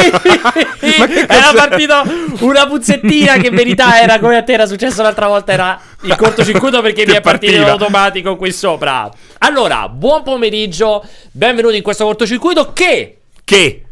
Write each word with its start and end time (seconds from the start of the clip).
era 1.28 1.52
partito 1.54 2.02
una 2.40 2.66
puzzettina 2.66 3.34
che 3.34 3.48
in 3.48 3.54
verità 3.54 4.00
era 4.00 4.18
come 4.18 4.36
a 4.36 4.42
te 4.42 4.52
era 4.52 4.66
successo 4.66 5.02
l'altra 5.02 5.26
volta, 5.26 5.52
era 5.52 5.80
il 6.02 6.16
cortocircuito 6.16 6.80
perché 6.80 7.04
mi 7.06 7.14
è 7.14 7.20
partito 7.20 7.54
in 7.54 7.64
automatico 7.64 8.36
qui 8.36 8.52
sopra. 8.52 9.10
Allora, 9.38 9.88
buon 9.88 10.22
pomeriggio, 10.22 11.04
benvenuti 11.32 11.76
in 11.76 11.82
questo 11.82 12.04
cortocircuito 12.04 12.72
che... 12.72 13.16
Che 13.44 13.84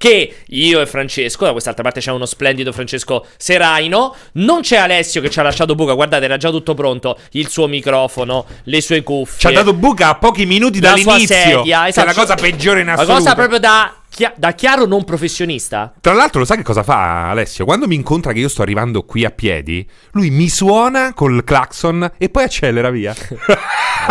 che 0.00 0.34
io 0.46 0.80
e 0.80 0.86
Francesco, 0.86 1.44
da 1.44 1.52
quest'altra 1.52 1.82
parte 1.82 2.00
c'è 2.00 2.10
uno 2.10 2.24
splendido 2.24 2.72
Francesco 2.72 3.26
Seraino, 3.36 4.16
non 4.32 4.62
c'è 4.62 4.78
Alessio 4.78 5.20
che 5.20 5.28
ci 5.28 5.38
ha 5.38 5.42
lasciato 5.42 5.74
buca, 5.74 5.92
guardate 5.92 6.24
era 6.24 6.38
già 6.38 6.48
tutto 6.48 6.72
pronto, 6.72 7.18
il 7.32 7.50
suo 7.50 7.66
microfono, 7.66 8.46
le 8.64 8.80
sue 8.80 9.02
cuffie. 9.02 9.38
Ci 9.38 9.46
ha 9.48 9.50
dato 9.50 9.74
buca 9.74 10.08
a 10.08 10.14
pochi 10.14 10.46
minuti 10.46 10.80
dall'inizio. 10.80 11.12
La 11.12 11.42
sua 11.42 11.58
sedia, 11.58 11.88
esatto. 11.88 12.08
È 12.08 12.14
la 12.14 12.18
cosa 12.18 12.34
peggiore 12.34 12.80
in 12.80 12.88
assoluto. 12.88 13.12
La 13.12 13.18
cosa 13.18 13.34
proprio 13.34 13.58
da 13.58 13.99
Chia- 14.10 14.34
da 14.36 14.52
chiaro 14.52 14.86
non 14.86 15.04
professionista. 15.04 15.94
Tra 16.00 16.12
l'altro, 16.12 16.40
lo 16.40 16.44
sai 16.44 16.56
che 16.56 16.62
cosa 16.64 16.82
fa 16.82 17.30
Alessio? 17.30 17.64
Quando 17.64 17.86
mi 17.86 17.94
incontra 17.94 18.32
che 18.32 18.40
io 18.40 18.48
sto 18.48 18.62
arrivando 18.62 19.04
qui 19.04 19.24
a 19.24 19.30
piedi, 19.30 19.88
lui 20.12 20.30
mi 20.30 20.48
suona 20.48 21.14
col 21.14 21.44
clacson 21.44 22.10
e 22.18 22.28
poi 22.28 22.42
accelera 22.42 22.90
via. 22.90 23.14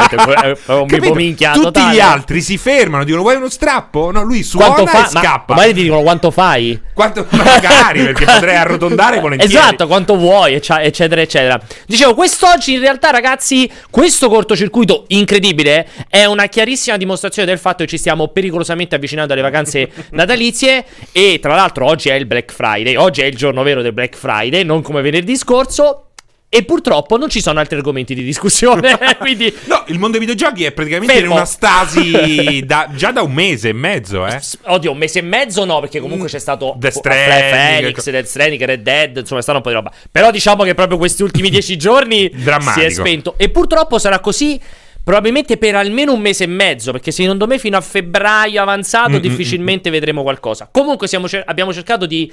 un 0.67 0.85
bimbo 0.85 1.13
minchia 1.13 1.51
Tutti 1.51 1.65
totale. 1.65 1.95
gli 1.95 1.99
altri 1.99 2.41
si 2.41 2.57
fermano, 2.57 3.03
dicono 3.03 3.23
vuoi 3.23 3.35
uno 3.35 3.49
strappo? 3.49 4.11
No, 4.11 4.23
lui 4.23 4.43
suona 4.43 4.67
quanto 4.67 4.85
fa? 4.85 5.05
e 5.05 5.09
scappa. 5.09 5.53
Ma, 5.53 5.61
ma 5.61 5.67
ti 5.67 5.73
dicono 5.73 6.01
quanto 6.01 6.31
fai? 6.31 6.79
Quanto, 6.93 7.25
magari, 7.29 8.03
perché 8.03 8.25
potrei 8.31 8.55
arrotondare 8.55 9.19
volentieri. 9.19 9.53
Esatto, 9.53 9.87
quanto 9.87 10.15
vuoi, 10.15 10.53
eccetera, 10.53 11.21
eccetera. 11.21 11.59
Dicevo, 11.85 12.13
quest'oggi 12.13 12.73
in 12.73 12.79
realtà, 12.79 13.09
ragazzi, 13.09 13.69
questo 13.89 14.29
cortocircuito 14.29 15.05
incredibile 15.07 15.87
è 16.09 16.25
una 16.25 16.47
chiarissima 16.47 16.97
dimostrazione 16.97 17.47
del 17.47 17.59
fatto 17.59 17.83
che 17.83 17.89
ci 17.89 17.97
stiamo 17.97 18.27
pericolosamente 18.27 18.95
avvicinando 18.95 19.33
alle 19.33 19.41
vacanze 19.41 19.89
natalizie 20.11 20.85
e 21.11 21.39
tra 21.41 21.55
l'altro 21.55 21.85
oggi 21.85 22.09
è 22.09 22.13
il 22.13 22.25
Black 22.25 22.51
Friday, 22.51 22.95
oggi 22.95 23.21
è 23.21 23.25
il 23.25 23.35
giorno 23.35 23.63
vero 23.63 23.81
del 23.81 23.93
Black 23.93 24.15
Friday, 24.15 24.63
non 24.63 24.81
come 24.81 25.01
venerdì 25.01 25.35
scorso. 25.35 26.08
E 26.51 26.63
purtroppo 26.63 27.15
non 27.15 27.29
ci 27.29 27.41
sono 27.41 27.59
altri 27.59 27.75
argomenti 27.77 28.15
di 28.15 28.23
discussione. 28.23 28.97
quindi... 29.19 29.55
No, 29.65 29.83
il 29.87 29.99
mondo 29.99 30.17
dei 30.17 30.25
videogiochi 30.25 30.63
è 30.63 30.71
praticamente 30.71 31.13
Fermo. 31.13 31.29
in 31.29 31.37
una 31.37 31.45
stasi 31.45 32.63
da, 32.65 32.89
già 32.95 33.11
da 33.11 33.21
un 33.21 33.31
mese 33.31 33.69
e 33.69 33.73
mezzo, 33.73 34.25
eh. 34.25 34.41
Oddio, 34.63 34.91
un 34.91 34.97
mese 34.97 35.19
e 35.19 35.21
mezzo 35.21 35.63
no, 35.63 35.79
perché 35.79 35.99
comunque 35.99 36.25
mm. 36.25 36.31
c'è 36.31 36.39
stato 36.39 36.75
The 36.79 36.89
Stranding, 36.89 37.79
Phoenix, 37.79 38.09
Death 38.09 38.25
Stranding, 38.25 38.63
Red 38.63 38.81
Dead, 38.81 39.17
insomma, 39.17 39.39
è 39.39 39.43
stato 39.43 39.57
un 39.57 39.63
po' 39.63 39.69
di 39.69 39.75
roba. 39.75 39.91
Però 40.11 40.31
diciamo 40.31 40.63
che 40.63 40.73
proprio 40.73 40.97
questi 40.97 41.21
ultimi 41.21 41.49
dieci 41.51 41.77
giorni 41.77 42.31
si 42.73 42.81
è 42.81 42.89
spento. 42.89 43.35
E 43.37 43.49
purtroppo 43.49 43.99
sarà 43.99 44.19
così 44.19 44.59
Probabilmente 45.01 45.57
per 45.57 45.75
almeno 45.75 46.13
un 46.13 46.19
mese 46.19 46.43
e 46.43 46.47
mezzo, 46.47 46.91
perché 46.91 47.09
secondo 47.09 47.47
me 47.47 47.57
fino 47.57 47.75
a 47.75 47.81
febbraio 47.81 48.61
avanzato 48.61 49.11
mm-hmm. 49.11 49.21
difficilmente 49.21 49.89
vedremo 49.89 50.21
qualcosa. 50.21 50.69
Comunque 50.71 51.07
cer- 51.07 51.41
abbiamo 51.47 51.73
cercato 51.73 52.05
di 52.05 52.31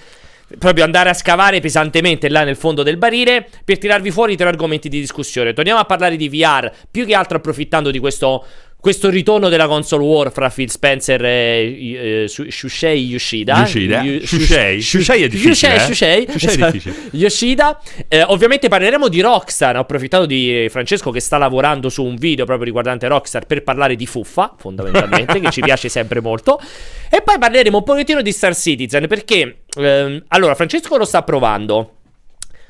proprio 0.59 0.85
andare 0.85 1.11
a 1.11 1.15
scavare 1.15 1.61
pesantemente 1.61 2.29
là 2.29 2.45
nel 2.45 2.57
fondo 2.57 2.83
del 2.83 2.97
barile 2.97 3.49
per 3.65 3.79
tirarvi 3.79 4.11
fuori 4.11 4.37
tre 4.37 4.49
argomenti 4.49 4.89
di 4.89 5.01
discussione. 5.01 5.53
Torniamo 5.53 5.81
a 5.81 5.85
parlare 5.85 6.17
di 6.17 6.29
VR, 6.29 6.71
più 6.91 7.05
che 7.05 7.15
altro 7.15 7.39
approfittando 7.39 7.91
di 7.91 7.99
questo 7.99 8.45
questo 8.79 9.11
ritorno 9.11 9.49
della 9.49 9.67
console 9.67 10.05
war 10.05 10.31
fra 10.31 10.49
Phil 10.49 10.71
Spencer 10.71 11.25
e 11.25 12.25
uh, 12.25 12.49
Shushei 12.49 13.05
Yoshida. 13.05 13.59
Yoshida? 13.59 14.03
Shushei? 14.25 14.81
Shushei 14.81 15.23
è 15.25 15.29
difficile. 15.29 15.81
Shushei, 15.81 16.27
Shushei. 16.29 16.39
Shushei 16.39 16.63
è 16.63 16.71
difficile. 16.71 16.95
Yoshida. 17.11 17.81
Eh, 18.07 18.23
ovviamente 18.23 18.69
parleremo 18.69 19.09
di 19.09 19.21
Rockstar. 19.21 19.77
Ho 19.77 19.81
approfittato 19.81 20.25
di 20.25 20.69
Francesco 20.71 21.11
che 21.11 21.19
sta 21.19 21.37
lavorando 21.37 21.89
su 21.89 22.05
un 22.05 22.15
video 22.15 22.45
proprio 22.45 22.67
riguardante 22.67 23.09
Rockstar 23.09 23.47
per 23.47 23.65
parlare 23.65 23.97
di 23.97 24.07
fuffa, 24.07 24.55
fondamentalmente, 24.57 25.41
che 25.41 25.51
ci 25.51 25.63
piace 25.63 25.89
sempre 25.89 26.21
molto. 26.21 26.61
E 27.11 27.23
poi 27.23 27.39
parleremo 27.39 27.79
un 27.79 27.85
pochettino 27.85 28.23
di 28.23 28.31
Star 28.31 28.55
Citizen 28.55 29.09
perché... 29.09 29.63
Ehm, 29.79 30.25
allora, 30.29 30.55
Francesco 30.55 30.97
lo 30.97 31.05
sta 31.05 31.23
provando. 31.23 31.96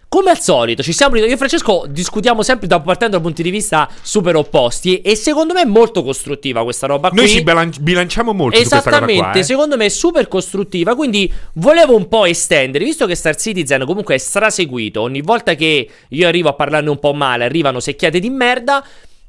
Come 0.08 0.30
al 0.30 0.40
solito, 0.40 0.82
ci 0.82 0.92
siamo 0.92 1.16
io 1.16 1.26
e 1.26 1.36
Francesco 1.36 1.84
discutiamo 1.88 2.42
sempre 2.42 2.68
da, 2.68 2.80
partendo 2.80 3.16
da 3.16 3.22
punti 3.22 3.42
di 3.42 3.50
vista 3.50 3.88
super 4.02 4.36
opposti 4.36 5.00
e 5.00 5.16
secondo 5.16 5.52
me 5.52 5.62
è 5.62 5.64
molto 5.64 6.04
costruttiva 6.04 6.62
questa 6.62 6.86
roba 6.86 7.10
Noi 7.12 7.28
ci 7.28 7.42
bilanci- 7.42 7.80
bilanciamo 7.80 8.32
molto 8.32 8.56
Esattamente, 8.56 9.22
qua, 9.22 9.32
eh? 9.32 9.42
secondo 9.42 9.76
me 9.76 9.86
è 9.86 9.88
super 9.88 10.28
costruttiva, 10.28 10.94
quindi 10.94 11.30
volevo 11.54 11.96
un 11.96 12.06
po' 12.08 12.24
estendere, 12.24 12.84
visto 12.84 13.04
che 13.06 13.16
Star 13.16 13.36
Citizen 13.36 13.84
comunque 13.84 14.14
è 14.14 14.18
straseguito, 14.18 15.00
ogni 15.00 15.22
volta 15.22 15.54
che 15.54 15.88
io 16.08 16.28
arrivo 16.28 16.50
a 16.50 16.54
parlarne 16.54 16.88
un 16.88 16.98
po' 17.00 17.12
male 17.12 17.44
arrivano 17.44 17.80
secchiate 17.80 18.20
di 18.20 18.30
merda, 18.30 18.84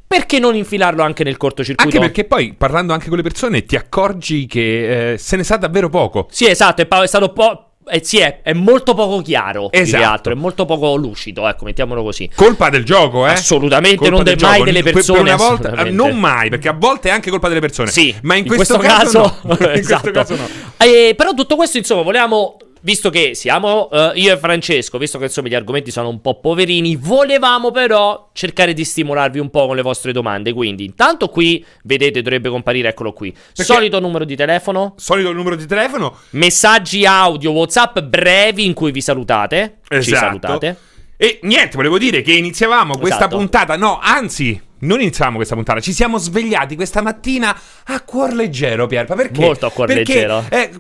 perché 0.08 0.40
non 0.40 0.56
infilarlo 0.56 1.04
anche 1.04 1.26
nel 1.26 1.36
cortocircuito? 1.36 1.98
Anche 1.98 2.08
perché 2.08 2.24
poi, 2.24 2.54
parlando 2.54 2.94
anche 2.94 3.10
con 3.10 3.18
le 3.18 3.24
persone, 3.24 3.66
ti 3.66 3.76
accorgi 3.76 4.46
che 4.46 5.14
eh, 5.14 5.18
se 5.18 5.36
ne 5.36 5.44
sa 5.44 5.58
davvero 5.58 5.90
poco. 5.90 6.28
Sì, 6.32 6.48
esatto, 6.48 6.82
è, 6.82 7.08
stato 7.08 7.34
po- 7.34 7.67
eh, 7.90 8.04
sì, 8.04 8.18
è, 8.18 8.42
è, 8.42 8.54
molto 8.54 8.94
poco 8.94 9.22
chiaro. 9.22 9.72
Esatto. 9.72 10.06
Altro, 10.06 10.34
è 10.34 10.36
molto 10.36 10.66
poco 10.66 10.96
lucido, 10.96 11.48
ecco, 11.48 11.66
mettiamolo 11.66 12.04
così. 12.04 12.30
Colpa 12.34 12.70
del 12.70 12.84
gioco, 12.84 13.26
eh? 13.28 13.32
Assolutamente, 13.32 13.98
colpa 13.98 14.16
non 14.16 14.24
del 14.24 14.38
mai 14.40 14.54
gioco. 14.54 14.66
delle 14.66 14.84
persone. 14.84 15.24
Per 15.24 15.28
una 15.28 15.36
volta, 15.36 15.84
non 15.90 16.18
mai, 16.18 16.50
perché 16.50 16.68
a 16.68 16.76
volte 16.78 17.10
è 17.10 17.12
anche 17.12 17.30
colpa 17.30 17.48
delle 17.48 17.62
persone. 17.62 17.90
Sì, 17.90 18.16
ma 18.22 18.36
in, 18.36 18.46
in 18.46 18.48
questo, 18.54 18.78
questo, 18.78 18.96
caso, 18.96 19.22
caso 19.22 19.42
no. 19.44 19.54
in 19.72 19.80
esatto. 19.80 20.12
questo 20.12 20.12
caso 20.12 20.36
no. 20.36 20.48
Eh, 20.78 21.14
però 21.16 21.34
tutto 21.34 21.56
questo, 21.56 21.78
insomma, 21.78 22.02
volevamo 22.02 22.58
visto 22.88 23.10
che 23.10 23.36
siamo 23.36 23.90
uh, 23.92 24.12
io 24.14 24.32
e 24.32 24.38
Francesco, 24.38 24.98
visto 24.98 25.18
che 25.18 25.26
insomma 25.26 25.50
gli 25.50 25.56
argomenti 25.56 25.92
sono 25.92 26.08
un 26.08 26.22
po' 26.22 26.40
poverini, 26.40 26.96
volevamo 26.96 27.70
però 27.70 28.30
cercare 28.32 28.72
di 28.72 28.86
stimolarvi 28.86 29.40
un 29.40 29.50
po' 29.50 29.68
con 29.68 29.76
le 29.76 29.82
vostre 29.82 30.14
domande. 30.14 30.54
Quindi, 30.54 30.86
intanto 30.86 31.28
qui 31.28 31.66
vedete, 31.84 32.22
dovrebbe 32.22 32.48
comparire, 32.48 32.88
eccolo 32.88 33.12
qui. 33.12 33.32
Perché 33.32 33.64
solito 33.64 34.00
numero 34.00 34.24
di 34.24 34.38
telefono. 34.38 34.94
Solito 34.96 35.34
numero 35.34 35.58
di 35.58 35.66
telefono. 35.66 36.16
Messaggi 36.30 37.06
audio, 37.06 37.52
WhatsApp 37.52 38.00
brevi 38.00 38.64
in 38.64 38.74
cui 38.74 38.92
vi 38.92 39.02
salutate. 39.02 39.80
Esatto. 39.90 40.04
Ci 40.04 40.16
salutate. 40.16 40.78
E 41.18 41.40
niente, 41.42 41.76
volevo 41.76 41.98
dire 41.98 42.22
che 42.22 42.32
iniziavamo 42.32 43.00
questa 43.00 43.26
esatto. 43.26 43.36
puntata. 43.36 43.76
No, 43.76 44.00
anzi, 44.02 44.62
non 44.80 45.02
iniziamo 45.02 45.36
questa 45.38 45.56
puntata, 45.56 45.80
ci 45.80 45.94
siamo 45.94 46.18
svegliati 46.18 46.76
questa 46.76 47.02
mattina 47.02 47.58
a 47.86 48.02
cuor 48.02 48.34
leggero, 48.34 48.88
Pierpa. 48.88 49.16
Perché? 49.16 49.40
Molto 49.40 49.66
a 49.66 49.72
cuor 49.72 49.88
perché, 49.88 50.14
leggero. 50.14 50.46
Eh, 50.50 50.72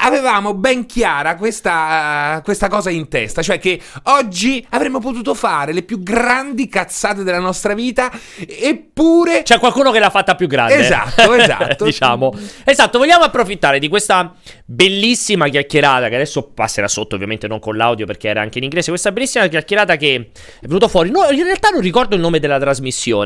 avevamo 0.00 0.54
ben 0.54 0.86
chiara 0.86 1.36
questa, 1.36 2.40
questa, 2.44 2.68
cosa 2.68 2.90
in 2.90 3.08
testa, 3.08 3.42
cioè 3.42 3.58
che 3.58 3.80
oggi 4.04 4.64
avremmo 4.70 4.98
potuto 4.98 5.34
fare 5.34 5.72
le 5.72 5.82
più 5.82 6.02
grandi 6.02 6.68
cazzate 6.68 7.22
della 7.22 7.38
nostra 7.38 7.74
vita, 7.74 8.10
eppure... 8.38 9.42
C'è 9.42 9.58
qualcuno 9.58 9.90
che 9.90 9.98
l'ha 9.98 10.10
fatta 10.10 10.34
più 10.34 10.46
grande. 10.46 10.76
Esatto, 10.76 11.34
esatto. 11.34 11.84
diciamo. 11.84 12.32
Esatto, 12.64 12.98
vogliamo 12.98 13.24
approfittare 13.24 13.78
di 13.78 13.88
questa 13.88 14.34
bellissima 14.64 15.48
chiacchierata, 15.48 16.08
che 16.08 16.14
adesso 16.14 16.50
passerà 16.50 16.88
sotto 16.88 17.14
ovviamente 17.14 17.46
non 17.46 17.58
con 17.58 17.76
l'audio 17.76 18.06
perché 18.06 18.28
era 18.28 18.40
anche 18.40 18.58
in 18.58 18.64
inglese, 18.64 18.90
questa 18.90 19.12
bellissima 19.12 19.46
chiacchierata 19.46 19.96
che 19.96 20.30
è 20.60 20.66
venuta 20.66 20.88
fuori. 20.88 21.10
No, 21.10 21.28
in 21.30 21.42
realtà 21.42 21.68
non 21.70 21.80
ricordo 21.80 22.14
il 22.14 22.20
nome 22.20 22.38
della 22.38 22.58
trasmissione, 22.58 23.19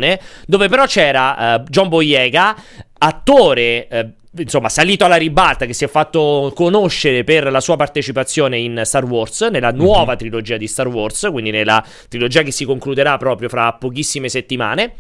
dove 0.47 0.69
però 0.69 0.87
c'era 0.87 1.57
uh, 1.57 1.63
John 1.69 1.89
Boyega, 1.89 2.57
attore... 2.99 3.89
Uh, 3.91 4.23
insomma, 4.37 4.69
salito 4.69 5.05
alla 5.05 5.15
ribalta, 5.17 5.65
che 5.65 5.73
si 5.75 5.85
è 5.85 5.89
fatto 5.89 6.53
conoscere 6.57 7.23
per 7.23 7.51
la 7.51 7.61
sua 7.61 7.77
partecipazione 7.77 8.59
in 8.59 8.83
Star 8.85 9.05
Wars, 9.05 9.43
nella 9.43 9.73
mhm. 9.73 9.79
nuova 9.79 10.17
trilogia 10.17 10.57
di 10.57 10.67
Star 10.67 10.89
Wars, 10.89 11.29
quindi 11.31 11.51
nella 11.51 11.85
trilogia 12.09 12.43
che 12.43 12.51
si 12.51 12.65
concluderà 12.65 13.17
proprio 13.17 13.49
fra 13.49 13.73
pochissime 13.75 14.29
settimane. 14.29 14.95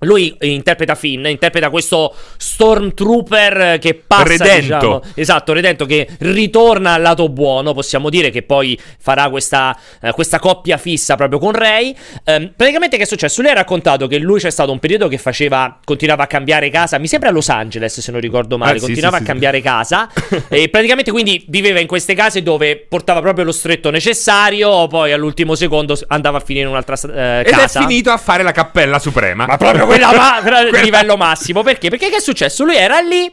Lui 0.00 0.36
interpreta 0.40 0.94
Finn, 0.94 1.24
interpreta 1.24 1.70
questo 1.70 2.14
Stormtrooper 2.36 3.78
che 3.78 3.94
passa, 3.94 4.24
redento. 4.24 4.76
Diciamo, 4.76 5.02
esatto, 5.14 5.52
redento, 5.54 5.86
che 5.86 6.06
ritorna 6.18 6.92
al 6.92 7.00
lato 7.00 7.30
buono, 7.30 7.72
possiamo 7.72 8.10
dire 8.10 8.28
che 8.28 8.42
poi 8.42 8.78
farà 8.98 9.30
questa, 9.30 9.74
eh, 10.02 10.12
questa 10.12 10.38
coppia 10.38 10.76
fissa 10.76 11.16
proprio 11.16 11.38
con 11.38 11.52
Rey. 11.52 11.96
Um, 12.24 12.52
praticamente 12.54 12.98
che 12.98 13.04
è 13.04 13.06
successo? 13.06 13.40
Lui 13.40 13.50
ha 13.50 13.54
raccontato 13.54 14.06
che 14.06 14.18
lui 14.18 14.38
c'è 14.38 14.50
stato 14.50 14.70
un 14.70 14.78
periodo 14.80 15.08
che 15.08 15.16
faceva, 15.16 15.78
continuava 15.82 16.24
a 16.24 16.26
cambiare 16.26 16.68
casa, 16.68 16.98
mi 16.98 17.08
sembra 17.08 17.30
a 17.30 17.32
Los 17.32 17.48
Angeles 17.48 17.98
se 17.98 18.12
non 18.12 18.20
ricordo 18.20 18.58
male, 18.58 18.76
ah, 18.76 18.80
continuava 18.80 19.16
sì, 19.16 19.24
sì, 19.24 19.28
a 19.28 19.32
cambiare 19.32 19.62
casa 19.62 20.10
e 20.48 20.68
praticamente 20.68 21.10
quindi 21.10 21.42
viveva 21.48 21.80
in 21.80 21.86
queste 21.86 22.14
case 22.14 22.42
dove 22.42 22.76
portava 22.76 23.22
proprio 23.22 23.46
lo 23.46 23.52
stretto 23.52 23.90
necessario, 23.90 24.88
poi 24.88 25.12
all'ultimo 25.12 25.54
secondo 25.54 25.98
andava 26.08 26.36
a 26.36 26.40
finire 26.40 26.66
in 26.66 26.70
un'altra 26.70 26.96
eh, 26.96 27.44
casa. 27.44 27.78
Ed 27.78 27.84
è 27.84 27.88
finito 27.88 28.10
a 28.10 28.18
fare 28.18 28.42
la 28.42 28.52
cappella 28.52 28.98
suprema. 28.98 29.46
Ma 29.46 29.56
proprio 29.56 29.85
quella, 29.86 30.12
ma- 30.14 30.60
livello 30.82 31.16
massimo. 31.16 31.62
Perché? 31.62 31.88
Perché 31.88 32.10
che 32.10 32.16
è 32.16 32.20
successo? 32.20 32.64
Lui 32.64 32.76
era 32.76 32.98
lì 33.00 33.32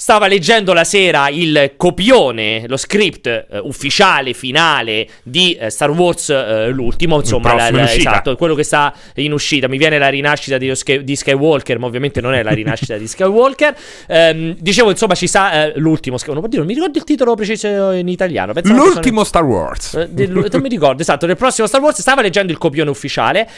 stava 0.00 0.28
leggendo 0.28 0.72
la 0.72 0.84
sera 0.84 1.28
il 1.28 1.74
copione, 1.76 2.64
lo 2.66 2.78
script 2.78 3.26
eh, 3.26 3.58
ufficiale, 3.58 4.32
finale 4.32 5.06
di 5.22 5.52
eh, 5.52 5.68
Star 5.68 5.90
Wars, 5.90 6.30
eh, 6.30 6.70
l'ultimo, 6.70 7.16
insomma, 7.16 7.54
la, 7.54 7.70
la, 7.70 7.92
esatto, 7.92 8.34
quello 8.34 8.54
che 8.54 8.62
sta 8.62 8.94
in 9.16 9.34
uscita. 9.34 9.68
Mi 9.68 9.76
viene 9.76 9.98
la 9.98 10.08
rinascita 10.08 10.56
di, 10.56 10.72
di 11.02 11.16
Skywalker, 11.16 11.78
ma 11.78 11.84
ovviamente 11.86 12.22
non 12.22 12.32
è 12.32 12.42
la 12.42 12.52
rinascita 12.52 12.96
di 12.96 13.06
Skywalker. 13.06 13.76
Ehm, 14.10 14.56
dicevo, 14.58 14.90
insomma, 14.90 15.14
ci 15.14 15.26
sta 15.26 15.66
eh, 15.66 15.72
l'ultimo, 15.76 16.16
non, 16.26 16.48
non 16.50 16.66
mi 16.66 16.74
ricordo 16.74 16.98
il 16.98 17.04
titolo 17.04 17.34
preciso 17.34 17.90
in 17.90 18.08
italiano. 18.08 18.52
L'ultimo 18.64 19.22
Star 19.24 19.44
Wars. 19.44 19.94
Eh, 19.94 20.08
del, 20.08 20.30
non 20.30 20.60
mi 20.60 20.68
ricordo, 20.68 21.02
esatto, 21.02 21.26
nel 21.26 21.36
prossimo 21.36 21.66
Star 21.66 21.80
Wars 21.80 22.00
stava 22.00 22.22
leggendo 22.22 22.50
il 22.50 22.58
copione 22.58 22.90
ufficiale 22.90 23.48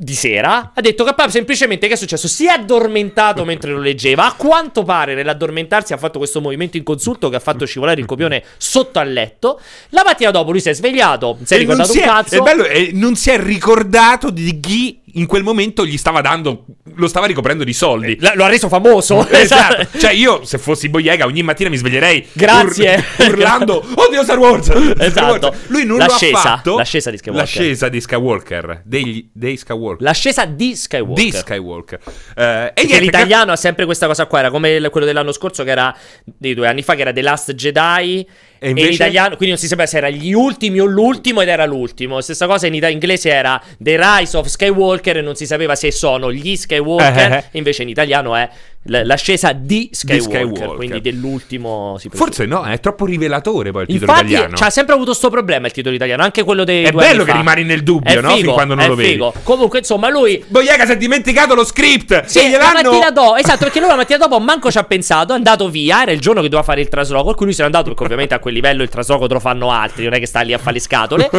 di 0.00 0.14
sera, 0.14 0.70
ha 0.74 0.80
detto 0.80 1.02
che 1.02 1.12
semplicemente 1.28 1.88
che 1.88 1.94
è 1.94 1.96
successo? 1.96 2.28
Si 2.28 2.46
è 2.46 2.50
addormentato 2.50 3.44
mentre 3.44 3.72
lo 3.72 3.80
leggeva. 3.80 4.26
A 4.26 4.34
quanto 4.34 4.84
pare 4.84 5.14
nell'addormentarsi 5.14 5.87
alzarsi, 5.88 5.92
ha 5.92 5.96
fatto 5.96 6.18
questo 6.18 6.40
movimento 6.40 6.76
inconsulto 6.76 7.28
che 7.28 7.36
ha 7.36 7.40
fatto 7.40 7.64
scivolare 7.64 8.00
il 8.00 8.06
copione 8.06 8.42
sotto 8.56 8.98
al 8.98 9.12
letto. 9.12 9.60
La 9.90 10.02
mattina 10.04 10.30
dopo 10.30 10.50
lui 10.50 10.60
si 10.60 10.68
è 10.68 10.74
svegliato, 10.74 11.38
si 11.42 11.54
è 11.54 11.56
E 11.56 11.60
ricordato 11.60 11.90
si 11.92 11.98
un 11.98 12.04
è- 12.04 12.06
cazzo. 12.06 12.36
è 12.36 12.40
bello, 12.40 12.64
e 12.64 12.90
non 12.92 13.16
si 13.16 13.30
è 13.30 13.40
ricordato 13.42 14.30
di 14.30 14.60
chi 14.60 15.00
in 15.14 15.26
quel 15.26 15.42
momento 15.42 15.84
gli 15.86 15.96
stava 15.96 16.20
dando, 16.20 16.64
lo 16.94 17.08
stava 17.08 17.26
ricoprendo 17.26 17.64
di 17.64 17.72
soldi. 17.72 18.16
L- 18.20 18.32
lo 18.34 18.44
ha 18.44 18.48
reso 18.48 18.68
famoso. 18.68 19.26
Esatto. 19.38 19.98
Cioè, 19.98 20.12
io 20.12 20.44
se 20.44 20.58
fossi 20.58 20.88
Boyega 20.88 21.24
ogni 21.24 21.42
mattina 21.42 21.68
mi 21.70 21.76
sveglierei 21.76 22.26
Grazie. 22.32 23.04
ur- 23.20 23.28
urlando 23.28 23.84
Oddio 23.94 24.22
Star 24.22 24.38
Wars! 24.38 24.64
Star 24.66 24.94
Esatto. 25.00 25.46
Wars. 25.48 25.58
Lui 25.68 25.84
non 25.84 25.98
L'ascesa, 25.98 26.30
lo 26.32 26.38
ha 26.38 26.40
fatto. 26.40 26.76
l'ascesa 26.76 27.10
di 27.10 27.16
Skywalker. 27.18 27.44
L'ascesa 27.46 27.88
di 27.88 28.00
Skywalker. 28.00 28.82
Degli, 28.84 29.28
dei 29.32 29.56
Skywalker. 29.56 30.02
L'ascesa 30.02 30.44
di 30.44 30.74
Skywalker. 30.76 31.24
Di 31.24 31.32
Skywalker. 31.32 32.00
Eh, 32.36 32.72
e 32.74 32.84
niente, 32.84 33.00
l'italiano 33.00 33.52
ha 33.52 33.56
sempre 33.56 33.84
questa 33.84 34.06
cosa 34.06 34.26
qua. 34.26 34.40
Era 34.40 34.50
come 34.50 34.88
quello 34.90 35.06
dell'anno 35.06 35.32
scorso, 35.32 35.64
che 35.64 35.70
era 35.70 35.94
di 36.24 36.54
due 36.54 36.66
anni 36.68 36.82
fa, 36.82 36.94
che 36.94 37.00
era 37.02 37.12
The 37.12 37.22
Last 37.22 37.52
Jedi. 37.54 38.26
E 38.58 38.66
E, 38.66 38.68
invece? 38.70 38.88
in 38.88 38.92
italiano, 38.94 39.28
quindi 39.36 39.48
non 39.48 39.56
si 39.58 39.66
sapeva 39.68 39.86
se 39.86 39.96
era 39.98 40.10
gli 40.10 40.32
ultimi 40.32 40.80
o 40.80 40.84
l'ultimo, 40.84 41.40
ed 41.40 41.48
era 41.48 41.64
l'ultimo. 41.64 42.20
Stessa 42.20 42.46
cosa 42.46 42.66
in 42.66 42.74
ita- 42.74 42.88
inglese 42.88 43.30
era 43.30 43.60
The 43.78 43.96
Rise 43.96 44.36
of 44.36 44.46
Skywalker, 44.46 45.18
e 45.18 45.20
non 45.20 45.34
si 45.36 45.46
sapeva 45.46 45.74
se 45.74 45.90
sono 45.92 46.32
gli 46.32 46.56
Skywalker. 46.56 47.32
Eh, 47.32 47.36
eh. 47.36 47.44
Invece 47.52 47.82
in 47.82 47.88
italiano 47.88 48.34
è 48.34 48.48
l- 48.84 49.00
l'ascesa 49.04 49.52
di 49.52 49.88
Skywalker, 49.92 50.40
Skywalker. 50.46 50.76
quindi 50.76 51.00
dell'ultimo. 51.00 51.96
Si 51.98 52.08
Forse 52.12 52.46
no, 52.46 52.64
è 52.64 52.80
troppo 52.80 53.04
rivelatore 53.04 53.70
poi 53.70 53.82
il 53.82 53.88
titolo 53.88 54.10
Infatti, 54.12 54.30
italiano. 54.32 54.56
c'ha 54.56 54.70
sempre 54.70 54.94
avuto 54.94 55.12
sto 55.14 55.30
problema 55.30 55.66
il 55.66 55.72
titolo 55.72 55.94
italiano, 55.94 56.22
anche 56.22 56.42
quello 56.44 56.64
dei 56.64 56.84
È 56.84 56.92
bello 56.92 57.24
che 57.24 57.30
fa. 57.32 57.36
rimani 57.36 57.64
nel 57.64 57.82
dubbio, 57.82 58.18
È 58.18 58.20
no? 58.20 58.30
figo, 58.30 58.42
Fin 58.44 58.52
quando 58.52 58.74
non 58.74 58.84
è 58.84 58.88
lo 58.88 58.94
vedi. 58.94 59.10
figo. 59.12 59.32
Comunque, 59.42 59.78
insomma, 59.78 60.08
lui 60.08 60.42
Boyega 60.48 60.86
si 60.86 60.92
è 60.92 60.96
dimenticato 60.96 61.54
lo 61.54 61.64
script. 61.64 62.24
sì, 62.24 62.50
la 62.50 62.72
mattina 62.72 63.10
dopo, 63.10 63.36
esatto, 63.36 63.58
perché 63.58 63.80
lui 63.80 63.88
la 63.88 63.96
mattina 63.96 64.18
dopo 64.18 64.38
manco 64.40 64.70
ci 64.70 64.78
ha 64.78 64.84
pensato, 64.84 65.32
è 65.32 65.36
andato 65.36 65.68
via, 65.68 66.02
era 66.02 66.12
il 66.12 66.20
giorno 66.20 66.40
che 66.40 66.48
doveva 66.48 66.62
fare 66.66 66.80
il 66.80 66.88
trasloco, 66.88 67.26
per 67.26 67.34
cui 67.34 67.44
lui 67.46 67.54
se 67.54 67.60
n'è 67.60 67.66
andato, 67.66 67.84
perché 67.88 68.02
ovviamente 68.04 68.34
a 68.34 68.38
quel 68.38 68.54
livello 68.54 68.82
il 68.82 68.88
trasloco 68.88 69.26
te 69.26 69.34
lo 69.34 69.40
fanno 69.40 69.70
altri, 69.70 70.04
non 70.04 70.14
è 70.14 70.18
che 70.18 70.26
sta 70.26 70.40
lì 70.40 70.52
a 70.52 70.58
fare 70.58 70.74
le 70.74 70.80
scatole, 70.80 71.30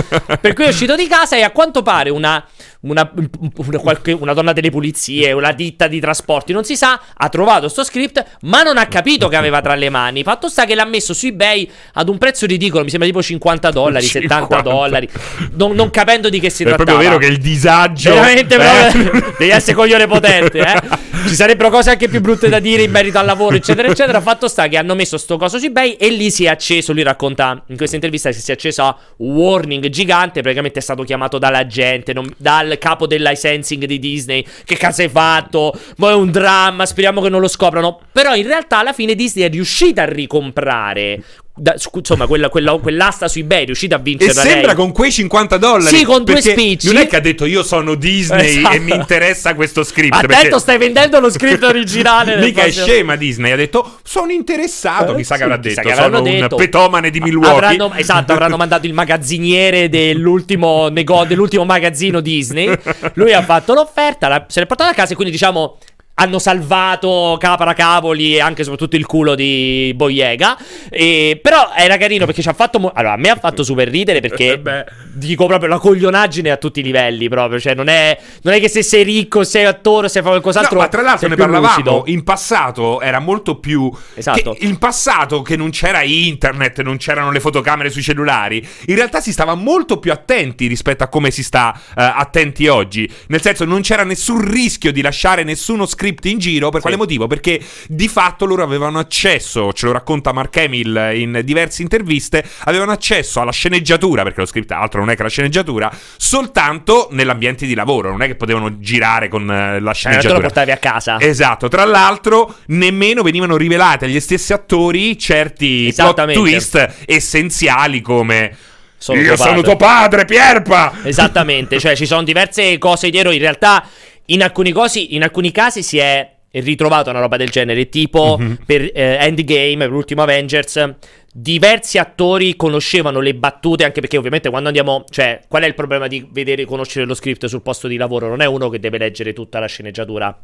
per 0.42 0.54
cui 0.54 0.66
è 0.66 0.68
uscito 0.68 0.96
di 0.96 1.08
casa 1.08 1.36
e 1.36 1.42
a 1.42 1.52
quanto 1.52 1.82
pare 1.82 2.10
una, 2.10 2.44
una, 2.82 3.12
una, 3.58 3.80
qualche- 3.80 4.12
una 4.14 4.34
donna 4.34 4.54
delle 4.54 4.70
pulizie, 4.70 5.32
una 5.32 5.52
ditta 5.52 5.88
di 5.88 6.00
trasporti, 6.00 6.52
non 6.54 6.64
si 6.64 6.76
sa, 6.76 7.00
ha 7.16 7.29
trovato 7.30 7.68
sto 7.70 7.84
script, 7.84 8.24
ma 8.42 8.62
non 8.64 8.78
ha 8.78 8.86
capito 8.88 9.28
che 9.28 9.36
aveva 9.36 9.62
tra 9.62 9.76
le 9.76 9.90
mani, 9.90 10.24
fatto 10.24 10.50
sta 10.50 10.66
che 10.66 10.76
l'ha 10.76 10.86
messo 10.86 11.14
su 11.14 11.28
eBay 11.28 11.70
ad 11.94 12.10
un 12.10 12.18
prezzo 12.18 12.46
ridicolo, 12.46 12.84
mi 12.84 12.90
sembra 12.90 13.08
tipo 13.08 13.22
50 13.22 13.72
dollari, 13.72 14.06
70 14.06 14.36
50. 14.40 14.70
dollari, 14.70 15.10
non, 15.54 15.72
non 15.74 15.90
capendo 15.90 16.30
di 16.30 16.40
che 16.40 16.50
si 16.50 16.64
È 16.64 16.68
trattava. 16.68 16.92
proprio 16.92 17.10
vero 17.10 17.20
che 17.20 17.28
il 17.32 17.40
disagio. 17.40 18.12
Veramente, 18.14 18.56
eh. 18.56 18.92
proprio, 18.92 19.34
devi 19.38 19.52
essere 19.52 19.76
coglione 19.76 20.08
potente, 20.08 20.60
eh. 20.60 20.82
Ci 21.28 21.36
sarebbero 21.36 21.70
cose 21.70 21.92
anche 21.92 22.08
più 22.08 22.22
brutte 22.22 22.50
da 22.50 22.58
dire 22.60 22.84
in 22.84 22.92
merito 22.92 23.18
al 23.20 23.26
lavoro, 23.26 23.56
eccetera, 23.56 23.88
eccetera. 23.88 24.20
Fatto 24.22 24.48
sta 24.48 24.68
che 24.68 24.78
hanno 24.78 24.96
messo 24.96 25.18
sto 25.18 25.38
coso 25.38 25.60
su 25.60 25.66
eBay 25.66 25.94
e 25.94 26.10
lì 26.10 26.32
si 26.32 26.46
è 26.46 26.48
acceso. 26.50 26.94
Lui 26.94 27.04
racconta 27.04 27.62
in 27.68 27.78
questa 27.78 27.96
intervista 27.96 28.30
che 28.30 28.36
si 28.36 28.50
è 28.50 28.54
acceso 28.54 28.84
a 28.84 28.98
warning 29.18 29.88
gigante. 29.90 30.42
Praticamente 30.42 30.80
è 30.80 30.82
stato 30.82 31.04
chiamato 31.04 31.38
dalla 31.38 31.68
gente, 31.68 32.14
non- 32.14 32.34
dal 32.38 32.78
capo 32.80 33.06
del 33.06 33.22
licensing 33.22 33.86
di 33.86 34.00
Disney. 34.00 34.46
Che 34.64 34.76
cazzo 34.76 35.02
hai 35.02 35.10
fatto? 35.10 35.74
Ma 35.98 36.10
è 36.12 36.14
un 36.14 36.32
dramma. 36.32 36.86
Speriamo 36.86 37.22
che 37.22 37.30
non 37.30 37.42
lo 37.42 37.48
scoprano. 37.48 38.00
Però 38.12 38.34
in 38.34 38.48
realtà 38.48 38.80
alla 38.80 38.94
fine 38.94 39.14
Disney 39.14 39.46
è 39.46 39.50
riuscita 39.50 40.04
a 40.04 40.06
ricomprare. 40.06 41.22
Da- 41.60 41.76
insomma, 41.94 42.26
quella, 42.28 42.50
quella- 42.50 42.78
quell'asta 42.78 43.28
su 43.28 43.40
eBay 43.40 43.64
è 43.64 43.66
riuscita 43.66 43.96
a 43.96 44.00
E 44.00 44.02
vincerla 44.02 44.42
sembra 44.42 44.68
lei. 44.68 44.76
con 44.76 44.92
quei 44.92 45.12
50 45.12 45.58
dollari. 45.58 45.96
Sì, 45.96 46.04
con 46.04 46.24
due 46.24 46.42
spicci. 46.42 46.88
Non 46.88 46.98
è 46.98 47.08
che 47.08 47.16
ha 47.18 47.20
detto 47.20 47.46
io 47.46 47.64
sono 47.64 47.96
Disney 47.96 48.58
Esatto. 48.58 48.76
e 48.76 48.80
mi 48.80 48.94
interessa 48.94 49.54
questo 49.56 49.84
script. 49.84 50.14
Attento, 50.16 50.36
perché 50.36 50.60
stai 50.60 50.78
vendendo 50.78 51.20
lo 51.20 51.30
script 51.30 51.64
originale. 51.64 52.38
Mica 52.38 52.64
è 52.64 52.72
scema 52.72 53.16
Disney, 53.16 53.52
ha 53.52 53.56
detto 53.56 53.98
sono 54.04 54.32
interessato, 54.32 55.14
Eh, 55.14 55.18
chissà 55.18 55.34
sì, 55.36 55.40
che 55.40 55.46
avrà 55.46 55.58
detto, 55.58 55.82
che 55.82 55.94
sono 55.96 56.22
detto. 56.22 56.56
un 56.56 56.62
petomane 56.62 57.10
di 57.10 57.20
Milwaukee. 57.20 57.52
Avranno, 57.54 57.94
esatto, 57.96 58.32
avranno 58.34 58.56
mandato 58.58 58.86
il 58.88 58.94
magazziniere 58.94 59.90
dell'ultimo, 59.90 60.88
nego- 60.90 61.26
dell'ultimo 61.26 61.66
magazzino 61.66 62.20
Disney. 62.20 62.70
Lui 63.14 63.34
ha 63.34 63.44
fatto 63.44 63.74
l'offerta, 63.74 64.28
la- 64.28 64.46
se 64.48 64.60
l'è 64.60 64.66
portata 64.66 64.92
a 64.92 64.94
casa 64.94 65.14
e 65.14 65.16
quindi 65.16 65.34
diciamo 65.34 65.78
hanno 66.20 66.38
salvato 66.38 67.38
capra 67.40 67.74
cavoli 67.74 68.36
e 68.36 68.42
anche 68.42 68.64
soprattutto 68.64 68.98
il 68.98 69.06
culo 69.06 69.36
di 69.36 69.94
Boyega. 69.96 70.58
E, 70.90 71.40
però 71.42 71.72
era 71.76 71.98
carino 71.98 72.26
perché 72.26 72.42
ci 72.42 72.50
ha 72.50 72.54
fatto. 72.54 72.80
mo- 72.80 72.92
allora, 72.94 73.14
a 73.14 73.18
me 73.18 73.30
ha 73.30 73.36
fatto 73.36 73.64
super 73.64 73.88
ridere 73.88 74.20
perché 74.20 74.62
dico 75.14 75.46
proprio 75.46 75.70
la 75.70 75.80
coglionaggine 75.80 76.52
a 76.52 76.58
tutti 76.58 76.82
i 76.82 76.84
livelli. 76.84 77.30
Proprio. 77.30 77.60
Cioè, 77.60 77.74
non 77.74 77.88
è, 77.88 78.20
non 78.42 78.54
è 78.54 78.60
che 78.60 78.68
se 78.68 78.84
sei 78.84 79.04
ricco, 79.04 79.44
sei 79.44 79.66
attore, 79.66 80.10
se 80.10 80.22
fai 80.22 80.32
qualcos'altro. 80.32 80.76
No, 80.76 80.82
ma 80.82 80.88
tra 80.90 81.02
l'altro 81.02 81.28
sei 81.28 81.30
ne 81.30 81.36
parlavamo, 81.36 81.74
lucido. 81.76 82.04
in 82.08 82.24
passato 82.24 83.02
era 83.02 83.20
molto 83.20 83.58
più... 83.60 83.92
Esatto. 84.14 84.58
in 84.60 84.78
passato 84.78 85.42
che 85.42 85.56
non 85.56 85.70
c'era 85.70 86.02
internet, 86.02 86.82
non 86.82 86.98
c'erano 86.98 87.32
le 87.32 87.40
fotocamere 87.40 87.90
sui 87.90 88.02
cellulari, 88.02 88.66
in 88.88 88.96
realtà 88.96 89.22
si 89.22 89.32
stava 89.32 89.56
molto 89.56 90.00
più 90.00 90.12
attenti 90.12 90.68
rispetto 90.68 91.04
a 91.04 91.08
come 91.08 91.32
si 91.32 91.44
sta 91.44 91.74
eh, 91.76 92.04
attenti 92.04 92.68
oggi. 92.68 93.10
Nel 93.28 93.42
senso 93.42 93.64
non 93.66 93.82
c'era 93.82 94.04
nessun 94.04 94.42
rischio 94.50 94.92
di 94.92 95.02
lasciare 95.02 95.44
nessuno 95.44 95.86
script 96.10 96.26
in 96.26 96.40
giro, 96.40 96.70
per 96.70 96.82
quale 96.82 96.96
motivo? 96.96 97.28
Perché 97.28 97.62
di 97.88 98.08
fatto 98.08 98.46
loro 98.46 98.64
avevano 98.64 99.00
accesso, 99.00 99.72
ce 99.74 99.86
lo 99.86 99.92
racconta 99.92 100.32
Mark 100.32 100.58
Hamill 100.58 101.12
in 101.16 101.42
diverse 101.44 101.82
interviste, 101.82 102.44
avevano 102.64 102.92
accesso 102.92 103.40
alla 103.40 103.52
sceneggiatura, 103.52 104.24
perché 104.24 104.40
lo 104.42 104.46
script 104.46 104.72
altro 104.72 105.00
non 105.00 105.12
è 105.12 105.16
che 105.16 105.24
la 105.24 105.30
sceneggiatura, 105.30 105.92
soltanto 106.18 107.08
nell'ambiente 107.12 107.66
di 107.66 107.76
lavoro, 107.76 108.10
non 108.10 108.22
è 108.22 108.28
che 108.28 108.36
potevano 108.36 108.80
girare 108.80 109.28
con 109.28 109.44
eh, 109.50 109.54
la 109.54 109.58
Eh, 109.70 109.80
te 109.80 109.80
lo 109.82 109.94
sceneggiatura. 109.94 110.40
portavi 110.40 110.72
a 110.72 110.78
casa. 110.78 111.20
Esatto, 111.20 111.68
tra 111.68 111.86
l'altro 111.86 112.56
nemmeno 112.68 113.22
venivano 113.22 113.56
rivelate 113.58 114.06
agli 114.06 114.20
stessi 114.20 114.54
attori 114.54 115.18
certi 115.18 115.94
plot 115.96 116.32
twist 116.34 116.96
essenziali 117.06 118.02
come 118.02 118.56
Sono 118.98 119.20
Io 119.20 119.28
tuo 119.28 119.38
sono 119.38 119.50
padre." 119.50 119.64
tuo 119.64 119.76
padre, 119.78 120.26
Pierpa! 120.26 120.94
Esattamente, 121.04 121.80
cioè 121.80 121.96
ci 121.96 122.06
sono 122.06 122.24
diverse 122.24 122.78
cose 122.78 123.10
dietro. 123.10 123.32
In 123.32 123.40
realtà, 123.40 123.86
in 124.34 124.42
alcuni, 124.44 124.72
cosi, 124.72 125.16
in 125.16 125.24
alcuni 125.24 125.52
casi 125.52 125.84
si 125.84 125.98
è 125.98 126.36
ritrovato 126.52 127.10
una 127.12 127.20
roba 127.20 127.38
del 127.38 127.50
genere. 127.50 127.90
Tipo 127.90 128.38
Mhm. 128.40 128.60
per 128.66 128.82
eh, 128.94 129.18
Endgame, 129.22 129.78
per 129.78 129.90
l'ultimo 129.90 130.22
Avengers. 130.24 130.96
Diversi 131.32 132.00
attori 132.00 132.56
conoscevano 132.56 133.20
le 133.20 133.36
battute, 133.36 133.84
anche 133.84 134.02
perché 134.02 134.18
ovviamente 134.18 134.50
quando 134.50 134.68
andiamo, 134.70 135.06
cioè, 135.10 135.42
qual 135.48 135.62
è 135.62 135.68
il 135.68 135.76
problema 135.76 136.08
di 136.08 136.28
vedere 136.32 136.66
conoscere 136.66 137.06
lo 137.06 137.14
script 137.14 137.46
sul 137.46 137.62
posto 137.62 137.88
di 137.88 137.98
lavoro? 137.98 138.28
Non 138.28 138.42
è 138.42 138.46
uno 138.46 138.68
che 138.70 138.80
deve 138.80 138.98
leggere 138.98 139.32
tutta 139.34 139.60
la 139.60 139.68
sceneggiatura. 139.68 140.36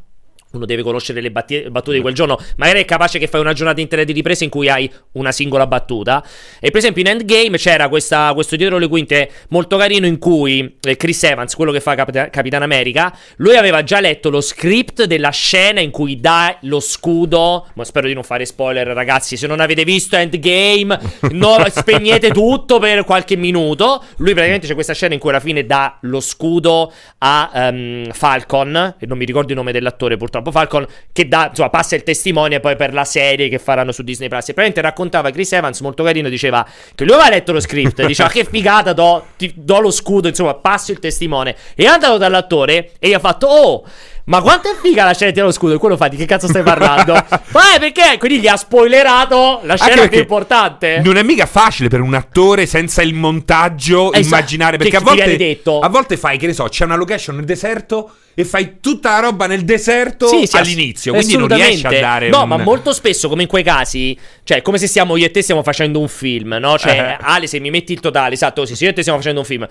Uno 0.56 0.66
deve 0.66 0.82
conoscere 0.82 1.20
le 1.20 1.30
battute 1.30 1.92
di 1.92 2.00
quel 2.00 2.14
giorno. 2.14 2.38
Magari 2.56 2.80
è 2.80 2.84
capace 2.84 3.18
che 3.18 3.26
fai 3.26 3.40
una 3.40 3.52
giornata 3.52 3.80
intera 3.80 4.04
di 4.04 4.12
riprese 4.12 4.44
in 4.44 4.50
cui 4.50 4.68
hai 4.68 4.90
una 5.12 5.32
singola 5.32 5.66
battuta. 5.66 6.24
E 6.60 6.70
per 6.70 6.78
esempio 6.78 7.02
in 7.02 7.08
Endgame 7.08 7.56
c'era 7.58 7.88
questa- 7.88 8.32
questo 8.34 8.56
dietro 8.56 8.78
le 8.78 8.88
quinte 8.88 9.30
molto 9.50 9.76
carino 9.76 10.06
in 10.06 10.18
cui 10.18 10.76
eh, 10.80 10.96
Chris 10.96 11.22
Evans, 11.24 11.54
quello 11.54 11.72
che 11.72 11.80
fa 11.80 11.94
Capita- 11.94 12.30
Capitan 12.30 12.62
America, 12.62 13.16
lui 13.36 13.56
aveva 13.56 13.82
già 13.82 14.00
letto 14.00 14.30
lo 14.30 14.40
script 14.40 15.04
della 15.04 15.30
scena 15.30 15.80
in 15.80 15.90
cui 15.90 16.18
dà 16.20 16.56
lo 16.62 16.80
scudo. 16.80 17.66
Ma 17.74 17.84
spero 17.84 18.06
di 18.06 18.14
non 18.14 18.22
fare 18.22 18.44
spoiler, 18.46 18.86
ragazzi. 18.88 19.36
Se 19.36 19.46
non 19.46 19.60
avete 19.60 19.84
visto 19.84 20.16
Endgame, 20.16 20.98
no, 21.32 21.64
spegnete 21.68 22.30
tutto 22.30 22.78
per 22.78 23.04
qualche 23.04 23.36
minuto. 23.36 24.02
Lui 24.16 24.32
praticamente 24.32 24.66
c'è 24.66 24.74
questa 24.74 24.94
scena 24.94 25.14
in 25.14 25.20
cui 25.20 25.30
alla 25.30 25.40
fine 25.40 25.66
dà 25.66 25.98
lo 26.02 26.20
scudo 26.20 26.92
a 27.18 27.50
ehm, 27.54 28.12
Falcon. 28.12 28.94
E 28.98 29.06
non 29.06 29.18
mi 29.18 29.24
ricordo 29.24 29.50
il 29.50 29.56
nome 29.56 29.72
dell'attore, 29.72 30.16
purtroppo. 30.16 30.45
Falcon, 30.50 30.86
che 31.12 31.28
dà, 31.28 31.46
insomma, 31.48 31.70
passa 31.70 31.94
il 31.94 32.02
testimone 32.02 32.60
poi 32.60 32.76
per 32.76 32.92
la 32.92 33.04
serie 33.04 33.48
che 33.48 33.58
faranno 33.58 33.92
su 33.92 34.02
Disney 34.02 34.28
Plus. 34.28 34.48
E 34.48 34.54
praticamente 34.54 34.80
raccontava 34.80 35.30
Chris 35.30 35.52
Evans, 35.52 35.80
molto 35.80 36.02
carino, 36.02 36.28
diceva 36.28 36.66
che 36.94 37.04
lui 37.04 37.14
aveva 37.14 37.30
letto 37.30 37.52
lo 37.52 37.60
script. 37.60 38.04
diceva 38.06 38.28
che 38.28 38.44
figata, 38.44 38.92
do, 38.92 39.26
ti- 39.36 39.52
do 39.54 39.80
lo 39.80 39.90
scudo, 39.90 40.28
insomma, 40.28 40.54
passo 40.54 40.92
il 40.92 40.98
testimone. 40.98 41.56
E 41.74 41.84
è 41.84 41.86
andato 41.86 42.18
dall'attore 42.18 42.92
e 42.98 43.08
gli 43.08 43.14
ha 43.14 43.18
fatto, 43.18 43.46
oh. 43.46 43.84
Ma 44.26 44.40
quanto 44.40 44.68
è 44.68 44.74
figa 44.82 45.04
la 45.04 45.14
scena 45.14 45.30
di 45.30 45.38
lo 45.40 45.52
scudo? 45.52 45.74
E 45.74 45.78
quello 45.78 45.96
fa 45.96 46.08
di 46.08 46.16
che 46.16 46.24
cazzo 46.24 46.48
stai 46.48 46.62
parlando? 46.64 47.12
Ma 47.52 47.74
è 47.74 47.78
perché? 47.78 48.16
Quindi 48.18 48.40
gli 48.40 48.48
ha 48.48 48.56
spoilerato 48.56 49.60
la 49.62 49.74
Anche 49.74 49.76
scena 49.76 49.92
più 49.94 50.00
perché 50.02 50.18
importante. 50.18 51.00
Non 51.04 51.16
è 51.16 51.22
mica 51.22 51.46
facile 51.46 51.88
per 51.88 52.00
un 52.00 52.12
attore 52.14 52.66
senza 52.66 53.02
il 53.02 53.14
montaggio 53.14 54.12
Esatto. 54.12 54.26
immaginare 54.34 54.78
perché 54.78 54.90
Che 54.90 54.96
a 54.96 55.00
ti 55.06 55.14
viene 55.14 55.28
volte, 55.30 55.44
detto. 55.44 55.78
a 55.78 55.88
volte 55.88 56.16
fai, 56.16 56.38
che 56.38 56.46
ne 56.46 56.54
so, 56.54 56.64
c'è 56.64 56.84
una 56.84 56.96
location 56.96 57.36
nel 57.36 57.44
deserto 57.44 58.10
e 58.34 58.44
fai 58.44 58.80
tutta 58.80 59.10
la 59.12 59.20
roba 59.20 59.46
nel 59.46 59.64
deserto 59.64 60.26
Sì, 60.26 60.44
sì, 60.46 60.56
all'inizio, 60.56 61.12
ass- 61.14 61.20
quindi 61.24 61.36
non 61.38 61.46
riesci 61.48 61.86
a 61.86 61.88
assolutamente. 61.88 62.00
dare 62.00 62.28
No, 62.28 62.42
un- 62.42 62.48
ma 62.48 62.56
molto 62.58 62.92
spesso, 62.92 63.28
come 63.28 63.42
in 63.42 63.48
quei 63.48 63.62
casi, 63.62 64.18
cioè, 64.42 64.60
come 64.60 64.78
se 64.78 64.88
stiamo 64.88 65.16
io 65.16 65.26
e 65.26 65.30
te 65.30 65.40
stiamo 65.40 65.62
facendo 65.62 66.00
un 66.00 66.08
film, 66.08 66.56
no? 66.60 66.76
Cioè, 66.76 67.16
Eh. 67.20 67.24
Ale, 67.24 67.46
se 67.46 67.60
mi 67.60 67.70
metti 67.70 67.92
il 67.92 68.00
totale, 68.00 68.34
esatto, 68.34 68.62
così, 68.62 68.74
se 68.74 68.84
io 68.84 68.90
e 68.90 68.92
te 68.92 69.02
stiamo 69.02 69.18
facendo 69.20 69.40
un 69.40 69.46
film. 69.46 69.66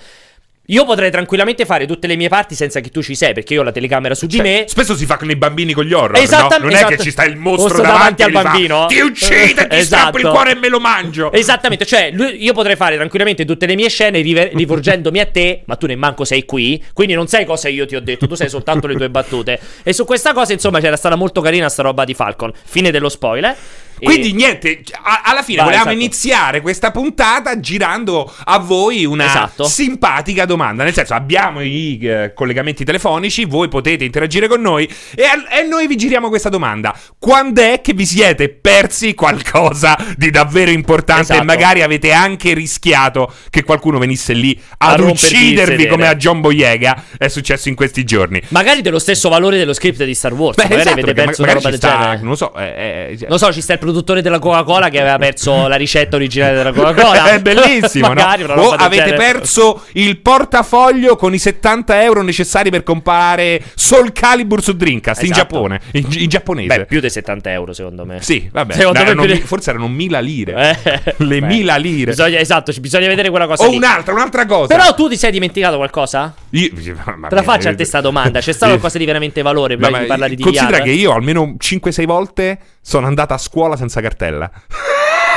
Io 0.69 0.83
potrei 0.83 1.11
tranquillamente 1.11 1.63
fare 1.65 1.85
tutte 1.85 2.07
le 2.07 2.15
mie 2.15 2.27
parti 2.27 2.55
senza 2.55 2.79
che 2.79 2.89
tu 2.89 3.03
ci 3.03 3.13
sei, 3.13 3.33
perché 3.33 3.53
io 3.53 3.61
ho 3.61 3.63
la 3.63 3.71
telecamera 3.71 4.15
su 4.15 4.25
Cioè, 4.25 4.41
di 4.41 4.49
me. 4.49 4.63
Spesso 4.67 4.95
si 4.95 5.05
fa 5.05 5.15
con 5.17 5.29
i 5.29 5.35
bambini 5.35 5.73
con 5.73 5.83
gli 5.85 5.93
horror, 5.93 6.17
Esattam- 6.17 6.61
no? 6.61 6.67
Non 6.67 6.75
esatto. 6.75 6.93
è 6.93 6.95
che 6.97 7.03
ci 7.03 7.11
sta 7.11 7.23
il 7.23 7.35
mostro, 7.35 7.63
Mostro 7.67 7.81
davanti, 7.83 8.23
davanti 8.23 8.23
al 8.23 8.29
gli 8.29 8.33
fa, 8.33 8.41
bambino. 8.41 8.85
Ti 8.87 8.99
uccide, 8.99 9.67
ti 9.67 9.83
strappo 9.83 10.17
il 10.17 10.23
Esatto. 10.23 10.29
cuore 10.31 10.51
e 10.51 10.55
me 10.55 10.67
lo 10.69 10.79
mangio. 10.79 11.31
Esattamente, 11.31 11.85
cioè 11.85 12.09
lui- 12.13 12.43
io 12.43 12.53
potrei 12.53 12.75
fare 12.75 12.95
tranquillamente 12.95 13.45
tutte 13.45 13.67
le 13.67 13.75
mie 13.75 13.89
scene 13.89 14.21
river- 14.21 14.53
rivolgendomi 14.57 15.19
a 15.19 15.25
te, 15.27 15.61
ma 15.65 15.75
tu 15.75 15.85
nemmanco 15.85 16.25
sei 16.25 16.45
qui, 16.45 16.83
quindi 16.93 17.13
non 17.13 17.27
sai 17.27 17.45
cosa 17.45 17.69
io 17.69 17.85
ti 17.85 17.95
ho 17.95 18.01
detto, 18.01 18.27
tu 18.27 18.33
sai 18.33 18.49
soltanto 18.49 18.87
le 18.87 18.95
tue 18.95 19.09
battute. 19.09 19.59
E 19.83 19.93
su 19.93 20.03
questa 20.05 20.33
cosa, 20.33 20.53
insomma, 20.53 20.79
c'era 20.79 20.95
stata 20.97 21.15
molto 21.15 21.41
carina 21.41 21.69
sta 21.69 21.83
roba 21.83 22.05
di 22.05 22.15
Falcon. 22.15 22.51
Fine 22.63 22.89
dello 22.89 23.09
spoiler. 23.09 23.55
Quindi 24.03 24.33
niente, 24.33 24.81
a- 25.01 25.21
alla 25.25 25.41
fine 25.43 25.57
Vai, 25.57 25.65
volevamo 25.65 25.89
esatto. 25.91 26.03
iniziare 26.03 26.61
questa 26.61 26.91
puntata 26.91 27.59
girando 27.59 28.31
a 28.45 28.59
voi 28.59 29.05
una 29.05 29.25
Esatto. 29.25 29.63
simpatica 29.65 30.45
domanda. 30.45 30.83
Nel 30.83 30.93
senso, 30.93 31.13
abbiamo 31.13 31.61
i 31.61 31.99
eh, 32.01 32.31
collegamenti 32.33 32.83
telefonici, 32.83 33.45
voi 33.45 33.67
potete 33.67 34.03
interagire 34.03 34.47
con 34.47 34.61
noi 34.61 34.85
e, 35.15 35.23
e 35.59 35.63
noi 35.63 35.87
vi 35.87 35.95
giriamo 35.95 36.29
questa 36.29 36.49
domanda. 36.49 36.95
Quando 37.19 37.61
è 37.61 37.81
che 37.81 37.93
vi 37.93 38.05
siete 38.05 38.49
persi 38.49 39.13
qualcosa 39.13 39.97
di 40.17 40.29
davvero 40.29 40.71
importante 40.71 41.21
Esatto. 41.33 41.41
e 41.41 41.45
magari 41.45 41.81
avete 41.81 42.11
anche 42.11 42.53
rischiato 42.53 43.31
che 43.49 43.63
qualcuno 43.63 43.97
venisse 43.97 44.33
lì 44.33 44.59
A 44.77 44.91
ad 44.91 44.99
uccidervi 44.99 45.87
come 45.87 46.07
a 46.07 46.15
John 46.15 46.41
Boyega? 46.41 47.03
È 47.17 47.27
successo 47.27 47.69
in 47.69 47.75
questi 47.75 48.03
giorni. 48.03 48.41
Magari 48.49 48.81
dello 48.81 48.99
stesso 48.99 49.29
valore 49.29 49.57
dello 49.57 49.73
script 49.73 50.03
di 50.03 50.13
Star 50.13 50.33
Wars. 50.33 50.55
Beh, 50.55 50.63
magari 50.63 50.81
esatto, 50.81 50.99
avete 50.99 51.13
perso 51.13 51.41
ma- 51.41 51.51
una 51.51 51.59
magari 51.59 51.63
roba 51.63 51.69
del 51.69 51.77
sta, 51.77 51.97
genere. 52.03 52.19
non 52.21 52.29
lo 52.29 52.35
so, 52.35 52.55
eh, 52.57 53.17
eh, 53.19 53.25
Non 53.27 53.37
so, 53.39 53.53
ci 53.53 53.61
sta 53.61 53.73
il 53.73 53.79
produttore 53.85 54.21
della 54.21 54.39
Coca-Cola 54.39 54.89
che 54.89 54.99
aveva 54.99 55.17
perso 55.17 55.67
la 55.69 55.75
ricetta 55.75 56.15
originale 56.15 56.55
della 56.55 56.73
Coca-Cola. 56.73 57.31
È 57.33 57.39
bellissimo, 57.41 58.07
Magari 58.09 58.43
no? 58.45 58.53
O 58.53 58.69
avete 58.71 59.03
genere. 59.05 59.17
perso 59.17 59.83
il 59.93 60.17
portafoglio 60.19 61.15
con 61.15 61.33
i 61.33 61.37
70 61.37 62.03
euro 62.03 62.21
necessari 62.23 62.69
per 62.69 62.83
comprare 62.83 63.61
Soul 63.75 64.11
Calibur 64.11 64.61
su 64.61 64.75
Dreamcast 64.75 65.23
in 65.23 65.31
Esatto. 65.31 65.53
Giappone, 65.53 65.79
in, 65.93 66.05
in 66.11 66.27
giapponese. 66.29 66.67
Beh, 66.77 66.85
più 66.85 66.99
di 66.99 67.09
70 67.09 67.51
euro 67.51 67.73
secondo 67.73 68.05
me. 68.05 68.21
Sì, 68.21 68.49
vabbè, 68.51 68.73
Secondo 68.73 68.99
me 68.99 69.05
erano 69.05 69.25
di- 69.25 69.35
forse 69.41 69.69
erano 69.69 69.87
mila 69.87 70.19
lire. 70.19 70.77
Eh, 70.83 71.13
Le 71.17 71.39
beh, 71.39 71.45
mila 71.45 71.75
lire. 71.77 72.11
Bisogna, 72.11 72.39
esatto, 72.39 72.71
bisogna 72.79 73.07
vedere 73.07 73.29
quella 73.29 73.47
cosa 73.47 73.63
O 73.65 73.69
lì. 73.69 73.77
un'altra, 73.77 74.13
un'altra 74.13 74.45
cosa. 74.45 74.67
Però 74.75 74.93
tu 74.95 75.07
ti 75.09 75.17
sei 75.17 75.31
dimenticato 75.31 75.77
qualcosa? 75.77 76.33
Io- 76.51 76.69
Te 76.73 77.35
la 77.35 77.43
faccio 77.43 77.69
a 77.69 77.75
te 77.75 77.85
sta 77.85 78.01
domanda. 78.01 78.39
C'è 78.39 78.51
stato 78.51 78.71
Io- 78.73 78.79
qualcosa 78.79 78.97
di 78.97 79.05
veramente 79.05 79.41
valore 79.41 79.75
prima 79.77 79.97
No, 79.97 80.03
di 80.03 80.07
parlare 80.07 80.35
di 80.35 80.41
Considera 80.41 80.77
VR? 80.77 80.83
che 80.83 80.91
io 80.91 81.11
almeno 81.13 81.55
5-6 81.59 82.05
volte 82.05 82.57
sono 82.87 83.07
andata 83.07 83.33
a 83.33 83.37
scuola 83.39 83.75
senza 83.75 83.99
cartella. 83.99 84.49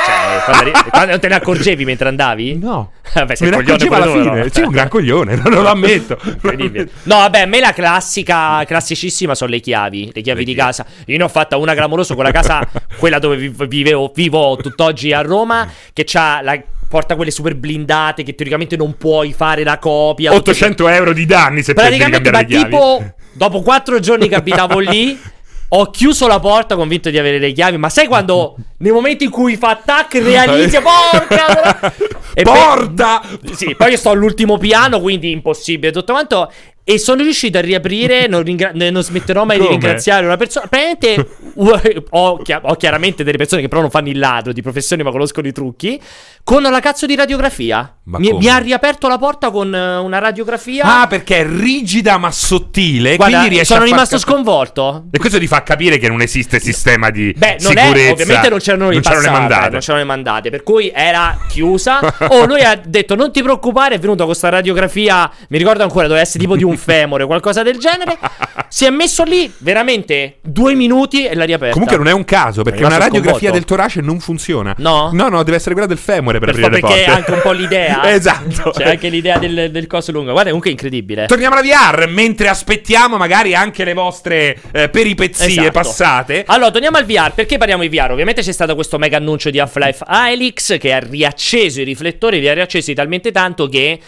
Cioè, 0.05 0.41
quando, 0.45 0.61
eri- 0.69 0.89
quando 0.89 1.09
non 1.11 1.19
te 1.19 1.27
ne 1.27 1.35
accorgevi 1.35 1.83
mentre 1.85 2.07
andavi? 2.07 2.57
No. 2.57 2.91
Vabbè, 3.13 3.35
sei 3.35 3.49
Me 3.49 3.55
ne 3.55 3.61
un 3.61 3.65
coglione 3.65 3.83
accorgevo 3.83 3.95
alla 3.95 4.05
tu, 4.05 4.29
fine. 4.29 4.43
no? 4.43 4.49
Sì, 4.51 4.61
un 4.61 4.69
gran 4.69 4.87
coglione, 4.87 5.35
non 5.35 5.63
lo 5.63 5.67
ammetto. 5.67 6.17
Incredibile. 6.23 6.89
No, 7.03 7.15
vabbè, 7.17 7.39
a 7.41 7.45
me 7.47 7.59
la 7.59 7.73
classica, 7.73 8.63
classicissima 8.65 9.33
sono 9.33 9.49
le 9.49 9.59
chiavi, 9.59 10.11
le 10.13 10.21
chiavi 10.21 10.39
Le 10.41 10.45
di 10.45 10.53
chiavi. 10.53 10.69
casa. 10.69 10.85
Io 11.05 11.17
ne 11.17 11.23
ho 11.23 11.27
fatta 11.27 11.57
una 11.57 11.73
clamorosa 11.73 12.13
con 12.13 12.23
la 12.23 12.31
casa, 12.31 12.61
quella 12.99 13.17
dove 13.19 13.35
vi- 13.37 13.53
vivevo, 13.67 14.11
vivo 14.13 14.57
tutt'oggi 14.61 15.11
a 15.11 15.21
Roma, 15.21 15.67
che 15.91 16.03
c'ha 16.05 16.41
la 16.41 16.61
porta 16.87 17.15
quelle 17.15 17.31
super 17.31 17.55
blindate 17.55 18.23
che 18.23 18.33
teoricamente 18.35 18.75
non 18.77 18.95
puoi 18.95 19.33
fare 19.33 19.63
la 19.63 19.79
copia. 19.79 20.33
800 20.33 20.87
euro 20.87 21.13
di 21.13 21.25
danni 21.25 21.61
se 21.63 21.73
pensi 21.73 21.91
di 21.91 21.97
Praticamente, 21.97 22.29
cambiare 22.31 22.37
ma 22.37 22.41
le 22.41 22.45
chiavi. 22.47 22.69
tipo, 22.69 23.13
dopo 23.33 23.61
quattro 23.61 23.99
giorni 23.99 24.27
che 24.29 24.35
abitavo 24.35 24.79
lì, 24.79 25.19
ho 25.71 25.89
chiuso 25.91 26.27
la 26.27 26.39
porta 26.39 26.75
convinto 26.75 27.09
di 27.09 27.17
avere 27.17 27.37
le 27.39 27.51
chiavi. 27.51 27.77
Ma 27.77 27.89
sai 27.89 28.07
quando, 28.07 28.55
nei 28.79 28.91
momenti 28.91 29.23
in 29.25 29.29
cui 29.29 29.55
fa 29.55 29.79
tac, 29.83 30.13
realizzi, 30.15 30.77
porca! 30.81 31.93
E 32.39 32.43
pe- 32.43 32.51
Porta! 32.51 33.21
sì, 33.53 33.75
poi 33.75 33.91
io 33.91 33.97
sto 33.97 34.11
all'ultimo 34.11 34.57
piano, 34.57 35.01
quindi 35.01 35.31
impossibile 35.31 35.91
tutto 35.91 36.13
quanto. 36.13 36.49
E 36.83 36.97
sono 36.97 37.21
riuscito 37.21 37.57
a 37.57 37.61
riaprire. 37.61 38.27
Non, 38.27 38.43
ringra- 38.43 38.71
non 38.73 39.03
smetterò 39.03 39.43
mai 39.45 39.57
Come? 39.57 39.69
di 39.69 39.75
ringraziare 39.75 40.25
una 40.25 40.37
persona. 40.37 40.67
Praticamente 40.67 41.27
ho, 42.09 42.37
chi- 42.37 42.55
ho 42.59 42.75
chiaramente 42.75 43.23
delle 43.23 43.37
persone 43.37 43.61
che 43.61 43.67
però 43.67 43.81
non 43.81 43.89
fanno 43.89 44.09
il 44.09 44.17
ladro 44.19 44.53
di 44.53 44.61
professione, 44.61 45.03
ma 45.03 45.11
conoscono 45.11 45.47
i 45.47 45.51
trucchi. 45.51 45.99
Con 46.43 46.63
la 46.63 46.79
cazzo 46.79 47.05
di 47.05 47.15
radiografia. 47.15 47.93
Mi, 48.17 48.33
mi 48.33 48.47
ha 48.47 48.57
riaperto 48.57 49.07
la 49.07 49.19
porta 49.19 49.51
con 49.51 49.73
eh, 49.73 49.97
una 49.97 50.17
radiografia. 50.17 51.01
Ah, 51.01 51.07
perché 51.07 51.41
è 51.41 51.45
rigida 51.45 52.17
ma 52.17 52.31
sottile. 52.31 53.15
Guarda, 53.17 53.37
quindi 53.37 53.55
riesce 53.55 53.73
sono 53.73 53.85
rimasto 53.85 54.17
cap- 54.17 54.25
sconvolto. 54.25 55.05
E 55.11 55.19
questo 55.19 55.37
ti 55.37 55.45
fa 55.45 55.61
capire 55.61 55.99
che 55.99 56.07
non 56.07 56.21
esiste 56.21 56.59
sistema 56.59 57.11
di 57.11 57.33
Beh, 57.37 57.57
non 57.59 57.71
sicurezza. 57.71 57.99
è, 57.99 58.11
ovviamente 58.11 58.49
non 58.49 58.57
c'erano, 58.59 58.89
non 58.89 59.01
c'erano 59.01 59.21
le 59.21 59.27
passate, 59.27 59.39
mandate. 59.39 59.69
non 59.69 59.79
c'erano 59.79 59.99
le 59.99 60.07
mandate, 60.07 60.49
per 60.49 60.63
cui 60.63 60.91
era 60.91 61.37
chiusa. 61.47 61.99
oh, 62.29 62.45
lui 62.45 62.61
ha 62.61 62.81
detto 62.83 63.13
non 63.13 63.31
ti 63.31 63.43
preoccupare, 63.43 63.95
è 63.95 63.99
venuto 63.99 64.17
con 64.17 64.27
questa 64.27 64.49
radiografia, 64.49 65.29
mi 65.49 65.57
ricordo 65.59 65.83
ancora, 65.83 66.07
doveva 66.07 66.21
essere 66.21 66.39
tipo 66.39 66.55
di 66.55 66.63
un 66.63 66.77
femore 66.77 67.23
o 67.23 67.27
qualcosa 67.27 67.61
del 67.61 67.77
genere. 67.77 68.17
Si 68.69 68.85
è 68.85 68.91
messo 68.91 69.23
lì 69.23 69.51
veramente 69.59 70.37
due 70.43 70.75
minuti 70.75 71.25
e 71.25 71.33
l'ha 71.33 71.43
riaperta. 71.43 71.73
Comunque 71.73 71.97
non 71.97 72.07
è 72.07 72.11
un 72.11 72.23
caso, 72.23 72.61
perché 72.61 72.85
una 72.85 72.97
radiografia 72.97 73.49
sconvolto. 73.49 73.57
del 73.57 73.65
torace 73.65 74.01
non 74.01 74.19
funziona. 74.19 74.75
No? 74.77 75.09
No, 75.11 75.27
no, 75.27 75.41
deve 75.41 75.57
essere 75.57 75.73
quella 75.73 75.87
del 75.87 75.97
femore 75.97 76.28
per, 76.37 76.51
per 76.51 76.59
aprire 76.59 76.69
le 76.69 76.79
perché 76.79 76.95
porte. 76.95 77.11
è 77.11 77.15
anche 77.15 77.31
un 77.31 77.41
po' 77.41 77.51
l'idea. 77.51 78.11
esatto. 78.13 78.69
C'è 78.71 78.83
anche 78.89 79.09
l'idea 79.09 79.39
del, 79.39 79.71
del 79.71 79.87
coso 79.87 80.11
lungo. 80.11 80.27
Guarda, 80.31 80.45
comunque 80.49 80.69
è 80.69 80.73
incredibile. 80.73 81.25
Torniamo 81.25 81.55
alla 81.55 81.63
VR 81.63 82.07
mentre 82.07 82.47
aspettiamo 82.49 83.17
magari 83.17 83.55
anche 83.55 83.83
le 83.83 83.93
vostre 83.93 84.57
eh, 84.71 84.89
peripezie 84.89 85.47
Esatto. 85.47 85.71
passate. 85.71 86.43
Allora, 86.45 86.69
torniamo 86.71 86.97
al 86.97 87.05
VR. 87.05 87.31
Perché 87.33 87.57
parliamo 87.57 87.81
di 87.81 87.89
VR? 87.89 88.11
Ovviamente 88.11 88.41
c'è 88.41 88.51
stato 88.51 88.75
questo 88.75 88.97
mega 88.99 89.17
annuncio 89.17 89.49
di 89.49 89.59
Half-Life 89.59 90.03
Alyx 90.05 90.77
che 90.77 90.93
ha 90.93 90.99
riacceso 90.99 91.81
i 91.81 91.83
riflettori, 91.83 92.39
li 92.39 92.47
ha 92.49 92.53
riaccesi 92.53 92.93
talmente 92.93 93.31
tanto 93.31 93.67
che, 93.67 93.99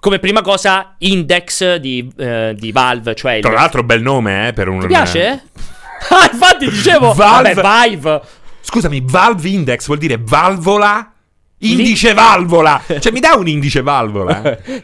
come 0.00 0.18
prima 0.18 0.40
cosa, 0.42 0.94
Index 0.98 1.76
di, 1.76 2.10
eh, 2.18 2.54
di 2.56 2.72
Valve, 2.72 3.14
cioè 3.14 3.34
il... 3.34 3.42
Tra 3.42 3.52
l'altro, 3.52 3.82
bel 3.82 4.02
nome, 4.02 4.48
eh, 4.48 4.52
per 4.52 4.68
un. 4.68 4.80
Ti 4.80 4.86
piace? 4.86 5.42
Ah, 6.10 6.28
infatti 6.32 6.70
dicevo... 6.70 7.12
Valve- 7.12 7.54
Vabbè, 7.54 7.88
Vive... 7.88 8.20
Scusami, 8.60 9.02
Valve 9.04 9.48
Index 9.48 9.86
vuol 9.86 9.98
dire 9.98 10.16
valvola. 10.20 11.12
Indice 11.60 12.14
valvola. 12.14 12.80
Cioè, 13.00 13.10
mi 13.12 13.20
dà 13.20 13.34
un 13.34 13.48
indice 13.48 13.82
valvola. 13.82 14.34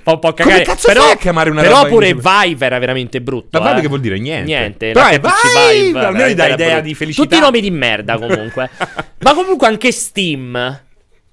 Fa 0.02 0.12
un 0.12 0.19
po' 0.19 0.19
Come 0.19 0.35
cagare. 0.35 0.62
cazzo 0.64 0.88
però, 0.88 1.02
fai 1.02 1.12
a 1.12 1.16
chiamare 1.16 1.50
una 1.50 1.62
Però 1.62 1.87
pure 1.87 2.09
indice- 2.09 2.28
Vive 2.47 2.66
era 2.66 2.78
veramente 2.78 3.21
brutto. 3.21 3.59
Ma 3.59 3.64
Valve 3.64 3.78
eh. 3.78 3.83
che 3.83 3.88
vuol 3.88 4.00
dire 4.00 4.19
niente. 4.19 4.45
Niente. 4.45 4.90
Però 4.93 5.07
è 5.07 5.21
PC 5.21 5.83
Vive, 5.83 6.04
almeno 6.04 6.28
gli 6.28 6.35
dà 6.35 6.49
idea 6.49 6.69
brutto. 6.71 6.81
di 6.83 6.95
felicità. 6.95 7.23
Tutti 7.23 7.37
i 7.37 7.40
nomi 7.40 7.61
di 7.61 7.71
merda 7.71 8.19
comunque. 8.19 8.71
Ma 9.21 9.35
comunque 9.35 9.66
anche 9.69 9.93
Steam. 9.93 10.81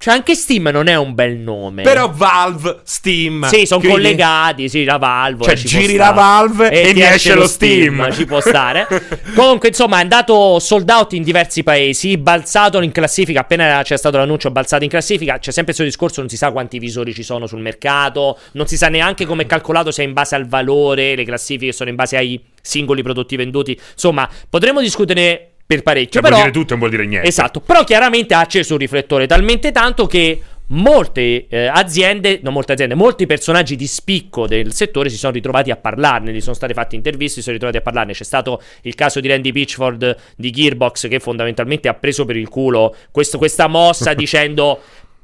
Cioè 0.01 0.15
anche 0.15 0.33
Steam 0.33 0.67
non 0.69 0.87
è 0.87 0.95
un 0.95 1.13
bel 1.13 1.37
nome. 1.37 1.83
Però 1.83 2.09
Valve, 2.11 2.79
Steam. 2.81 3.47
Sì, 3.47 3.67
sono 3.67 3.81
quindi- 3.81 4.01
collegati, 4.01 4.67
sì, 4.67 4.83
la 4.83 4.97
Valve. 4.97 5.43
Cioè, 5.43 5.53
giri 5.53 5.95
la 5.95 6.09
Valve 6.09 6.71
e 6.71 6.87
ti 6.87 6.93
mi 6.99 7.05
esce 7.05 7.35
lo 7.35 7.45
Steam. 7.45 8.11
Ci 8.11 8.25
può 8.25 8.39
stare. 8.39 8.87
Comunque, 9.35 9.67
insomma, 9.67 9.99
è 9.99 10.01
andato 10.01 10.57
sold 10.57 10.89
out 10.89 11.13
in 11.13 11.21
diversi 11.21 11.61
paesi. 11.61 12.17
Balzato 12.17 12.81
in 12.81 12.91
classifica. 12.91 13.41
Appena 13.41 13.83
c'è 13.83 13.95
stato 13.95 14.17
l'annuncio, 14.17 14.49
balzato 14.49 14.83
in 14.83 14.89
classifica. 14.89 15.37
C'è 15.37 15.51
sempre 15.51 15.73
il 15.73 15.77
suo 15.77 15.85
discorso: 15.85 16.19
non 16.21 16.29
si 16.31 16.37
sa 16.37 16.49
quanti 16.49 16.79
visori 16.79 17.13
ci 17.13 17.21
sono 17.21 17.45
sul 17.45 17.61
mercato. 17.61 18.39
Non 18.53 18.65
si 18.65 18.77
sa 18.77 18.87
neanche 18.87 19.27
come 19.27 19.43
è 19.43 19.45
calcolato 19.45 19.91
se 19.91 20.01
è 20.01 20.05
in 20.07 20.13
base 20.13 20.33
al 20.33 20.47
valore. 20.47 21.13
Le 21.13 21.25
classifiche 21.25 21.73
sono 21.73 21.91
in 21.91 21.95
base 21.95 22.17
ai 22.17 22.41
singoli 22.59 23.03
prodotti 23.03 23.35
venduti. 23.35 23.79
Insomma, 23.93 24.27
potremo 24.49 24.81
discutere 24.81 25.50
per 25.71 25.83
parecchio. 25.83 26.19
Cioè, 26.19 26.21
però, 26.21 26.35
vuol 26.35 26.51
dire 26.51 26.59
tutto 26.59 26.73
e 26.73 26.77
non 26.77 26.79
vuol 26.79 26.91
dire 26.91 27.05
niente. 27.07 27.27
Esatto, 27.27 27.61
però 27.61 27.85
chiaramente 27.85 28.33
ha 28.33 28.41
acceso 28.41 28.73
un 28.73 28.79
riflettore 28.79 29.25
talmente 29.25 29.71
tanto 29.71 30.05
che 30.05 30.41
molte 30.67 31.47
eh, 31.47 31.67
aziende, 31.67 32.39
non 32.43 32.53
molte 32.53 32.73
aziende, 32.73 32.95
molti 32.95 33.25
personaggi 33.25 33.75
di 33.75 33.87
spicco 33.87 34.47
del 34.47 34.73
settore 34.73 35.09
si 35.09 35.17
sono 35.17 35.31
ritrovati 35.33 35.71
a 35.71 35.77
parlarne, 35.77 36.33
gli 36.33 36.41
sono 36.41 36.55
state 36.55 36.73
fatte 36.73 36.95
interviste, 36.95 37.35
si 37.35 37.41
sono 37.41 37.53
ritrovati 37.53 37.79
a 37.79 37.81
parlarne. 37.81 38.11
C'è 38.13 38.23
stato 38.23 38.61
il 38.81 38.95
caso 38.95 39.21
di 39.21 39.29
Randy 39.29 39.51
Pitchford 39.53 40.15
di 40.35 40.51
Gearbox 40.51 41.07
che 41.07 41.19
fondamentalmente 41.19 41.87
ha 41.87 41.93
preso 41.93 42.25
per 42.25 42.35
il 42.35 42.49
culo 42.49 42.93
questo- 43.09 43.37
questa 43.37 43.67
mossa 43.67 44.13
dicendo 44.15 44.81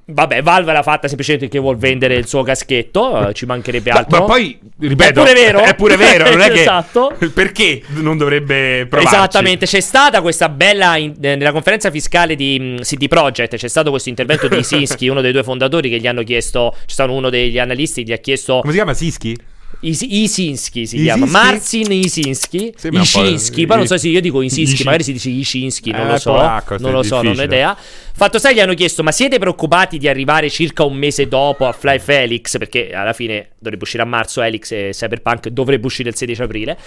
Vabbè, 0.09 0.41
Valve 0.41 0.71
l'ha 0.71 0.83
fatta 0.83 1.07
semplicemente 1.07 1.47
perché 1.47 1.61
vuol 1.61 1.75
vendere 1.75 2.15
il 2.15 2.27
suo 2.27 2.41
caschetto, 2.41 3.27
eh, 3.27 3.33
ci 3.33 3.45
mancherebbe 3.45 3.91
Ma, 3.91 3.97
altro. 3.99 4.19
ma 4.19 4.23
poi, 4.25 4.57
ripeto, 4.79 5.19
È 5.19 5.23
pure 5.23 5.33
vero. 5.33 5.59
È 5.59 5.75
pure 5.75 5.95
vero, 5.97 6.29
non 6.29 6.39
è 6.39 6.47
che... 6.51 6.61
Esatto. 6.61 7.13
Perché 7.33 7.81
non 7.95 8.17
dovrebbe 8.17 8.85
provarci? 8.89 9.15
Esattamente, 9.15 9.65
c'è 9.65 9.81
stata 9.81 10.21
questa 10.21 10.47
bella 10.47 10.95
in- 10.95 11.13
eh, 11.19 11.35
nella 11.35 11.51
conferenza 11.51 11.91
fiscale 11.91 12.35
di 12.35 12.57
mh, 12.57 12.81
CD 12.83 13.07
Projekt, 13.09 13.57
c'è 13.57 13.67
stato 13.67 13.89
questo 13.89 14.07
intervento 14.07 14.47
di 14.47 14.63
Sinski, 14.63 15.09
uno 15.09 15.19
dei 15.19 15.33
due 15.33 15.43
fondatori 15.43 15.89
che 15.89 15.99
gli 15.99 16.07
hanno 16.07 16.23
chiesto, 16.23 16.73
c'è 16.73 16.83
stato 16.93 17.11
uno 17.11 17.29
degli 17.29 17.59
analisti 17.59 18.03
che 18.03 18.09
gli 18.09 18.13
ha 18.13 18.17
chiesto 18.19 18.59
Come 18.61 18.71
si 18.71 18.77
chiama? 18.77 18.93
Sischi? 18.93 19.37
Is- 19.81 20.01
Isinski 20.01 20.87
si 20.87 20.95
Isinski? 20.97 21.03
chiama 21.03 21.25
Marcin 21.27 21.91
Isinski. 21.91 22.73
Sembra 22.75 23.01
po'- 23.01 23.21
Isinski. 23.23 23.65
Poi 23.67 23.77
non 23.77 23.85
so 23.87 23.97
se 23.97 24.07
io 24.07 24.19
dico 24.21 24.41
Isinski 24.41 24.73
Isin- 24.73 24.85
magari 24.85 25.03
si 25.03 25.11
dice 25.13 25.29
Isinski 25.29 25.91
non 25.91 26.07
Eh, 26.07 26.11
lo 26.11 26.17
so. 26.17 26.31
polacco, 26.31 26.77
non 26.79 26.91
lo 26.91 27.03
so 27.03 27.21
non 27.21 27.37
ho 27.37 27.43
idea. 27.43 27.77
Fatto 27.77 28.39
sta 28.39 28.51
gli 28.51 28.59
hanno 28.59 28.73
chiesto 28.73 29.03
ma 29.03 29.11
siete 29.11 29.37
preoccupati 29.37 29.97
di 29.99 30.07
arrivare 30.07 30.49
circa 30.49 30.83
un 30.83 30.95
mese 30.95 31.27
dopo 31.27 31.67
a 31.67 31.71
Fly 31.73 31.99
Felix? 31.99 32.57
Perché 32.57 32.91
alla 32.91 33.13
fine 33.13 33.49
dovrebbe 33.59 33.83
uscire 33.83 34.01
a 34.03 34.05
marzo 34.07 34.41
Helix 34.41 34.71
e 34.71 34.89
Cyberpunk 34.93 35.49
dovrebbe 35.49 35.85
uscire 35.85 36.09
il 36.09 36.15
16 36.15 36.41
aprile. 36.41 36.77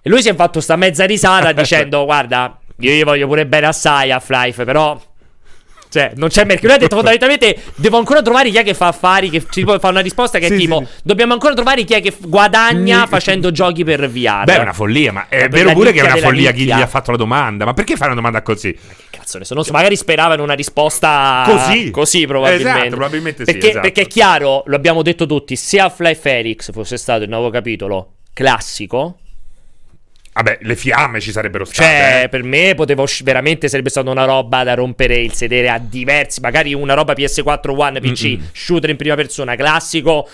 E 0.00 0.08
lui 0.08 0.22
si 0.22 0.28
è 0.30 0.34
fatto 0.34 0.60
sta 0.60 0.76
mezza 0.76 1.04
risata 1.04 1.52
dicendo 1.52 2.04
guarda 2.04 2.58
io 2.78 2.92
gli 2.92 3.04
voglio 3.04 3.26
pure 3.26 3.46
bene 3.46 3.66
assai 3.66 4.10
a 4.10 4.18
Flife 4.18 4.64
però 4.64 4.98
cioè, 5.92 6.12
non 6.16 6.30
c'è 6.30 6.44
mercato. 6.46 6.66
Lui 6.68 6.74
ha 6.76 6.78
detto 6.78 6.94
fondamentalmente: 6.96 7.56
Devo 7.74 7.98
ancora 7.98 8.22
trovare 8.22 8.48
chi 8.48 8.56
è 8.56 8.64
che 8.64 8.72
fa 8.72 8.86
affari. 8.86 9.28
Che 9.28 9.44
ci 9.50 9.62
fa 9.62 9.88
una 9.88 10.00
risposta 10.00 10.38
che 10.38 10.46
è 10.46 10.48
Sì, 10.48 10.56
tipo: 10.56 10.78
sì, 10.78 10.86
sì. 10.86 11.00
Dobbiamo 11.04 11.34
ancora 11.34 11.52
trovare 11.52 11.84
chi 11.84 11.92
è 11.92 12.00
che 12.00 12.14
guadagna 12.18 13.02
Sì. 13.02 13.08
facendo 13.08 13.50
giochi 13.50 13.84
per 13.84 14.08
VR. 14.08 14.44
Beh, 14.44 14.56
è 14.56 14.58
una 14.60 14.72
follia, 14.72 15.12
ma 15.12 15.26
è 15.28 15.48
vero 15.50 15.72
pure 15.72 15.92
che 15.92 16.00
è 16.00 16.04
una 16.04 16.16
follia 16.16 16.50
chi 16.52 16.64
gli 16.64 16.70
ha 16.70 16.86
fatto 16.86 17.10
la 17.10 17.18
domanda. 17.18 17.66
Ma 17.66 17.74
perché 17.74 17.94
fare 17.96 18.06
una 18.12 18.16
domanda 18.16 18.40
così? 18.40 18.74
Cazzo, 19.10 19.36
ne 19.36 19.44
so, 19.44 19.52
non 19.54 19.64
so, 19.64 19.72
magari 19.72 19.94
speravano 19.96 20.42
una 20.42 20.54
risposta 20.54 21.44
Così. 21.46 21.90
così 21.90 22.26
probabilmente. 22.26 22.78
Esatto, 22.80 22.96
probabilmente 22.96 23.44
sì, 23.44 23.52
perché, 23.52 23.68
esatto. 23.68 23.80
perché 23.82 24.00
è 24.02 24.06
chiaro, 24.06 24.62
lo 24.66 24.74
abbiamo 24.74 25.02
detto 25.02 25.26
tutti, 25.26 25.54
se 25.56 25.78
Half-Life 25.78 26.20
Felix 26.20 26.72
fosse 26.72 26.96
stato 26.96 27.22
il 27.22 27.28
nuovo 27.28 27.50
capitolo 27.50 28.14
classico, 28.32 29.18
Vabbè, 30.34 30.58
le 30.62 30.76
fiamme 30.76 31.20
ci 31.20 31.30
sarebbero 31.30 31.64
state. 31.64 31.82
Cioè, 31.82 32.22
eh. 32.24 32.28
per 32.28 32.42
me 32.42 32.74
poteva 32.74 33.02
usci- 33.02 33.22
veramente 33.22 33.68
sarebbe 33.68 33.90
stata 33.90 34.10
una 34.10 34.24
roba 34.24 34.64
da 34.64 34.72
rompere 34.74 35.16
il 35.16 35.34
sedere 35.34 35.68
a 35.68 35.78
diversi, 35.78 36.40
magari 36.40 36.72
una 36.72 36.94
roba 36.94 37.12
PS4 37.12 37.70
One 37.76 38.00
PC, 38.00 38.24
Mm-mm. 38.24 38.48
shooter 38.52 38.90
in 38.90 38.96
prima 38.96 39.14
persona, 39.14 39.56
classico, 39.56 40.26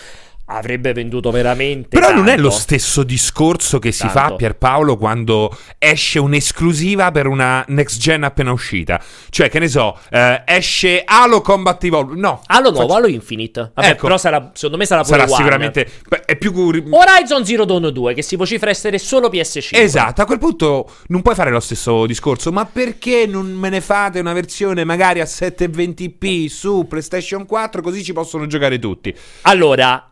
avrebbe 0.50 0.92
venduto 0.92 1.30
veramente 1.30 1.88
Però 1.98 2.12
non 2.12 2.24
è 2.26 2.34
tanto. 2.34 2.42
lo 2.42 2.50
stesso 2.50 3.02
discorso 3.02 3.78
che 3.78 3.92
si 3.92 4.06
Tanto. 4.08 4.18
fa 4.18 4.34
Pierpaolo 4.34 4.96
quando 4.96 5.56
esce 5.78 6.18
un'esclusiva 6.18 7.10
per 7.10 7.26
una 7.26 7.64
next 7.68 7.98
gen 8.00 8.24
appena 8.24 8.52
uscita. 8.52 9.00
Cioè, 9.30 9.48
che 9.50 9.58
ne 9.58 9.68
so, 9.68 9.98
eh, 10.10 10.42
esce 10.46 11.02
Halo 11.04 11.40
Combat 11.40 11.82
Evolved. 11.84 12.18
No. 12.18 12.40
Halo 12.46 12.70
nuovo, 12.70 12.94
Halo 12.94 13.06
Infinite. 13.08 13.72
Vabbè, 13.74 13.88
Ecco. 13.90 14.02
però 14.02 14.16
sarà, 14.18 14.50
secondo 14.54 14.76
me 14.78 14.86
sarà 14.86 15.02
pure 15.02 15.18
Sarà 15.18 15.30
One. 15.30 15.36
sicuramente. 15.36 15.88
beh, 16.08 16.22
È 16.24 16.36
più. 16.36 16.52
Horizon 16.58 17.44
Zero 17.44 17.64
Dawn 17.64 17.90
2, 17.92 18.14
che 18.14 18.22
si 18.22 18.34
vocifera 18.36 18.70
essere 18.70 18.98
solo 18.98 19.28
PS5. 19.28 19.76
Esatto, 19.78 20.22
a 20.22 20.24
quel 20.24 20.38
punto 20.38 20.90
non 21.08 21.22
puoi 21.22 21.34
fare 21.34 21.50
lo 21.50 21.60
stesso 21.60 22.04
discorso, 22.06 22.50
ma 22.52 22.64
perché 22.64 23.26
non 23.26 23.46
me 23.52 23.68
ne 23.68 23.80
fate 23.80 24.18
una 24.18 24.32
versione 24.32 24.84
magari 24.84 25.20
a 25.20 25.24
720p 25.24 26.46
su 26.48 26.86
PlayStation 26.88 27.46
4 27.46 27.82
così 27.82 28.02
ci 28.02 28.12
possono 28.12 28.46
giocare 28.46 28.78
tutti? 28.78 29.14
Allora, 29.42 30.07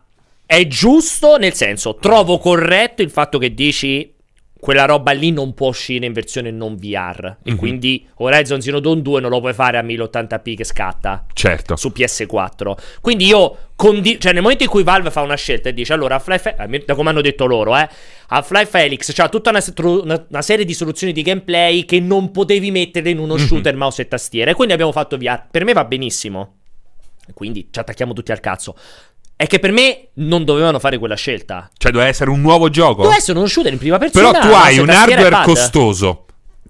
è 0.47 0.65
giusto, 0.65 1.37
nel 1.37 1.53
senso, 1.53 1.95
trovo 1.95 2.39
corretto 2.39 3.03
il 3.03 3.11
fatto 3.11 3.37
che 3.37 3.53
dici 3.53 4.13
quella 4.59 4.85
roba 4.85 5.11
lì 5.11 5.29
non 5.29 5.53
può 5.53 5.67
uscire 5.67 6.07
in 6.07 6.13
versione 6.13 6.49
non 6.49 6.75
VR. 6.77 7.37
E 7.43 7.51
Mhm. 7.51 7.57
quindi 7.57 8.07
Horizon 8.15 8.59
Zero 8.59 8.79
Dawn 8.79 9.01
2 9.03 9.21
non 9.21 9.29
lo 9.29 9.39
puoi 9.39 9.53
fare 9.53 9.77
a 9.77 9.83
1080p 9.83 10.55
che 10.55 10.63
scatta 10.63 11.25
Certo. 11.31 11.75
su 11.75 11.91
PS4. 11.91 12.75
Quindi 12.99 13.25
io, 13.27 13.55
condi- 13.75 14.19
cioè 14.19 14.33
nel 14.33 14.41
momento 14.41 14.63
in 14.63 14.69
cui 14.69 14.81
Valve 14.81 15.11
fa 15.11 15.21
una 15.21 15.35
scelta 15.35 15.69
e 15.69 15.73
dice 15.73 15.93
allora 15.93 16.15
Half-Life, 16.15 16.55
da 16.85 16.95
come 16.95 17.09
hanno 17.11 17.21
detto 17.21 17.45
loro, 17.45 17.77
eh, 17.77 17.87
Half-Life 18.29 18.79
Helix 18.79 19.13
c'ha 19.13 19.29
tutta 19.29 19.51
una, 19.51 19.63
una- 20.01 20.25
una 20.27 20.41
serie 20.41 20.65
di 20.65 20.73
soluzioni 20.73 21.13
di 21.13 21.21
gameplay 21.21 21.85
che 21.85 21.99
non 21.99 22.31
potevi 22.31 22.71
mettere 22.71 23.11
in 23.11 23.19
uno 23.19 23.35
Mhm. 23.35 23.45
shooter 23.45 23.75
mouse 23.75 24.01
e 24.01 24.07
tastiera. 24.07 24.49
E 24.49 24.53
quindi 24.55 24.73
abbiamo 24.73 24.91
fatto 24.91 25.17
VR. 25.17 25.43
Per 25.51 25.63
me 25.65 25.73
va 25.73 25.85
benissimo. 25.85 26.55
Quindi 27.33 27.67
ci 27.69 27.79
attacchiamo 27.79 28.13
tutti 28.13 28.31
al 28.31 28.39
cazzo. 28.39 28.75
È 29.37 29.45
che 29.45 29.59
per 29.59 29.71
me 29.71 30.07
non 30.15 30.43
dovevano 30.43 30.79
fare 30.79 30.97
quella 30.97 31.15
scelta. 31.15 31.69
Cioè, 31.77 31.91
doveva 31.91 32.09
essere 32.09 32.31
un 32.31 32.41
nuovo 32.41 32.69
gioco. 32.69 33.03
Doveva 33.03 33.17
essere 33.17 33.37
uno 33.37 33.47
shooter 33.47 33.71
in 33.71 33.77
prima 33.77 33.99
persona. 33.99 34.31
Però 34.31 34.47
tu 34.47 34.51
hai 34.51 34.79
un 34.79 34.89
hardware 34.89 35.43
costoso 35.43 36.25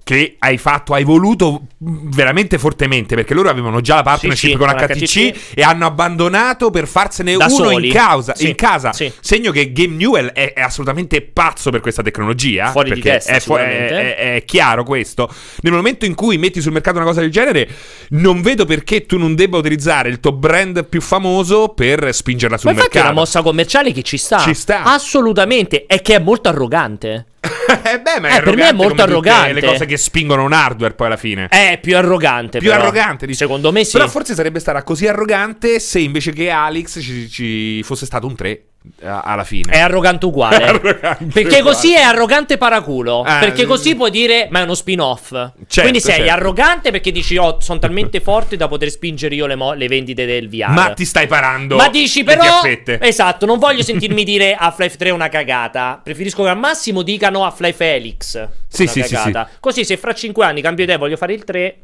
che 0.07 0.37
hai 0.39 0.57
fatto, 0.57 0.93
hai 0.93 1.03
voluto 1.03 1.63
mh, 1.79 2.11
veramente 2.11 2.57
fortemente 2.57 3.13
perché 3.13 3.33
loro 3.33 3.49
avevano 3.49 3.81
già 3.81 3.95
la 3.95 4.03
partnership 4.03 4.51
Sì, 4.51 4.55
con 4.55 4.67
con 4.67 4.75
HTC, 4.77 5.01
HTC. 5.03 5.35
e 5.55 5.61
hanno 5.63 5.85
abbandonato 5.85 6.69
per 6.69 6.87
farsene 6.87 7.35
Da 7.35 7.47
uno 7.47 7.55
soli. 7.55 7.87
in, 7.87 7.93
causa, 7.93 8.33
Sì, 8.33 8.47
in 8.47 8.55
casa. 8.55 8.93
sì. 8.93 9.11
Segno 9.19 9.51
che 9.51 9.73
Game 9.73 9.95
Newell 9.95 10.27
è, 10.31 10.53
è 10.53 10.61
assolutamente 10.61 11.21
pazzo 11.21 11.71
per 11.71 11.81
questa 11.81 12.01
tecnologia. 12.03 12.71
Fuori 12.71 12.93
di 12.93 13.01
testa, 13.01 13.33
è, 13.33 13.39
è- 13.41 14.15
è- 14.15 14.35
è 14.35 14.45
chiaro 14.45 14.85
questo. 14.85 15.29
Nel 15.59 15.73
momento 15.73 16.05
in 16.05 16.15
cui 16.15 16.37
metti 16.37 16.61
sul 16.61 16.71
mercato 16.71 16.95
una 16.97 17.05
cosa 17.05 17.19
del 17.19 17.29
genere, 17.31 17.67
non 18.11 18.41
vedo 18.41 18.63
perché 18.63 19.05
tu 19.05 19.17
non 19.17 19.35
debba 19.35 19.57
utilizzare 19.57 20.07
il 20.07 20.21
tuo 20.21 20.31
brand 20.31 20.85
più 20.85 21.01
famoso 21.01 21.67
per 21.75 22.13
spingerla 22.13 22.55
sul 22.57 22.67
Ma 22.69 22.75
infatti 22.77 22.91
è 22.93 22.95
mercato. 22.95 23.13
una 23.13 23.21
mossa 23.25 23.41
commerciale 23.41 23.91
che 23.91 24.03
ci 24.03 24.17
sta. 24.17 24.37
Ci 24.39 24.53
sta. 24.53 24.83
Assolutamente. 24.83 25.85
È 25.85 26.01
che 26.01 26.15
è 26.15 26.19
molto 26.19 26.47
arrogante. 26.47 27.25
Eh, 27.88 28.00
beh, 28.01 28.19
ma 28.19 28.38
Eh, 28.38 28.41
per 28.41 28.55
me 28.55 28.69
è 28.69 28.74
molto 28.74 29.01
arrogante. 29.01 29.53
Le 29.53 29.62
cose 29.62 29.86
che 29.86 29.97
spingono 29.97 30.43
un 30.43 30.51
hardware 30.53 30.93
poi 30.93 31.07
alla 31.07 31.17
fine. 31.17 31.47
È 31.47 31.79
più 31.81 31.95
arrogante. 31.95 32.59
più 32.59 32.69
però. 32.69 32.81
arrogante 32.81 33.25
dici. 33.25 33.38
Secondo 33.38 33.71
me 33.71 33.83
sì. 33.83 33.93
Però 33.93 34.07
forse 34.07 34.33
sarebbe 34.36 34.59
stata 34.59 34.83
così 34.83 35.07
arrogante 35.07 35.79
se 35.79 36.00
invece 36.00 36.31
che 36.33 36.50
Alex 36.50 37.01
ci, 37.01 37.29
ci 37.29 37.81
fosse 37.83 38.05
stato 38.05 38.27
un 38.27 38.36
3 38.36 38.51
a- 38.51 38.57
alla 39.03 39.44
fine. 39.44 39.72
È 39.72 39.79
arrogante 39.79 40.25
uguale. 40.25 40.58
È 40.63 40.67
arrogante 40.67 41.25
perché 41.25 41.60
uguale. 41.60 41.62
così 41.62 41.94
è 41.94 42.01
arrogante 42.01 42.58
paraculo. 42.58 43.22
Ah, 43.22 43.39
perché 43.39 43.62
sì. 43.62 43.65
così 43.65 43.96
puoi 43.96 44.12
dire, 44.12 44.48
ma 44.50 44.60
è 44.60 44.63
uno 44.63 44.75
spin-off. 44.75 45.29
Certo, 45.29 45.82
Quindi 45.82 46.00
sei 46.00 46.17
certo. 46.17 46.32
arrogante 46.32 46.91
perché 46.91 47.12
dici, 47.12 47.38
oh, 47.38 47.60
sono 47.60 47.79
talmente 47.79 48.19
forte 48.19 48.56
da 48.56 48.67
poter 48.67 48.89
spingere 48.89 49.36
io 49.36 49.45
le, 49.45 49.56
mo- 49.56 49.73
le 49.73 49.88
vendite 49.88 50.26
del 50.26 50.50
VR. 50.50 50.69
Ma 50.69 50.93
ti 50.93 51.06
stai 51.06 51.28
parando. 51.28 51.76
Ma 51.76 51.89
dici 51.89 52.23
però. 52.23 52.62
Esatto, 53.00 53.45
non 53.45 53.60
voglio 53.60 53.84
sentirmi 53.84 54.23
dire 54.23 54.56
Half-Life 54.56 54.97
3 54.97 55.10
è 55.10 55.12
una 55.12 55.30
cagata. 55.30 56.00
Preferisco 56.04 56.43
che 56.43 56.50
al 56.50 56.58
massimo 56.58 57.02
dicano 57.02 57.45
Half-Life 57.45 57.93
Helix. 57.93 58.47
Sì, 58.67 58.88
sì, 58.88 59.04
sì, 59.04 59.13
cagata. 59.15 59.50
Così 59.60 59.86
se 59.86 59.97
fra 59.97 60.13
5 60.13 60.45
anni 60.45 60.62
cambio 60.62 60.84
idea 60.84 60.95
e 60.95 61.00
voglio 61.00 61.17
fare 61.17 61.34
il 61.34 61.43
3 61.43 61.78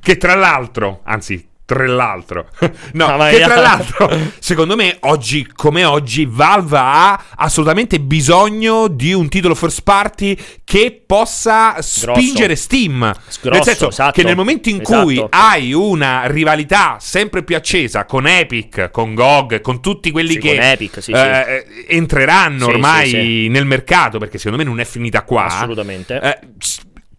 Che 0.00 0.16
tra 0.16 0.34
l'altro, 0.34 1.00
anzi, 1.04 1.48
tra 1.74 1.86
l'altro, 1.86 2.48
no, 2.94 3.06
Ah, 3.06 3.28
che 3.28 3.40
tra 3.40 3.60
l'altro, 3.60 4.10
secondo 4.40 4.74
me, 4.74 4.96
oggi 5.02 5.46
come 5.54 5.84
oggi, 5.84 6.26
Valve 6.28 6.76
ha 6.76 7.24
assolutamente 7.36 8.00
bisogno 8.00 8.88
di 8.88 9.12
un 9.12 9.28
titolo 9.28 9.54
first 9.54 9.82
party 9.84 10.36
che 10.64 11.02
possa 11.06 11.76
spingere 11.80 12.56
Steam. 12.56 12.98
nel 13.00 13.14
Grosso, 13.40 13.62
senso 13.62 13.88
esatto. 13.90 14.12
che 14.12 14.24
nel 14.24 14.34
momento 14.34 14.68
in 14.68 14.80
Esatto. 14.80 15.02
cui 15.02 15.24
hai 15.30 15.72
una 15.72 16.26
rivalità 16.26 16.96
sempre 16.98 17.44
più 17.44 17.54
accesa 17.54 18.04
con 18.04 18.26
Epic, 18.26 18.90
con 18.90 19.14
GOG, 19.14 19.60
con 19.60 19.80
tutti 19.80 20.10
quelli 20.10 20.32
Sì, 20.32 20.38
che 20.38 20.72
Epic, 20.72 21.00
sì, 21.00 21.12
eh, 21.12 21.64
entreranno 21.88 22.64
Sì, 22.64 22.70
ormai 22.70 23.08
sì, 23.08 23.16
sì. 23.16 23.48
nel 23.48 23.64
mercato, 23.66 24.18
perché 24.18 24.38
secondo 24.38 24.58
me 24.58 24.64
non 24.68 24.80
è 24.80 24.84
finita 24.84 25.22
qua. 25.22 25.44
Assolutamente. 25.44 26.18
Eh, 26.20 26.38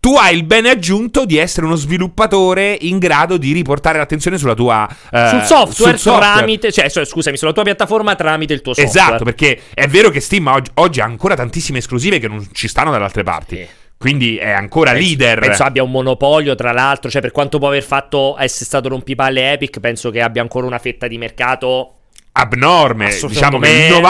tu 0.01 0.15
hai 0.15 0.35
il 0.35 0.43
bene 0.45 0.71
aggiunto 0.71 1.25
di 1.25 1.37
essere 1.37 1.67
uno 1.67 1.75
sviluppatore 1.75 2.75
in 2.81 2.97
grado 2.97 3.37
di 3.37 3.51
riportare 3.51 3.99
l'attenzione 3.99 4.39
sulla 4.39 4.55
tua 4.55 4.89
eh, 4.89 5.27
sul 5.29 5.41
software, 5.43 5.91
sul 5.91 5.99
software. 5.99 6.37
tramite, 6.37 6.71
cioè, 6.71 6.89
so- 6.89 7.05
scusami, 7.05 7.37
sulla 7.37 7.53
tua 7.53 7.61
piattaforma 7.61 8.15
tramite 8.15 8.51
il 8.53 8.61
tuo 8.61 8.73
software. 8.73 8.99
Esatto, 9.07 9.23
perché 9.23 9.61
è 9.75 9.87
vero 9.87 10.09
che 10.09 10.19
Steam 10.19 10.47
oggi, 10.47 10.71
oggi 10.75 11.01
ha 11.01 11.05
ancora 11.05 11.35
tantissime 11.35 11.77
esclusive 11.77 12.17
che 12.17 12.27
non 12.27 12.43
ci 12.51 12.67
stanno 12.67 12.89
dalle 12.89 13.03
altre 13.03 13.21
parti. 13.21 13.57
Sì. 13.57 13.67
Quindi 13.95 14.37
è 14.37 14.49
ancora 14.49 14.93
Penso- 14.93 15.07
leader. 15.07 15.39
Penso 15.39 15.61
abbia 15.61 15.83
un 15.83 15.91
monopolio, 15.91 16.55
tra 16.55 16.71
l'altro. 16.71 17.11
Cioè, 17.11 17.21
per 17.21 17.29
quanto 17.29 17.59
può 17.59 17.67
aver 17.67 17.83
fatto 17.83 18.35
essere 18.39 18.65
stato 18.65 18.89
rompipalle 18.89 19.51
Epic, 19.51 19.79
penso 19.79 20.09
che 20.09 20.23
abbia 20.23 20.41
ancora 20.41 20.65
una 20.65 20.79
fetta 20.79 21.07
di 21.07 21.19
mercato. 21.19 21.97
Abnorme. 22.33 23.07
Assolutamente. 23.07 23.67
Diciamo 23.67 23.91
che 23.91 23.95
il 23.95 24.01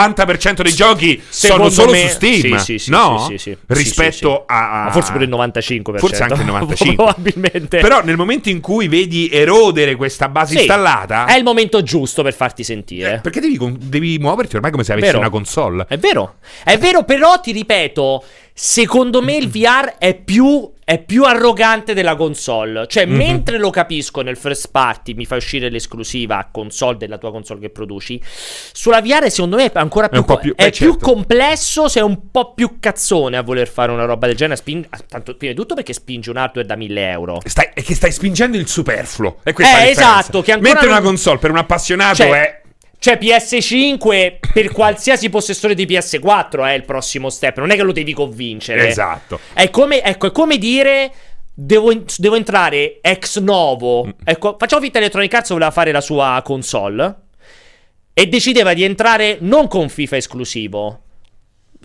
90% 0.54 0.62
dei 0.62 0.74
giochi 0.74 1.22
sono 1.28 1.70
solo 1.70 1.92
me- 1.92 2.02
su 2.02 2.08
Steam. 2.16 2.58
Sì, 2.58 2.64
sì, 2.64 2.78
sì, 2.80 2.90
no? 2.92 3.26
sì, 3.28 3.38
sì, 3.38 3.52
sì. 3.52 3.58
Rispetto 3.68 4.44
a, 4.46 4.82
a- 4.82 4.84
Ma 4.86 4.92
forse 4.92 5.12
pure 5.12 5.24
il 5.26 5.30
95%. 5.30 5.98
Forse 5.98 6.24
anche 6.24 6.40
il 6.42 6.46
95. 6.46 6.96
Probabilmente. 7.04 7.80
Però 7.80 8.02
nel 8.04 8.18
momento 8.18 8.50
in 8.50 8.60
cui 8.60 8.88
vedi 8.88 9.30
erodere 9.32 9.96
questa 9.96 10.30
base 10.30 10.58
installata, 10.60 11.26
È 11.26 11.36
il 11.36 11.44
momento 11.44 11.82
giusto 11.84 12.22
per 12.24 12.34
farti 12.34 12.62
eh, 12.62 12.66
sentire. 12.66 13.20
perché 13.22 13.40
devi, 13.40 13.58
devi 13.80 14.18
muoverti 14.20 14.56
ormai 14.56 14.72
come 14.72 14.84
se 14.84 14.92
avessi 14.92 15.08
Vero. 15.08 15.20
una 15.20 15.30
console. 15.30 15.86
È 15.88 15.98
vero, 15.98 16.36
è 16.64 16.78
vero, 16.78 17.04
però 17.04 17.40
ti 17.40 17.52
ripeto, 17.52 18.24
secondo 18.54 19.22
me 19.22 19.36
il 19.36 19.50
VR 19.50 19.96
è 19.98 20.14
più, 20.16 20.72
è 20.92 21.02
più 21.02 21.24
arrogante 21.24 21.94
della 21.94 22.16
console. 22.18 22.86
Cioè, 22.86 23.06
Mhm. 23.06 23.16
mentre 23.16 23.58
lo 23.58 23.70
capisco 23.70 24.20
nel 24.22 24.36
first 24.36 24.72
party, 24.72 25.14
mi 25.14 25.24
fai 25.26 25.38
uscire 25.38 25.70
l'esclusiva 25.70 26.50
console 26.52 26.98
della 26.98 27.18
tua 27.18 27.32
console 27.32 27.62
che 27.62 27.70
produci, 27.70 28.22
sulla 28.74 29.02
VR 29.02 29.30
secondo 29.32 29.56
me 29.56 29.68
è 29.68 29.72
ancora 29.76 30.08
È 30.08 30.10
più, 30.10 30.26
po' 30.26 30.34
co- 30.36 30.40
più- 30.42 30.54
è 30.54 30.66
beh, 30.66 30.72
più 30.72 30.90
certo. 30.92 31.06
complesso, 31.06 31.88
sei 31.88 32.04
un 32.04 32.30
po' 32.30 32.54
più 32.54 32.78
cazzone 32.82 33.38
a 33.38 33.42
voler 33.42 33.70
fare 33.70 33.90
una 33.94 34.04
roba 34.04 34.28
del 34.28 34.36
genere. 34.36 34.58
Spin- 34.58 34.86
ah, 34.90 35.00
tanto, 35.08 35.36
prima 35.38 35.54
di 35.54 35.60
tutto 35.60 35.76
perché 35.76 35.94
spingi 35.94 36.30
un 36.30 36.36
hardware 36.36 36.68
da 36.68 36.76
1000 36.76 37.10
euro. 37.10 37.40
Stai, 37.46 37.70
è 37.74 37.82
che 37.82 37.96
stai 37.96 38.12
spingendo 38.12 38.58
il 38.58 38.68
superfluo. 38.68 39.38
È 39.44 39.54
questa 39.54 39.86
Eh, 39.86 39.90
esatto, 39.92 40.42
che 40.42 40.52
ancora 40.52 40.72
Mentre 40.74 40.88
una 40.90 40.98
non- 41.00 41.06
console 41.08 41.38
per 41.38 41.52
un 41.52 41.58
appassionato 41.58 42.16
Cioè, 42.16 42.30
è. 42.32 42.62
Cioè, 43.04 43.18
PS5 43.20 44.38
per 44.54 44.72
qualsiasi 44.72 45.30
possessore 45.32 45.74
di 45.74 45.88
PS4 45.88 46.68
è 46.68 46.74
il 46.74 46.86
prossimo 46.86 47.32
step. 47.32 47.58
Non 47.58 47.72
è 47.72 47.76
che 47.76 47.82
lo 47.82 47.92
devi 47.94 48.14
convincere. 48.14 48.90
Esatto. 48.90 49.40
È 49.54 49.72
come, 49.72 50.04
ecco, 50.04 50.28
è 50.28 50.32
come 50.32 50.60
dire. 50.60 51.12
Devo, 51.52 51.92
devo 52.18 52.36
entrare 52.36 53.00
ex 53.02 53.40
novo. 53.40 54.06
Mm. 54.06 54.10
Ecco, 54.24 54.56
facciamo 54.60 54.84
finta 54.84 55.00
Electronic 55.00 55.34
Arts 55.34 55.50
voleva 55.50 55.72
fare 55.72 55.92
la 55.92 56.00
sua 56.00 56.40
console. 56.44 57.16
E 58.14 58.28
decideva 58.28 58.76
di 58.76 58.84
entrare 58.84 59.38
non 59.42 59.68
con 59.68 59.90
FIFA 59.90 60.18
esclusivo. 60.18 61.02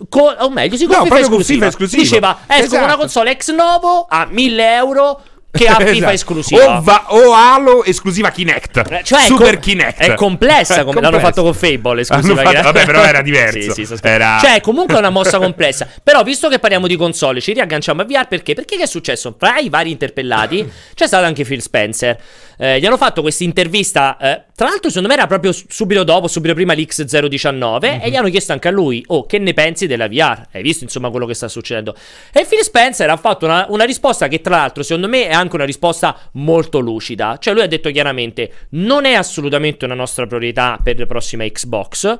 Co- 0.09 0.35
o 0.37 0.49
meglio, 0.51 0.77
con 0.77 0.85
No, 0.85 0.93
FIFA 0.93 0.97
proprio 0.99 1.07
con 1.07 1.19
esclusiva. 1.39 1.55
FIFA 1.55 1.67
esclusivo. 1.67 2.01
Diceva: 2.03 2.29
Esco 2.45 2.53
con 2.55 2.63
Esatto. 2.65 2.83
una 2.83 2.95
console 2.95 3.31
ex 3.31 3.51
novo 3.55 4.05
a 4.07 4.27
1000 4.29 4.75
euro 4.75 5.21
che 5.57 5.67
ha 5.67 5.75
FIFA 5.79 5.89
Esatto. 5.91 6.11
esclusiva. 6.11 6.77
O, 6.77 6.81
va- 6.81 7.05
o 7.09 7.33
Halo 7.33 7.83
esclusiva 7.83 8.29
Kinect. 8.31 8.77
Eh, 8.89 9.03
Cioè, 9.03 9.19
è 9.23 9.25
Super 9.25 9.53
com- 9.53 9.59
Kinect. 9.61 9.99
È 9.99 10.13
complessa, 10.13 10.83
come 10.83 11.01
l'hanno 11.01 11.19
fatto 11.19 11.43
con 11.43 11.53
Fable. 11.53 12.01
esclusiva 12.01 12.41
fatto- 12.43 12.61
vabbè, 12.61 12.85
però 12.85 13.03
era 13.03 13.21
diverso. 13.23 13.73
Sì, 13.73 13.85
sì. 13.85 13.95
Era- 14.01 14.37
Cioè, 14.41 14.61
comunque 14.61 14.95
è 14.95 14.99
una 14.99 15.09
mossa 15.09 15.37
complessa. 15.39 15.87
Però, 16.03 16.23
visto 16.23 16.47
che 16.49 16.59
parliamo 16.59 16.87
di 16.87 16.95
console, 16.95 17.41
ci 17.41 17.53
riagganciamo 17.53 18.01
a 18.01 18.05
VR 18.05 18.27
perché? 18.27 18.53
Perché 18.53 18.77
che 18.77 18.83
è 18.83 18.87
successo? 18.87 19.35
Fra 19.37 19.57
i 19.57 19.69
vari 19.69 19.91
interpellati 19.91 20.69
c'è 20.93 21.07
stato 21.07 21.25
anche 21.25 21.43
Phil 21.43 21.61
Spencer. 21.61 22.17
Eh, 22.59 22.79
gli 22.79 22.85
hanno 22.85 22.97
fatto 22.97 23.21
questa 23.21 23.43
intervista. 23.43 24.17
eh, 24.19 24.43
tra 24.55 24.67
l'altro, 24.67 24.87
secondo 24.89 25.07
me 25.09 25.13
era 25.13 25.27
proprio 25.27 25.51
subito 25.51 26.03
dopo, 26.03 26.27
subito 26.27 26.53
prima 26.55 26.73
l'X019. 26.73 27.95
Mhm. 27.95 27.99
E 28.03 28.09
gli 28.09 28.15
hanno 28.15 28.29
chiesto 28.29 28.51
anche 28.53 28.67
a 28.67 28.71
lui: 28.71 29.03
Oh, 29.07 29.25
che 29.25 29.37
ne 29.37 29.53
pensi 29.53 29.87
della 29.87 30.07
VR? 30.07 30.41
Hai 30.51 30.61
visto 30.61 30.83
insomma 30.83 31.09
quello 31.09 31.25
che 31.25 31.33
sta 31.33 31.47
succedendo? 31.47 31.95
E 32.33 32.45
Phil 32.49 32.61
Spencer 32.63 33.09
ha 33.09 33.17
fatto 33.17 33.45
una, 33.45 33.65
una 33.69 33.83
risposta 33.83 34.27
che, 34.27 34.41
tra 34.41 34.55
l'altro, 34.57 34.83
secondo 34.83 35.07
me 35.07 35.27
è 35.27 35.33
anche 35.33 35.46
una 35.55 35.65
risposta 35.65 36.17
molto 36.33 36.79
lucida. 36.79 37.37
Cioè, 37.39 37.53
lui 37.53 37.63
ha 37.63 37.67
detto 37.67 37.89
chiaramente: 37.91 38.51
Non 38.69 39.05
è 39.05 39.13
assolutamente 39.13 39.85
una 39.85 39.95
nostra 39.95 40.27
priorità 40.27 40.79
per 40.81 40.99
la 40.99 41.05
prossima 41.05 41.45
Xbox. 41.45 42.17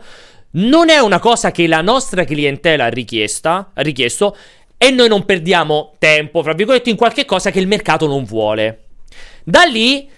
Non 0.51 0.89
è 0.89 0.97
una 0.97 1.19
cosa 1.19 1.51
che 1.51 1.67
la 1.67 1.81
nostra 1.81 2.23
clientela 2.23 2.85
ha, 2.85 2.89
richiesta, 2.89 3.71
ha 3.73 3.81
richiesto. 3.81 4.35
e 4.77 4.91
noi 4.91 5.07
non 5.07 5.25
perdiamo 5.25 5.95
tempo, 5.99 6.41
fra 6.41 6.53
virgolette, 6.53 6.89
in 6.89 6.95
qualche 6.95 7.25
cosa 7.25 7.51
che 7.51 7.59
il 7.59 7.67
mercato 7.67 8.07
non 8.07 8.23
vuole. 8.23 8.85
Da 9.43 9.63
lì 9.63 10.09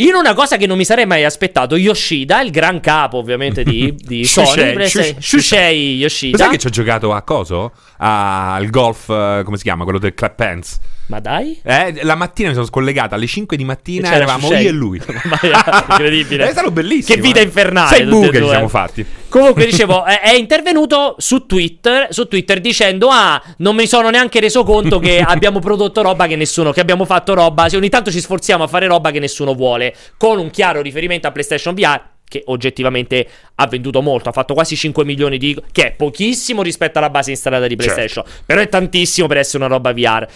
in 0.00 0.14
una 0.14 0.34
cosa 0.34 0.56
che 0.56 0.66
non 0.66 0.78
mi 0.78 0.84
sarei 0.84 1.04
mai 1.04 1.24
aspettato, 1.24 1.76
Yoshida, 1.76 2.40
il 2.40 2.50
gran 2.50 2.80
capo 2.80 3.18
ovviamente 3.18 3.62
di, 3.62 3.94
di 3.98 4.24
Sony, 4.24 4.74
Shushei, 5.18 5.96
Yoshida. 5.96 6.38
sai 6.38 6.48
che 6.50 6.58
ci 6.58 6.68
ho 6.68 6.70
giocato 6.70 7.12
a 7.12 7.22
coso? 7.22 7.72
Al 7.98 8.70
golf, 8.70 9.10
eh, 9.10 9.42
come 9.44 9.56
si 9.58 9.62
chiama? 9.64 9.84
Quello 9.84 9.98
del 9.98 10.14
Clap 10.14 10.40
Hands. 10.40 10.78
Ma 11.10 11.18
dai? 11.18 11.58
Eh, 11.64 12.04
la 12.04 12.14
mattina 12.14 12.50
mi 12.50 12.54
sono 12.54 12.66
scollegata 12.66 13.16
alle 13.16 13.26
5 13.26 13.56
di 13.56 13.64
mattina, 13.64 14.14
eravamo 14.14 14.46
io 14.52 14.68
e 14.68 14.70
lui. 14.70 15.02
Incredibile. 15.90 16.46
È 16.46 16.52
stato 16.52 16.70
bellissimo. 16.70 17.16
Che 17.16 17.20
vita 17.20 17.40
eh. 17.40 17.42
infernale. 17.42 17.96
Sei 17.96 18.06
buche 18.06 18.40
ci 18.40 18.48
siamo 18.48 18.68
fatti. 18.68 19.04
Comunque, 19.28 19.64
dicevo, 19.64 20.04
è, 20.06 20.20
è 20.20 20.34
intervenuto 20.34 21.16
su 21.18 21.46
Twitter, 21.46 22.14
su 22.14 22.28
Twitter 22.28 22.60
dicendo: 22.60 23.08
Ah, 23.10 23.42
non 23.56 23.74
mi 23.74 23.88
sono 23.88 24.08
neanche 24.08 24.38
reso 24.38 24.62
conto 24.62 25.00
che 25.00 25.18
abbiamo 25.20 25.58
prodotto 25.58 26.00
roba 26.00 26.28
che 26.28 26.36
nessuno, 26.36 26.70
che 26.70 26.80
abbiamo 26.80 27.04
fatto 27.04 27.34
roba. 27.34 27.68
Se 27.68 27.76
ogni 27.76 27.88
tanto 27.88 28.12
ci 28.12 28.20
sforziamo 28.20 28.62
a 28.62 28.66
fare 28.68 28.86
roba 28.86 29.10
che 29.10 29.18
nessuno 29.18 29.54
vuole. 29.54 29.92
Con 30.16 30.38
un 30.38 30.48
chiaro 30.50 30.80
riferimento 30.80 31.26
a 31.26 31.32
PlayStation 31.32 31.74
VR. 31.74 32.00
Che 32.30 32.44
oggettivamente 32.46 33.26
ha 33.56 33.66
venduto 33.66 34.00
molto, 34.02 34.28
ha 34.28 34.32
fatto 34.32 34.54
quasi 34.54 34.76
5 34.76 35.04
milioni 35.04 35.36
di. 35.36 35.60
che 35.72 35.88
è 35.88 35.90
pochissimo 35.90 36.62
rispetto 36.62 36.98
alla 36.98 37.10
base 37.10 37.30
installata 37.30 37.66
di 37.66 37.76
Certo. 37.76 37.92
PlayStation. 37.92 38.24
Però 38.46 38.60
è 38.60 38.68
tantissimo 38.68 39.26
per 39.26 39.38
essere 39.38 39.64
una 39.64 39.74
roba 39.74 39.92
VR. 39.92 40.28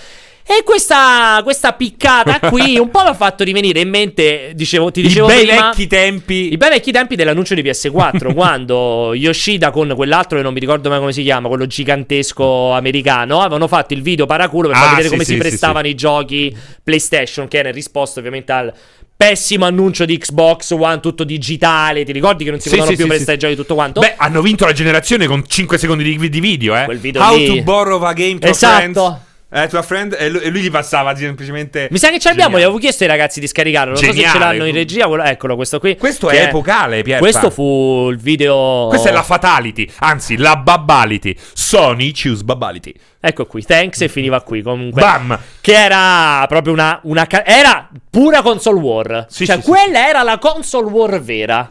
E 0.46 0.62
questa, 0.62 1.40
questa 1.42 1.72
piccata 1.72 2.38
qui 2.38 2.76
un 2.78 2.90
po' 2.90 3.02
mi 3.02 3.08
ha 3.08 3.14
fatto 3.14 3.44
rivenire 3.44 3.80
in 3.80 3.88
mente, 3.88 4.52
dicevo, 4.54 4.90
ti 4.90 5.00
I 5.00 5.04
dicevo 5.04 5.26
bei 5.26 5.46
prima, 5.46 5.70
vecchi 5.70 5.86
tempi. 5.86 6.52
i 6.52 6.56
bei 6.58 6.68
vecchi 6.68 6.92
tempi 6.92 7.16
dell'annuncio 7.16 7.54
di 7.54 7.62
PS4, 7.62 8.32
quando 8.34 9.14
Yoshida 9.14 9.70
con 9.70 9.92
quell'altro 9.96 10.36
che 10.36 10.42
non 10.44 10.52
mi 10.52 10.60
ricordo 10.60 10.90
mai 10.90 10.98
come 10.98 11.12
si 11.12 11.22
chiama, 11.22 11.48
quello 11.48 11.66
gigantesco 11.66 12.72
americano, 12.72 13.40
avevano 13.40 13.66
fatto 13.68 13.94
il 13.94 14.02
video 14.02 14.26
paraculo 14.26 14.68
per 14.68 14.76
Ah, 14.76 14.80
far 14.80 14.88
vedere 14.90 15.04
sì, 15.08 15.10
come 15.12 15.24
sì, 15.24 15.30
si 15.30 15.36
sì, 15.40 15.48
prestavano 15.48 15.86
i 15.86 15.94
giochi 15.94 16.54
PlayStation, 16.82 17.48
che 17.48 17.58
era 17.58 17.68
in 17.68 17.74
risposta 17.74 18.18
ovviamente 18.20 18.52
al 18.52 18.72
pessimo 19.16 19.64
annuncio 19.64 20.04
di 20.04 20.18
Xbox 20.18 20.72
One, 20.72 21.00
tutto 21.00 21.24
digitale. 21.24 22.04
Ti 22.04 22.12
ricordi 22.12 22.44
che 22.44 22.50
non 22.50 22.60
si 22.60 22.68
Sì, 22.68 22.76
potevano 22.76 22.90
sì, 22.94 23.02
più 23.02 23.10
sì, 23.10 23.16
prestare 23.16 23.38
i 23.38 23.40
sì. 23.40 23.46
giochi 23.46 23.56
tutto 23.58 23.74
quanto? 23.74 24.00
Beh, 24.00 24.14
hanno 24.18 24.42
vinto 24.42 24.66
la 24.66 24.72
generazione 24.72 25.26
con 25.26 25.42
5 25.46 25.78
secondi 25.78 26.04
di, 26.04 26.28
di 26.28 26.40
video, 26.40 26.76
eh. 26.76 26.84
Quel 26.84 26.98
video 26.98 27.22
How 27.22 27.34
lì. 27.36 27.46
to 27.56 27.62
borrow 27.62 28.02
a 28.04 28.12
game 28.12 28.38
to 28.40 28.46
Esatto. 28.48 28.74
a 28.74 28.76
friend. 28.76 29.18
Eh, 29.56 29.68
to 29.68 29.78
a 29.78 29.82
friend. 29.82 30.16
E 30.18 30.28
lui, 30.28 30.40
e 30.40 30.50
lui 30.50 30.62
gli 30.62 30.70
passava 30.70 31.14
semplicemente. 31.14 31.86
mi 31.92 31.98
sa 31.98 32.10
che 32.10 32.18
ce 32.18 32.28
l'abbiamo, 32.28 32.56
gli 32.56 32.60
Geniale. 32.60 32.64
avevo 32.64 32.78
chiesto 32.80 33.04
ai 33.04 33.08
ragazzi 33.08 33.38
di 33.38 33.46
scaricarlo. 33.46 33.92
Non 33.92 34.02
so 34.02 34.06
se 34.06 34.12
ce 34.12 34.26
Geniale. 34.26 34.38
l'hanno 34.38 34.66
in 34.66 34.74
regia. 34.74 35.06
eccolo, 35.28 35.54
questo 35.54 35.78
qui. 35.78 35.96
Questo 35.96 36.28
è 36.28 36.42
epocale, 36.42 37.02
Pierpa. 37.02 37.22
Questo 37.22 37.50
fu 37.50 38.08
il 38.10 38.18
video. 38.18 38.86
Questa 38.88 39.10
è 39.10 39.12
la 39.12 39.22
fatality, 39.22 39.88
anzi 39.98 40.36
la 40.36 40.56
babality. 40.56 41.36
Sony 41.52 42.10
choose 42.12 42.42
babality. 42.42 42.92
Ecco 43.20 43.46
qui, 43.46 43.62
thanks 43.62 44.00
e 44.02 44.08
finiva 44.08 44.42
qui 44.42 44.60
comunque. 44.60 45.00
Bam! 45.00 45.38
Che 45.60 45.72
era 45.72 46.44
proprio 46.48 46.72
una, 46.74 46.98
una 47.04 47.26
ca- 47.26 47.46
Era 47.46 47.88
pura 48.10 48.42
console 48.42 48.80
war. 48.80 49.26
Sì, 49.28 49.46
cioè, 49.46 49.56
sì, 49.56 49.62
sì. 49.62 49.68
quella 49.68 50.08
era 50.08 50.22
la 50.22 50.38
console 50.38 50.90
war 50.90 51.22
vera. 51.22 51.70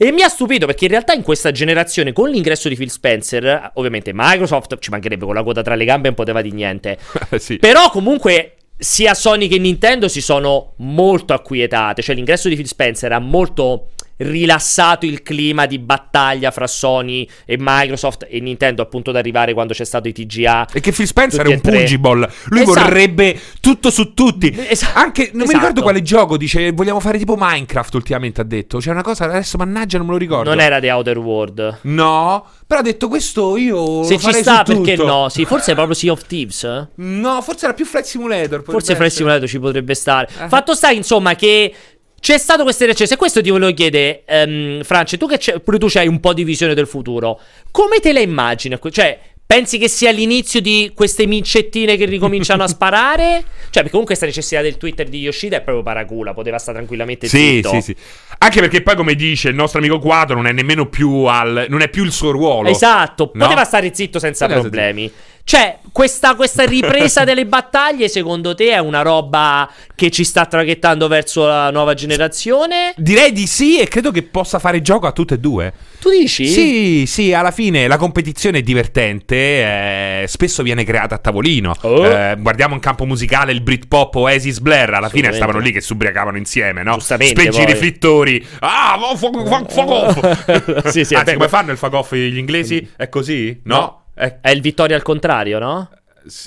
E 0.00 0.12
mi 0.12 0.22
ha 0.22 0.28
stupito 0.28 0.64
perché 0.64 0.84
in 0.84 0.92
realtà 0.92 1.12
in 1.12 1.22
questa 1.22 1.50
generazione, 1.50 2.12
con 2.12 2.30
l'ingresso 2.30 2.68
di 2.68 2.76
Phil 2.76 2.88
Spencer, 2.88 3.72
ovviamente 3.74 4.12
Microsoft 4.14 4.78
ci 4.78 4.90
mancherebbe 4.90 5.24
con 5.24 5.34
la 5.34 5.42
coda 5.42 5.60
tra 5.60 5.74
le 5.74 5.84
gambe, 5.84 6.06
non 6.06 6.14
poteva 6.14 6.40
di 6.40 6.52
niente. 6.52 6.96
sì. 7.36 7.58
Però 7.58 7.90
comunque 7.90 8.54
sia 8.78 9.12
Sony 9.12 9.48
che 9.48 9.58
Nintendo 9.58 10.06
si 10.06 10.20
sono 10.20 10.74
molto 10.76 11.32
acquietate. 11.32 12.02
Cioè 12.02 12.14
l'ingresso 12.14 12.48
di 12.48 12.54
Phil 12.54 12.68
Spencer 12.68 13.10
ha 13.10 13.18
molto 13.18 13.88
rilassato 14.18 15.06
il 15.06 15.22
clima 15.22 15.66
di 15.66 15.78
battaglia 15.78 16.50
fra 16.50 16.66
Sony 16.66 17.28
e 17.44 17.56
Microsoft 17.58 18.26
e 18.28 18.40
Nintendo 18.40 18.82
appunto 18.82 19.10
ad 19.10 19.16
arrivare 19.16 19.52
quando 19.54 19.72
c'è 19.72 19.84
stato 19.84 20.08
i 20.08 20.12
TGA. 20.12 20.68
E 20.72 20.80
che 20.80 20.92
Phil 20.92 21.06
Spencer 21.06 21.46
è 21.46 21.54
un 21.54 21.60
tre. 21.60 21.76
pungible. 21.78 22.30
Lui 22.46 22.62
Esatto. 22.62 22.80
vorrebbe 22.80 23.38
tutto 23.60 23.90
su 23.90 24.14
tutti. 24.14 24.54
Esa- 24.68 24.92
Anche 24.94 25.30
non 25.32 25.38
mi 25.38 25.42
esatto. 25.44 25.58
ricordo 25.58 25.82
quale 25.82 26.02
gioco 26.02 26.36
dice 26.36 26.72
vogliamo 26.72 27.00
fare 27.00 27.18
tipo 27.18 27.36
Minecraft 27.38 27.94
ultimamente 27.94 28.40
ha 28.40 28.44
detto. 28.44 28.78
C'è 28.78 28.90
una 28.90 29.02
cosa 29.02 29.24
adesso 29.24 29.56
mannaggia 29.56 29.98
non 29.98 30.06
me 30.06 30.12
lo 30.12 30.18
ricordo. 30.18 30.48
Non 30.50 30.60
era 30.60 30.80
The 30.80 30.90
Outer 30.90 31.18
World. 31.18 31.78
No, 31.82 32.44
però 32.66 32.80
ha 32.80 32.82
detto 32.84 33.08
questo 33.08 33.56
io 33.56 34.02
Se 34.04 34.18
ci 34.18 34.32
sta, 34.32 34.62
perché 34.62 34.94
tutto. 34.96 35.06
no? 35.06 35.28
Sì, 35.28 35.44
forse 35.44 35.72
è 35.72 35.74
proprio 35.74 35.94
Sea 35.94 36.12
of 36.12 36.26
Thieves. 36.26 36.64
eh? 36.64 36.88
No, 36.96 37.40
forse 37.42 37.64
era 37.66 37.74
più 37.74 37.84
Flight 37.84 38.06
Simulator. 38.06 38.62
Forse 38.64 38.94
Flight. 38.96 39.12
Simulator 39.12 39.48
ci 39.48 39.58
potrebbe 39.58 39.94
stare. 39.94 40.28
Eh. 40.42 40.48
Fatto 40.48 40.74
sta, 40.74 40.90
insomma, 40.90 41.34
che 41.34 41.72
c'è 42.20 42.38
stato 42.38 42.62
questo 42.62 42.84
recesse. 42.86 43.14
E 43.14 43.16
questo 43.16 43.40
ti 43.40 43.50
volevo 43.50 43.72
chiedere, 43.72 44.22
ehm, 44.26 44.82
France, 44.82 45.16
tu 45.16 45.26
che 45.28 45.38
pure 45.60 45.78
tu 45.78 45.88
hai 45.94 46.08
un 46.08 46.20
po' 46.20 46.32
di 46.32 46.44
visione 46.44 46.74
del 46.74 46.86
futuro. 46.86 47.40
Come 47.70 48.00
te 48.00 48.12
la 48.12 48.20
immagini? 48.20 48.76
Cioè, 48.90 49.18
pensi 49.46 49.78
che 49.78 49.88
sia 49.88 50.10
l'inizio 50.10 50.60
di 50.60 50.92
queste 50.94 51.26
mincettine 51.26 51.96
che 51.96 52.04
ricominciano 52.04 52.62
a 52.64 52.68
sparare? 52.68 53.42
Cioè, 53.70 53.82
perché 53.82 53.90
comunque 53.90 54.16
questa 54.16 54.26
necessità 54.26 54.60
del 54.60 54.76
Twitter 54.76 55.08
di 55.08 55.20
Yoshida 55.20 55.56
è 55.58 55.62
proprio 55.62 55.82
paracula. 55.82 56.34
Poteva 56.34 56.58
stare 56.58 56.76
tranquillamente 56.78 57.28
Sì, 57.28 57.36
zitto. 57.62 57.70
sì, 57.70 57.80
sì. 57.80 57.96
Anche 58.38 58.60
perché 58.60 58.82
poi, 58.82 58.96
come 58.96 59.14
dice 59.14 59.48
il 59.48 59.54
nostro 59.54 59.78
amico 59.78 59.98
Quadro, 59.98 60.36
non 60.36 60.46
è 60.46 60.52
nemmeno 60.52 60.86
più 60.88 61.24
al. 61.24 61.66
Non 61.68 61.80
è 61.80 61.88
più 61.88 62.04
il 62.04 62.12
suo 62.12 62.30
ruolo. 62.30 62.68
Esatto, 62.68 63.30
No? 63.34 63.44
poteva 63.44 63.64
stare 63.64 63.94
zitto 63.94 64.18
senza 64.18 64.46
Poteva 64.46 64.66
stare 64.68 64.76
problemi. 64.92 65.12
Cioè, 65.48 65.78
questa, 65.92 66.34
questa 66.34 66.66
ripresa 66.66 67.24
delle 67.24 67.46
battaglie, 67.48 68.10
secondo 68.10 68.54
te, 68.54 68.68
è 68.68 68.78
una 68.80 69.00
roba 69.00 69.66
che 69.94 70.10
ci 70.10 70.22
sta 70.22 70.44
traghettando 70.44 71.08
verso 71.08 71.46
la 71.46 71.70
nuova 71.70 71.94
generazione? 71.94 72.92
Direi 72.98 73.32
di 73.32 73.46
sì, 73.46 73.80
e 73.80 73.88
credo 73.88 74.10
che 74.10 74.24
possa 74.24 74.58
fare 74.58 74.82
gioco 74.82 75.06
a 75.06 75.12
tutte 75.12 75.34
e 75.34 75.38
due. 75.38 75.72
Tu 76.00 76.10
dici? 76.10 76.46
Sì, 76.46 77.06
sì, 77.06 77.32
alla 77.32 77.50
fine 77.50 77.88
la 77.88 77.96
competizione 77.96 78.58
è 78.58 78.60
divertente, 78.60 79.36
eh, 79.36 80.24
spesso 80.26 80.62
viene 80.62 80.84
creata 80.84 81.14
a 81.14 81.18
tavolino. 81.18 81.74
Oh. 81.80 82.04
Eh, 82.04 82.36
guardiamo 82.38 82.74
in 82.74 82.80
campo 82.80 83.06
musicale 83.06 83.50
il 83.52 83.62
Britpop 83.62 84.16
Oasis 84.16 84.58
Blair, 84.58 84.92
alla 84.92 85.08
fine 85.08 85.32
stavano 85.32 85.60
lì 85.60 85.72
che 85.72 85.80
si 85.80 85.94
ubriacavano 85.94 86.36
insieme, 86.36 86.82
no? 86.82 86.92
Giustamente, 86.92 87.40
Speggi 87.40 87.62
i 87.62 87.64
riflettori. 87.64 88.46
Ah, 88.58 88.98
fuck, 89.16 89.48
fuck, 89.48 89.72
fuck 89.72 89.90
off. 89.90 90.88
Sì, 90.90 91.06
sì, 91.06 91.14
Anzi, 91.14 91.32
come 91.32 91.48
fanno 91.48 91.72
il 91.72 91.78
fuck 91.78 91.94
off 91.94 92.12
gli 92.12 92.36
inglesi? 92.36 92.86
È 92.94 93.08
così? 93.08 93.58
No? 93.64 93.76
No. 93.76 94.02
È- 94.18 94.38
È 94.40 94.50
il 94.50 94.60
Vittoria 94.60 94.96
al 94.96 95.02
contrario, 95.02 95.58
no? 95.58 95.90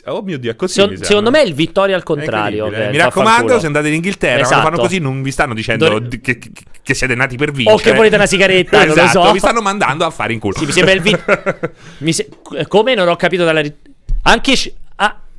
Oh 0.06 0.22
mio 0.22 0.38
Dio, 0.38 0.52
è 0.52 0.56
così. 0.56 0.74
Se- 0.80 0.98
secondo 1.06 1.32
me 1.32 1.42
è 1.42 1.46
il 1.46 1.56
Vittoria 1.56 1.96
al 1.96 2.04
contrario. 2.04 2.66
incredibile. 2.66 2.86
che 2.86 2.92
Mi 2.92 2.98
raccomando, 3.04 3.60
se 3.60 3.66
andate 3.66 3.88
in 3.88 3.96
Inghilterra, 3.96 4.42
Esatto. 4.42 4.62
fanno 4.62 4.78
così, 4.78 5.00
non 5.00 5.24
vi 5.24 5.32
stanno 5.32 5.54
dicendo 5.56 5.98
di- 6.00 6.22
che, 6.22 6.38
che- 6.38 6.52
che 6.84 6.94
siete 6.94 7.16
nati 7.16 7.36
per 7.36 7.52
vincere. 7.52 7.76
O 7.76 7.80
che 7.80 7.94
volete 7.94 8.16
una 8.16 8.26
sigaretta, 8.28 8.78
non 8.86 8.88
lo 8.88 8.94
Esatto, 9.02 9.26
so. 9.26 9.32
Vi 9.32 9.40
stanno 9.40 9.62
mandando 9.62 10.06
a 10.06 10.10
fare 10.12 10.34
in 10.34 10.40
culo. 10.40 10.56
Sì, 10.58 10.66
mi 10.66 10.72
sembra 10.72 10.94
il 10.94 11.02
vi- 11.02 12.14
se- 12.14 12.30
Come 12.68 12.94
non 12.94 13.08
ho 13.08 13.16
capito 13.16 13.44
dalla. 13.44 13.62
ri- 13.62 13.74
Anche. 14.24 14.56
Sh- 14.56 14.72
ah, 14.98 15.16
eh. 15.18 15.31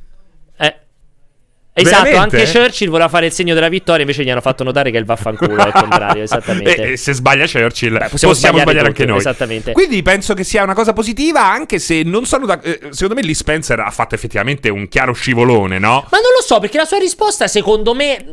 Esatto, 1.75 2.03
Veramente? 2.03 2.37
anche 2.39 2.51
Churchill 2.51 2.89
voleva 2.89 3.09
fare 3.09 3.25
il 3.25 3.31
segno 3.31 3.55
della 3.55 3.67
vittoria, 3.67 4.01
invece 4.01 4.23
gli 4.23 4.29
hanno 4.29 4.41
fatto 4.41 4.63
notare 4.63 4.91
che 4.91 4.97
è 4.97 4.99
il 4.99 5.05
vaffanculo, 5.07 5.55
al 5.55 5.71
contrario, 5.71 6.21
esattamente. 6.23 6.75
E, 6.75 6.91
e 6.91 6.97
se 6.97 7.13
sbaglia 7.13 7.45
Churchill, 7.45 7.93
Beh, 7.97 8.09
possiamo, 8.09 8.33
possiamo 8.33 8.33
sbagliare, 8.33 8.61
sbagliare 8.61 8.87
anche 8.87 8.93
tutti, 8.99 9.09
noi. 9.09 9.17
esattamente. 9.17 9.71
Quindi 9.71 10.01
penso 10.03 10.35
che 10.35 10.43
sia 10.43 10.61
una 10.61 10.75
cosa 10.75 10.93
positiva, 10.93 11.43
anche 11.43 11.79
se 11.79 12.03
non 12.03 12.25
sono 12.25 12.45
da. 12.45 12.61
eh, 12.61 12.79
secondo 12.91 13.15
me 13.15 13.23
Lee 13.23 13.33
Spencer 13.33 13.79
ha 13.79 13.89
fatto 13.89 14.13
effettivamente 14.13 14.69
un 14.69 14.87
chiaro 14.87 15.13
scivolone, 15.13 15.79
no? 15.79 16.05
Ma 16.11 16.17
non 16.19 16.31
lo 16.37 16.43
so, 16.45 16.59
perché 16.59 16.77
la 16.77 16.85
sua 16.85 16.99
risposta, 16.99 17.47
secondo 17.47 17.95
me. 17.95 18.31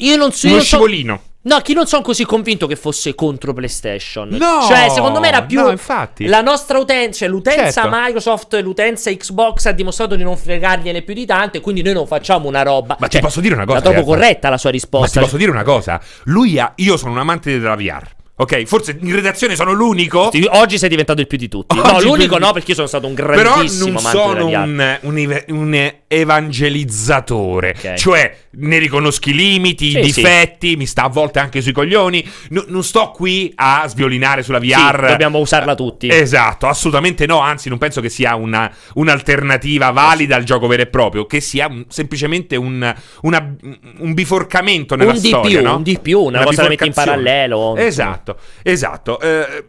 Io 0.00 0.16
non 0.16 0.32
so. 0.32 0.46
io 0.46 0.52
Uno 0.54 0.62
so- 0.62 0.66
scivolino. 0.66 1.22
No, 1.42 1.58
chi 1.60 1.72
non 1.72 1.86
sono 1.86 2.02
così 2.02 2.26
convinto 2.26 2.66
che 2.66 2.76
fosse 2.76 3.14
contro 3.14 3.54
PlayStation. 3.54 4.28
No, 4.28 4.60
Cioè, 4.68 4.90
secondo 4.90 5.20
me 5.20 5.28
era 5.28 5.42
più. 5.44 5.58
no, 5.58 5.70
infatti. 5.70 6.26
La 6.26 6.42
nostra 6.42 6.76
utenza, 6.78 7.20
cioè 7.20 7.28
l'utenza 7.28 7.80
Certo. 7.82 7.88
Microsoft, 7.90 8.60
l'utenza 8.62 9.10
Xbox 9.10 9.64
ha 9.64 9.72
dimostrato 9.72 10.16
di 10.16 10.22
non 10.22 10.36
fregargliene 10.36 11.00
più 11.00 11.14
di 11.14 11.24
tanto. 11.24 11.56
E 11.56 11.60
quindi 11.62 11.80
noi 11.80 11.94
non 11.94 12.06
facciamo 12.06 12.46
una 12.46 12.60
roba. 12.60 12.96
Ma 13.00 13.06
ti 13.06 13.12
Cioè, 13.14 13.22
posso 13.22 13.40
dire 13.40 13.54
una 13.54 13.64
cosa, 13.64 13.78
in 13.78 13.84
realtà? 13.84 14.04
corretta 14.04 14.50
la 14.50 14.58
sua 14.58 14.68
Ma 14.70 14.76
ti 14.76 14.82
risposta. 14.82 15.20
posso 15.20 15.36
dire 15.38 15.50
una 15.50 15.62
cosa? 15.62 15.98
Lui 16.24 16.58
ha. 16.58 16.72
Io 16.76 16.98
sono 16.98 17.12
un 17.12 17.18
amante 17.18 17.58
della 17.58 17.74
VR. 17.74 18.06
Ok, 18.40 18.64
forse 18.64 18.96
in 19.00 19.14
redazione 19.14 19.54
sono 19.54 19.72
l'unico. 19.72 20.30
Sì, 20.32 20.46
Oggi 20.50 20.78
sei 20.78 20.88
diventato 20.88 21.20
il 21.20 21.26
più 21.26 21.36
di 21.36 21.48
tutti. 21.48 21.76
no, 21.76 21.82
Oggi 21.82 22.04
l'unico 22.06 22.26
quindi- 22.28 22.38
no, 22.46 22.52
perché 22.52 22.70
io 22.70 22.74
sono 22.76 22.86
stato 22.86 23.06
un 23.06 23.14
Però 23.14 23.32
grandissimo 23.34 23.86
non 23.88 23.96
amante 23.98 24.18
sono 24.18 24.46
un, 24.46 24.98
un 25.02 25.42
un 25.48 25.92
evangelizzatore. 26.12 27.74
Ok. 27.76 27.94
Cioè, 27.94 28.36
ne 28.52 28.78
riconosco 28.78 29.28
i 29.28 29.34
limiti, 29.34 29.86
i 29.88 29.90
Sì, 29.92 30.00
difetti, 30.00 30.76
mi 30.76 30.86
sta 30.86 31.04
a 31.04 31.08
volte 31.08 31.38
anche 31.38 31.60
sui 31.60 31.72
coglioni. 31.72 32.26
No- 32.50 32.64
non 32.68 32.82
sto 32.82 33.10
qui 33.10 33.52
a 33.56 33.84
sviolinare 33.86 34.42
sulla 34.42 34.58
VR. 34.58 35.00
Sì, 35.04 35.06
dobbiamo 35.10 35.38
usarla 35.38 35.74
tutti. 35.74 36.08
Esatto, 36.10 36.66
assolutamente 36.66 37.26
no. 37.26 37.40
Anzi, 37.40 37.68
non 37.68 37.78
penso 37.78 38.00
che 38.00 38.08
sia 38.08 38.34
una- 38.34 38.70
un'alternativa 38.94 39.90
valida 39.90 40.36
al 40.36 40.44
gioco 40.44 40.66
vero 40.66 40.82
e 40.82 40.86
proprio. 40.86 41.26
Che 41.26 41.40
sia 41.40 41.70
semplicemente 41.88 42.56
un, 42.56 42.94
una- 43.22 43.54
un 43.98 44.14
biforcamento 44.14 44.96
nella 44.96 45.12
Un 45.12 45.16
storia. 45.18 45.58
più, 45.58 45.66
no? 45.68 45.76
un 45.76 45.82
di 45.82 45.98
più, 46.00 46.20
una 46.20 46.42
cosa 46.44 46.62
la 46.62 46.68
metti 46.68 46.86
in 46.86 46.92
parallelo. 46.92 47.76
Esatto, 47.76 48.29
esatto. 48.62 49.20
Eh, 49.20 49.64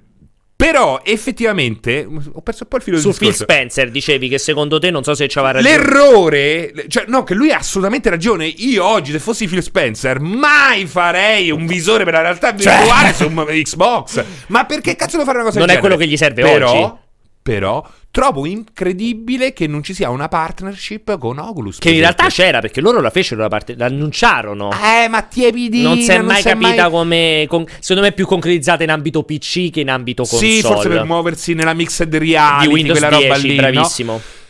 però 0.56 1.02
effettivamente 1.04 2.06
ho 2.08 2.42
perso 2.42 2.62
un 2.64 2.70
po' 2.70 2.76
il 2.78 2.84
filo 2.84 2.98
Su 3.00 3.08
del 3.08 3.18
Phil 3.18 3.30
discorso. 3.30 3.52
Spencer 3.52 3.90
dicevi 3.90 4.28
che 4.30 4.38
secondo 4.38 4.78
te 4.78 4.92
non 4.92 5.04
so 5.04 5.16
se 5.16 5.28
ci 5.28 5.40
aveva 5.40 5.54
ragione. 5.54 5.76
L'errore, 5.76 6.74
cioè, 6.88 7.06
no, 7.08 7.24
che 7.24 7.34
lui 7.34 7.52
ha 7.52 7.58
assolutamente 7.58 8.12
ragione. 8.12 8.46
Io 8.46 8.86
oggi, 8.86 9.12
se 9.12 9.18
fossi 9.18 9.48
Phil 9.48 9.64
Spencer, 9.64 10.20
mai 10.20 10.86
farei 10.86 11.50
un 11.50 11.66
visore 11.66 12.04
per 12.04 12.14
la 12.14 12.22
realtà 12.22 12.52
virtuale 12.52 13.12
su 13.12 13.26
un 13.26 13.44
Xbox. 13.48 14.24
Ma 14.48 14.66
perché 14.66 14.96
cazzo 14.96 15.14
devo 15.18 15.24
fare 15.26 15.38
una 15.40 15.48
cosa 15.48 15.58
Cioè. 15.60 15.66
Non 15.66 15.68
del 15.68 15.78
è 15.78 15.80
quello 15.80 15.96
genere? 15.98 16.06
che 16.06 16.14
gli 16.14 16.18
serve 16.18 16.42
Però, 16.44 16.72
oggi. 16.72 16.94
però 17.42 17.90
trovo 18.12 18.46
incredibile 18.46 19.54
che 19.54 19.68
non 19.68 19.82
ci 19.82 19.94
sia 19.94 20.10
una 20.10 20.28
partnership 20.28 21.18
con 21.18 21.40
Oculus. 21.40 21.78
Che 21.80 21.90
in 21.90 22.00
realtà 22.00 22.28
c'era 22.28 22.60
perché 22.60 22.82
loro 22.82 23.00
la 23.00 23.10
fecero 23.10 23.42
la 23.42 23.48
parte, 23.48 23.76
l'annunciarono. 23.76 24.70
Eh, 24.72 25.08
ma 25.08 25.22
tiepidina, 25.24 25.90
non 25.90 26.00
si 26.00 26.12
è 26.12 26.22
mai 26.22 26.44
capita 26.44 26.90
come. 26.90 27.46
con- 27.48 27.66
secondo 27.80 28.02
me 28.02 28.10
è 28.10 28.14
più 28.14 28.26
concretizzata 28.26 28.84
in 28.84 28.92
ambito 28.92 29.24
PC 29.24 29.72
che 29.72 29.80
in 29.80 29.90
ambito 29.90 30.24
console. 30.24 30.52
Sì, 30.52 30.62
forse 30.62 30.90
per 30.90 31.06
muoversi 31.06 31.54
nella 31.54 31.74
mixed 31.74 32.14
reality, 32.14 32.68
di 32.68 32.74
Windows 32.74 33.00
quella 33.00 33.18
10, 33.18 33.28
roba 33.30 33.40
lì, 33.40 33.56
no? 33.56 33.62
bravissimo. 33.62 34.16
E 34.16 34.41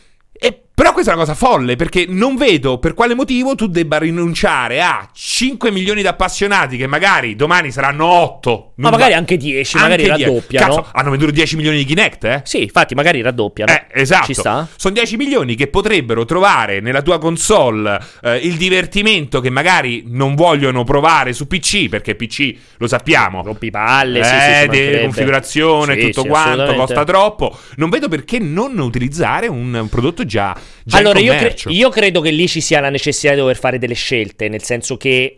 però 0.82 0.94
questa 0.94 1.12
è 1.12 1.14
una 1.14 1.26
cosa 1.26 1.36
folle 1.36 1.76
perché 1.76 2.06
non 2.08 2.36
vedo 2.36 2.80
per 2.80 2.96
quale 2.96 3.14
motivo 3.14 3.54
tu 3.54 3.68
debba 3.68 4.00
rinunciare 4.00 4.82
a 4.82 5.08
5 5.14 5.70
milioni 5.70 6.02
di 6.02 6.08
appassionati 6.08 6.76
che 6.76 6.88
magari 6.88 7.36
domani 7.36 7.70
saranno 7.70 8.08
8. 8.08 8.72
Ma 8.78 8.90
magari 8.90 9.14
anche 9.14 9.38
10, 9.38 9.78
magari 9.78 10.08
raddoppiano. 10.08 10.76
Cazzo, 10.76 10.90
hanno 10.92 11.12
venduto 11.12 11.30
10 11.34 11.56
milioni 11.56 11.78
di 11.78 11.86
Kinect, 11.86 12.24
eh? 12.24 12.42
Sì, 12.46 12.64
infatti, 12.64 12.96
magari 12.96 13.22
raddoppiano. 13.22 13.72
Eh, 13.72 13.86
esatto. 13.92 14.26
Ci 14.26 14.34
sta? 14.34 14.68
Sono 14.76 14.96
10 14.96 15.18
milioni 15.18 15.54
che 15.54 15.68
potrebbero 15.68 16.26
trovare 16.26 16.80
nella 16.80 17.04
tua 17.04 17.20
console 17.20 18.00
eh, 18.24 18.38
il 18.38 18.58
divertimento 18.58 19.40
che 19.40 19.52
magari 19.52 20.06
non 20.08 20.34
vogliono 20.34 20.84
provare 20.84 21.34
su 21.34 21.46
PC, 21.46 21.90
perché 21.90 22.16
PC 22.16 22.56
lo 22.78 22.88
sappiamo. 22.88 23.44
Rompipalle, 23.44 24.24
sì, 24.24 24.30
sì, 24.32 24.70
ci 24.72 24.80
Eh, 24.80 25.02
configurazione, 25.02 25.94
Sì, 25.94 26.08
tutto 26.08 26.22
sì, 26.24 26.28
quanto, 26.28 26.74
costa 26.74 27.04
troppo. 27.04 27.56
Non 27.76 27.92
vedo 27.92 28.08
perché 28.08 28.40
non 28.40 28.80
utilizzare 28.80 29.46
un 29.46 29.86
prodotto 29.92 30.26
già 30.26 30.58
Allora, 30.92 31.20
io, 31.20 31.34
cre- 31.36 31.56
io 31.68 31.90
credo 31.90 32.22
che 32.22 32.32
lì 32.32 32.48
ci 32.48 32.62
sia 32.62 32.80
la 32.80 32.90
necessità 32.90 33.34
di 33.34 33.40
dover 33.40 33.58
fare 33.58 33.78
delle 33.78 33.94
scelte, 33.94 34.50
nel 34.50 34.64
senso 34.64 34.98
che. 34.98 35.38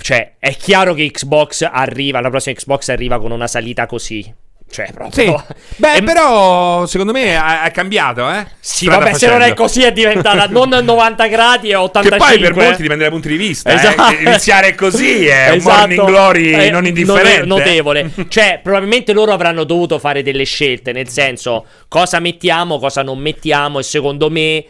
Cioè, 0.00 0.36
è 0.38 0.54
chiaro 0.54 0.94
che 0.94 1.10
Xbox 1.10 1.68
arriva, 1.68 2.20
la 2.20 2.30
prossima 2.30 2.54
Xbox 2.54 2.88
arriva 2.88 3.18
con 3.18 3.32
una 3.32 3.48
salita 3.48 3.86
così. 3.86 4.32
Cioè, 4.70 4.86
Sì. 4.86 4.92
proprio. 4.92 5.44
Beh, 5.76 5.96
E- 5.96 6.02
però 6.04 6.86
secondo 6.86 7.10
me 7.12 7.34
è, 7.34 7.62
è 7.62 7.70
cambiato, 7.72 8.30
eh? 8.30 8.46
Sì, 8.60 8.84
Strada 8.84 9.04
vabbè, 9.06 9.14
se 9.18 9.26
non 9.26 9.36
è 9.36 9.38
facendo. 9.40 9.62
così 9.62 9.82
è 9.82 9.92
diventata 9.92 10.46
non 10.50 10.68
90 10.68 11.26
gradi 11.26 11.70
e 11.70 11.74
85. 11.74 12.10
Che 12.10 12.16
poi 12.24 12.38
per 12.54 12.54
molti 12.64 12.82
dipende 12.82 13.02
dai 13.02 13.12
punti 13.12 13.28
di 13.28 13.36
vista. 13.36 13.72
Esatto. 13.72 14.12
eh. 14.16 14.22
Iniziare 14.22 14.74
così 14.76 15.26
è 15.26 15.48
un 15.50 15.56
Esatto. 15.58 15.76
morning 15.78 16.04
glory 16.06 16.52
Eh, 16.52 16.70
non 16.70 16.86
indifferente. 16.86 17.46
note- 17.46 17.64
Notevole. 17.64 18.10
cioè, 18.28 18.60
probabilmente 18.62 19.12
loro 19.12 19.32
avranno 19.32 19.64
dovuto 19.64 19.98
fare 19.98 20.22
delle 20.22 20.44
scelte, 20.44 20.92
nel 20.92 21.08
senso, 21.08 21.66
cosa 21.88 22.20
mettiamo, 22.20 22.78
cosa 22.78 23.02
non 23.02 23.18
mettiamo, 23.18 23.80
e 23.80 23.82
secondo 23.82 24.30
me. 24.30 24.64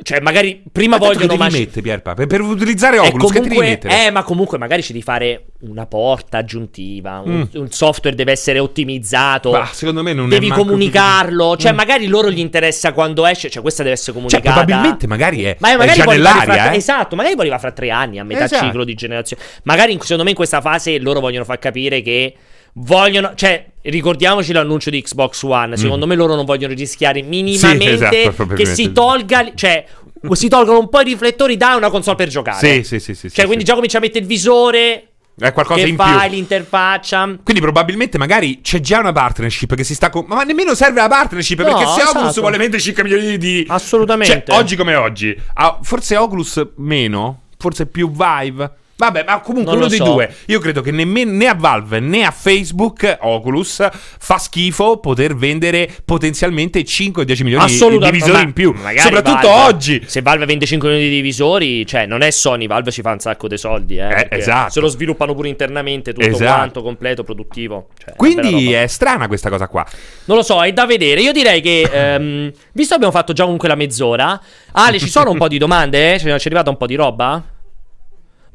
Cioè, 0.00 0.20
magari 0.20 0.62
prima 0.70 0.96
Ma 0.96 0.98
vogliono 1.04 1.20
che 1.22 1.26
devi 1.26 1.38
maci- 1.38 1.58
mettere, 1.58 1.82
Pierpa? 1.82 2.14
Per, 2.14 2.26
per 2.28 2.40
utilizzare 2.40 2.96
E 2.96 3.00
Oculus, 3.00 3.32
che 3.32 3.40
devi 3.40 3.54
comunque, 3.56 3.66
mettere? 3.88 4.06
eh, 4.06 4.10
ma 4.12 4.22
comunque 4.22 4.56
magari 4.56 4.80
ci 4.82 4.92
devi 4.92 5.02
fare 5.04 5.46
una 5.62 5.86
porta 5.86 6.38
aggiuntiva. 6.38 7.20
Un, 7.24 7.48
Mm. 7.52 7.60
un 7.60 7.70
software 7.72 8.14
deve 8.14 8.30
essere 8.30 8.60
ottimizzato. 8.60 9.50
Bah, 9.50 9.68
secondo 9.72 10.04
me 10.04 10.12
non 10.12 10.26
è 10.26 10.28
devi 10.28 10.50
comunicarlo. 10.50 11.56
Cioè, 11.56 11.72
Mm. 11.72 11.76
magari 11.76 12.06
loro 12.06 12.30
gli 12.30 12.38
interessa 12.38 12.92
quando 12.92 13.26
esce. 13.26 13.50
Cioè, 13.50 13.60
questa 13.60 13.82
deve 13.82 13.96
essere 13.96 14.12
Cioè, 14.12 14.22
comunicata. 14.22 14.64
probabilmente 14.64 15.06
magari 15.08 15.42
è, 15.42 15.56
Ma 15.58 15.72
è 15.72 15.76
magari 15.76 15.98
già 15.98 16.04
poi 16.04 16.14
arriva 16.14 16.30
nell'aria, 16.32 16.62
fra- 16.62 16.72
eh? 16.72 16.76
Esatto, 16.76 17.16
magari 17.16 17.34
arriva 17.36 17.58
fra 17.58 17.72
tre 17.72 17.90
anni, 17.90 18.18
a 18.20 18.24
metà 18.24 18.44
Esatto. 18.44 18.64
ciclo 18.66 18.84
di 18.84 18.94
generazione. 18.94 19.42
Magari, 19.64 19.98
secondo 20.00 20.22
me, 20.22 20.30
in 20.30 20.36
questa 20.36 20.60
fase 20.60 20.98
loro 21.00 21.18
vogliono 21.18 21.44
far 21.44 21.58
capire 21.58 22.02
che 22.02 22.34
vogliono. 22.78 23.32
Cioè, 23.34 23.66
ricordiamoci 23.82 24.52
l'annuncio 24.52 24.90
di 24.90 25.00
Xbox 25.02 25.42
One. 25.42 25.76
Secondo 25.76 26.06
me 26.06 26.14
loro 26.14 26.34
non 26.34 26.44
vogliono 26.44 26.74
rischiare 26.74 27.22
minimamente 27.22 27.90
Mm. 27.90 27.94
esatto, 27.94 28.46
che 28.54 28.66
si 28.66 28.92
tolga. 28.92 29.52
Cioè, 29.54 29.84
si 30.32 30.48
tolgono 30.48 30.78
un 30.80 30.88
po' 30.88 31.00
i 31.00 31.04
riflettori 31.04 31.56
da 31.56 31.76
una 31.76 31.90
console 31.90 32.16
per 32.16 32.28
giocare. 32.28 32.58
Sì, 32.58 32.82
sì, 32.84 32.98
sì, 33.00 33.14
sì, 33.14 33.28
Cioè, 33.28 33.40
sì, 33.40 33.44
quindi 33.44 33.60
sì. 33.60 33.64
già 33.64 33.74
comincia 33.74 33.98
a 33.98 34.00
mettere 34.00 34.20
il 34.20 34.26
visore. 34.26 35.08
è 35.38 35.52
qualcosa 35.52 35.82
che 35.84 35.88
in 35.88 35.94
fai 35.96 36.28
più. 36.28 36.36
l'interfaccia. 36.36 37.24
Quindi 37.44 37.60
probabilmente 37.62 38.18
magari 38.18 38.60
c'è 38.60 38.80
già 38.80 38.98
una 38.98 39.12
partnership 39.12 39.74
che 39.76 39.84
si 39.84 39.94
sta 39.94 40.10
con... 40.10 40.24
Ma 40.26 40.42
nemmeno 40.42 40.74
serve 40.74 41.00
la 41.00 41.06
partnership 41.08 41.58
No, 41.60 41.64
perché 41.66 41.84
se 41.84 42.02
Oculus 42.02 42.22
esatto. 42.24 42.40
vuole 42.40 42.56
vendere 42.58 42.82
5 42.82 43.02
milioni 43.04 43.38
di... 43.38 43.64
Assolutamente. 43.68 44.42
Cioè, 44.48 44.58
oggi 44.58 44.74
come 44.74 44.96
oggi. 44.96 45.36
ah, 45.54 45.78
forse 45.82 46.16
Oculus 46.16 46.66
meno, 46.78 47.42
forse 47.56 47.86
più 47.86 48.10
Vive. 48.10 48.72
Vabbè, 48.98 49.22
ma 49.24 49.38
comunque 49.38 49.70
Non 49.74 49.82
uno 49.82 49.88
dei 49.88 49.98
so. 49.98 50.04
due. 50.04 50.34
Io 50.46 50.58
credo 50.58 50.80
che 50.80 50.90
nemmeno 50.90 51.30
né 51.30 51.46
a 51.46 51.54
Valve 51.54 52.00
né 52.00 52.24
a 52.24 52.32
Facebook 52.32 53.18
Oculus 53.20 53.86
fa 53.92 54.38
schifo 54.38 54.98
poter 54.98 55.36
vendere 55.36 55.88
potenzialmente 56.04 56.82
5 56.82 57.22
o 57.22 57.24
10 57.24 57.44
milioni 57.44 57.64
di 57.68 57.98
divisori 57.98 58.42
in 58.42 58.52
più. 58.52 58.74
Soprattutto 58.96 59.46
Valve- 59.46 59.72
oggi. 59.72 60.02
Se 60.04 60.20
Valve 60.20 60.46
vende 60.46 60.66
5 60.66 60.88
milioni 60.88 61.08
di 61.08 61.14
divisori, 61.14 61.86
cioè 61.86 62.06
non 62.06 62.22
è 62.22 62.30
Sony, 62.32 62.66
Valve 62.66 62.90
ci 62.90 63.00
fa 63.02 63.12
un 63.12 63.20
sacco 63.20 63.46
di 63.46 63.56
soldi. 63.56 63.98
Eh, 63.98 64.08
perché 64.08 64.36
esatto. 64.36 64.72
Se 64.72 64.80
lo 64.80 64.88
sviluppano 64.88 65.32
pure 65.32 65.48
internamente, 65.48 66.12
tutto 66.12 66.26
Esatto. 66.26 66.52
quanto, 66.54 66.82
completo, 66.82 67.22
produttivo. 67.22 67.90
Cioè, 67.96 68.16
Quindi 68.16 68.64
roba. 68.66 68.82
è 68.82 68.86
strana 68.88 69.28
questa 69.28 69.48
cosa 69.48 69.68
qua. 69.68 69.86
Non 70.24 70.38
lo 70.38 70.42
so, 70.42 70.60
è 70.64 70.72
da 70.72 70.86
vedere. 70.86 71.20
Io 71.20 71.30
direi 71.30 71.60
che, 71.60 71.82
ehm, 71.92 72.50
visto 72.72 72.88
che 72.90 72.94
abbiamo 72.96 73.12
fatto 73.12 73.32
già 73.32 73.44
comunque 73.44 73.68
la 73.68 73.76
mezz'ora, 73.76 74.40
Ale, 74.72 74.98
ci 74.98 75.08
sono 75.08 75.30
un 75.30 75.38
po' 75.38 75.46
di 75.46 75.58
domande? 75.58 76.14
Eh? 76.14 76.18
Ci 76.18 76.26
è 76.26 76.30
arrivata 76.32 76.70
un 76.70 76.76
po' 76.76 76.86
di 76.86 76.96
roba? 76.96 77.42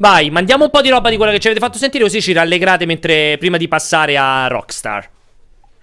Vai, 0.04 0.30
mandiamo 0.32 0.66
un 0.66 0.70
po' 0.70 0.82
di 0.82 0.90
roba 0.90 1.10
di 1.10 1.16
quella 1.16 1.32
che 1.32 1.40
ci 1.40 1.48
avete 1.48 1.64
fatto 1.64 1.78
sentire, 1.78 2.04
così 2.04 2.22
ci 2.22 2.34
rallegrate 2.34 2.86
mentre, 2.86 3.38
prima 3.38 3.56
di 3.56 3.70
passare 3.70 4.18
a 4.18 4.48
Rockstar. 4.48 5.10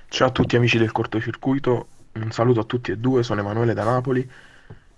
Ciao 0.09 0.29
a 0.29 0.31
tutti 0.31 0.57
amici 0.57 0.77
del 0.77 0.93
cortocircuito, 0.93 1.87
un 2.13 2.31
saluto 2.31 2.61
a 2.61 2.65
tutti 2.65 2.91
e 2.91 2.99
due, 2.99 3.23
sono 3.23 3.41
Emanuele 3.41 3.73
da 3.73 3.83
Napoli. 3.83 4.31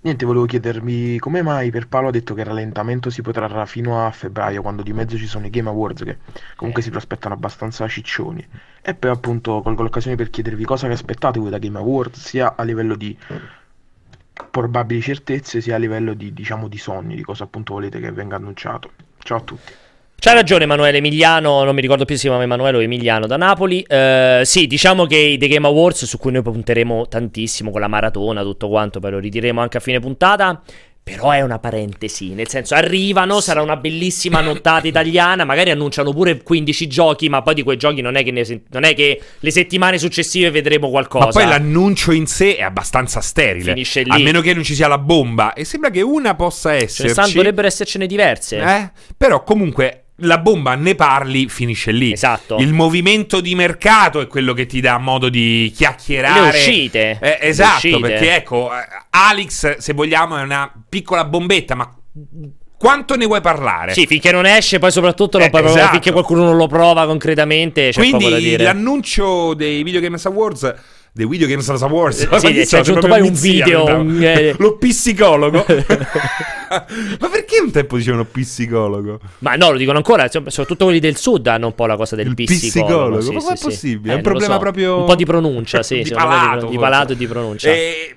Niente, 0.01 0.27
volevo 0.27 0.45
chiedervi 0.45 1.21
come 1.21 1.41
mai 1.41 1.71
per 1.71 1.87
Paolo 1.87 2.09
ha 2.09 2.11
detto 2.11 2.35
che 2.35 2.41
il 2.41 2.49
rallentamento 2.49 3.11
si 3.11 3.23
protrarrà 3.23 3.65
fino 3.65 4.05
a 4.05 4.11
febbraio, 4.11 4.61
quando 4.61 4.83
di 4.83 4.93
mezzo 4.93 5.17
ci 5.17 5.29
sono 5.29 5.47
i 5.47 5.51
Game 5.51 5.69
Awards 5.69 6.03
che 6.03 6.19
comunque 6.57 6.83
si 6.83 6.91
prospettano 6.91 7.33
abbastanza 7.33 7.87
ciccioni. 7.87 8.45
E 8.83 8.95
poi 8.95 9.11
appunto 9.13 9.63
colgo 9.63 9.85
l'occasione 9.85 10.17
per 10.17 10.31
chiedervi 10.31 10.65
cosa 10.65 10.89
vi 10.89 10.95
aspettate 10.95 11.39
voi 11.39 11.51
da 11.51 11.59
Game 11.59 11.79
Awards, 11.79 12.19
sia 12.19 12.57
a 12.57 12.65
livello 12.65 12.97
di 12.97 13.17
probabili 14.51 15.01
certezze, 15.01 15.61
sia 15.61 15.77
a 15.77 15.79
livello 15.79 16.13
di, 16.15 16.33
diciamo, 16.33 16.67
di 16.67 16.79
sogni, 16.79 17.15
di 17.15 17.23
cosa 17.23 17.45
appunto 17.45 17.75
volete 17.75 18.01
che 18.01 18.11
venga 18.11 18.35
annunciato. 18.35 19.02
Ciao 19.23 19.39
a 19.39 19.41
tutti. 19.41 19.73
C'ha 20.23 20.35
ragione 20.35 20.63
Emanuele 20.63 20.99
Emiliano, 20.99 21.65
non 21.65 21.75
mi 21.75 21.81
ricordo 21.81 22.05
più 22.05 22.15
se 22.15 22.21
si 22.21 22.29
chiama 22.29 22.45
Emanuele 22.45 22.77
o 22.77 22.81
Emiliano 22.83 23.27
da 23.27 23.37
Napoli. 23.37 23.83
Eh, 23.83 24.43
sì, 24.45 24.69
diciamo 24.69 25.05
che 25.07 25.17
i 25.17 25.37
The 25.37 25.49
Game 25.49 25.67
Awards 25.67 26.05
su 26.05 26.17
cui 26.17 26.31
noi 26.31 26.43
punteremo 26.43 27.09
tantissimo 27.09 27.73
con 27.73 27.81
la 27.81 27.89
maratona, 27.89 28.43
tutto 28.43 28.69
quanto, 28.69 29.01
poi 29.01 29.11
lo 29.11 29.19
ridiremo 29.19 29.61
anche 29.61 29.79
a 29.79 29.81
fine 29.81 29.99
puntata. 29.99 30.63
Però 31.05 31.31
è 31.31 31.41
una 31.41 31.59
parentesi, 31.59 32.33
nel 32.33 32.49
senso 32.49 32.75
arrivano, 32.75 33.41
sarà 33.41 33.61
una 33.61 33.77
bellissima 33.77 34.41
nottata 34.41 34.87
italiana, 34.87 35.45
magari 35.45 35.71
annunciano 35.71 36.13
pure 36.13 36.41
15 36.41 36.87
giochi, 36.87 37.29
ma 37.29 37.43
poi 37.43 37.55
di 37.55 37.63
quei 37.65 37.77
giochi 37.77 38.01
non 38.01 38.15
è 38.15 38.23
che, 38.23 38.31
ne 38.31 38.63
non 38.71 38.85
è 38.85 38.95
che 38.95 39.21
le 39.41 39.51
settimane 39.51 39.99
successive 39.99 40.53
vedremo 40.53 40.91
qualcosa. 40.91 41.27
Ma 41.27 41.33
poi 41.33 41.47
l'annuncio 41.47 42.13
in 42.13 42.29
sé 42.29 42.55
è 42.55 42.63
abbastanza 42.63 43.21
sterile. 43.21 43.73
Finisce 43.73 44.03
lì. 44.03 44.11
A 44.11 44.19
meno 44.19 44.41
che 44.41 44.55
non 44.55 44.63
ci 44.63 44.77
sia 44.77 44.87
la 44.87 44.99
bomba. 44.99 45.55
E 45.55 45.65
sembra 45.65 45.91
che 45.91 46.03
una 46.03 46.37
possa 46.37 46.73
esserci. 46.73 47.13
stanno, 47.13 47.33
dovrebbero 47.33 47.67
essercene 47.67 48.07
diverse. 48.07 48.59
Eh? 48.59 48.91
Però 49.17 49.43
comunque 49.43 50.05
la 50.17 50.39
bomba 50.39 50.75
ne 50.75 50.95
parli, 50.95 51.49
finisce 51.49 51.91
lì. 51.91 52.13
Esatto. 52.13 52.57
Il 52.59 52.73
movimento 52.73 53.41
di 53.41 53.55
mercato 53.55 54.21
è 54.21 54.27
quello 54.27 54.53
che 54.53 54.67
ti 54.67 54.81
dà 54.81 54.99
modo 54.99 55.29
di 55.29 55.73
chiacchierare. 55.75 56.41
Le 56.41 56.49
uscite. 56.49 57.11
Eh, 57.11 57.19
Le 57.21 57.41
esatto, 57.41 57.75
uscite. 57.77 57.99
perché 58.01 58.35
ecco, 58.37 58.71
eh, 58.73 58.87
Alex, 59.11 59.79
se 59.79 59.93
vogliamo, 59.93 60.37
è 60.37 60.43
una 60.43 60.71
piccola 60.89 61.25
bombetta, 61.25 61.75
ma 61.75 61.93
quanto 62.77 63.17
ne 63.17 63.27
vuoi 63.27 63.41
parlare? 63.41 63.95
Sì, 63.95 64.07
finché 64.07 64.31
non 64.33 64.45
esce, 64.47 64.79
poi 64.79 64.91
soprattutto 64.91 65.39
Eh, 65.39 65.51
esatto. 65.53 65.91
finché 65.93 66.13
qualcuno 66.13 66.45
non 66.45 66.57
lo 66.57 66.67
prova 66.67 67.07
concretamente, 67.07 67.93
Quindi 67.93 68.57
l'annuncio 68.59 69.55
dei 69.55 69.83
Video 69.83 70.01
Games 70.01 70.25
Awards. 70.27 70.75
Dei 71.15 71.27
Video 71.27 71.47
Games 71.47 71.69
Awards. 71.69 72.27
Eh, 72.31 72.39
sì, 72.41 72.65
c'è 72.65 72.79
aggiunto 72.79 73.07
poi 73.07 73.21
un 73.21 73.35
video, 73.35 73.85
un, 73.99 74.23
eh. 74.23 74.55
Lo 74.59 74.77
psicologo. 74.79 75.65
Ma 75.69 77.29
perché 77.29 77.61
un 77.63 77.71
tempo 77.71 77.99
dicevano 77.99 78.25
psicologo? 78.25 79.21
Ma 79.41 79.55
no, 79.57 79.73
lo 79.73 79.77
dicono 79.77 79.99
ancora, 79.99 80.27
soprattutto 80.31 80.85
quelli 80.85 81.01
del 81.01 81.17
sud 81.17 81.47
hanno 81.49 81.67
un 81.67 81.75
po' 81.75 81.85
la 81.85 81.97
cosa 81.97 82.17
del 82.17 82.29
Il 82.29 82.35
psicologo. 82.35 83.19
psicologo? 83.19 83.21
sì, 83.21 83.33
Ma 83.35 83.41
com'è 83.43 83.57
sì. 83.57 83.65
possibile? 83.65 84.13
È 84.15 84.17
Eh, 84.17 84.19
un 84.19 84.23
non 84.23 84.33
lo 84.33 84.39
problema 84.39 84.55
so. 84.55 84.59
proprio- 84.61 84.99
Un 85.01 85.05
po' 85.05 85.15
di 85.15 85.25
pronuncia, 85.27 85.83
sì, 85.83 86.03
Di 86.03 86.11
palato, 86.11 86.67
di, 86.69 86.79
palato 86.79 87.13
di 87.15 87.27
pronuncia. 87.27 87.69
E 87.71 88.17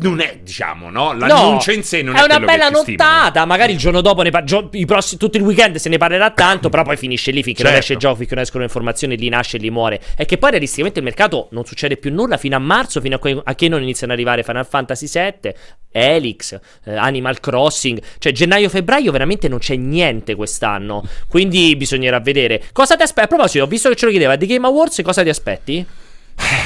non 0.00 0.20
è, 0.20 0.38
diciamo, 0.42 0.90
no? 0.90 1.12
L'annuncio 1.12 1.70
No, 1.70 1.76
in 1.76 1.82
sé 1.82 2.02
non 2.02 2.14
è, 2.16 2.20
è 2.20 2.24
una 2.24 2.40
bella 2.40 2.68
nottata. 2.68 3.44
Magari 3.44 3.72
il 3.72 3.78
giorno 3.78 4.00
dopo, 4.00 4.22
ne 4.22 4.30
par- 4.30 4.44
gio- 4.44 4.68
i 4.72 4.84
prossi- 4.86 5.16
tutto 5.16 5.36
il 5.36 5.42
weekend 5.42 5.76
se 5.76 5.88
ne 5.88 5.98
parlerà 5.98 6.30
tanto. 6.30 6.68
però 6.68 6.82
poi 6.82 6.96
finisce 6.96 7.30
lì 7.30 7.42
finché 7.42 7.62
non 7.62 7.72
Certo. 7.72 7.78
esce 7.84 7.92
il 7.94 7.98
gioco, 7.98 8.16
finché 8.16 8.34
non 8.34 8.44
escono 8.44 8.62
informazioni, 8.64 9.16
lì 9.16 9.28
nasce 9.28 9.56
e 9.56 9.60
lì 9.60 9.70
muore. 9.70 10.00
E 10.16 10.24
che 10.24 10.38
poi 10.38 10.50
realisticamente 10.50 10.98
il 11.00 11.04
mercato 11.04 11.48
non 11.50 11.64
succede 11.64 11.96
più 11.96 12.12
nulla 12.12 12.36
fino 12.36 12.56
a 12.56 12.58
marzo, 12.60 13.00
fino 13.00 13.16
a, 13.16 13.18
que- 13.18 13.40
a 13.42 13.54
che 13.54 13.68
non 13.68 13.82
iniziano 13.82 14.12
ad 14.12 14.18
arrivare 14.18 14.42
Final 14.42 14.66
Fantasy 14.66 15.06
VII, 15.12 15.52
Helix, 15.92 16.58
eh, 16.84 16.94
Animal 16.94 17.40
Crossing. 17.40 18.00
Cioè, 18.18 18.32
gennaio-febbraio 18.32 19.10
veramente 19.12 19.48
non 19.48 19.58
c'è 19.58 19.76
niente 19.76 20.34
quest'anno. 20.34 21.02
Quindi 21.28 21.74
bisognerà 21.76 22.20
vedere. 22.20 22.62
Cosa 22.72 22.96
ti 22.96 23.02
aspetti? 23.02 23.24
A 23.24 23.28
proposito, 23.28 23.66
visto 23.66 23.88
che 23.88 23.96
ce 23.96 24.04
lo 24.04 24.10
chiedeva, 24.10 24.36
The 24.36 24.46
Game 24.46 24.66
Awards, 24.66 25.00
cosa 25.02 25.22
ti 25.22 25.28
aspetti? 25.28 25.86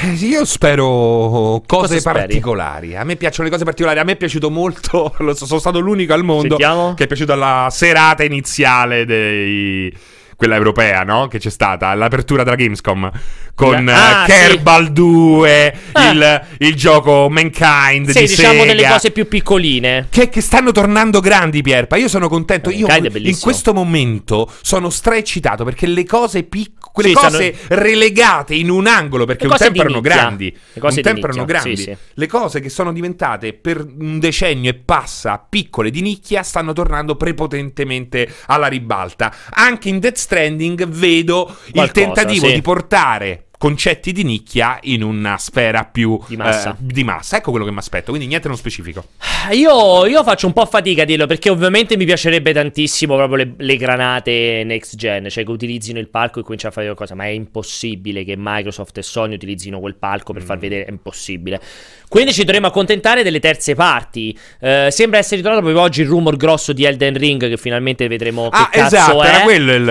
Eh, 0.03 0.13
Io 0.27 0.45
spero 0.45 1.63
cose 1.67 2.01
particolari. 2.01 2.97
A 2.97 3.05
me 3.05 3.17
piacciono 3.17 3.45
le 3.45 3.51
cose 3.51 3.65
particolari. 3.65 3.99
A 3.99 4.05
me 4.05 4.13
è 4.13 4.17
piaciuto 4.17 4.51
molto. 4.51 5.13
so- 5.35 5.47
sono 5.47 5.61
stato 5.61 5.79
l'unico 5.81 6.13
al 6.15 6.23
mondo 6.25 6.57
Sentiamo. 6.57 6.95
che 6.95 7.05
è 7.05 7.07
piaciuta 7.07 7.35
la 7.35 7.69
serata 7.71 8.23
iniziale 8.25 9.05
dei. 9.05 9.93
quella 10.37 10.57
europea, 10.57 11.03
no? 11.03 11.27
Che 11.29 11.39
c'è 11.39 11.51
stata, 11.51 11.93
l'apertura 11.95 12.43
della 12.45 12.57
Gamescom. 12.57 13.11
Con 13.55 13.89
ah, 13.89 14.25
eh, 14.25 14.27
Kerbal 14.27 14.91
2, 14.91 15.77
Ah. 15.93 16.11
il, 16.11 16.47
il 16.59 16.75
gioco 16.75 17.29
Mankind 17.31 18.11
Sì, 18.11 18.21
di 18.23 18.27
diciamo 18.27 18.61
Sega. 18.61 18.65
delle 18.65 18.89
cose 18.89 19.11
più 19.13 19.29
piccoline. 19.29 20.09
Che, 20.11 20.29
che 20.29 20.41
stanno 20.41 20.73
tornando 20.73 21.21
grandi, 21.21 21.63
Pierpa. 21.63 21.97
Io 21.97 22.09
sono 22.09 22.29
contento. 22.29 22.71
Io 22.71 22.87
Mankind 22.89 23.15
è 23.25 23.29
in 23.29 23.39
questo 23.39 23.73
momento 23.73 24.51
sono 24.61 24.91
straeccitato 24.91 25.63
perché 25.65 25.87
le 25.87 26.05
cose 26.05 26.43
piccole, 26.43 26.84
quelle 26.95 27.09
Sì, 27.09 27.15
cose 27.17 27.55
stanno- 27.55 27.81
relegate 27.83 28.55
in 28.55 28.71
un 28.71 28.87
angolo, 28.87 29.25
perché 29.25 29.49
un 29.49 29.57
tempo 29.57 29.81
erano 29.81 30.01
grandi. 30.01 30.57
Le 30.75 30.81
cose 30.81 30.95
un 31.01 31.03
di 31.03 31.03
tempo 31.03 31.27
erano 31.27 31.45
grandi. 31.45 31.77
sì, 31.77 31.83
sì. 31.83 31.97
Le 32.15 32.27
cose 32.29 32.61
che 32.61 32.69
sono 32.69 32.93
diventate 32.93 33.53
per 33.53 33.85
un 33.85 34.21
decennio 34.21 34.71
e 34.71 34.75
passa 34.75 35.45
piccole 35.49 35.91
di 35.91 36.01
nicchia 36.03 36.45
stanno 36.45 36.73
tornando 36.73 37.17
prepotentemente 37.17 38.33
alla 38.47 38.69
ribalta. 38.69 39.35
Anche 39.51 39.89
in 39.89 39.99
Death 39.99 40.19
Stranding 40.19 40.87
vedo 40.87 41.57
il 41.67 41.73
Qualcosa, 41.73 41.93
tentativo 41.93 42.47
sì. 42.47 42.55
di 42.55 42.63
portare 42.63 43.44
concetti 43.65 44.13
di 44.13 44.25
nicchia 44.25 44.79
in 44.83 45.03
una 45.03 45.39
sfera 45.39 45.85
più 45.91 46.21
Di 46.29 46.37
massa. 46.37 46.73
eh, 46.73 46.77
di 46.81 47.03
massa. 47.03 47.39
Ecco 47.39 47.51
quello 47.51 47.65
che 47.65 47.71
mi 47.73 47.79
aspetto, 47.79 48.11
quindi 48.11 48.27
niente 48.27 48.47
nello 48.47 48.59
specifico. 48.61 49.07
Io, 49.53 50.05
io 50.05 50.23
faccio 50.23 50.47
un 50.47 50.53
po' 50.53 50.67
fatica 50.67 51.01
a 51.03 51.05
dirlo 51.07 51.25
perché 51.27 51.49
ovviamente 51.49 51.97
mi 51.97 52.05
piacerebbe 52.05 52.53
tantissimo 52.53 53.17
proprio 53.17 53.37
le, 53.39 53.55
le 53.57 53.77
granate 53.79 54.65
next 54.67 54.97
gen, 54.97 55.31
cioè 55.31 55.45
che 55.45 55.51
utilizzino 55.51 55.99
il 55.99 56.09
palco 56.09 56.41
e 56.41 56.43
cominciano 56.43 56.73
a 56.73 56.75
fare 56.75 56.87
qualcosa, 56.89 57.15
ma 57.15 57.25
è 57.25 57.29
impossibile 57.29 58.23
che 58.23 58.35
Microsoft 58.37 58.99
e 58.99 59.03
Sony 59.03 59.33
utilizzino 59.35 59.81
quel 59.81 59.95
palco 59.95 60.35
per 60.35 60.43
Mm. 60.43 60.47
far 60.47 60.59
vedere, 60.59 60.85
è 60.85 60.91
impossibile. 60.91 61.59
Quindi 62.07 62.33
ci 62.35 62.45
dovremo 62.45 62.67
accontentare 62.67 63.23
delle 63.23 63.41
terze 63.41 63.75
parti. 63.75 64.39
Eh, 64.61 64.89
sembra 64.91 65.19
essere 65.19 65.37
ritornato 65.37 65.65
proprio 65.65 65.83
oggi 65.83 66.03
il 66.03 66.07
rumor 66.07 66.37
grosso 66.37 66.73
di 66.75 66.85
Elden 66.85 67.17
Ring 67.17 67.49
che 67.49 67.57
finalmente 67.57 68.07
vedremo 68.09 68.49
Ah, 68.51 68.69
che 68.71 68.79
cazzo 68.79 68.95
esatto, 68.97 69.23
è. 69.23 69.27
era 69.29 69.41
quello 69.41 69.73
il, 69.73 69.81
il 69.81 69.87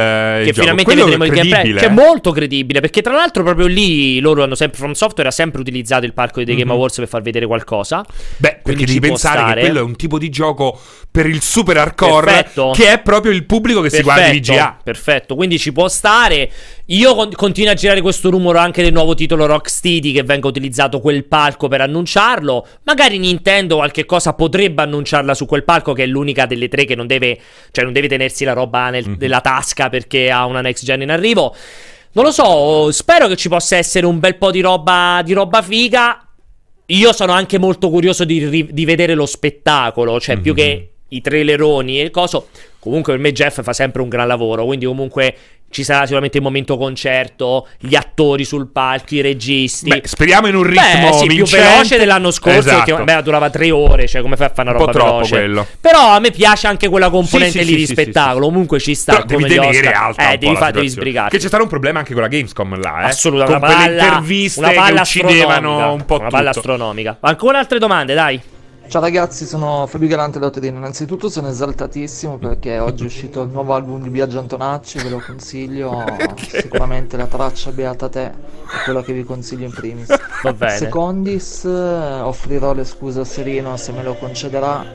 che 0.46 0.52
gioco. 0.52 0.60
finalmente 0.62 0.84
Quello 0.84 1.04
vedremo 1.04 1.24
il 1.26 1.32
gameplay. 1.32 1.52
credibile, 1.60 1.80
Cioè, 1.82 1.90
eh. 1.90 1.94
molto 1.94 2.32
credibile. 2.32 2.80
Perché, 2.80 3.02
tra 3.02 3.14
l'altro, 3.14 3.44
proprio 3.44 3.63
lì 3.66 4.20
loro 4.20 4.44
hanno 4.44 4.56
sempre. 4.56 4.78
From 4.78 4.92
Software 4.94 5.30
ha 5.30 5.32
sempre 5.32 5.62
utilizzato 5.62 6.06
il 6.06 6.14
palco 6.14 6.44
dei 6.44 6.54
Game 6.56 6.66
Mhm. 6.66 6.72
Awards 6.72 6.98
per 6.98 7.08
far 7.08 7.22
vedere 7.22 7.46
qualcosa. 7.46 8.04
Beh, 8.38 8.60
perché 8.64 8.86
devi 8.86 9.00
pensare 9.00 9.40
stare. 9.40 9.54
che 9.62 9.68
quello 9.68 9.80
è 9.80 9.84
un 9.84 9.96
tipo 9.96 10.18
di 10.18 10.30
gioco 10.30 10.80
per 11.12 11.26
il 11.28 11.42
super 11.42 11.78
hardcore 11.78 12.26
Perfetto. 12.26 12.72
che 12.76 12.92
è 12.92 13.00
proprio 13.00 13.32
il 13.32 13.46
pubblico 13.46 13.82
che 13.82 13.90
si 13.90 14.02
guarda 14.02 14.30
VGA. 14.32 14.78
Perfetto, 14.84 15.36
quindi 15.36 15.58
ci 15.60 15.72
può 15.72 15.88
stare. 15.88 16.50
Io 16.88 17.16
con- 17.16 17.32
continuo 17.32 17.72
a 17.72 17.76
girare 17.76 18.02
questo 18.02 18.30
rumore 18.30 18.60
anche 18.60 18.82
del 18.84 18.92
nuovo 18.92 19.14
titolo 19.16 19.46
Rocksteady 19.46 20.12
che 20.12 20.24
venga 20.24 20.48
utilizzato 20.48 21.00
quel 21.00 21.24
palco 21.26 21.68
per 21.68 21.82
annunciarlo. 21.82 22.68
Magari 22.84 23.18
Nintendo 23.20 23.76
qualche 23.78 24.06
cosa 24.06 24.34
potrebbe 24.34 24.82
annunciarla 24.82 25.34
su 25.34 25.46
quel 25.46 25.64
palco 25.64 25.94
che 25.94 26.04
è 26.04 26.08
l'unica 26.08 26.46
delle 26.46 26.68
tre 26.68 26.86
che 26.86 26.96
non 26.96 27.08
deve, 27.08 27.40
cioè 27.72 27.84
non 27.84 27.94
deve 27.94 28.08
tenersi 28.08 28.44
la 28.44 28.54
roba 28.54 28.90
nel- 28.90 29.08
Mhm. 29.08 29.16
nella 29.20 29.40
tasca 29.42 29.90
perché 29.90 30.30
ha 30.30 30.46
una 30.46 30.62
next 30.62 30.84
gen 30.84 31.02
in 31.04 31.12
arrivo. 31.12 31.56
Non 32.14 32.26
lo 32.26 32.32
so, 32.32 32.92
spero 32.92 33.28
che 33.28 33.36
ci 33.36 33.50
possa 33.50 33.76
essere 33.76 34.06
un 34.06 34.20
bel 34.20 34.38
po' 34.38 34.52
di 34.52 34.62
roba, 34.62 35.22
di 35.26 35.34
roba 35.34 35.62
figa. 35.62 36.26
Io 36.88 37.12
sono 37.14 37.32
anche 37.32 37.58
molto 37.58 37.90
curioso 37.90 38.24
di, 38.24 38.68
di 38.72 38.86
vedere 38.86 39.16
lo 39.16 39.26
spettacolo, 39.26 40.20
cioè 40.20 40.38
più 40.38 40.52
Mhm. 40.52 40.58
che 40.58 40.90
i 41.08 41.22
traileroni 41.22 42.00
e 42.00 42.04
il 42.04 42.12
coso. 42.12 42.48
Comunque 42.84 43.14
per 43.14 43.22
me 43.22 43.32
Jeff 43.32 43.62
fa 43.62 43.74
sempre 43.74 44.02
un 44.02 44.10
gran 44.10 44.28
lavoro, 44.28 44.66
quindi 44.66 44.86
comunque 44.86 45.36
ci 45.74 45.84
sarà 45.84 46.02
sicuramente 46.04 46.38
il 46.38 46.44
momento 46.44 46.78
concerto, 46.78 47.68
gli 47.80 47.96
attori 47.96 48.44
sul 48.46 48.68
palco, 48.72 49.16
i 49.16 49.22
registi. 49.22 49.88
Beh, 49.90 50.02
speriamo 50.04 50.46
in 50.46 50.56
un 50.56 50.62
ritmo 50.64 51.10
Beh, 51.10 51.14
sì, 51.18 51.26
più 51.28 51.46
veloce 51.46 51.98
dell'anno 51.98 52.30
scorso, 52.30 52.60
Esatto. 52.60 52.84
perché 52.94 53.04
beh, 53.04 53.24
durava 53.24 53.50
tre 53.50 53.72
ore, 53.72 54.08
cioè 54.08 54.22
come 54.22 54.36
fai 54.36 54.48
a 54.48 54.52
fare 54.54 54.70
una 54.70 54.78
Un 54.78 54.86
po' 54.86 54.92
roba 54.92 55.00
troppo 55.00 55.16
veloce? 55.16 55.36
quello. 55.36 55.68
Però 55.82 56.10
a 56.12 56.20
me 56.20 56.30
piace 56.30 56.68
anche 56.68 56.90
quella 56.90 57.10
componente 57.10 57.64
Sì, 57.64 57.66
lì 57.66 57.72
sì, 57.72 57.76
di 57.78 57.86
spettacolo, 57.88 58.46
comunque 58.48 58.80
ci 58.80 58.94
sta 58.94 59.14
Però 59.14 59.26
devi 59.26 59.42
come 59.44 59.54
gli 59.56 59.60
tenere 59.72 59.92
alta 59.94 60.32
Eh, 60.32 60.38
devi, 60.38 60.56
fa- 60.56 60.70
devi 60.70 60.88
sbrigarti. 60.90 61.36
Che 61.38 61.42
c'è 61.42 61.48
stato 61.48 61.64
un 61.64 61.70
problema 61.70 61.98
anche 62.00 62.14
con 62.14 62.22
la 62.22 62.28
Gamescom 62.28 62.80
là, 62.80 63.02
eh. 63.02 63.06
Assolutamente, 63.06 63.60
Con 63.60 63.70
una 63.70 63.76
palla, 63.86 64.04
interviste 64.04 64.60
una 64.60 64.72
palla 64.74 65.02
che 65.04 65.20
uccidevano 65.22 65.94
un 65.94 66.06
po' 66.06 66.20
Una 66.20 66.30
palla 66.30 66.52
tutto. 66.52 66.60
astronomica. 66.72 67.18
Ancora 67.22 67.58
altre 67.58 67.80
domande, 67.80 68.14
dai. 68.14 68.40
Ciao 68.88 69.02
ragazzi, 69.02 69.46
sono 69.46 69.88
Fabio 69.88 70.08
Galante 70.08 70.38
Lotterino. 70.38 70.78
Innanzitutto 70.78 71.30
sono 71.30 71.48
esaltatissimo 71.48 72.38
perché 72.38 72.78
oggi 72.78 73.04
è 73.04 73.06
uscito 73.08 73.42
il 73.42 73.50
nuovo 73.50 73.74
album 73.74 74.02
di 74.02 74.10
Biagio 74.10 74.40
Antonacci, 74.40 75.00
ve 75.00 75.10
lo 75.10 75.24
consiglio. 75.26 76.04
Sicuramente 76.38 77.18
la 77.18 77.26
traccia 77.26 77.72
Beata 77.72 78.08
te 78.10 78.26
è 78.26 78.34
quella 78.84 79.02
che 79.02 79.14
vi 79.14 79.24
consiglio 79.24 79.66
in 79.66 79.74
primis. 79.74 80.14
Va 80.44 80.54
bene. 80.54 80.78
Secondis, 80.78 81.64
eh, 81.66 81.70
offrirò 81.70 82.74
le 82.74 82.84
scuse 82.86 83.22
a 83.22 83.26
Serino 83.26 83.76
se 83.78 83.92
me 83.94 84.04
lo 84.04 84.14
concederà 84.16 84.86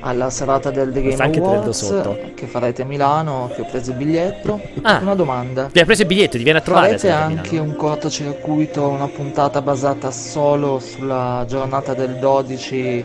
alla 0.00 0.30
serata 0.30 0.70
del 0.70 0.92
The 0.92 1.02
Game 1.02 1.22
anche 1.22 1.38
Awards 1.38 1.94
che 2.34 2.46
farete 2.46 2.82
a 2.82 2.84
Milano, 2.84 3.50
che 3.54 3.62
ho 3.62 3.66
preso 3.66 3.90
il 3.90 3.96
biglietto. 3.96 4.60
Ah. 4.82 4.98
Una 5.02 5.14
domanda. 5.14 5.64
Ti 5.66 5.78
hai 5.78 5.84
preso 5.84 6.02
il 6.02 6.08
biglietto, 6.08 6.36
ti 6.36 6.42
viene 6.42 6.58
a 6.58 6.62
trovare. 6.62 6.98
Farete 6.98 7.10
anche 7.10 7.58
un 7.58 7.76
cortocircuito, 7.76 8.88
una 8.88 9.08
puntata 9.08 9.60
basata 9.62 10.10
solo 10.10 10.78
sulla 10.78 11.44
giornata 11.46 11.94
del 11.94 12.18
12 12.18 13.04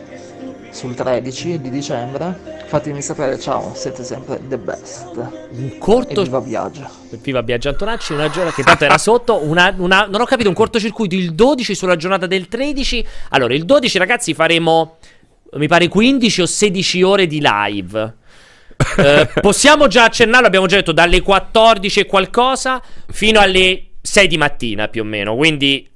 sul 0.75 0.93
13 0.93 1.61
di 1.61 1.69
dicembre? 1.69 2.53
Fatemi 2.67 3.01
sapere, 3.01 3.39
ciao, 3.39 3.71
siete 3.75 4.03
sempre 4.03 4.41
the 4.49 4.57
best. 4.57 5.15
Un 5.15 5.77
corto. 5.77 6.23
viva 6.23 6.39
Viaggio. 6.39 6.89
Viva 7.21 7.41
Biagio 7.41 7.69
Antonacci, 7.69 8.11
una 8.13 8.29
giornata 8.29 8.55
che 8.55 8.63
tanto 8.63 8.83
era 8.83 8.97
sotto. 8.97 9.39
Una, 9.45 9.73
una- 9.77 10.07
non 10.09 10.19
ho 10.19 10.25
capito, 10.25 10.49
un 10.49 10.55
cortocircuito 10.55 11.15
il 11.15 11.33
12 11.33 11.75
sulla 11.75 11.95
giornata 11.95 12.25
del 12.27 12.47
13. 12.49 13.05
Allora, 13.29 13.53
il 13.53 13.63
12, 13.63 13.97
ragazzi, 13.97 14.33
faremo. 14.33 14.97
Mi 15.55 15.67
pare 15.67 15.87
15 15.87 16.41
o 16.41 16.45
16 16.45 17.01
ore 17.01 17.27
di 17.27 17.39
live. 17.41 18.15
Eh, 18.97 19.29
possiamo 19.39 19.87
già 19.87 20.05
accennarlo, 20.05 20.47
abbiamo 20.47 20.65
già 20.65 20.75
detto 20.75 20.91
dalle 20.91 21.21
14 21.21 22.01
e 22.01 22.05
qualcosa 22.05 22.81
fino 23.09 23.39
alle 23.39 23.91
6 24.01 24.27
di 24.27 24.37
mattina 24.37 24.87
più 24.89 25.01
o 25.01 25.05
meno. 25.05 25.35
Quindi, 25.35 25.89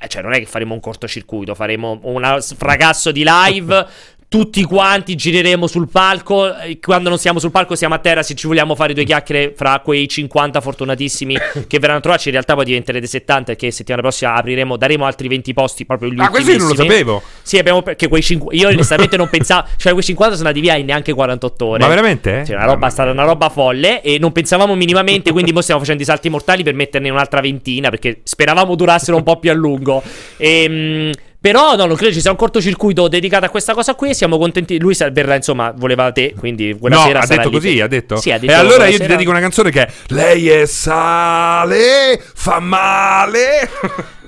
eh, 0.00 0.08
cioè, 0.08 0.22
non 0.22 0.32
è 0.32 0.38
che 0.38 0.46
faremo 0.46 0.74
un 0.74 0.80
cortocircuito, 0.80 1.54
faremo 1.54 2.00
un 2.02 2.40
fracasso 2.56 3.12
di 3.12 3.24
live. 3.24 3.86
Tutti 4.34 4.64
quanti 4.64 5.14
gireremo 5.14 5.68
sul 5.68 5.88
palco. 5.88 6.56
eh, 6.58 6.80
Quando 6.80 7.08
non 7.08 7.18
siamo 7.18 7.38
sul 7.38 7.52
palco, 7.52 7.76
siamo 7.76 7.94
a 7.94 7.98
terra. 7.98 8.20
Se 8.24 8.34
ci 8.34 8.48
vogliamo 8.48 8.74
fare 8.74 8.92
due 8.92 9.04
chiacchiere 9.04 9.52
fra 9.54 9.78
quei 9.78 10.08
50 10.08 10.60
fortunatissimi 10.60 11.36
che 11.68 11.78
verranno 11.78 11.98
a 11.98 12.02
trovarci, 12.02 12.26
in 12.26 12.32
realtà 12.34 12.56
poi 12.56 12.64
diventerete 12.64 13.06
70. 13.06 13.44
Perché 13.52 13.70
settimana 13.70 14.02
prossima 14.02 14.34
apriremo, 14.34 14.76
daremo 14.76 15.04
altri 15.04 15.28
20 15.28 15.52
posti 15.52 15.86
proprio 15.86 16.10
gli 16.10 16.20
Ah, 16.20 16.30
questo 16.30 16.50
io 16.50 16.58
non 16.58 16.66
lo 16.66 16.74
sapevo. 16.74 17.22
Sì, 17.42 17.58
abbiamo 17.58 17.82
perché 17.82 18.08
quei 18.08 18.22
5 18.22 18.56
io 18.56 18.66
onestamente 18.66 19.16
non 19.16 19.28
pensavo, 19.28 19.68
cioè 19.76 19.92
quei 19.92 20.02
50 20.04 20.34
sono 20.34 20.48
andati 20.48 20.66
via 20.66 20.74
in 20.74 20.86
neanche 20.86 21.12
48 21.12 21.64
ore. 21.64 21.78
Ma 21.78 21.86
veramente? 21.86 22.42
Cioè, 22.44 22.56
una 22.56 22.64
roba, 22.64 22.88
è 22.88 22.90
stata 22.90 23.12
una 23.12 23.24
roba 23.24 23.48
folle 23.50 24.02
e 24.02 24.18
non 24.18 24.32
pensavamo 24.32 24.74
minimamente, 24.74 25.30
quindi 25.30 25.52
mo 25.52 25.60
stiamo 25.60 25.78
facendo 25.78 26.02
i 26.02 26.06
salti 26.06 26.28
mortali 26.28 26.64
per 26.64 26.74
metterne 26.74 27.08
un'altra 27.08 27.40
ventina 27.40 27.88
perché 27.88 28.22
speravamo 28.24 28.74
durassero 28.74 29.16
un 29.16 29.22
po' 29.22 29.38
più 29.38 29.52
a 29.52 29.54
lungo. 29.54 30.02
Ehm, 30.38 31.12
però 31.44 31.76
no, 31.76 31.84
non 31.84 31.94
credo 31.94 32.14
ci 32.14 32.22
sia 32.22 32.30
un 32.30 32.38
cortocircuito 32.38 33.06
dedicato 33.06 33.44
a 33.44 33.50
questa 33.50 33.74
cosa 33.74 33.94
qui, 33.94 34.14
siamo 34.14 34.38
contenti. 34.38 34.78
Lui 34.80 34.96
verrà, 35.12 35.34
insomma, 35.34 35.74
voleva 35.76 36.10
te, 36.10 36.32
quindi 36.38 36.74
quella 36.80 36.96
No, 36.96 37.02
sera 37.02 37.20
ha 37.20 37.26
detto 37.26 37.50
così, 37.50 37.80
ha 37.82 37.86
detto. 37.86 38.16
Sì, 38.16 38.30
ha 38.30 38.38
detto 38.38 38.50
e 38.50 38.54
allora 38.54 38.86
io 38.86 38.92
ti 38.92 38.96
sera- 38.96 39.08
dedico 39.08 39.30
una 39.30 39.40
canzone 39.40 39.70
che 39.70 39.82
è 39.82 39.92
Lei 40.06 40.48
è 40.48 40.64
sale, 40.64 42.18
fa 42.32 42.60
male. 42.60 43.68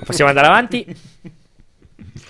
Possiamo 0.05 0.29
andare 0.29 0.47
avanti? 0.47 0.85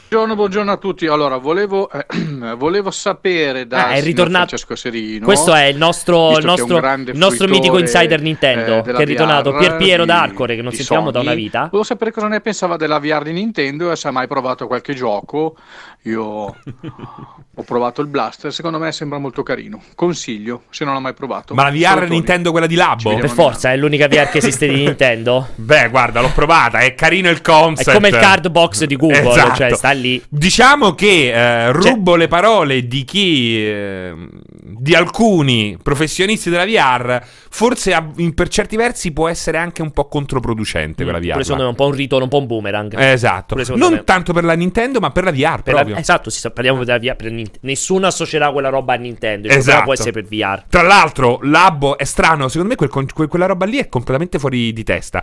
Buongiorno, 0.08 0.36
buongiorno 0.36 0.70
a 0.70 0.76
tutti. 0.76 1.06
Allora, 1.08 1.36
volevo, 1.38 1.90
eh, 1.90 2.06
volevo 2.56 2.92
sapere 2.92 3.66
da 3.66 3.88
Ah, 3.88 3.90
è 3.94 4.00
ritornato- 4.02 4.46
Francesco 4.46 4.76
Serino. 4.76 5.24
Questo 5.24 5.52
è 5.52 5.64
il 5.64 5.76
nostro, 5.76 6.38
il 6.38 6.44
nostro, 6.44 6.78
il 6.78 7.10
nostro 7.16 7.48
mitico 7.48 7.76
insider 7.78 8.20
Nintendo 8.20 8.78
eh, 8.78 8.82
che 8.82 9.02
è 9.02 9.04
ritornato. 9.04 9.52
Pier 9.54 9.76
Piero 9.76 10.02
di- 10.04 10.08
d'Arcore 10.08 10.54
che 10.54 10.62
non 10.62 10.70
sentiamo 10.72 11.10
da 11.10 11.18
una 11.20 11.34
vita. 11.34 11.62
Volevo 11.62 11.82
sapere 11.82 12.12
cosa 12.12 12.28
ne 12.28 12.40
pensava 12.40 12.76
della 12.76 13.00
VR 13.00 13.24
di 13.24 13.32
Nintendo 13.32 13.90
e 13.90 13.96
se 13.96 14.06
ha 14.06 14.12
mai 14.12 14.28
provato 14.28 14.68
qualche 14.68 14.94
gioco. 14.94 15.56
Io 16.02 16.54
ho 17.58 17.62
provato 17.62 18.02
il 18.02 18.06
Blaster, 18.08 18.52
secondo 18.52 18.78
me 18.78 18.92
sembra 18.92 19.16
molto 19.18 19.42
carino. 19.42 19.80
Consiglio, 19.94 20.64
se 20.68 20.84
non 20.84 20.92
l'ha 20.92 21.00
mai 21.00 21.14
provato. 21.14 21.54
Ma 21.54 21.62
la 21.62 21.70
VR 21.70 21.80
Salutoni. 21.84 22.10
Nintendo 22.10 22.50
quella 22.50 22.66
di 22.66 22.74
Labbo? 22.74 23.14
Per 23.16 23.30
forza, 23.30 23.72
è 23.72 23.76
l'unica 23.76 24.08
VR 24.08 24.28
che 24.28 24.38
esiste 24.38 24.68
di 24.68 24.74
Nintendo. 24.84 25.48
Beh, 25.54 25.88
guarda, 25.88 26.20
l'ho 26.20 26.30
provata, 26.34 26.80
è 26.80 26.94
carino 26.94 27.30
il 27.30 27.38
È 27.38 27.40
concept. 27.40 27.92
come 27.94 28.08
il 28.08 28.16
card 28.18 28.48
box 28.50 28.84
di 28.84 28.96
Google, 28.96 29.30
Esatto. 29.30 29.54
cioè 29.56 29.74
sta 29.74 29.90
lì. 29.92 30.22
Diciamo 30.28 30.94
che 30.94 31.32
eh, 31.32 31.72
rubo 31.72 32.14
le 32.16 32.28
parole 32.28 32.86
di 32.86 33.04
chi, 33.04 33.56
eh, 33.66 34.14
di 34.62 34.94
alcuni 34.94 35.78
professionisti 35.82 36.50
della 36.50 36.66
VR, 36.66 37.22
forse 37.48 37.94
a- 37.94 38.06
in- 38.16 38.34
per 38.34 38.48
certi 38.48 38.76
versi 38.76 39.12
può 39.12 39.28
essere 39.28 39.56
anche 39.56 39.80
un 39.80 39.92
po' 39.92 40.08
controproducente 40.08 41.04
quella 41.04 41.18
VR. 41.18 41.24
Mm, 41.28 41.30
Pure 41.32 41.42
secondo 41.44 41.62
me 41.62 41.68
è 41.68 41.72
un 41.72 41.76
po' 41.78 41.86
un 41.86 41.92
ritorno, 41.92 42.24
un 42.24 42.30
po' 42.30 42.38
un 42.38 42.46
boomerang. 42.46 42.98
Esatto, 42.98 43.56
non 43.76 43.92
me. 43.94 44.04
tanto 44.04 44.34
per 44.34 44.44
la 44.44 44.52
Nintendo, 44.54 45.00
ma 45.00 45.10
per 45.10 45.24
la 45.24 45.32
VR 45.32 45.62
Per 45.62 45.72
la- 45.72 45.80
proprio. 45.80 45.96
esatto, 45.96 46.28
si 46.28 46.38
sta- 46.38 46.50
parliamo 46.50 46.84
della 46.84 46.98
VR. 46.98 47.14
per 47.16 47.30
Nint- 47.46 47.58
nessuno 47.62 48.06
associerà 48.06 48.50
quella 48.50 48.68
roba 48.68 48.94
a 48.94 48.96
Nintendo. 48.96 49.46
Il 49.48 49.54
Esatto. 49.54 49.84
può 49.84 49.92
essere 49.92 50.10
per 50.12 50.24
VR. 50.24 50.64
Tra 50.68 50.82
l'altro, 50.82 51.38
Labbo 51.42 51.96
è 51.98 52.04
strano, 52.04 52.48
secondo 52.48 52.68
me 52.70 52.76
quel 52.76 52.88
con- 52.88 53.06
que- 53.12 53.28
quella 53.28 53.46
roba 53.46 53.64
lì 53.66 53.78
è 53.78 53.88
completamente 53.88 54.38
fuori 54.38 54.72
di 54.72 54.82
testa. 54.82 55.22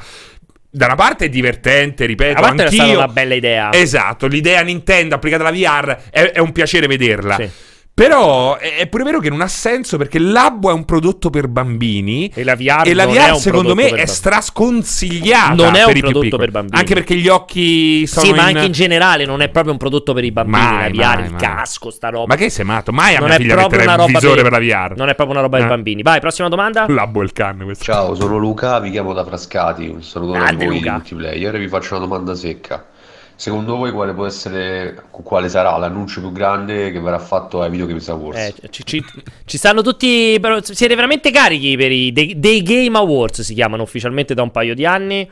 Da 0.75 0.85
una 0.85 0.95
parte 0.95 1.25
è 1.25 1.29
divertente, 1.29 2.05
ripeto, 2.07 2.39
A 2.39 2.41
parte 2.41 2.61
era 2.61 2.69
anch'io. 2.69 2.83
stata 2.83 2.97
una 2.97 3.07
bella 3.07 3.33
idea. 3.35 3.71
Esatto, 3.73 4.25
l'idea 4.25 4.61
Nintendo 4.61 5.13
applicata 5.15 5.47
alla 5.47 5.51
VR 5.55 5.97
è, 6.09 6.31
è 6.31 6.39
un 6.39 6.51
piacere 6.51 6.87
vederla. 6.87 7.35
Sì. 7.35 7.49
Però 7.95 8.57
è 8.57 8.87
pure 8.87 9.03
vero 9.03 9.19
che 9.19 9.29
non 9.29 9.41
ha 9.41 9.47
senso 9.47 9.97
perché 9.97 10.17
il 10.17 10.31
Labo 10.31 10.71
è 10.71 10.73
un 10.73 10.83
prodotto 10.83 11.29
per 11.29 11.47
bambini. 11.47 12.27
E 12.33 12.43
la 12.43 12.55
VR 12.55 12.81
E 12.85 12.95
la 12.95 13.05
non 13.05 13.13
VR 13.13 13.35
secondo 13.37 13.75
me 13.75 13.89
è 13.89 14.05
strasconsigliata 14.07 15.53
Non 15.53 15.75
è 15.75 15.83
un 15.85 15.99
prodotto 15.99 16.37
per 16.37 16.49
bambini. 16.49 16.79
Anche 16.79 16.95
perché 16.95 17.15
gli 17.15 17.27
occhi 17.27 18.07
sono 18.07 18.25
Sì, 18.25 18.31
ma 18.33 18.49
in- 18.49 18.55
anche 18.55 18.65
in 18.67 18.71
generale 18.71 19.25
non 19.25 19.41
è 19.41 19.49
proprio 19.49 19.73
un 19.73 19.77
prodotto 19.77 20.13
per 20.13 20.23
i 20.23 20.31
bambini. 20.31 20.57
Mai, 20.59 20.93
la 20.95 21.07
VR, 21.11 21.15
mai, 21.17 21.25
il 21.25 21.31
mai. 21.33 21.39
casco, 21.39 21.91
sta 21.91 22.09
roba. 22.09 22.25
Ma 22.25 22.35
che 22.35 22.49
sei 22.49 22.65
matto? 22.65 22.91
Mai 22.91 23.13
a 23.15 23.19
non 23.19 23.27
mia 23.27 23.37
è 23.37 23.39
figlia 23.39 23.55
mettere 23.57 23.83
il 23.83 24.05
visore 24.07 24.41
per, 24.41 24.51
per, 24.51 24.51
la 24.51 24.59
VR. 24.87 24.97
Non 24.97 25.09
è 25.09 25.15
proprio 25.15 25.35
una 25.37 25.41
roba 25.41 25.57
Eh. 25.57 25.59
per 25.61 25.69
bambini. 25.69 26.01
Vai, 26.01 26.19
prossima 26.19 26.49
domanda. 26.49 26.85
Labbo 26.87 27.21
il 27.21 27.31
canne 27.31 27.63
questo. 27.63 27.83
Ciao, 27.83 28.15
sono 28.15 28.37
Luca, 28.37 28.79
vi 28.79 28.89
chiamo 28.89 29.13
da 29.13 29.23
Frascati, 29.23 29.87
un 29.87 30.01
saluto 30.01 30.33
a 30.33 30.51
voi 30.51 30.65
Luca. 30.79 30.93
multiplayer 30.93 31.53
e 31.53 31.59
vi 31.59 31.67
faccio 31.67 31.95
una 31.95 32.05
domanda 32.05 32.33
secca. 32.33 32.87
Secondo 33.35 33.75
voi 33.75 33.91
quale 33.91 34.13
può 34.13 34.25
essere, 34.25 34.95
quale 35.09 35.49
sarà 35.49 35.75
l'annuncio 35.77 36.21
più 36.21 36.31
grande 36.31 36.91
che 36.91 36.99
verrà 36.99 37.19
fatto 37.19 37.61
ai 37.61 37.69
Video 37.69 37.85
Games 37.85 38.07
Awards? 38.07 38.39
Eh, 38.39 38.69
ci, 38.69 38.85
ci- 38.85 39.03
ci 39.45 39.57
stanno 39.57 39.81
tutti. 39.81 40.37
però 40.39 40.59
siete 40.61 40.95
veramente 40.95 41.31
carichi 41.31 41.75
per 41.75 41.91
i 41.91 42.11
dei, 42.13 42.39
dei 42.39 42.61
Game 42.61 42.97
Awards. 42.97 43.41
Si 43.41 43.53
chiamano 43.53 43.83
ufficialmente 43.83 44.33
da 44.33 44.43
un 44.43 44.51
paio 44.51 44.75
di 44.75 44.85
anni. 44.85 45.29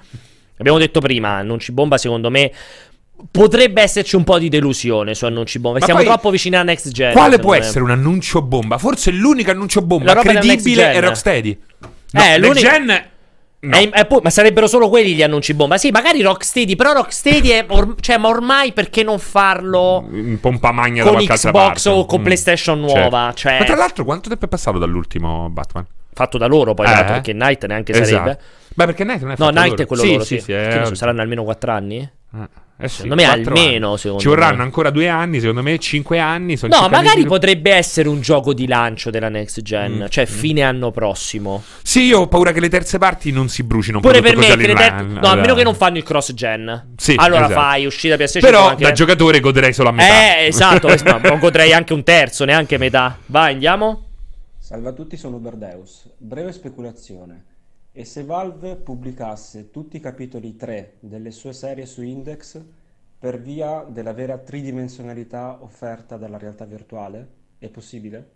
Abbiamo 0.57 0.77
detto 0.77 0.99
prima, 0.99 1.37
annunci 1.37 1.71
bomba, 1.71 1.97
secondo 1.97 2.29
me. 2.29 2.51
Potrebbe 3.29 3.83
esserci 3.83 4.15
un 4.15 4.23
po' 4.23 4.39
di 4.39 4.49
delusione 4.49 5.13
su 5.13 5.25
annunci 5.25 5.59
bomba. 5.59 5.77
Ma 5.79 5.85
Siamo 5.85 6.01
poi, 6.01 6.09
troppo 6.09 6.31
vicini 6.31 6.55
alla 6.55 6.63
next 6.65 6.89
gen. 6.89 7.11
Quale 7.13 7.37
può 7.37 7.51
me. 7.51 7.59
essere 7.59 7.83
un 7.83 7.91
annuncio 7.91 8.41
bomba? 8.41 8.79
Forse 8.79 9.11
l'unico 9.11 9.51
annuncio 9.51 9.81
bomba 9.81 10.15
credibile 10.15 10.91
è 10.91 10.99
Rocksteady. 10.99 11.59
Eh, 12.13 12.37
next 12.39 12.59
gen 12.59 13.09
no. 13.61 13.75
Eh, 13.77 13.89
eh, 13.93 14.05
poi- 14.05 14.19
ma 14.23 14.29
sarebbero 14.29 14.67
solo 14.67 14.89
quelli 14.89 15.13
gli 15.13 15.23
annunci 15.23 15.53
bomba. 15.53 15.77
Sì, 15.77 15.89
magari 15.91 16.21
Rocksteady. 16.21 16.75
Però 16.75 16.93
Rocksteady 16.93 17.49
è. 17.49 17.65
or- 17.69 17.95
cioè, 17.99 18.17
ma 18.17 18.27
ormai 18.27 18.73
perché 18.73 19.03
non 19.03 19.19
farlo 19.19 20.07
in 20.11 20.39
pompa 20.39 20.71
magna 20.71 21.03
con 21.03 21.15
Xbox 21.17 21.85
o 21.85 22.05
con 22.05 22.19
Mm. 22.19 22.23
PlayStation 22.23 22.79
nuova? 22.79 23.31
Cioè, 23.35 23.59
Ma 23.59 23.65
tra 23.65 23.75
l'altro 23.75 24.03
quanto 24.05 24.29
tempo 24.29 24.45
è 24.45 24.47
passato 24.47 24.77
dall'ultimo 24.77 25.49
Batman? 25.49 25.85
fatto 26.13 26.37
da 26.37 26.45
loro 26.45 26.73
poi, 26.73 26.85
Eh, 26.87 27.03
perché 27.05 27.31
Night 27.33 27.65
neanche 27.65 27.93
Esatto. 27.93 28.09
sarebbe. 28.09 28.39
Beh, 28.75 28.85
perché 28.85 29.03
Night 29.05 29.21
non 29.21 29.31
è 29.31 29.35
No, 29.37 29.45
fatto 29.45 29.57
Night 29.57 29.69
loro. 29.71 29.81
è 29.81 29.85
quello 29.85 30.01
sì, 30.03 30.11
loro, 30.11 30.23
sì, 30.23 30.35
sì. 30.37 30.41
sì, 30.43 30.51
è- 30.51 30.89
saranno 30.93 31.21
almeno 31.21 31.43
4 31.43 31.71
anni? 31.71 32.09
Eh, 32.33 32.47
eh 32.83 32.87
sì, 32.87 33.01
Secondo 33.01 33.15
me 33.15 33.25
almeno, 33.25 33.87
anni. 33.89 33.97
secondo 33.97 34.21
Ci 34.21 34.27
vorranno 34.27 34.57
me. 34.57 34.63
ancora 34.63 34.89
due 34.89 35.07
anni, 35.07 35.39
secondo 35.39 35.61
me 35.61 35.77
cinque 35.77 36.17
anni. 36.17 36.55
sono 36.57 36.73
No, 36.73 36.79
cinque 36.81 36.95
anni 36.97 37.05
magari 37.05 37.23
di- 37.23 37.27
potrebbe 37.29 37.71
essere 37.73 38.07
un 38.07 38.21
gioco 38.21 38.53
di 38.53 38.67
lancio 38.67 39.09
della 39.09 39.29
next 39.29 39.61
gen, 39.61 40.03
Mm, 40.03 40.05
cioè 40.07 40.25
fine 40.25 40.61
anno 40.63 40.91
prossimo. 40.91 41.61
Sì, 41.83 42.03
io 42.05 42.21
ho 42.21 42.27
paura 42.27 42.51
che 42.53 42.59
le 42.59 42.69
terze 42.69 42.97
parti 42.97 43.31
non 43.31 43.49
si 43.49 43.63
brucino 43.63 43.99
Pure 43.99 44.21
per 44.21 44.35
me, 44.37 44.45
che 44.47 44.55
le 44.55 44.63
all'inla- 44.63 44.79
ter- 44.79 45.05
no, 45.05 45.27
a 45.27 45.35
meno 45.35 45.53
che 45.53 45.63
non 45.63 45.75
fanno 45.75 45.97
il 45.97 46.03
cross 46.03 46.33
gen. 46.33 46.93
Sì, 46.97 47.13
allora 47.17 47.45
esatto. 47.45 47.59
fai 47.59 47.85
uscita 47.85 48.15
PS5 48.15 48.39
Però 48.39 48.69
anche... 48.69 48.83
da 48.83 48.91
giocatore 48.93 49.39
goderei 49.41 49.73
solo 49.73 49.89
a 49.89 49.91
metà. 49.91 50.37
Eh, 50.39 50.45
esatto, 50.47 50.87
ma 50.87 51.17
non 51.17 51.37
godrei 51.39 51.73
anche 51.73 51.93
un 51.93 52.03
terzo, 52.03 52.45
neanche 52.45 52.77
metà. 52.77 53.17
Vai, 53.27 53.53
andiamo. 53.53 54.05
Salve 54.57 54.89
a 54.89 54.93
tutti, 54.93 55.17
sono 55.17 55.37
Berdeus. 55.37 56.09
Breve 56.17 56.51
speculazione. 56.53 57.43
E 57.93 58.05
se 58.05 58.23
Valve 58.23 58.77
pubblicasse 58.77 59.69
tutti 59.69 59.97
i 59.97 59.99
capitoli 59.99 60.55
3 60.55 60.93
delle 61.01 61.29
sue 61.29 61.51
serie 61.51 61.85
su 61.85 62.01
Index 62.01 62.63
per 63.19 63.41
via 63.41 63.83
della 63.83 64.13
vera 64.13 64.37
tridimensionalità 64.37 65.61
offerta 65.61 66.15
dalla 66.15 66.37
realtà 66.37 66.63
virtuale? 66.63 67.27
È 67.57 67.67
possibile? 67.67 68.35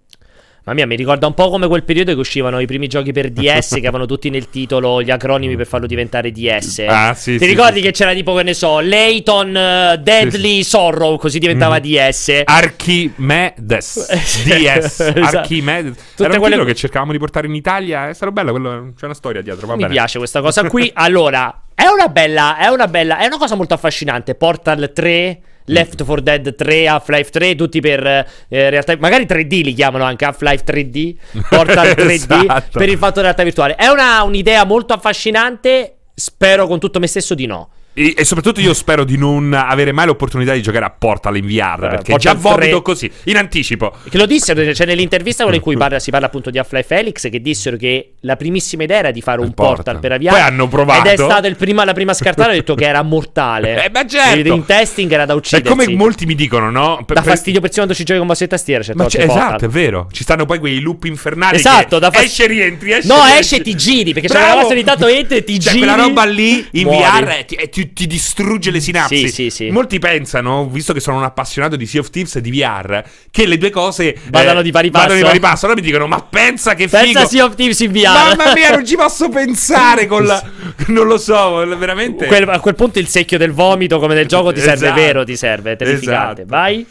Mamma 0.68 0.78
mia, 0.80 0.88
mi 0.88 0.96
ricorda 0.96 1.28
un 1.28 1.36
po' 1.36 1.52
come 1.52 1.68
quel 1.68 1.84
periodo 1.84 2.12
che 2.14 2.18
uscivano 2.20 2.60
i 2.60 2.66
primi 2.66 2.88
giochi 2.88 3.12
per 3.12 3.30
DS 3.30 3.70
che 3.74 3.78
avevano 3.82 4.08
tutti 4.08 4.32
nel 4.32 4.50
titolo 4.50 5.04
gli 5.04 5.12
acronimi 5.12 5.56
per 5.56 5.68
farlo 5.68 5.86
diventare 5.86 6.32
DS. 6.32 6.86
Ah, 6.88 7.14
sì, 7.14 7.34
Ti 7.34 7.40
sì, 7.44 7.46
ricordi 7.46 7.78
sì. 7.78 7.82
che 7.86 7.92
c'era 7.92 8.14
tipo, 8.14 8.34
che 8.34 8.42
ne 8.42 8.56
so, 8.56 8.80
Layton 8.80 9.56
eh, 9.56 10.00
Deadly 10.02 10.64
Sorrow, 10.64 11.18
così 11.18 11.38
diventava 11.38 11.76
Mhm. 11.76 11.82
DS. 11.82 12.42
Archimedes 12.46 14.08
DS 14.44 15.00
Esatto. 15.02 15.38
Archimedes 15.38 15.96
Tutte 16.16 16.24
Era 16.24 16.34
un 16.34 16.40
quelle- 16.40 16.66
che 16.66 16.74
cercavamo 16.74 17.12
di 17.12 17.20
portare 17.20 17.46
in 17.48 17.54
Italia 17.54 18.10
È 18.10 18.14
stato 18.14 18.32
bello 18.32 18.50
quello, 18.52 18.92
C'è 18.98 19.06
una 19.06 19.14
storia 19.14 19.42
dietro 19.42 19.68
va 19.68 19.76
Mi 19.76 19.82
bene. 19.82 19.94
piace 19.94 20.18
questa 20.18 20.42
cosa 20.42 20.68
qui. 20.68 20.90
Allora, 20.98 21.62
è 21.76 21.86
una 21.86 22.08
bella, 22.08 22.58
è 22.58 22.68
una 22.70 22.88
bella, 22.88 23.18
è 23.20 23.26
una 23.28 23.38
cosa 23.38 23.54
molto 23.56 23.76
affascinante. 23.76 24.34
Portal 24.34 24.92
3, 24.94 25.40
Left 25.66 26.04
4 26.04 26.22
Dead 26.22 26.56
3, 26.56 26.88
Half-Life 26.88 27.30
3, 27.32 27.56
tutti 27.56 27.80
per 27.80 28.06
eh, 28.06 28.26
realtà, 28.70 28.96
magari 29.00 29.26
3D 29.26 29.64
li 29.64 29.74
chiamano 29.74 30.04
anche 30.04 30.26
Half-Life 30.26 30.64
3D, 30.64 31.16
Portal 31.50 31.88
3D 31.88 32.10
Esatto. 32.12 32.80
per 32.80 32.90
il 32.90 32.98
fatto 32.98 33.16
della 33.16 33.24
realtà 33.24 33.44
virtuale. 33.44 33.76
È 33.76 33.88
una, 33.88 34.24
un'idea 34.24 34.64
molto 34.66 34.94
affascinante. 34.94 35.92
Spero 36.14 36.68
con 36.68 36.80
tutto 36.80 37.00
me 37.00 37.08
stesso 37.08 37.36
di 37.36 37.46
no. 37.46 37.70
E, 37.96 38.14
e 38.18 38.26
soprattutto 38.26 38.60
io 38.60 38.74
spero 38.74 39.04
di 39.06 39.18
non 39.18 39.54
avere 39.54 39.92
mai 39.94 40.06
l'opportunità 40.06 40.54
di 40.54 40.62
giocare 40.62 40.84
a 40.86 40.90
Portal 40.90 41.38
in 41.38 41.46
VR 41.48 41.80
Perché 41.88 42.12
Portal 42.12 42.20
già 42.20 42.34
vomito 42.34 42.62
3. 42.70 42.82
così 42.82 43.10
In 43.24 43.38
anticipo 43.38 43.94
Che 44.10 44.18
lo 44.18 44.26
dissero, 44.26 44.70
c'è 44.72 44.86
nell'intervista 44.86 45.44
in 45.46 45.60
cui 45.62 45.76
parla- 45.78 46.00
si 46.00 46.12
parla 46.12 46.28
appunto 46.28 46.50
di 46.50 46.58
Half-Life 46.60 46.94
Felix, 46.96 47.30
che 47.30 47.42
dissero 47.42 47.78
che 47.78 48.16
la 48.22 48.36
primissima 48.36 48.84
idea 48.84 48.98
era 48.98 49.12
di 49.12 49.22
fare 49.22 49.40
un 49.40 49.54
portal, 49.54 49.76
Portal. 49.76 50.00
per 50.00 50.12
avviare. 50.12 50.38
Poi 50.38 50.46
hanno 50.48 50.68
provato. 50.68 51.08
Ed 51.08 51.14
è 51.14 51.16
stata 51.24 51.50
prima- 51.52 51.86
la 51.86 51.94
prima 51.94 52.14
scartata, 52.14 52.50
ha 52.50 52.54
detto 52.54 52.76
che 52.76 52.86
era 52.86 53.02
mortale. 53.02 53.84
Eh, 53.86 53.90
ma 53.92 54.06
certo. 54.06 54.54
In 54.54 54.66
testing 54.66 55.12
era 55.12 55.26
da 55.26 55.34
È 55.34 55.36
uccidersi. 55.36 55.70
come 55.70 55.88
molti 55.96 56.26
mi 56.26 56.36
dicono 56.36 56.70
no 56.72 57.04
Per- 57.06 57.16
per- 57.16 57.24
fastidio 57.24 57.60
persino 57.62 57.86
quando 57.86 57.94
ci 57.94 58.04
giochi 58.04 58.18
con 58.20 58.28
mouse 58.28 58.44
e 58.44 58.48
tastiera. 58.48 58.84
certe 58.84 59.02
Ma 59.02 59.08
c'è- 59.08 59.24
esatto 59.24 59.66
è 59.66 59.68
vero 59.68 60.08
Ci 60.12 60.24
stanno 60.24 60.46
poi 60.46 60.60
quei 60.60 60.80
loop 60.80 61.04
infernali 61.06 61.56
Esatto, 61.58 62.00
da 62.00 62.10
fast- 62.12 62.26
Esce 62.26 62.48
rientri 62.48 62.92
esce 62.94 63.08
No, 63.08 63.16
rientri. 63.16 63.40
esce 63.40 63.56
e 63.58 63.62
ti 63.62 63.76
giri, 63.76 64.14
perché 64.14 64.28
c'è 64.28 64.34
Bravo! 64.34 64.54
una 64.54 64.62
cosa 64.64 64.74
ogni 64.74 64.84
tanto 64.84 65.08
entri 65.08 65.38
e 65.38 65.44
ti 65.44 65.60
Cioè, 65.60 65.74
giri. 65.74 65.86
quella 65.86 66.02
roba 66.04 66.26
lì 66.26 66.66
in. 66.72 66.88
VR 66.88 67.44
ti, 67.46 67.56
eh, 67.56 67.70
ti- 67.88 67.94
ti 67.94 68.08
distrugge 68.08 68.72
le 68.72 68.80
sinapsi. 68.80 69.18
Sì, 69.18 69.28
sì, 69.30 69.50
sì. 69.50 69.70
Molti 69.70 70.00
pensano, 70.00 70.68
visto 70.68 70.94
che 70.94 71.00
sono 71.00 71.18
un 71.18 71.24
appassionato 71.24 71.76
di 71.76 71.86
Sea 71.86 72.02
of 72.02 72.10
Thieves 72.10 72.36
e 72.36 72.42
di 72.42 72.52
VR, 72.52 73.04
che 73.32 73.46
le 73.46 73.58
due 73.58 73.70
cose 73.70 74.14
eh, 74.14 74.20
Vadano 74.30 74.62
di 74.62 74.72
pari 74.72 74.90
vadano 74.90 75.10
passo. 75.12 75.22
di 75.22 75.26
pari 75.28 75.40
passo. 75.40 75.66
Allora 75.66 75.80
mi 75.82 75.86
dicono, 75.86 76.08
ma 76.08 76.22
pensa 76.22 76.74
che 76.76 76.88
Pensa 76.88 77.20
figo. 77.22 77.28
Sea 77.28 77.46
of 77.46 77.56
Thieves 77.56 77.80
in 77.82 77.92
VR. 77.92 78.36
Mamma 78.36 78.54
mia, 78.54 78.70
non 78.72 78.86
ci 78.86 78.96
posso 78.96 79.30
pensare 79.30 80.06
con 80.08 80.26
la... 80.26 80.44
Non 80.88 81.08
lo 81.08 81.18
so, 81.18 81.66
veramente... 81.78 82.26
Quel- 82.26 82.48
a 82.50 82.60
quel 82.60 82.76
punto 82.76 83.00
il 83.00 83.08
secchio 83.08 83.38
del 83.38 83.52
vomito, 83.52 84.00
come 84.00 84.14
nel 84.16 84.28
gioco, 84.28 84.52
ti 84.54 84.60
serve 84.60 84.86
Esatto. 84.86 85.00
vero, 85.02 85.24
ti 85.24 85.36
serve. 85.36 85.76
Terrificante. 85.76 86.42
Esatto. 86.42 86.44
Vai. 86.48 86.86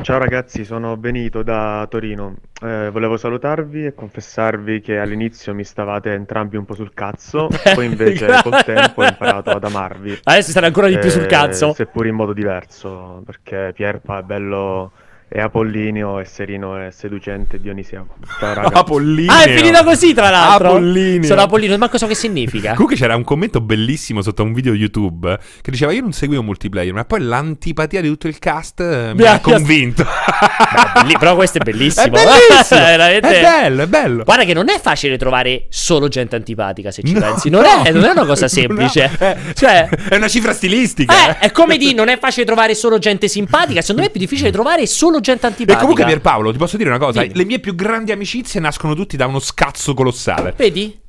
Ciao 0.00 0.18
ragazzi, 0.18 0.64
sono 0.64 0.96
Benito 0.96 1.42
da 1.42 1.86
Torino. 1.88 2.36
Eh, 2.60 2.88
volevo 2.90 3.16
salutarvi 3.16 3.86
e 3.86 3.94
confessarvi 3.94 4.80
che 4.80 4.98
all'inizio 4.98 5.54
mi 5.54 5.62
stavate 5.64 6.12
entrambi 6.12 6.56
un 6.56 6.64
po' 6.64 6.74
sul 6.74 6.92
cazzo, 6.92 7.48
poi 7.74 7.86
invece 7.86 8.26
col 8.42 8.64
tempo 8.64 9.02
ho 9.02 9.06
imparato 9.06 9.50
ad 9.50 9.62
amarvi. 9.62 10.18
Adesso 10.24 10.50
stai 10.50 10.64
ancora 10.64 10.88
di 10.88 10.98
più 10.98 11.10
sul 11.10 11.22
Eh, 11.24 11.26
cazzo. 11.26 11.72
Seppur 11.74 12.06
in 12.06 12.14
modo 12.14 12.32
diverso, 12.32 13.22
perché 13.24 13.72
Pierpa 13.74 14.18
è 14.20 14.22
bello 14.22 14.92
e 15.34 15.40
apollineo 15.40 16.20
e 16.20 16.24
serino 16.26 16.84
e 16.86 16.90
seducente 16.90 17.58
dionisiaco. 17.58 18.16
Apollineo. 18.72 19.32
Ah, 19.32 19.44
è 19.44 19.56
finita 19.56 19.82
così, 19.82 20.12
tra 20.12 20.28
l'altro. 20.28 20.68
Apollineo. 20.68 21.26
Sono 21.26 21.40
Apollino, 21.40 21.78
ma 21.78 21.88
so 21.92 22.06
che 22.06 22.14
significa. 22.14 22.72
Comunque 22.74 22.96
c'era 22.96 23.16
un 23.16 23.24
commento 23.24 23.60
bellissimo 23.60 24.20
sotto 24.20 24.42
un 24.42 24.52
video 24.52 24.74
YouTube 24.74 25.38
che 25.62 25.70
diceva 25.70 25.92
io 25.92 26.02
non 26.02 26.12
seguivo 26.12 26.42
multiplayer, 26.42 26.92
ma 26.92 27.04
poi 27.04 27.20
l'antipatia 27.22 28.00
di 28.02 28.08
tutto 28.08 28.28
il 28.28 28.38
cast 28.38 28.80
eh, 28.80 29.12
mi 29.14 29.24
ha 29.24 29.40
convinto. 29.40 30.04
Belli- 30.94 31.16
però 31.18 31.34
questo 31.34 31.58
è 31.58 31.62
bellissimo. 31.64 32.06
È 32.06 32.10
bellissimo. 32.10 32.80
Veramente- 32.80 33.38
È 33.38 33.42
bello, 33.42 33.82
è 33.82 33.86
bello. 33.86 34.24
Guarda 34.24 34.44
che 34.44 34.54
non 34.54 34.68
è 34.68 34.78
facile 34.80 35.16
trovare 35.16 35.66
solo 35.70 36.08
gente 36.08 36.36
antipatica, 36.36 36.90
se 36.90 37.02
ci 37.02 37.12
No, 37.14 37.20
pensi. 37.20 37.48
Non, 37.48 37.62
no. 37.62 37.82
è, 37.82 37.90
non 37.90 38.04
è 38.04 38.10
una 38.10 38.26
cosa 38.26 38.42
No, 38.42 38.48
semplice. 38.48 39.10
eh, 39.18 39.36
Cioè... 39.54 39.88
è 39.88 40.16
una 40.16 40.28
cifra 40.28 40.52
stilistica. 40.52 41.38
Eh, 41.38 41.46
è 41.46 41.50
come 41.52 41.76
di 41.78 41.94
non 41.94 42.08
è 42.08 42.18
facile 42.18 42.44
trovare 42.44 42.74
solo 42.74 42.98
gente 42.98 43.28
simpatica. 43.28 43.80
Secondo 43.80 44.02
me 44.02 44.08
è 44.08 44.10
più 44.10 44.20
difficile 44.20 44.50
trovare 44.50 44.86
solo 44.86 45.20
gente 45.22 45.46
E 45.46 45.48
antipatica. 45.48 45.78
comunque 45.80 46.04
Pierpaolo, 46.04 46.52
ti 46.52 46.58
posso 46.58 46.76
dire 46.76 46.90
una 46.90 46.98
cosa, 46.98 47.22
Dimmi. 47.22 47.34
le 47.34 47.44
mie 47.44 47.58
più 47.60 47.74
grandi 47.74 48.12
amicizie 48.12 48.60
nascono 48.60 48.94
tutti 48.94 49.16
da 49.16 49.26
uno 49.26 49.38
scazzo 49.38 49.94
colossale. 49.94 50.52
Vedi? 50.56 51.00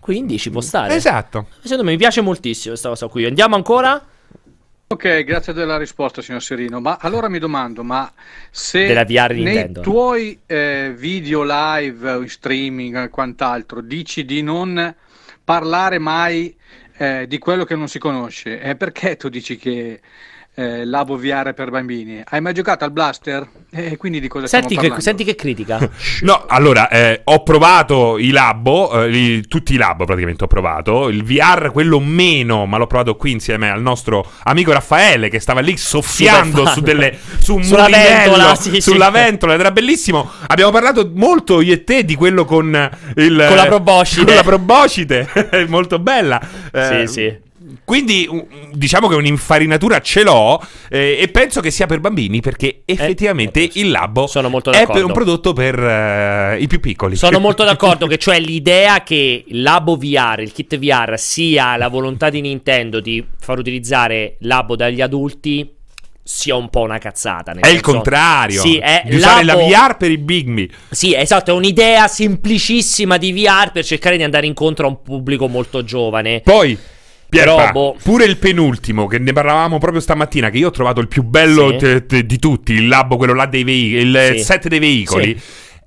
Quindi 0.00 0.38
ci 0.38 0.50
può 0.50 0.60
stare. 0.62 0.94
Esatto. 0.94 1.48
Secondo 1.60 1.84
me 1.84 1.90
mi 1.90 1.96
piace 1.98 2.20
moltissimo 2.22 2.70
questa 2.70 2.88
cosa 2.88 3.08
qui. 3.08 3.24
Andiamo 3.26 3.56
ancora? 3.56 4.02
Ok, 4.88 5.24
grazie 5.24 5.52
della 5.52 5.76
risposta, 5.78 6.22
signor 6.22 6.40
Serino. 6.42 6.80
Ma 6.80 6.96
allora 7.00 7.28
mi 7.28 7.40
domando, 7.40 7.82
ma 7.82 8.10
se 8.50 8.86
Della 8.86 9.04
VR 9.04 9.32
nei 9.32 9.42
Nintendo. 9.42 9.80
tuoi 9.80 10.38
eh, 10.46 10.94
video 10.96 11.42
live, 11.44 12.28
streaming 12.28 12.96
e 13.02 13.08
quant'altro, 13.08 13.80
dici 13.80 14.24
di 14.24 14.42
non 14.42 14.94
parlare 15.42 15.98
mai 15.98 16.56
eh, 16.98 17.26
di 17.26 17.38
quello 17.38 17.64
che 17.64 17.74
non 17.74 17.88
si 17.88 17.98
conosce, 17.98 18.60
è 18.60 18.76
perché 18.76 19.16
tu 19.16 19.28
dici 19.28 19.56
che 19.56 20.00
eh, 20.58 20.86
Labo 20.86 21.16
VR 21.18 21.52
per 21.52 21.68
bambini? 21.70 22.22
Hai 22.24 22.40
mai 22.40 22.54
giocato 22.54 22.84
al 22.84 22.90
Blaster? 22.90 23.46
E 23.70 23.98
quindi 23.98 24.20
di 24.20 24.28
cosa 24.28 24.46
Senti 24.46 24.74
stiamo 24.74 24.94
che, 24.94 25.00
senti 25.02 25.22
che 25.22 25.34
critica. 25.34 25.78
No, 26.22 26.44
allora, 26.48 26.88
eh, 26.88 27.20
ho 27.24 27.42
provato 27.42 28.16
i 28.16 28.30
labbo, 28.30 29.04
eh, 29.04 29.10
i- 29.14 29.46
tutti 29.46 29.74
i 29.74 29.76
labbo 29.76 30.06
praticamente 30.06 30.44
ho 30.44 30.46
provato, 30.46 31.08
il 31.08 31.22
VR 31.24 31.70
quello 31.72 32.00
meno, 32.00 32.64
ma 32.64 32.78
l'ho 32.78 32.86
provato 32.86 33.16
qui 33.16 33.32
insieme 33.32 33.68
al 33.70 33.82
nostro 33.82 34.26
amico 34.44 34.72
Raffaele 34.72 35.28
che 35.28 35.40
stava 35.40 35.60
lì 35.60 35.76
soffiando 35.76 36.64
su, 36.66 36.80
delle, 36.80 37.18
su 37.38 37.56
un 37.56 37.62
Sulla 37.62 37.88
ventola, 37.88 38.54
sì, 38.54 38.80
sulla 38.80 39.06
sì. 39.06 39.12
ventola, 39.12 39.52
ed 39.54 39.60
era 39.60 39.70
bellissimo. 39.72 40.30
Abbiamo 40.46 40.70
parlato 40.70 41.10
molto 41.14 41.60
io 41.60 41.74
e 41.74 41.84
te 41.84 42.04
di 42.04 42.14
quello 42.14 42.46
con 42.46 42.66
il... 43.16 43.44
Con 43.46 43.56
la 43.56 43.66
proboscide. 43.66 44.24
Con 44.24 44.34
la 44.34 44.42
proboscide, 44.42 45.28
molto 45.68 45.98
bella. 45.98 46.40
Eh, 46.72 47.06
Sì, 47.06 47.12
sì. 47.12 47.44
Quindi 47.84 48.28
diciamo 48.72 49.08
che 49.08 49.16
un'infarinatura 49.16 50.00
ce 50.00 50.22
l'ho 50.22 50.64
eh, 50.88 51.18
e 51.20 51.28
penso 51.28 51.60
che 51.60 51.70
sia 51.70 51.86
per 51.86 52.00
bambini 52.00 52.40
perché 52.40 52.82
effettivamente 52.84 53.68
il 53.74 53.90
labbo 53.90 54.26
Sono 54.26 54.48
molto 54.48 54.70
è 54.70 54.86
per 54.86 55.04
un 55.04 55.12
prodotto 55.12 55.52
per 55.52 55.78
eh, 55.78 56.58
i 56.60 56.66
più 56.66 56.80
piccoli. 56.80 57.16
Sono 57.16 57.38
molto 57.40 57.64
d'accordo 57.64 58.06
che 58.06 58.18
cioè 58.18 58.38
l'idea 58.38 59.02
che 59.02 59.44
l'Abo 59.48 59.96
VR, 59.96 60.40
il 60.40 60.52
kit 60.52 60.78
VR, 60.78 61.14
sia 61.16 61.76
la 61.76 61.88
volontà 61.88 62.30
di 62.30 62.40
Nintendo 62.40 63.00
di 63.00 63.24
far 63.38 63.58
utilizzare 63.58 64.36
l'Abo 64.40 64.76
dagli 64.76 65.00
adulti 65.00 65.74
sia 66.22 66.56
un 66.56 66.68
po' 66.70 66.80
una 66.80 66.98
cazzata. 66.98 67.52
È 67.52 67.68
il 67.68 67.80
contrario. 67.80 68.60
Sì, 68.60 68.78
è 68.78 69.02
di 69.06 69.14
usare 69.14 69.44
la 69.44 69.54
VR 69.54 69.96
per 69.96 70.10
i 70.10 70.18
bigmi. 70.18 70.68
Sì, 70.90 71.14
esatto, 71.14 71.52
è 71.52 71.54
un'idea 71.54 72.08
semplicissima 72.08 73.16
di 73.16 73.32
VR 73.32 73.70
per 73.70 73.84
cercare 73.84 74.16
di 74.16 74.24
andare 74.24 74.46
incontro 74.46 74.86
a 74.86 74.88
un 74.88 75.02
pubblico 75.02 75.46
molto 75.46 75.84
giovane. 75.84 76.40
Poi 76.40 76.76
Pierpa, 77.28 77.56
Però, 77.56 77.72
boh. 77.72 77.96
pure 78.02 78.24
il 78.24 78.36
penultimo, 78.36 79.06
che 79.06 79.18
ne 79.18 79.32
parlavamo 79.32 79.78
proprio 79.78 80.00
stamattina, 80.00 80.48
che 80.50 80.58
io 80.58 80.68
ho 80.68 80.70
trovato 80.70 81.00
il 81.00 81.08
più 81.08 81.22
bello 81.24 81.70
Sì. 81.70 81.76
te- 81.78 82.06
te- 82.06 82.26
di 82.26 82.38
tutti, 82.38 82.72
il 82.72 82.86
labbo, 82.88 83.16
quello 83.16 83.34
là 83.34 83.46
dei 83.46 83.64
veicoli, 83.64 84.02
il 84.02 84.32
Sì. 84.38 84.44
set 84.44 84.68
dei 84.68 84.78
veicoli. 84.78 85.40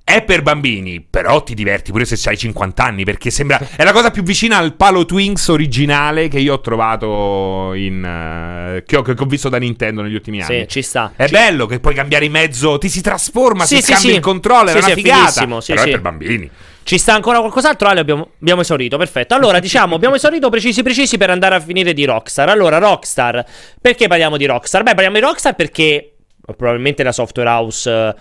È 0.09 0.23
per 0.23 0.41
bambini, 0.41 1.05
però 1.07 1.43
ti 1.43 1.53
diverti 1.53 1.91
pure 1.91 2.03
se 2.03 2.17
hai 2.29 2.35
50 2.35 2.83
anni, 2.83 3.03
perché 3.03 3.29
sembra... 3.29 3.59
È 3.75 3.83
la 3.83 3.91
cosa 3.91 4.09
più 4.09 4.23
vicina 4.23 4.57
al 4.57 4.73
Palo 4.73 5.05
Twinks 5.05 5.49
originale 5.49 6.27
che 6.27 6.39
io 6.39 6.53
ho 6.55 6.61
trovato 6.61 7.73
in... 7.75 8.03
eh, 8.03 8.83
che, 8.87 8.97
ho, 8.97 9.03
che 9.03 9.13
ho 9.15 9.25
visto 9.25 9.49
da 9.49 9.57
Nintendo 9.59 10.01
negli 10.01 10.15
ultimi 10.15 10.41
anni. 10.41 10.61
Sì, 10.61 10.67
ci 10.67 10.81
sta. 10.81 11.13
È 11.15 11.25
Ci- 11.25 11.31
bello 11.31 11.67
che 11.67 11.79
puoi 11.79 11.93
cambiare 11.93 12.25
in 12.25 12.31
mezzo, 12.31 12.79
ti 12.79 12.89
si 12.89 13.01
trasforma, 13.01 13.65
Sì, 13.65 13.75
si 13.75 13.81
sì, 13.83 13.91
scambi 13.91 14.07
sì. 14.07 14.13
il 14.15 14.19
controller, 14.19 14.71
Sì, 14.71 14.77
è 14.77 14.81
sì, 14.81 14.85
una 14.85 14.93
è 14.93 14.95
figata. 14.95 15.61
sì, 15.61 15.71
però 15.73 15.83
sì. 15.83 15.87
è 15.87 15.91
per 15.91 16.01
bambini. 16.01 16.49
Ci 16.81 16.97
sta 16.97 17.13
ancora 17.13 17.37
qualcos'altro? 17.37 17.87
Ale, 17.87 17.99
abbiamo, 17.99 18.29
abbiamo 18.41 18.61
esaurito, 18.61 18.97
perfetto. 18.97 19.35
Allora, 19.35 19.59
diciamo, 19.59 19.93
abbiamo 19.93 20.15
esaurito 20.15 20.49
precisi 20.49 20.81
precisi 20.81 21.17
per 21.19 21.29
andare 21.29 21.53
a 21.53 21.59
finire 21.59 21.93
di 21.93 22.03
Rockstar. 22.05 22.49
Allora, 22.49 22.79
Rockstar, 22.79 23.45
perché 23.79 24.07
parliamo 24.07 24.37
di 24.37 24.47
Rockstar? 24.47 24.81
Beh, 24.81 24.93
parliamo 24.95 25.17
di 25.17 25.21
Rockstar 25.21 25.53
perché 25.53 26.15
probabilmente 26.57 27.03
la 27.03 27.11
software 27.11 27.47
house... 27.47 28.15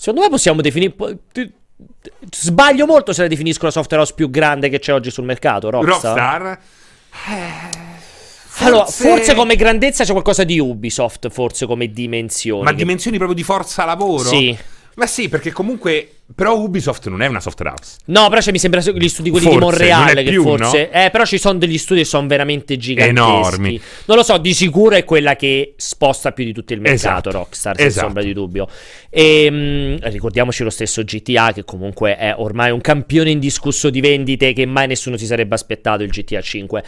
eh, 0.00 0.02
Secondo 0.02 0.20
me 0.22 0.28
possiamo 0.30 0.60
definire... 0.62 0.94
Sbaglio 2.30 2.86
molto 2.86 3.12
se 3.12 3.22
la 3.22 3.28
definisco 3.28 3.66
la 3.66 3.70
software 3.70 4.02
house 4.02 4.14
più 4.14 4.30
grande 4.30 4.68
che 4.68 4.78
c'è 4.78 4.92
oggi 4.92 5.10
sul 5.10 5.24
mercato, 5.24 5.70
Rockstar. 5.70 6.40
Rockstar... 6.40 6.58
Allora, 8.62 8.84
forse 8.86 9.34
come 9.34 9.56
grandezza 9.56 10.04
c'è 10.04 10.12
qualcosa 10.12 10.44
di 10.44 10.58
Ubisoft, 10.58 11.28
forse 11.30 11.66
come 11.66 11.90
dimensioni. 11.90 12.62
Ma 12.62 12.72
dimensioni 12.72 13.16
proprio 13.16 13.36
di 13.36 13.44
forza 13.44 13.84
lavoro? 13.84 14.28
Sì. 14.28 14.56
Ma 15.00 15.06
sì, 15.06 15.30
perché 15.30 15.50
comunque. 15.50 16.16
Però 16.34 16.58
Ubisoft 16.58 17.08
non 17.08 17.22
è 17.22 17.26
una 17.26 17.40
software 17.40 17.74
house. 17.74 17.96
No, 18.06 18.28
però 18.28 18.42
cioè, 18.42 18.52
mi 18.52 18.58
sembra 18.58 18.80
gli 18.80 19.08
studi 19.08 19.30
quelli 19.30 19.46
di 19.46 19.52
Forse, 19.52 19.64
Monreale 19.64 20.12
non 20.12 20.18
è 20.18 20.24
che 20.24 20.30
più, 20.30 20.42
forse... 20.42 20.90
Eh, 20.90 21.10
però 21.10 21.24
ci 21.24 21.38
sono 21.38 21.58
degli 21.58 21.78
studi 21.78 22.00
che 22.00 22.06
sono 22.06 22.28
veramente 22.28 22.76
giganteschi. 22.76 23.18
Enormi. 23.18 23.80
Non 24.04 24.18
lo 24.18 24.22
so, 24.22 24.36
di 24.36 24.52
sicuro 24.54 24.94
è 24.94 25.04
quella 25.04 25.34
che 25.34 25.72
sposta 25.76 26.30
più 26.32 26.44
di 26.44 26.52
tutto 26.52 26.74
il 26.74 26.80
mercato, 26.80 27.30
Esatto. 27.30 27.30
Rockstar, 27.30 27.76
senza 27.76 27.88
Esatto. 27.88 28.06
ombra 28.06 28.22
di 28.22 28.32
dubbio. 28.34 28.68
E 29.08 29.98
ricordiamoci 30.02 30.62
lo 30.62 30.70
stesso 30.70 31.02
GTA, 31.02 31.52
che 31.52 31.64
comunque 31.64 32.16
è 32.16 32.34
ormai 32.36 32.70
un 32.70 32.82
campione 32.82 33.30
indiscusso 33.30 33.90
di 33.90 34.00
vendite 34.00 34.52
che 34.52 34.66
mai 34.66 34.86
nessuno 34.86 35.16
si 35.16 35.26
sarebbe 35.26 35.54
aspettato, 35.54 36.02
il 36.02 36.10
GTA 36.10 36.42
5. 36.42 36.84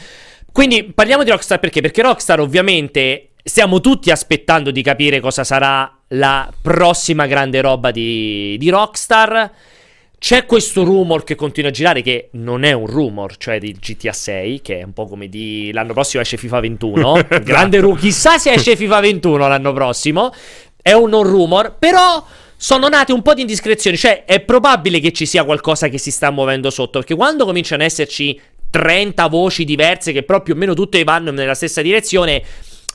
Quindi 0.52 0.84
parliamo 0.84 1.24
di 1.24 1.30
Rockstar 1.30 1.58
perché? 1.58 1.80
Perché 1.80 2.02
Rockstar 2.02 2.38
ovviamente 2.40 3.30
stiamo 3.42 3.80
tutti 3.80 4.10
aspettando 4.10 4.70
di 4.70 4.82
capire 4.82 5.18
cosa 5.18 5.42
sarà 5.42 6.01
la 6.12 6.52
prossima 6.60 7.26
grande 7.26 7.60
roba 7.60 7.90
di, 7.90 8.56
di 8.58 8.68
Rockstar. 8.70 9.50
C'è 10.18 10.46
questo 10.46 10.84
rumor 10.84 11.24
che 11.24 11.34
continua 11.34 11.70
a 11.70 11.72
girare, 11.72 12.00
che 12.00 12.28
non 12.32 12.62
è 12.62 12.72
un 12.72 12.86
rumor, 12.86 13.36
cioè 13.36 13.58
di 13.58 13.72
GTA 13.72 14.12
6, 14.12 14.60
che 14.62 14.78
è 14.78 14.82
un 14.84 14.92
po' 14.92 15.06
come 15.06 15.28
di 15.28 15.70
l'anno 15.72 15.92
prossimo 15.92 16.22
esce 16.22 16.36
FIFA 16.36 16.60
21. 16.60 17.26
Grande 17.42 17.80
rumor, 17.80 17.98
chissà 17.98 18.38
se 18.38 18.52
esce 18.52 18.76
FIFA 18.76 19.00
21 19.00 19.48
l'anno 19.48 19.72
prossimo. 19.72 20.32
È 20.80 20.92
un 20.92 21.10
non 21.10 21.24
rumor, 21.24 21.74
però 21.76 22.24
sono 22.56 22.88
nate 22.88 23.12
un 23.12 23.22
po' 23.22 23.34
di 23.34 23.40
indiscrezioni, 23.40 23.96
cioè 23.96 24.24
è 24.24 24.38
probabile 24.40 25.00
che 25.00 25.12
ci 25.12 25.26
sia 25.26 25.42
qualcosa 25.42 25.88
che 25.88 25.98
si 25.98 26.12
sta 26.12 26.30
muovendo 26.30 26.70
sotto, 26.70 27.00
perché 27.00 27.16
quando 27.16 27.44
cominciano 27.44 27.82
ad 27.82 27.88
esserci 27.88 28.40
30 28.70 29.26
voci 29.26 29.64
diverse 29.64 30.12
che 30.12 30.22
però 30.22 30.40
più 30.40 30.54
o 30.54 30.56
meno 30.56 30.72
tutte 30.72 31.02
vanno 31.02 31.32
nella 31.32 31.54
stessa 31.54 31.82
direzione, 31.82 32.42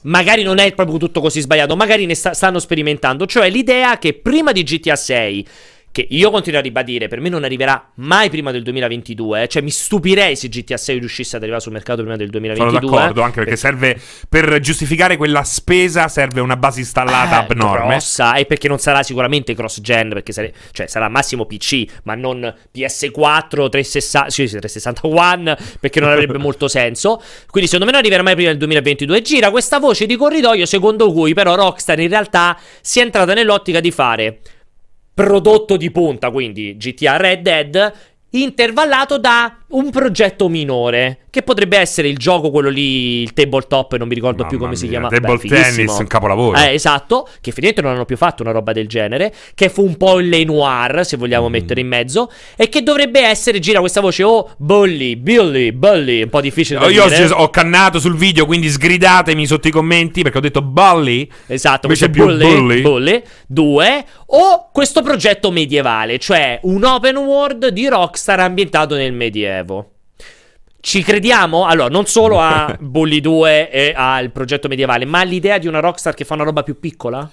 magari 0.04 0.44
non 0.44 0.58
è 0.58 0.74
proprio 0.74 0.98
tutto 0.98 1.22
così 1.22 1.42
sbagliato, 1.42 1.76
magari 1.76 2.06
ne 2.06 2.16
sta- 2.16 2.34
stanno 2.34 2.60
sperimentando, 2.60 3.26
cioè 3.26 3.50
l'idea 3.50 3.98
che 3.98 4.14
prima 4.14 4.52
di 4.52 4.64
GTA 4.64 4.96
6 4.96 5.48
che 5.98 6.06
io 6.12 6.30
continuo 6.30 6.60
a 6.60 6.62
ribadire, 6.62 7.08
per 7.08 7.20
me 7.20 7.28
non 7.30 7.44
arriverà 7.44 7.90
mai 7.96 8.30
prima 8.30 8.52
del 8.52 8.62
2022, 8.62 9.48
cioè 9.48 9.64
mi 9.64 9.72
stupirei 9.72 10.36
se 10.36 10.48
GTA 10.48 10.78
6 10.78 11.00
riuscisse 11.00 11.36
ad 11.38 11.42
arrivare 11.42 11.64
sul 11.64 11.72
mercato 11.72 12.02
prima 12.02 12.16
del 12.16 12.28
Sono 12.32 12.40
2022. 12.40 12.98
d'accordo, 13.00 13.22
anche 13.24 13.40
perché 13.40 13.56
serve. 13.56 14.00
Per 14.30 14.60
giustificare 14.60 15.18
quella 15.18 15.44
spesa 15.44 16.08
serve 16.08 16.40
una 16.40 16.56
base 16.56 16.82
installata 16.82 17.42
Eh, 17.42 17.46
abnorme. 17.50 17.88
grossa, 17.88 18.36
e 18.36 18.46
perché 18.46 18.68
non 18.68 18.78
sarà 18.78 19.02
sicuramente 19.02 19.56
cross 19.56 19.82
gen, 19.82 20.10
perché 20.10 20.34
sare- 20.34 20.54
cioè 20.72 20.86
sarà 20.86 21.10
massimo 21.10 21.46
PC, 21.48 21.86
ma 22.04 22.14
non 22.14 22.54
PS4, 22.72 23.70
360, 23.70 24.30
sì, 24.30 24.48
sì, 24.48 24.58
360 24.60 25.02
One, 25.08 25.58
perché 25.80 26.00
non 26.00 26.10
avrebbe 26.12 26.38
molto 26.38 26.68
senso. 26.68 27.20
Quindi 27.50 27.68
secondo 27.70 27.86
me 27.86 27.92
non 27.92 28.02
arriverà 28.02 28.22
mai 28.22 28.36
prima 28.36 28.50
del 28.50 28.60
2022. 28.60 29.22
Gira 29.24 29.50
questa 29.50 29.80
voce 29.80 30.06
di 30.06 30.16
corridoio 30.16 30.68
secondo 30.68 31.12
cui 31.12 31.34
però 31.34 31.56
Rockstar 31.56 32.00
in 32.00 32.10
realtà 32.10 32.56
si 32.82 33.00
è 33.00 33.02
entrata 33.02 33.34
nell'ottica 33.34 33.80
di 33.80 33.90
fare 33.90 34.40
prodotto 35.18 35.78
di 35.78 35.90
punta, 35.90 36.30
quindi 36.30 36.78
GTA 36.78 37.18
Red 37.18 37.42
Dead, 37.42 37.94
intervallato 38.30 39.18
da 39.18 39.57
un 39.70 39.90
progetto 39.90 40.48
minore, 40.48 41.26
che 41.30 41.44
potrebbe 41.44 41.78
essere 41.78 42.08
il 42.08 42.18
gioco, 42.18 42.50
quello 42.52 42.70
lì, 42.70 43.22
il 43.22 43.34
tabletop, 43.34 43.96
non 43.98 44.08
mi 44.08 44.16
ricordo 44.16 44.46
più 44.46 44.58
Mamma 44.58 44.64
come 44.70 44.76
si 44.78 44.84
mia, 44.88 44.92
chiama. 45.00 45.10
Table 45.10 45.34
Beh, 45.34 45.40
fighissimo. 45.40 45.76
tennis, 45.76 45.98
un 46.00 46.08
capolavoro. 46.08 46.58
Eh, 46.58 46.74
esatto, 46.74 47.24
che 47.42 47.50
effettivamente 47.50 47.82
non 47.82 47.92
hanno 47.92 48.06
più 48.06 48.16
fatto 48.18 48.44
una 48.44 48.52
roba 48.52 48.72
del 48.72 48.88
genere, 48.88 49.34
che 49.54 49.70
fu 49.70 49.84
un 49.84 49.98
po' 49.98 50.20
il 50.20 50.30
Le 50.30 50.44
Noir, 50.46 51.06
se 51.06 51.16
Mm. 51.16 51.20
vogliamo 51.20 51.50
mettere 51.50 51.82
in 51.82 51.88
mezzo, 51.88 52.32
e 52.56 52.70
che 52.70 52.82
dovrebbe 52.82 53.20
essere, 53.22 53.60
gira 53.60 53.80
questa 53.80 54.00
voce, 54.02 54.24
oh, 54.24 54.52
Bully, 54.58 55.16
Billy, 55.18 55.72
Bully, 55.74 56.24
un 56.24 56.30
po' 56.30 56.42
difficile 56.42 56.80
da 56.80 56.88
Io 56.88 57.06
dire. 57.08 57.26
ho 57.32 57.50
cannato 57.50 58.00
sul 58.00 58.16
video, 58.16 58.46
quindi 58.46 58.70
sgridatemi 58.70 59.46
sotto 59.46 59.68
i 59.68 59.72
commenti 59.72 60.22
perché 60.22 60.38
ho 60.38 60.42
detto 60.42 60.62
Bully. 60.62 61.30
Esatto, 61.48 61.88
Invece 61.88 62.10
più 62.10 62.24
bully, 62.24 62.56
bully. 62.56 62.82
bully. 62.82 63.22
Due, 63.48 64.06
o 64.28 64.70
questo 64.72 65.02
progetto 65.02 65.52
medievale, 65.52 66.18
cioè 66.20 66.60
un 66.64 66.84
open 66.84 67.18
world 67.18 67.68
di 67.68 67.88
Rockstar 67.88 68.40
ambientato 68.40 68.96
nel 68.96 69.14
Medievo. 69.58 69.92
Ci 70.80 71.04
crediamo? 71.04 71.66
Allora, 71.66 71.90
non 71.90 72.06
solo 72.06 72.40
a 72.40 72.76
Bully 72.80 73.20
2 73.20 73.70
e 73.72 73.94
al 73.96 74.32
progetto 74.32 74.68
medievale, 74.68 75.06
ma 75.06 75.20
all'idea 75.20 75.58
di 75.58 75.68
una 75.68 75.80
Rockstar 75.80 76.14
che 76.14 76.24
fa 76.24 76.36
una 76.36 76.44
roba 76.44 76.64
più 76.64 76.80
piccola? 76.80 77.30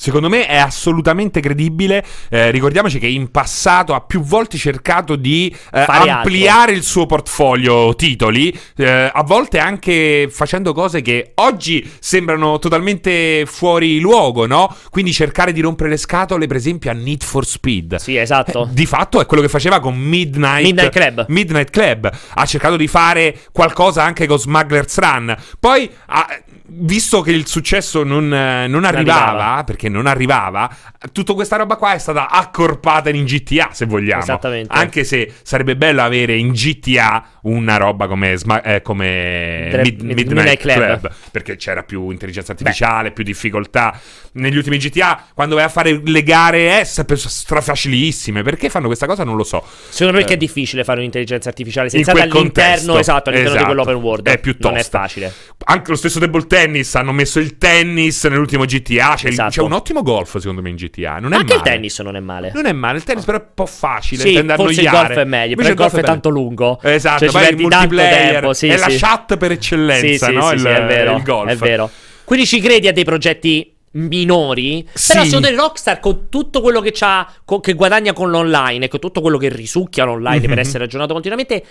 Secondo 0.00 0.28
me 0.28 0.46
è 0.46 0.56
assolutamente 0.56 1.40
credibile. 1.40 2.04
Eh, 2.30 2.52
ricordiamoci 2.52 3.00
che 3.00 3.08
in 3.08 3.32
passato 3.32 3.94
ha 3.94 4.00
più 4.00 4.22
volte 4.22 4.56
cercato 4.56 5.16
di 5.16 5.52
eh, 5.72 5.84
ampliare 5.88 6.70
il 6.70 6.84
suo 6.84 7.04
portfolio 7.06 7.96
titoli, 7.96 8.56
eh, 8.76 9.10
a 9.12 9.22
volte 9.24 9.58
anche 9.58 10.28
facendo 10.30 10.72
cose 10.72 11.02
che 11.02 11.32
oggi 11.34 11.84
sembrano 11.98 12.60
totalmente 12.60 13.42
fuori 13.46 13.98
luogo, 13.98 14.46
no? 14.46 14.72
Quindi 14.90 15.12
cercare 15.12 15.52
di 15.52 15.60
rompere 15.60 15.90
le 15.90 15.96
scatole, 15.96 16.46
per 16.46 16.56
esempio, 16.56 16.92
a 16.92 16.94
Need 16.94 17.24
for 17.24 17.44
Speed. 17.44 17.96
Sì, 17.96 18.16
esatto. 18.16 18.66
Eh, 18.66 18.68
Di 18.70 18.86
fatto 18.86 19.20
è 19.20 19.26
quello 19.26 19.42
che 19.42 19.48
faceva 19.48 19.80
con 19.80 19.98
Midnight, 19.98 20.62
Midnight 20.62 20.92
Club. 20.92 21.24
Midnight 21.26 21.70
Club. 21.70 22.08
Ha 22.34 22.46
cercato 22.46 22.76
di 22.76 22.86
fare 22.86 23.36
qualcosa 23.50 24.04
anche 24.04 24.28
con 24.28 24.38
Smuggler's 24.38 24.96
Run. 24.98 25.36
Poi, 25.58 25.90
ha- 26.06 26.38
visto 26.70 27.20
che 27.22 27.30
il 27.32 27.46
successo 27.46 28.02
non, 28.04 28.32
eh, 28.32 28.66
non 28.66 28.84
arrivava, 28.84 29.26
arrivava. 29.28 29.64
perché 29.64 29.88
non 29.88 30.06
arrivava, 30.06 30.70
tutta 31.12 31.32
questa 31.34 31.56
roba 31.56 31.76
qua 31.76 31.94
è 31.94 31.98
stata 31.98 32.28
accorpata 32.30 33.08
in 33.10 33.24
GTA, 33.24 33.70
se 33.72 33.86
vogliamo. 33.86 34.22
Esattamente. 34.22 34.72
Anche 34.72 35.04
se 35.04 35.32
sarebbe 35.42 35.76
bello 35.76 36.02
avere 36.02 36.36
in 36.36 36.50
GTA 36.52 37.24
una 37.42 37.76
roba 37.78 38.06
come, 38.06 38.36
eh, 38.64 38.82
come 38.82 39.68
Dre- 39.70 39.82
Mid- 39.82 40.02
Midnight 40.02 40.26
Midnight 40.32 40.60
Club. 40.60 40.76
Club, 41.00 41.12
perché 41.30 41.56
c'era 41.56 41.82
più 41.82 42.10
intelligenza 42.10 42.52
artificiale, 42.52 43.12
più 43.12 43.24
difficoltà. 43.24 43.98
Negli 44.32 44.56
ultimi 44.56 44.76
GTA, 44.78 45.24
quando 45.34 45.54
vai 45.56 45.64
a 45.64 45.68
fare 45.68 46.00
le 46.04 46.22
gare, 46.22 46.80
è 46.80 46.84
sempre 46.84 47.16
strafacilissime. 47.16 48.42
Perché 48.42 48.68
fanno 48.68 48.86
questa 48.86 49.06
cosa? 49.06 49.24
Non 49.24 49.36
lo 49.36 49.44
so. 49.44 49.64
Secondo 49.88 50.18
me 50.18 50.24
Eh, 50.24 50.34
è 50.34 50.36
difficile 50.36 50.84
fare 50.84 50.98
un'intelligenza 51.00 51.48
artificiale 51.48 51.88
senza 51.88 52.10
all'interno, 52.12 52.38
contesto. 52.40 52.98
esatto, 52.98 53.30
all'interno 53.30 53.56
Esatto. 53.56 53.72
di 53.72 53.76
quell'open 53.76 54.04
world. 54.04 54.26
È 54.28 54.38
piuttosto. 54.38 54.68
Non 54.68 54.78
è 54.78 54.84
facile. 54.84 55.32
Anche 55.64 55.90
lo 55.90 55.96
stesso 55.96 56.20
table 56.20 56.46
tennis 56.60 56.94
hanno 56.94 57.12
messo 57.12 57.38
il 57.38 57.58
tennis 57.58 58.24
nell'ultimo 58.24 58.64
GTA. 58.64 59.14
C'è, 59.16 59.26
il- 59.28 59.32
Esatto. 59.32 59.50
c'è 59.50 59.60
un 59.62 59.72
ottimo 59.72 60.02
golf, 60.02 60.36
secondo 60.38 60.62
me, 60.62 60.68
in 60.70 60.76
GTA. 60.76 61.18
Non 61.18 61.32
è 61.32 61.36
Anche 61.36 61.52
il 61.54 61.58
male. 61.58 61.70
tennis 61.70 61.98
non 62.00 62.16
è 62.16 62.20
male. 62.20 62.50
Non 62.54 62.66
è 62.66 62.72
male, 62.72 62.98
il 62.98 63.04
tennis 63.04 63.24
però 63.24 63.38
è 63.38 63.40
un 63.42 63.48
po' 63.54 63.66
facile. 63.66 64.22
Sì, 64.22 64.32
tende 64.34 64.52
a 64.52 64.56
forse 64.56 64.80
il 64.80 64.88
golf 64.88 65.10
è 65.12 65.24
meglio, 65.24 65.52
Invece 65.52 65.56
però 65.56 65.68
il 65.70 65.74
golf 65.76 65.92
è 65.92 65.94
bello. 65.96 66.06
tanto 66.06 66.28
lungo. 66.28 66.78
Esatto, 66.82 67.18
Cioè, 67.18 67.28
ci 67.28 67.34
poi 67.34 67.42
il 67.42 67.48
perdi 67.56 67.68
tanto 67.68 67.96
tempo, 67.96 68.52
sì, 68.52 68.68
è 68.68 68.76
la 68.76 68.88
sì. 68.88 68.98
chat 68.98 69.36
per 69.36 69.50
eccellenza, 69.52 70.26
Sì, 70.26 70.32
no? 70.32 70.48
sì, 70.48 70.54
il, 70.54 70.60
sì, 70.60 70.66
è 70.66 70.84
vero, 70.86 71.16
il 71.16 71.22
golf. 71.22 71.50
è 71.50 71.56
vero. 71.56 71.90
Quindi 72.24 72.46
ci 72.46 72.60
credi 72.60 72.88
a 72.88 72.92
dei 72.92 73.04
progetti 73.04 73.72
minori? 73.92 74.86
Sì. 74.92 75.12
Però 75.12 75.24
secondo 75.24 75.48
te 75.48 75.54
Rockstar 75.54 76.00
con 76.00 76.28
tutto 76.28 76.60
quello 76.60 76.80
che 76.80 76.90
c'ha, 76.92 77.26
co- 77.44 77.60
che 77.60 77.72
guadagna 77.74 78.12
con 78.12 78.30
l'online 78.30 78.84
e 78.84 78.88
con 78.88 79.00
tutto 79.00 79.20
quello 79.20 79.38
che 79.38 79.48
risucchia 79.48 80.04
l'online 80.04 80.40
Mhm. 80.40 80.46
per 80.48 80.58
essere 80.58 80.84
aggiornato 80.84 81.12
continuamente, 81.12 81.64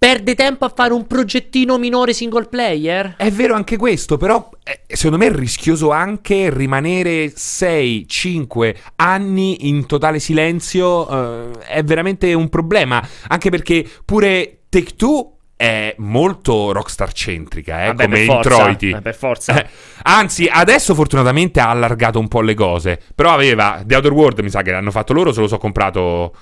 perde 0.00 0.34
tempo 0.34 0.64
a 0.64 0.72
fare 0.74 0.94
un 0.94 1.06
progettino 1.06 1.76
minore 1.76 2.14
single 2.14 2.46
player? 2.46 3.16
È 3.18 3.30
vero 3.30 3.54
anche 3.54 3.76
questo, 3.76 4.16
però 4.16 4.48
eh, 4.64 4.80
secondo 4.86 5.22
me 5.22 5.30
è 5.30 5.36
rischioso 5.36 5.90
anche 5.90 6.48
rimanere 6.48 7.26
6-5 7.26 8.74
anni 8.96 9.68
in 9.68 9.84
totale 9.84 10.18
silenzio. 10.18 11.50
eh, 11.52 11.58
è 11.66 11.84
veramente 11.84 12.32
un 12.32 12.48
problema. 12.48 13.06
Anche 13.28 13.50
perché 13.50 13.86
pure 14.06 14.60
Take 14.70 14.96
Two 14.96 15.34
è 15.54 15.94
molto 15.98 16.72
rockstar 16.72 17.12
centrica, 17.12 17.82
eh, 17.82 17.86
Vabbè, 17.88 18.04
come 18.04 18.16
per 18.16 18.24
forza, 18.24 18.54
introiti. 18.54 18.90
eh, 18.92 19.00
per 19.02 19.14
forza. 19.14 19.60
Eh, 19.62 19.68
anzi, 20.04 20.48
adesso 20.50 20.94
fortunatamente 20.94 21.60
ha 21.60 21.68
allargato 21.68 22.18
un 22.18 22.28
po' 22.28 22.40
le 22.40 22.54
cose. 22.54 22.98
Però 23.14 23.34
aveva 23.34 23.82
The 23.84 23.96
Outer 23.96 24.12
World, 24.12 24.38
mi 24.40 24.48
sa 24.48 24.62
che 24.62 24.70
l'hanno 24.70 24.90
fatto 24.90 25.12
loro, 25.12 25.30
se 25.32 25.40
lo 25.40 25.46
so 25.46 25.58
comprato. 25.58 26.34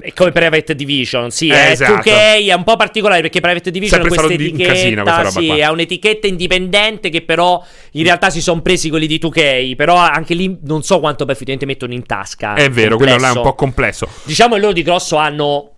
È 0.00 0.12
come 0.14 0.32
Private 0.32 0.74
Division, 0.74 1.30
sì, 1.30 1.46
Eh, 1.48 1.54
è 1.68 1.70
esatto. 1.70 2.10
2K, 2.10 2.48
è 2.48 2.52
un 2.54 2.64
po' 2.64 2.74
particolare 2.74 3.20
perché 3.20 3.40
Private 3.40 3.70
Division 3.70 4.00
Sempre 4.02 4.16
è 4.16 4.20
questa 4.26 4.42
un 4.42 4.58
casino 4.58 5.02
questa 5.04 5.20
etichetta, 5.20 5.40
sì, 5.40 5.46
qua. 5.46 5.56
è 5.56 5.68
un'etichetta 5.68 6.26
indipendente 6.26 7.08
che 7.08 7.22
però 7.22 7.64
in 7.92 8.02
realtà 8.02 8.28
si 8.30 8.40
sono 8.42 8.62
presi 8.62 8.90
quelli 8.90 9.06
di 9.06 9.20
2K, 9.22 9.76
però 9.76 9.94
anche 9.94 10.34
lì 10.34 10.58
non 10.64 10.82
so 10.82 10.98
quanto 10.98 11.24
poi 11.24 11.34
effettivamente 11.34 11.66
mettono 11.66 11.92
in 11.94 12.04
tasca. 12.04 12.54
È 12.54 12.68
vero, 12.68 12.96
quello 12.96 13.16
là 13.16 13.28
è 13.28 13.30
un 13.30 13.34
Complesso. 13.34 13.40
po' 13.42 13.54
complesso. 13.54 14.08
Diciamo 14.24 14.54
che 14.54 14.60
loro 14.60 14.72
di 14.72 14.82
grosso 14.82 15.16
hanno 15.16 15.75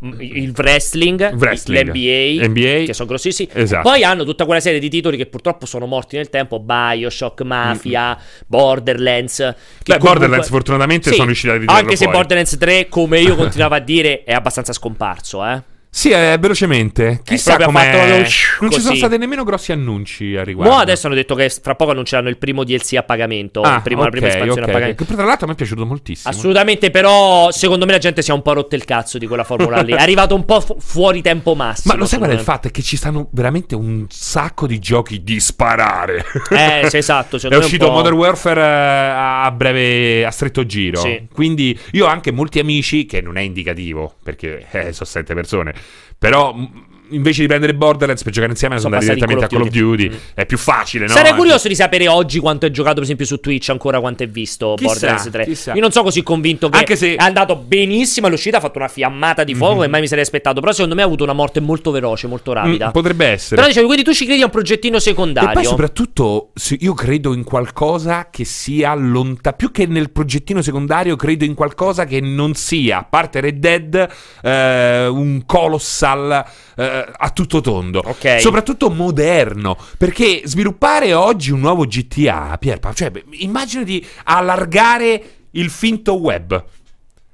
il 0.00 0.52
wrestling, 0.54 1.32
Wrestling. 1.34 1.86
l'NBA, 1.94 2.46
NBA. 2.48 2.84
che 2.84 2.92
sono 2.92 3.08
grossissimi. 3.08 3.48
Esatto. 3.52 3.88
Poi 3.88 4.04
hanno 4.04 4.24
tutta 4.24 4.44
quella 4.44 4.60
serie 4.60 4.78
di 4.78 4.90
titoli 4.90 5.16
che 5.16 5.26
purtroppo 5.26 5.64
sono 5.66 5.86
morti 5.86 6.16
nel 6.16 6.28
tempo, 6.28 6.60
Bioshock, 6.60 7.40
Mafia, 7.42 8.16
Borderlands. 8.46 9.36
che 9.36 9.44
Beh, 9.44 9.54
comunque- 9.98 10.08
Borderlands 10.10 10.48
fortunatamente 10.48 11.12
sono 11.12 11.24
riusciti 11.26 11.48
a 11.48 11.52
ritirarlo 11.54 11.80
Anche 11.80 11.96
se 11.96 12.04
fuori. 12.04 12.18
Borderlands 12.18 12.56
3, 12.58 12.88
come 12.88 13.20
io 13.20 13.34
continuavo 13.36 13.74
a 13.74 13.80
dire, 13.80 14.22
è 14.24 14.32
abbastanza 14.32 14.72
scomparso, 14.72 15.44
eh. 15.46 15.62
Sì, 15.96 16.10
eh, 16.10 16.36
velocemente. 16.38 17.22
Chissà 17.24 17.56
come. 17.56 17.88
proprio 17.90 18.16
Non 18.60 18.70
ci 18.70 18.80
sono 18.82 18.94
stati 18.96 19.16
nemmeno 19.16 19.44
grossi 19.44 19.72
annunci 19.72 20.36
a 20.36 20.44
riguardo. 20.44 20.74
Mo 20.74 20.78
adesso 20.78 21.06
hanno 21.06 21.16
detto 21.16 21.34
che 21.34 21.48
fra 21.48 21.74
poco 21.74 21.92
annunceranno 21.92 22.28
il 22.28 22.36
primo 22.36 22.64
DLC 22.64 22.96
a 22.96 23.02
pagamento, 23.02 23.62
Ah, 23.62 23.76
il 23.76 23.82
primo- 23.82 24.02
la 24.04 24.10
prima 24.10 24.26
espansione 24.26 24.60
ok, 24.60 24.68
a 24.68 24.72
pagamento. 24.72 25.04
Che 25.06 25.14
tra 25.14 25.24
l'altro 25.24 25.46
me 25.46 25.54
è 25.54 25.56
piaciuto 25.56 25.86
moltissimo. 25.86 26.34
Assolutamente, 26.34 26.90
però 26.90 27.50
secondo 27.50 27.86
me 27.86 27.92
la 27.92 27.98
gente 27.98 28.20
si 28.20 28.30
è 28.30 28.34
un 28.34 28.42
po' 28.42 28.52
rotto 28.52 28.74
il 28.74 28.84
cazzo 28.84 29.16
di 29.16 29.26
quella 29.26 29.42
formula 29.44 29.80
lì. 29.80 29.92
È 29.96 30.02
arrivato 30.02 30.34
un 30.34 30.44
po' 30.44 30.60
fu- 30.60 30.76
fuori 30.78 31.22
tempo 31.22 31.54
massimo. 31.54 31.94
Ma 31.94 31.98
lo 31.98 32.04
sai 32.04 32.18
qual 32.18 32.30
è 32.30 32.34
il 32.34 32.40
fatto? 32.40 32.68
È 32.68 32.70
che 32.70 32.82
ci 32.82 32.98
stanno 32.98 33.28
veramente 33.32 33.74
un 33.74 34.04
sacco 34.10 34.66
di 34.66 34.78
giochi 34.78 35.24
di 35.24 35.40
sparare. 35.40 36.26
Eh, 36.50 36.90
sì, 36.90 36.98
esatto. 36.98 37.38
È 37.38 37.56
uscito 37.56 37.90
Modern 37.90 38.16
Warfare 38.16 38.60
eh, 38.60 39.44
a 39.46 39.50
breve, 39.50 40.26
a 40.26 40.30
stretto 40.30 40.66
giro. 40.66 41.00
Sì. 41.00 41.26
Quindi 41.32 41.78
io 41.92 42.04
ho 42.04 42.08
anche 42.08 42.32
molti 42.32 42.58
amici, 42.58 43.06
che 43.06 43.22
non 43.22 43.38
è 43.38 43.40
indicativo, 43.40 44.16
perché 44.22 44.66
eh, 44.70 44.92
sono 44.92 45.06
sette 45.08 45.32
persone, 45.32 45.72
però 46.18 46.52
mh, 46.52 46.95
invece 47.10 47.42
di 47.42 47.46
prendere 47.48 47.74
Borderlands 47.74 48.22
per 48.22 48.32
giocare 48.32 48.52
insieme 48.52 48.78
sono 48.78 48.94
andati 48.94 49.12
direttamente 49.14 49.44
a 49.44 49.48
Call 49.48 49.60
of 49.66 49.68
Call 49.70 49.80
Duty. 49.80 50.06
of 50.08 50.14
È 50.34 50.46
più 50.46 50.58
facile, 50.58 51.06
no? 51.06 51.12
Sarei 51.12 51.34
curioso 51.34 51.68
di 51.68 51.74
sapere 51.74 52.08
oggi 52.08 52.38
quanto 52.38 52.66
è 52.66 52.70
giocato, 52.70 52.94
per 52.94 53.04
esempio, 53.04 53.24
su 53.26 53.38
Twitch, 53.40 53.68
ancora 53.70 54.00
quanto 54.00 54.22
è 54.22 54.28
visto 54.28 54.74
Chissà, 54.76 54.90
Borderlands 54.92 55.28
3. 55.30 55.44
chissà. 55.44 55.72
Io 55.74 55.80
non 55.80 55.90
sono 55.92 56.04
così 56.04 56.22
convinto 56.22 56.68
che 56.68 56.78
Anche 56.78 56.96
se- 56.96 57.14
è 57.14 57.22
andato 57.22 57.56
benissimo 57.56 58.26
all'uscita, 58.26 58.58
ha 58.58 58.60
fatto 58.60 58.78
una 58.78 58.88
fiammata 58.88 59.44
di 59.44 59.54
fuoco 59.54 59.74
Mhm. 59.76 59.80
che 59.82 59.88
mai 59.88 60.00
mi 60.00 60.08
sarei 60.08 60.24
aspettato. 60.24 60.60
Però 60.60 60.72
secondo 60.72 60.94
me 60.94 61.02
ha 61.02 61.04
avuto 61.06 61.22
una 61.24 61.32
morte 61.32 61.60
molto 61.60 61.90
veloce, 61.90 62.26
molto 62.26 62.52
rapida. 62.52 62.88
Mm, 62.88 62.90
potrebbe 62.92 63.26
essere. 63.26 63.56
Però 63.56 63.66
dicevi, 63.66 63.86
quindi 63.86 64.04
tu 64.04 64.12
ci 64.12 64.24
credi 64.24 64.42
a 64.42 64.46
un 64.46 64.50
progettino 64.50 64.98
secondario? 64.98 65.50
E 65.50 65.52
poi 65.54 65.64
soprattutto 65.64 66.50
io 66.78 66.94
credo 66.94 67.34
in 67.34 67.44
qualcosa 67.44 68.28
che 68.30 68.44
sia 68.44 68.94
lontano, 68.94 69.56
più 69.56 69.70
che 69.70 69.86
nel 69.86 70.10
progettino 70.10 70.62
secondario, 70.62 71.16
credo 71.16 71.44
in 71.44 71.54
qualcosa 71.54 72.04
che 72.04 72.20
non 72.20 72.54
sia, 72.54 72.98
a 72.98 73.04
parte 73.04 73.40
Red 73.40 73.58
Dead, 73.58 74.08
eh, 74.42 75.06
un 75.06 75.42
colossal 75.46 76.44
eh, 76.76 77.06
a 77.16 77.30
tutto 77.30 77.60
tondo. 77.60 78.00
Ok. 78.04 78.40
Soprattutto 78.40 78.90
moderno, 78.90 79.76
perché 79.98 80.42
sviluppare 80.44 81.12
oggi 81.14 81.50
un 81.50 81.60
nuovo 81.60 81.84
GTA, 81.84 82.56
Pierpa, 82.58 82.92
cioè 82.92 83.10
beh, 83.10 83.24
immaginati 83.38 84.04
allargare 84.24 85.22
il 85.52 85.70
finto 85.70 86.14
web. 86.20 86.64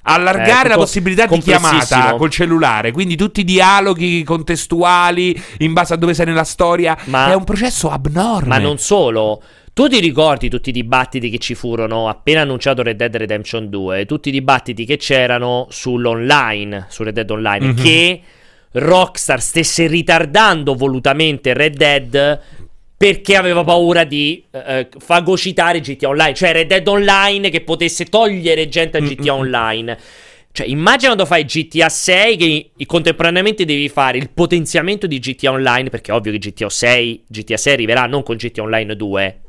Allargare 0.04 0.66
Eh, 0.66 0.70
la 0.70 0.74
possibilità 0.76 1.26
di 1.26 1.38
chiamata 1.38 2.14
col 2.16 2.28
cellulare, 2.30 2.90
quindi 2.90 3.14
tutti 3.14 3.40
i 3.40 3.44
dialoghi 3.44 4.24
contestuali 4.24 5.40
in 5.58 5.72
base 5.72 5.94
a 5.94 5.96
dove 5.96 6.12
sei 6.12 6.26
nella 6.26 6.42
storia. 6.42 6.96
Ma- 7.04 7.30
è 7.30 7.34
un 7.34 7.44
processo 7.44 7.88
abnorme. 7.88 8.48
Ma 8.48 8.58
non 8.58 8.78
solo. 8.78 9.40
Tu 9.72 9.86
ti 9.88 10.00
ricordi 10.00 10.48
tutti 10.50 10.70
i 10.70 10.72
dibattiti 10.72 11.30
che 11.30 11.38
ci 11.38 11.54
furono 11.54 12.08
appena 12.08 12.40
annunciato 12.42 12.82
Red 12.82 12.96
Dead 12.96 13.14
Redemption 13.16 13.70
2? 13.70 14.04
Tutti 14.04 14.28
i 14.28 14.32
dibattiti 14.32 14.84
che 14.84 14.96
c'erano 14.96 15.68
sull'online, 15.70 16.86
su 16.90 17.04
Red 17.04 17.14
Dead 17.14 17.30
Online, 17.30 17.66
Mhm. 17.68 17.74
che 17.76 18.20
Rockstar 18.72 19.40
stesse 19.40 19.86
ritardando 19.86 20.74
volutamente 20.74 21.52
Red 21.52 21.76
Dead 21.76 22.40
perché 22.96 23.34
aveva 23.34 23.64
paura 23.64 24.04
di 24.04 24.44
eh, 24.52 24.88
fagocitare 24.96 25.80
GTA 25.80 26.08
Online, 26.08 26.34
cioè 26.34 26.52
Red 26.52 26.68
Dead 26.68 26.86
Online 26.86 27.50
che 27.50 27.62
potesse 27.62 28.04
togliere 28.04 28.68
gente 28.68 28.98
a 28.98 29.00
GTA 29.00 29.32
Mm-mm. 29.32 29.40
Online. 29.40 29.98
Cioè, 30.52 30.66
immagina 30.66 31.14
quando 31.14 31.26
fai 31.26 31.44
GTA 31.44 31.88
6 31.88 32.36
che 32.36 32.70
contemporaneamente 32.86 33.64
devi 33.64 33.88
fare 33.88 34.18
il 34.18 34.30
potenziamento 34.30 35.06
di 35.06 35.18
GTA 35.18 35.50
Online, 35.50 35.90
perché 35.90 36.12
è 36.12 36.14
ovvio 36.14 36.30
che 36.30 36.38
GTA 36.38 36.68
6, 36.68 37.24
GTA 37.26 37.56
6 37.56 37.72
arriverà 37.72 38.06
non 38.06 38.22
con 38.22 38.36
GTA 38.36 38.62
Online 38.62 38.94
2. 38.94 39.40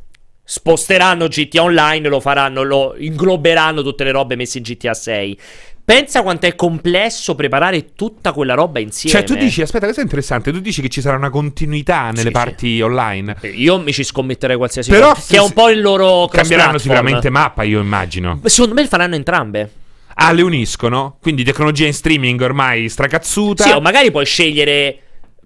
Sposteranno 0.46 1.28
GTA 1.28 1.64
Online, 1.64 2.10
lo 2.10 2.20
faranno, 2.20 2.64
lo 2.64 2.96
ingloberanno 2.98 3.82
tutte 3.82 4.04
le 4.04 4.12
robe 4.12 4.36
messe 4.36 4.58
in 4.58 4.64
GTA 4.64 4.94
6. 4.94 5.40
Pensa 5.86 6.22
quanto 6.22 6.46
è 6.46 6.56
complesso 6.56 7.36
preparare 7.36 7.94
tutta 7.94 8.32
quella 8.32 8.54
roba 8.54 8.80
insieme. 8.80 9.18
Cioè, 9.18 9.26
tu 9.26 9.36
dici, 9.36 9.62
aspetta, 9.62 9.84
questo 9.84 10.00
è 10.00 10.04
interessante. 10.04 10.52
Tu 10.52 10.60
dici 10.60 10.82
che 10.82 10.88
ci 10.88 11.02
sarà 11.02 11.18
una 11.18 11.30
continuità 11.30 12.10
nelle 12.12 12.28
Sì, 12.28 12.32
parti 12.32 12.82
online. 12.82 13.36
Eh, 13.42 13.50
Io 13.50 13.80
mi 13.80 13.92
ci 13.92 14.04
scommetterei 14.04 14.56
qualsiasi 14.56 14.90
Però 14.90 15.14
cosa. 15.14 15.26
Che 15.28 15.36
è 15.36 15.42
un 15.42 15.52
po' 15.52 15.70
il 15.70 15.82
loro 15.82 16.28
Cambieranno 16.28 16.78
sicuramente 16.78 17.30
mappa, 17.30 17.64
io 17.64 17.82
immagino. 17.82 18.40
Secondo 18.46 18.76
me 18.76 18.88
faranno 18.88 19.16
entrambe. 19.16 19.72
Ah, 20.16 20.32
le 20.32 20.42
uniscono? 20.42 21.18
Quindi 21.22 21.44
tecnologia 21.44 21.86
in 21.86 21.94
streaming 21.94 22.40
ormai 22.40 22.88
stracazzuta. 22.88 23.64
Sì, 23.64 23.72
o 23.72 23.82
magari 23.82 24.10
puoi 24.12 24.26
scegliere. 24.26 25.00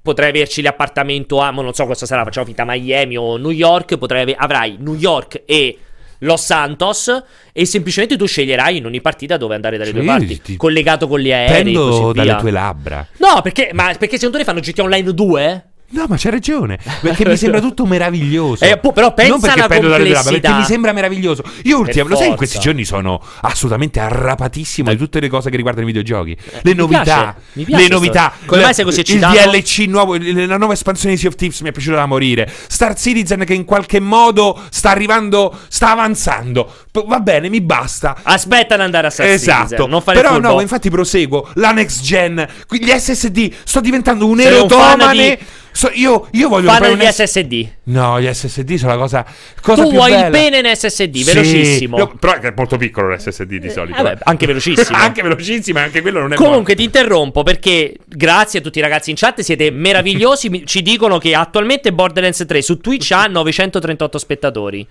Potrai 0.07 0.29
averci 0.29 0.61
l'appartamento 0.61 1.41
a. 1.41 1.49
non 1.51 1.73
so 1.73 1.85
cosa 1.85 2.05
sarà, 2.05 2.23
facciamo 2.23 2.45
finta 2.45 2.63
Miami 2.65 3.17
o 3.17 3.35
New 3.35 3.49
York. 3.51 3.97
Potrai 3.97 4.21
ave- 4.21 4.35
avrai 4.37 4.77
New 4.79 4.95
York 4.95 5.41
e 5.45 5.77
Los 6.19 6.45
Santos. 6.45 7.23
E 7.51 7.65
semplicemente 7.65 8.15
tu 8.15 8.25
sceglierai 8.25 8.77
in 8.77 8.85
ogni 8.85 9.01
partita 9.01 9.35
dove 9.35 9.55
andare 9.55 9.77
dalle 9.77 9.89
Sì, 9.89 9.95
due 9.97 10.05
parti. 10.05 10.41
ti- 10.41 10.55
Collegato 10.55 11.09
con 11.09 11.19
gli 11.19 11.31
aerei. 11.33 11.73
Così 11.73 12.13
dalle 12.13 12.37
tue 12.37 12.51
labbra. 12.51 13.05
No, 13.17 13.41
perché, 13.41 13.71
ma 13.73 13.93
perché 13.99 14.15
secondo 14.17 14.37
te 14.37 14.45
fanno 14.45 14.61
GTA 14.61 14.83
Online 14.83 15.13
2? 15.13 15.65
No, 15.89 16.05
ma 16.09 16.15
c'hai 16.17 16.31
ragione. 16.31 16.77
Perché 17.01 17.25
mi 17.25 17.37
sembra 17.37 17.61
tutto 17.61 17.85
meraviglioso. 17.87 18.65
Eh, 18.65 18.77
pu- 18.77 18.91
però 18.91 19.13
pensa 19.13 19.31
non 19.31 19.39
perché 19.39 19.59
alla 19.61 19.67
labbra, 19.69 19.87
complessità. 19.87 20.29
perché 20.31 20.51
mi 20.57 20.63
sembra 20.65 20.91
meraviglioso. 20.91 21.43
Io 21.63 21.79
ultimo, 21.79 22.07
lo 22.09 22.15
sai, 22.17 22.27
in 22.27 22.35
questi 22.35 22.59
giorni 22.59 22.83
sono 22.83 23.21
assolutamente 23.41 23.99
arrapatissimo 24.01 24.89
di 24.89 24.97
tutte 24.97 25.19
le 25.21 25.29
cose 25.29 25.49
che 25.49 25.55
riguardano 25.55 25.87
i 25.87 25.91
videogiochi. 25.91 26.37
Le 26.61 26.71
mi 26.71 26.73
novità, 26.75 27.03
piace, 27.03 27.35
mi 27.53 27.63
piace 27.63 27.83
le 27.83 27.89
novità. 27.89 28.33
Come 28.45 28.61
mai 28.63 28.73
sei 28.73 28.83
così 28.83 28.99
Il 28.99 29.05
eccitato? 29.07 29.49
DLC 29.49 29.77
nuovo, 29.87 30.15
il- 30.15 30.45
la 30.45 30.57
nuova 30.57 30.73
espansione 30.73 31.15
di 31.15 31.19
Sea 31.21 31.29
of 31.29 31.35
Thieves 31.35 31.61
mi 31.61 31.69
è 31.69 31.71
piaciuta 31.71 31.95
da 31.95 32.05
morire. 32.05 32.51
Star 32.67 32.93
Citizen 32.97 33.43
che 33.45 33.53
in 33.53 33.63
qualche 33.63 33.99
modo 34.01 34.59
sta 34.69 34.89
arrivando, 34.89 35.57
sta 35.69 35.91
avanzando. 35.91 36.69
Va 37.05 37.19
bene, 37.21 37.47
mi 37.49 37.61
basta. 37.61 38.17
Aspetta 38.23 38.73
ad 38.73 38.81
andare 38.81 39.07
a 39.07 39.09
Star 39.09 39.27
Esatto, 39.27 39.63
Citizen, 39.67 39.89
non 39.89 40.01
fare 40.01 40.17
il 40.17 40.23
però 40.23 40.35
furbo. 40.35 40.53
no, 40.53 40.61
infatti 40.61 40.89
proseguo. 40.89 41.47
La 41.53 41.71
next 41.71 42.01
gen, 42.01 42.45
gli 42.69 42.89
SSD. 42.89 43.51
Sto 43.63 43.79
diventando 43.79 44.27
un 44.27 44.37
Sei 44.37 44.47
un 44.47 44.53
erotomane. 44.53 45.13
di- 45.37 45.37
So- 45.77 45.91
io, 45.93 46.27
io 46.31 46.49
voglio 46.49 46.71
Fanno 46.71 46.95
gli 46.95 47.05
S- 47.05 47.21
SSD. 47.23 47.67
No, 47.83 48.19
gli 48.19 48.25
SSD 48.33 48.75
sono 48.77 48.93
la 48.93 48.97
cosa, 48.97 49.23
cosa 49.61 49.83
Tu 49.83 49.89
più 49.89 49.97
vuoi 49.97 50.09
bella. 50.09 50.25
il 50.25 50.31
bene 50.31 50.57
in 50.67 50.75
SSD, 50.75 51.15
Sì, 51.17 51.23
velocissimo. 51.23 51.97
no, 51.97 52.15
però 52.19 52.39
è 52.39 52.51
molto 52.55 52.77
piccolo 52.77 53.13
l'SSD 53.13 53.57
di 53.57 53.69
solito. 53.69 53.99
Eh, 53.99 54.01
vabbè, 54.01 54.21
anche 54.23 54.47
velocissimo. 54.47 54.97
anche 54.97 55.21
velocissimo, 55.21 55.77
anche 55.77 56.01
quello 56.01 56.21
non 56.21 56.33
è 56.33 56.35
Comunque 56.35 56.73
ti 56.73 56.81
interrompo 56.83 57.43
perché 57.43 57.93
grazie 58.07 58.57
a 58.57 58.61
tutti 58.63 58.79
i 58.79 58.81
ragazzi 58.81 59.11
in 59.11 59.15
chat, 59.17 59.41
siete 59.41 59.69
meravigliosi. 59.69 60.63
Ci 60.65 60.81
dicono 60.81 61.19
che 61.19 61.35
attualmente 61.35 61.93
Borderlands 61.93 62.43
3 62.47 62.61
su 62.63 62.79
Twitch 62.79 63.11
ha 63.11 63.25
938 63.29 64.17
spettatori. 64.17 64.87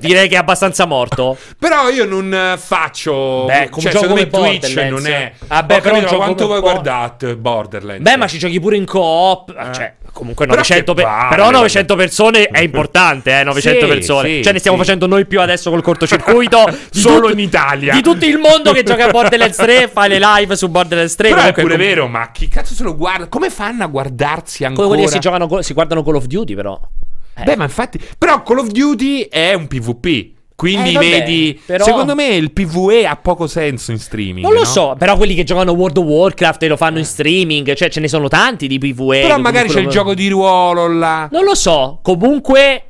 Direi 0.00 0.28
che 0.28 0.34
è 0.34 0.38
abbastanza 0.38 0.86
morto. 0.86 1.36
Però 1.58 1.88
io 1.90 2.04
non 2.04 2.32
eh, 2.32 2.56
faccio. 2.58 3.44
Beh, 3.46 3.68
come 3.68 3.82
cioè, 3.82 3.92
gioco 3.92 4.06
secondo 4.06 4.14
me 4.14 4.28
come 4.28 4.58
Twitch 4.58 4.76
non 4.88 5.06
è. 5.06 5.32
Vabbè, 5.46 5.76
Ho 5.76 5.80
però 5.80 5.94
capito, 5.96 6.16
quanto 6.16 6.46
voi 6.46 6.60
guardate 6.60 7.36
Borderlands? 7.36 8.02
Beh, 8.02 8.16
ma 8.16 8.26
ci 8.26 8.38
giochi 8.38 8.58
pure 8.60 8.76
in 8.76 8.86
co-op. 8.86 9.50
Eh. 9.50 9.72
Cioè, 9.72 9.94
comunque 10.12 10.46
Però 10.46 10.56
900 10.56 10.94
che 10.94 11.02
pe- 11.02 11.26
Però 11.28 11.50
900 11.50 11.94
persone 11.96 12.44
è 12.46 12.60
importante, 12.60 13.38
eh, 13.40 13.44
900 13.44 13.80
Sì, 13.80 13.86
persone. 13.86 14.28
sì, 14.28 14.42
cioè, 14.42 14.52
ne 14.52 14.58
stiamo 14.58 14.76
sì. 14.78 14.82
facendo 14.84 15.06
noi 15.06 15.26
più 15.26 15.40
adesso 15.40 15.70
col 15.70 15.82
cortocircuito. 15.82 16.64
Solo 16.90 17.16
tutto- 17.20 17.32
in 17.32 17.38
Italia. 17.38 17.92
Di 17.94 18.02
tutto 18.02 18.24
il 18.24 18.38
mondo 18.38 18.72
che 18.72 18.82
gioca 18.82 19.04
a 19.04 19.10
Borderlands 19.10 19.56
3, 19.56 19.88
fa 19.92 20.06
le 20.06 20.18
live 20.18 20.56
su 20.56 20.68
Borderlands 20.68 21.14
3. 21.14 21.28
Però 21.28 21.42
è 21.42 21.52
pure 21.52 21.68
com- 21.68 21.76
vero, 21.76 22.08
ma 22.08 22.30
chi 22.32 22.48
cazzo 22.48 22.74
se 22.74 22.82
lo 22.82 22.96
guarda? 22.96 23.28
Come 23.28 23.50
fanno 23.50 23.84
a 23.84 23.86
guardarsi 23.86 24.64
ancora? 24.64 24.86
Come 24.86 24.96
quelli 24.96 25.04
che 25.10 25.14
si, 25.14 25.18
giocano, 25.20 25.62
si 25.62 25.72
guardano 25.74 26.02
Call 26.02 26.16
of 26.16 26.24
Duty, 26.24 26.54
però. 26.54 26.78
Eh. 27.40 27.44
Beh, 27.44 27.56
ma 27.56 27.64
infatti. 27.64 28.00
Però 28.18 28.42
Call 28.42 28.58
of 28.58 28.68
Duty 28.68 29.22
è 29.28 29.54
un 29.54 29.66
PvP. 29.66 30.38
Quindi 30.60 30.90
Eh, 30.90 30.92
vabbè, 30.92 31.08
vedi, 31.08 31.60
però- 31.64 31.84
secondo 31.86 32.14
me 32.14 32.26
il 32.26 32.52
PvE 32.52 33.06
ha 33.06 33.16
poco 33.16 33.46
senso 33.46 33.92
in 33.92 33.98
streaming. 33.98 34.44
Non 34.44 34.52
lo 34.52 34.58
no? 34.58 34.64
so, 34.66 34.94
però 34.98 35.16
quelli 35.16 35.34
che 35.34 35.42
giocano 35.42 35.72
World 35.72 35.96
of 35.96 36.04
Warcraft 36.04 36.62
e 36.64 36.68
lo 36.68 36.76
fanno 36.76 36.98
in 36.98 37.06
streaming, 37.06 37.72
cioè 37.72 37.88
ce 37.88 37.98
ne 37.98 38.08
sono 38.08 38.28
tanti 38.28 38.66
di 38.66 38.76
PvE. 38.76 39.22
Però 39.22 39.38
magari 39.38 39.70
c'è 39.70 39.80
il 39.80 39.88
gioco 39.88 40.12
di 40.12 40.28
ruolo 40.28 40.86
là. 40.86 41.28
Non 41.32 41.44
lo 41.44 41.54
so, 41.54 42.00
comunque 42.02 42.89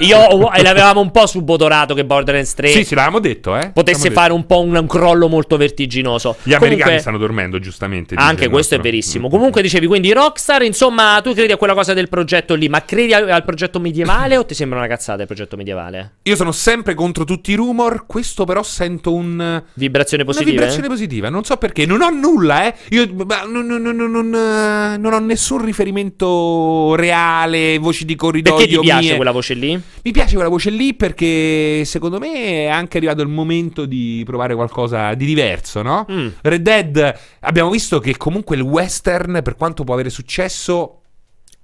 io 0.00 0.52
e 0.52 0.62
l'avevamo 0.62 1.00
un 1.00 1.10
po' 1.10 1.26
subodorato 1.26 1.94
che 1.94 2.04
Borderlands 2.04 2.54
3 2.54 2.68
Sì, 2.68 2.84
sì, 2.84 2.94
l'avevamo 2.94 3.18
detto, 3.20 3.56
eh. 3.56 3.70
potesse 3.72 4.10
fare 4.10 4.32
un 4.32 4.46
po' 4.46 4.60
un, 4.60 4.76
un 4.76 4.86
crollo 4.86 5.28
molto 5.28 5.56
vertiginoso. 5.56 6.36
Gli 6.42 6.52
americani 6.52 6.78
Comunque- 6.80 6.98
stanno 7.00 7.18
dormendo, 7.18 7.58
giustamente. 7.58 8.14
Anche 8.14 8.48
questo 8.48 8.74
è 8.74 8.78
verissimo. 8.78 9.28
Mm. 9.28 9.30
Comunque 9.30 9.62
dicevi 9.62 9.86
quindi 9.86 10.12
Rockstar, 10.12 10.62
insomma, 10.62 11.20
tu 11.22 11.32
credi 11.34 11.52
a 11.52 11.56
quella 11.56 11.74
cosa 11.74 11.94
del 11.94 12.08
progetto 12.08 12.54
lì, 12.54 12.68
ma 12.68 12.84
credi 12.84 13.12
al, 13.14 13.28
al 13.30 13.44
progetto 13.44 13.80
medievale 13.80 14.36
o 14.36 14.44
ti 14.44 14.54
sembra 14.54 14.78
una 14.78 14.88
cazzata 14.88 15.20
il 15.22 15.26
progetto 15.26 15.56
medievale? 15.56 16.16
Io 16.22 16.36
sono 16.36 16.52
sempre 16.52 16.94
contro 16.94 17.24
tutti 17.24 17.50
i 17.52 17.54
rumor. 17.54 18.04
Questo 18.06 18.44
però 18.44 18.62
sento 18.62 19.12
un. 19.14 19.62
Vibrazione 19.74 20.22
Una 20.22 20.32
positiva? 20.32 20.56
vibrazione 20.56 20.88
positiva, 20.88 21.28
non 21.28 21.44
so 21.44 21.56
perché, 21.56 21.86
non 21.86 22.02
ho 22.02 22.10
nulla, 22.10 22.66
eh. 22.66 22.74
Io 22.90 23.08
ma, 23.26 23.42
non, 23.46 23.66
non- 23.66 23.82
non- 23.82 24.10
non- 24.10 24.34
eh, 24.34 24.96
non 24.98 25.12
ho 25.12 25.18
nessun 25.18 25.64
riferimento 25.64 26.94
reale, 26.96 27.78
voci 27.78 28.04
di 28.04 28.14
corridoio. 28.16 28.56
Perché 28.56 28.70
ti 28.72 28.78
piace 28.80 29.02
mie. 29.08 29.16
quella 29.16 29.32
voce 29.38 29.54
lì? 29.54 29.80
Mi 30.02 30.10
piace 30.12 30.34
quella 30.34 30.48
voce 30.48 30.70
lì 30.70 30.94
perché 30.94 31.84
secondo 31.84 32.18
me 32.18 32.64
è 32.64 32.66
anche 32.66 32.96
arrivato 32.96 33.22
il 33.22 33.28
momento 33.28 33.86
di 33.86 34.22
provare 34.24 34.54
qualcosa 34.54 35.14
di 35.14 35.24
diverso, 35.24 35.82
no? 35.82 36.06
Mm. 36.10 36.28
Red 36.42 36.62
Dead 36.62 37.18
abbiamo 37.40 37.70
visto 37.70 37.98
che 37.98 38.16
comunque 38.16 38.56
il 38.56 38.62
western, 38.62 39.40
per 39.42 39.54
quanto 39.56 39.84
può 39.84 39.94
avere 39.94 40.10
successo, 40.10 41.02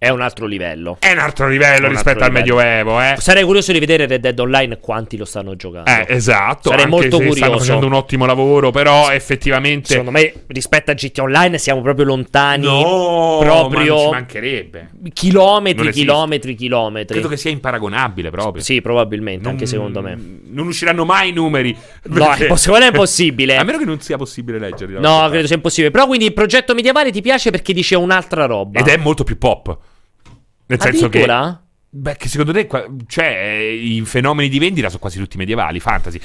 È 0.04 0.10
un 0.10 0.20
altro 0.20 0.46
livello. 0.46 0.96
è 1.00 1.12
un 1.12 1.18
altro 1.18 1.48
livello 1.48 1.86
un 1.86 1.92
rispetto 1.92 2.22
altro 2.22 2.38
al 2.38 2.44
livello. 2.44 2.56
Medioevo, 2.56 3.00
eh. 3.00 3.14
Sarei 3.18 3.42
curioso 3.44 3.72
di 3.72 3.78
vedere 3.78 4.06
Red 4.06 4.20
Dead 4.20 4.38
Online 4.38 4.78
quanti 4.78 5.16
lo 5.16 5.24
stanno 5.24 5.56
giocando. 5.56 5.88
Eh, 5.90 6.04
esatto. 6.08 6.68
Sarei 6.68 6.84
anche 6.84 6.94
molto 6.96 7.16
curioso. 7.16 7.36
Stanno 7.36 7.58
facendo 7.58 7.86
un 7.86 7.92
ottimo 7.94 8.26
lavoro, 8.26 8.70
però 8.70 9.10
effettivamente. 9.10 9.88
Secondo 9.88 10.10
me, 10.10 10.32
rispetto 10.48 10.90
a 10.90 10.94
GT 10.94 11.18
Online, 11.20 11.58
siamo 11.58 11.80
proprio 11.82 12.04
lontani. 12.04 12.64
No, 12.66 13.38
proprio 13.40 13.94
ma 13.94 14.00
ci 14.02 14.10
mancherebbe. 14.10 14.90
chilometri, 15.12 15.90
chilometri, 15.90 16.54
chilometri. 16.54 17.12
Credo 17.14 17.28
che 17.28 17.36
sia 17.36 17.50
imparagonabile 17.50 18.30
proprio. 18.30 18.62
Sì, 18.62 18.80
probabilmente, 18.80 19.48
anche 19.48 19.64
Non- 19.64 19.72
secondo 19.72 20.02
me. 20.02 20.18
Non 20.46 20.66
usciranno 20.66 21.04
mai 21.04 21.30
i 21.30 21.32
numeri. 21.32 21.76
No, 22.04 22.26
perché- 22.26 22.44
è 22.44 22.48
poss- 22.48 22.68
quello 22.68 22.84
è 22.84 22.88
impossibile. 22.88 23.56
A 23.56 23.64
meno 23.64 23.78
che 23.78 23.84
non 23.84 24.00
sia 24.00 24.16
possibile 24.16 24.58
leggerli. 24.58 25.00
No, 25.00 25.26
credo 25.30 25.46
sia 25.46 25.56
impossibile. 25.56 25.90
Però 25.90 26.06
quindi 26.06 26.26
il 26.26 26.32
progetto 26.32 26.74
medievale 26.74 27.10
ti 27.10 27.20
piace 27.22 27.50
perché 27.50 27.72
dice 27.72 27.96
un'altra 27.96 28.44
roba. 28.46 28.80
Ed 28.80 28.88
è 28.88 28.96
molto 28.96 29.24
più 29.24 29.38
pop. 29.38 29.76
Nel 30.66 30.80
senso 30.80 31.08
che. 31.08 31.26
Beh, 31.88 32.16
che 32.16 32.28
secondo 32.28 32.52
te. 32.52 32.68
Cioè, 33.06 33.26
i 33.26 34.02
fenomeni 34.04 34.48
di 34.48 34.58
vendita 34.58 34.88
sono 34.88 35.00
quasi 35.00 35.18
tutti 35.18 35.36
medievali, 35.36 35.80
fantasy. 35.80 36.20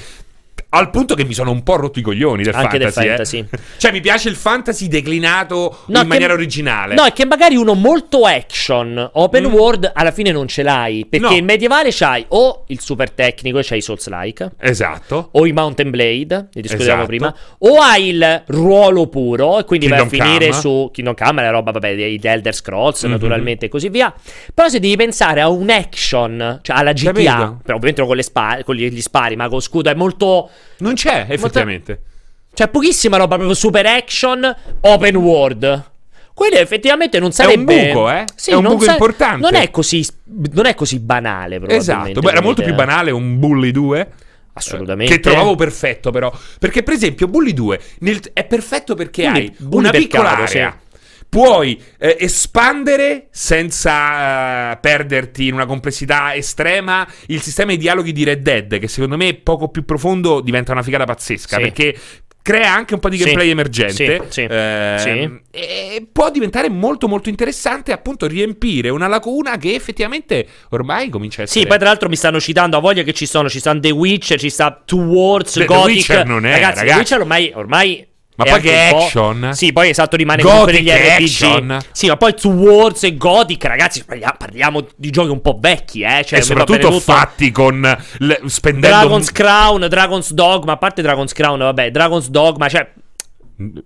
Al 0.72 0.90
punto 0.90 1.14
che 1.16 1.24
mi 1.24 1.34
sono 1.34 1.50
un 1.50 1.64
po' 1.64 1.74
rotto 1.76 1.98
i 1.98 2.02
coglioni 2.02 2.44
del 2.44 2.54
Anche 2.54 2.78
del 2.78 2.92
fantasy. 2.92 3.38
eh. 3.38 3.44
fantasy. 3.46 3.66
cioè, 3.78 3.90
mi 3.90 4.00
piace 4.00 4.28
il 4.28 4.36
fantasy 4.36 4.86
declinato 4.86 5.78
No, 5.86 5.96
in 5.96 6.02
che- 6.02 6.06
maniera 6.08 6.32
originale. 6.32 6.94
No, 6.94 7.04
è 7.04 7.12
che 7.12 7.26
magari 7.26 7.56
uno 7.56 7.74
molto 7.74 8.24
action, 8.24 9.10
open 9.14 9.46
world, 9.46 9.90
alla 9.92 10.12
fine 10.12 10.30
non 10.30 10.46
ce 10.46 10.62
l'hai. 10.62 11.06
Perché 11.06 11.26
Mm. 11.26 11.30
No. 11.30 11.36
il 11.36 11.42
medievale 11.44 11.88
c'hai 11.92 12.24
o 12.28 12.64
il 12.68 12.78
super 12.80 13.10
tecnico, 13.10 13.58
e 13.58 13.62
c'hai 13.64 13.78
i 13.78 13.82
Souls-like, 13.82 14.52
Esatto. 14.60 15.30
o 15.32 15.44
i 15.44 15.52
Mountain 15.52 15.90
Blade, 15.90 16.48
ne 16.52 16.60
discutevamo 16.62 17.02
Esatto. 17.02 17.06
prima, 17.06 17.34
o 17.58 17.80
hai 17.80 18.08
il 18.10 18.42
ruolo 18.46 19.08
puro, 19.08 19.58
e 19.58 19.64
quindi 19.64 19.88
vai 19.88 19.98
a 19.98 20.06
Kingdom 20.06 20.26
finire 20.28 20.48
Come. 20.50 20.60
su 20.60 20.90
Kingdom 20.92 21.14
Come, 21.16 21.42
la 21.42 21.50
roba, 21.50 21.72
vabbè, 21.72 21.96
degli 21.96 22.20
Elder 22.22 22.54
Scrolls, 22.54 23.02
Mhm. 23.02 23.10
naturalmente, 23.10 23.66
e 23.66 23.68
così 23.68 23.88
via. 23.88 24.14
Però 24.54 24.68
se 24.68 24.78
devi 24.78 24.94
pensare 24.96 25.40
a 25.40 25.48
un 25.48 25.68
action, 25.68 26.60
cioè 26.62 26.76
alla 26.76 26.92
GTA, 26.92 27.12
Capito. 27.12 27.58
però 27.64 27.76
ovviamente 27.76 28.04
con, 28.06 28.14
le 28.16 28.22
spa- 28.22 28.60
con 28.64 28.76
gli, 28.76 28.88
gli 28.88 29.00
spari, 29.00 29.34
ma 29.34 29.48
con 29.48 29.60
scudo, 29.60 29.90
è 29.90 29.94
molto... 29.94 30.48
Non 30.78 30.94
c'è, 30.94 31.26
effettivamente. 31.28 32.00
C'è 32.52 32.68
pochissima 32.68 33.16
roba, 33.16 33.36
proprio 33.36 33.54
super 33.54 33.86
action, 33.86 34.54
open 34.80 35.16
world. 35.16 35.84
Quello 36.34 36.56
effettivamente 36.56 37.18
non 37.18 37.32
sarebbe. 37.32 37.88
buco, 37.90 38.10
eh? 38.10 38.24
Sì, 38.34 38.50
È 38.50 38.54
un 38.54 38.62
buco 38.62 38.90
importante. 38.90 39.40
Non 39.40 39.54
è 39.54 39.70
così, 39.70 40.06
non 40.52 40.66
è 40.66 40.74
così 40.74 40.98
banale, 40.98 41.58
probabilmente. 41.58 42.10
Esatto. 42.10 42.20
Beh, 42.20 42.30
era 42.30 42.40
molto 42.40 42.62
più 42.62 42.74
banale 42.74 43.10
un 43.10 43.38
Bully 43.38 43.70
2. 43.72 44.08
Assolutamente. 44.54 45.14
Che 45.14 45.20
trovavo 45.20 45.54
perfetto, 45.54 46.10
però. 46.10 46.32
Perché, 46.58 46.82
per 46.82 46.94
esempio, 46.94 47.28
Bully 47.28 47.52
2 47.54 47.80
nel- 48.00 48.30
è 48.32 48.44
perfetto 48.44 48.94
perché 48.94 49.22
Bully- 49.24 49.38
hai 49.38 49.54
Bully 49.58 49.78
una 49.88 49.90
piccola 49.90 50.30
caso, 50.30 50.42
area. 50.42 50.78
Puoi 51.30 51.80
eh, 51.98 52.16
espandere 52.18 53.28
senza 53.30 54.72
eh, 54.72 54.78
perderti 54.78 55.46
in 55.46 55.54
una 55.54 55.64
complessità 55.64 56.34
estrema 56.34 57.06
il 57.28 57.40
sistema 57.40 57.70
di 57.70 57.76
dialoghi 57.78 58.10
di 58.10 58.24
Red 58.24 58.42
Dead, 58.42 58.78
che 58.80 58.88
secondo 58.88 59.16
me 59.16 59.34
poco 59.34 59.68
più 59.68 59.84
profondo 59.84 60.40
diventa 60.40 60.72
una 60.72 60.82
figata 60.82 61.04
pazzesca. 61.04 61.56
Sì. 61.56 61.62
Perché 61.62 61.96
crea 62.42 62.74
anche 62.74 62.94
un 62.94 63.00
po' 63.00 63.08
di 63.08 63.16
Sì, 63.16 63.22
gameplay 63.22 63.50
emergente. 63.50 64.22
sì, 64.28 64.40
sì, 64.40 64.46
ehm, 64.50 64.96
sì. 64.98 65.40
E 65.52 66.08
può 66.10 66.30
diventare 66.30 66.68
molto, 66.68 67.06
molto 67.06 67.28
interessante, 67.28 67.92
appunto, 67.92 68.26
riempire 68.26 68.88
una 68.88 69.06
lacuna 69.06 69.56
che 69.56 69.74
effettivamente 69.74 70.44
ormai 70.70 71.10
comincia 71.10 71.42
a 71.42 71.44
essere. 71.44 71.60
Sì, 71.60 71.66
poi 71.68 71.78
tra 71.78 71.86
l'altro 71.86 72.08
mi 72.08 72.16
stanno 72.16 72.40
citando 72.40 72.76
a 72.76 72.80
voglia 72.80 73.04
che 73.04 73.12
ci 73.12 73.26
sono, 73.26 73.48
ci 73.48 73.60
stanno 73.60 73.78
The 73.78 73.90
Witcher, 73.90 74.36
ci 74.36 74.50
sta 74.50 74.82
Two 74.84 75.02
Worlds, 75.04 75.52
The- 75.52 75.60
The 75.60 75.66
Gothic. 75.66 75.86
Witcher 75.94 76.26
non 76.26 76.44
è, 76.44 76.50
ragazzi, 76.50 76.72
The 76.72 76.80
ragazzi. 76.80 76.98
Witcher 76.98 77.20
ormai, 77.20 77.52
ormai 77.54 78.08
Ma 78.44 78.50
poi 78.50 78.60
che 78.60 78.88
action? 78.88 79.50
Sì, 79.52 79.72
poi 79.72 79.90
esatto 79.90 80.16
rimane 80.16 80.42
Gothic 80.42 80.74
negli 80.74 80.90
RPG. 80.90 81.22
action? 81.22 81.78
Sì, 81.92 82.06
ma 82.08 82.16
poi 82.16 82.34
Two 82.34 82.52
Worlds 82.52 83.04
e 83.04 83.16
Gothic, 83.16 83.64
ragazzi, 83.64 84.04
parliamo, 84.04 84.86
di 84.96 85.10
giochi 85.10 85.28
un 85.30 85.40
po' 85.40 85.58
vecchi, 85.60 86.02
eh, 86.02 86.24
cioè 86.24 86.38
e 86.38 86.42
soprattutto 86.42 86.88
tutto. 86.88 87.00
fatti 87.00 87.50
con 87.50 87.80
l- 88.18 88.32
spendendo 88.46 88.86
Dragon's 88.88 89.32
Crown, 89.32 89.86
Dragon's 89.88 90.32
Dogma, 90.32 90.72
a 90.72 90.76
parte 90.76 91.02
Dragon's 91.02 91.32
Crown, 91.32 91.58
vabbè, 91.58 91.90
Dragon's 91.90 92.28
Dogma, 92.28 92.68
cioè 92.68 92.88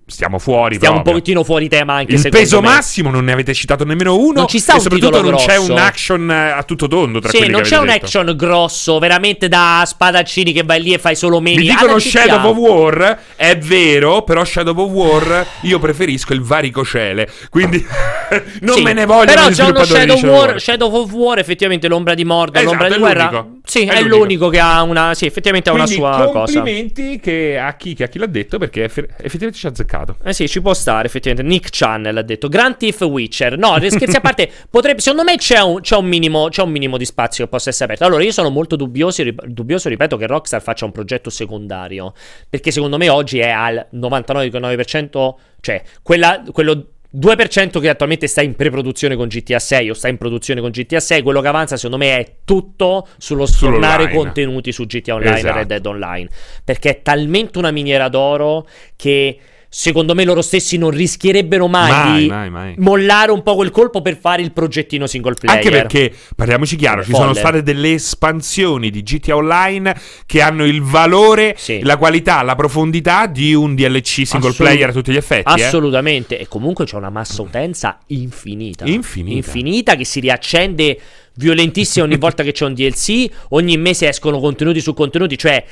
stiamo 0.05 0.39
fuori 0.39 0.75
stiamo 0.75 0.97
un 0.97 1.01
proprio. 1.01 1.21
pochettino 1.21 1.43
fuori 1.43 1.67
tema 1.67 1.93
anche 1.95 2.13
il 2.15 2.29
peso 2.29 2.61
me. 2.61 2.67
massimo 2.69 3.09
non 3.09 3.25
ne 3.25 3.31
avete 3.33 3.53
citato 3.53 3.83
nemmeno 3.83 4.17
uno 4.17 4.33
Non 4.39 4.47
ci 4.47 4.59
sta 4.59 4.73
e 4.73 4.75
un 4.75 4.81
soprattutto 4.81 5.21
non 5.21 5.35
c'è 5.35 5.57
un 5.57 5.77
action 5.77 6.31
eh, 6.31 6.49
a 6.51 6.63
tutto 6.63 6.87
tondo 6.87 7.19
tra 7.19 7.29
Sì, 7.29 7.47
non 7.47 7.61
c'è 7.61 7.77
un 7.77 7.85
detto. 7.87 8.05
action 8.05 8.33
grosso, 8.35 8.99
veramente 8.99 9.47
da 9.47 9.83
spadaccini 9.85 10.51
che 10.53 10.63
vai 10.63 10.81
lì 10.81 10.93
e 10.93 10.97
fai 10.97 11.15
solo 11.15 11.39
meni. 11.39 11.57
mi 11.57 11.67
dicono. 11.67 11.99
Shadow 11.99 12.49
of 12.51 12.57
War 12.57 13.19
è 13.35 13.57
vero 13.57 14.21
però 14.23 14.43
Shadow 14.45 14.77
of 14.77 14.89
War 14.91 15.45
io 15.61 15.79
preferisco 15.79 16.33
il 16.33 16.41
varicocele 16.41 17.29
quindi 17.49 17.83
non 18.61 18.75
Sì, 18.75 18.81
me 18.83 18.93
ne 18.93 19.05
voglio 19.05 19.25
Però 19.25 19.49
c'è 19.49 19.63
uno 19.63 19.79
di 19.81 19.85
Shadow, 19.85 20.19
War, 20.25 20.61
Shadow 20.61 20.93
of 20.95 21.11
War, 21.11 21.39
effettivamente 21.39 21.87
l'ombra 21.87 22.13
di 22.13 22.23
Mordor, 22.25 22.61
Esatto, 22.61 22.75
l'ombra 22.77 22.89
di 22.95 22.99
guerra. 23.01 23.47
Sì, 23.63 23.85
È 23.85 23.93
è, 23.93 24.01
l'unico. 24.01 24.17
l'unico 24.17 24.49
che 24.49 24.59
ha 24.59 24.81
una. 24.83 25.13
Sì, 25.15 25.25
effettivamente 25.25 25.69
ha 25.69 25.73
una 25.73 25.85
sua 25.87 26.29
cosa. 26.31 26.59
complimenti 26.59 27.19
che 27.19 27.57
a 27.57 27.73
chi, 27.75 27.93
che 27.95 28.03
a 28.03 28.07
chi 28.07 28.19
l'ha 28.19 28.25
detto 28.27 28.57
perché 28.59 28.83
effe- 28.83 29.07
effettivamente 29.17 29.57
ci 29.65 29.67
ha 29.67 29.69
azzeccato 29.69 30.17
Eh 30.23 30.33
sì, 30.33 30.47
ci 30.47 30.61
può 30.61 30.73
stare, 30.73 31.07
effettivamente. 31.07 31.49
Nick 31.49 31.69
Channel 31.71 32.15
ha 32.17 32.21
detto 32.21 32.47
Grand 32.47 32.77
Thief 32.77 33.01
Witcher. 33.01 33.57
No, 33.57 33.77
scherzi 33.89 34.15
a 34.15 34.21
parte, 34.21 34.49
potrebbe, 34.69 35.01
secondo 35.01 35.23
me 35.23 35.37
c'è 35.37 35.59
un, 35.59 35.81
c'è, 35.81 35.95
un 35.95 36.05
minimo, 36.05 36.49
c'è 36.49 36.61
un 36.61 36.71
minimo 36.71 36.97
di 36.97 37.05
spazio 37.05 37.45
che 37.45 37.49
possa 37.49 37.69
essere 37.69 37.85
aperto. 37.85 38.05
Allora, 38.05 38.23
io 38.23 38.31
sono 38.31 38.49
molto 38.49 38.75
dubbioso, 38.75 39.23
dubbioso, 39.45 39.89
ripeto, 39.89 40.17
che 40.17 40.27
Rockstar 40.27 40.61
faccia 40.61 40.85
un 40.85 40.91
progetto 40.91 41.29
secondario. 41.29 42.13
Perché 42.49 42.71
secondo 42.71 42.97
me 42.97 43.09
oggi 43.09 43.39
è 43.39 43.49
al 43.49 43.87
99,9%, 43.93 45.33
cioè 45.61 45.81
quella, 46.01 46.43
quello 46.51 46.89
2% 47.15 47.79
che 47.79 47.89
attualmente 47.89 48.27
sta 48.27 48.41
in 48.41 48.55
preproduzione 48.55 49.15
con 49.15 49.27
GTA 49.27 49.59
6 49.59 49.89
o 49.89 49.93
sta 49.93 50.09
in 50.09 50.17
produzione 50.17 50.59
con 50.59 50.69
GTA 50.69 50.99
6, 50.99 51.21
quello 51.21 51.39
che 51.39 51.47
avanza 51.47 51.77
secondo 51.77 51.97
me 51.97 52.17
è 52.17 52.35
tutto 52.43 53.07
sullo 53.17 53.45
sfornare 53.45 54.09
contenuti 54.09 54.73
su 54.73 54.85
GTA 54.85 55.15
Online 55.15 55.37
Esatto. 55.37 55.53
e 55.53 55.57
Red 55.57 55.67
Dead 55.67 55.85
Online. 55.85 56.29
Perché 56.63 56.89
è 56.89 57.01
talmente 57.01 57.57
una 57.57 57.71
miniera 57.71 58.09
d'oro 58.09 58.67
che 58.97 59.39
secondo 59.77 60.15
me 60.15 60.23
loro 60.23 60.41
stessi 60.41 60.77
non 60.77 60.89
rischierebbero 60.91 61.67
mai, 61.67 61.91
Mai, 61.91 62.21
di 62.21 62.27
mai, 62.29 62.49
mai. 62.49 62.75
mollare 62.77 63.31
un 63.33 63.43
po' 63.43 63.55
quel 63.55 63.71
colpo 63.71 64.01
per 64.01 64.17
fare 64.17 64.41
il 64.41 64.53
progettino 64.53 65.05
single 65.05 65.33
player. 65.33 65.57
Anche 65.57 65.69
perché, 65.69 66.13
parliamoci 66.33 66.77
chiaro, 66.77 67.03
ci 67.03 67.13
sono 67.13 67.33
state 67.33 67.61
delle 67.61 67.91
espansioni 67.95 68.89
di 68.89 69.03
GTA 69.03 69.35
Online 69.35 69.93
che 70.25 70.39
hanno 70.41 70.63
il 70.65 70.81
valore, 70.81 71.55
Sì. 71.57 71.81
la 71.83 71.97
qualità, 71.97 72.41
la 72.43 72.55
profondità 72.55 73.27
di 73.27 73.53
un 73.53 73.75
DLC 73.75 74.25
single 74.25 74.49
Assolut- 74.51 74.55
player 74.55 74.89
a 74.89 74.93
tutti 74.93 75.11
gli 75.11 75.17
effetti. 75.17 75.59
eh. 75.59 75.63
Assolutamente. 75.65 76.39
E 76.39 76.47
comunque 76.47 76.85
c'è 76.85 76.95
una 76.95 77.09
massa 77.09 77.41
utenza 77.41 77.99
infinita. 78.07 78.85
Infinita. 78.85 79.35
Infinita 79.35 79.95
che 79.97 80.05
si 80.05 80.21
riaccende 80.21 80.97
violentissima 81.35 82.05
ogni 82.05 82.15
volta 82.17 82.43
che 82.43 82.53
c'è 82.53 82.63
un 82.63 82.73
DLC. 82.73 83.29
Ogni 83.49 83.75
mese 83.77 84.07
escono 84.07 84.39
contenuti 84.39 84.79
su 84.79 84.93
contenuti. 84.93 85.37
Cioè, 85.37 85.65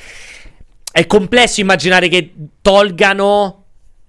è 0.92 1.08
complesso 1.08 1.62
immaginare 1.62 2.10
che 2.10 2.34
tolgano 2.62 3.63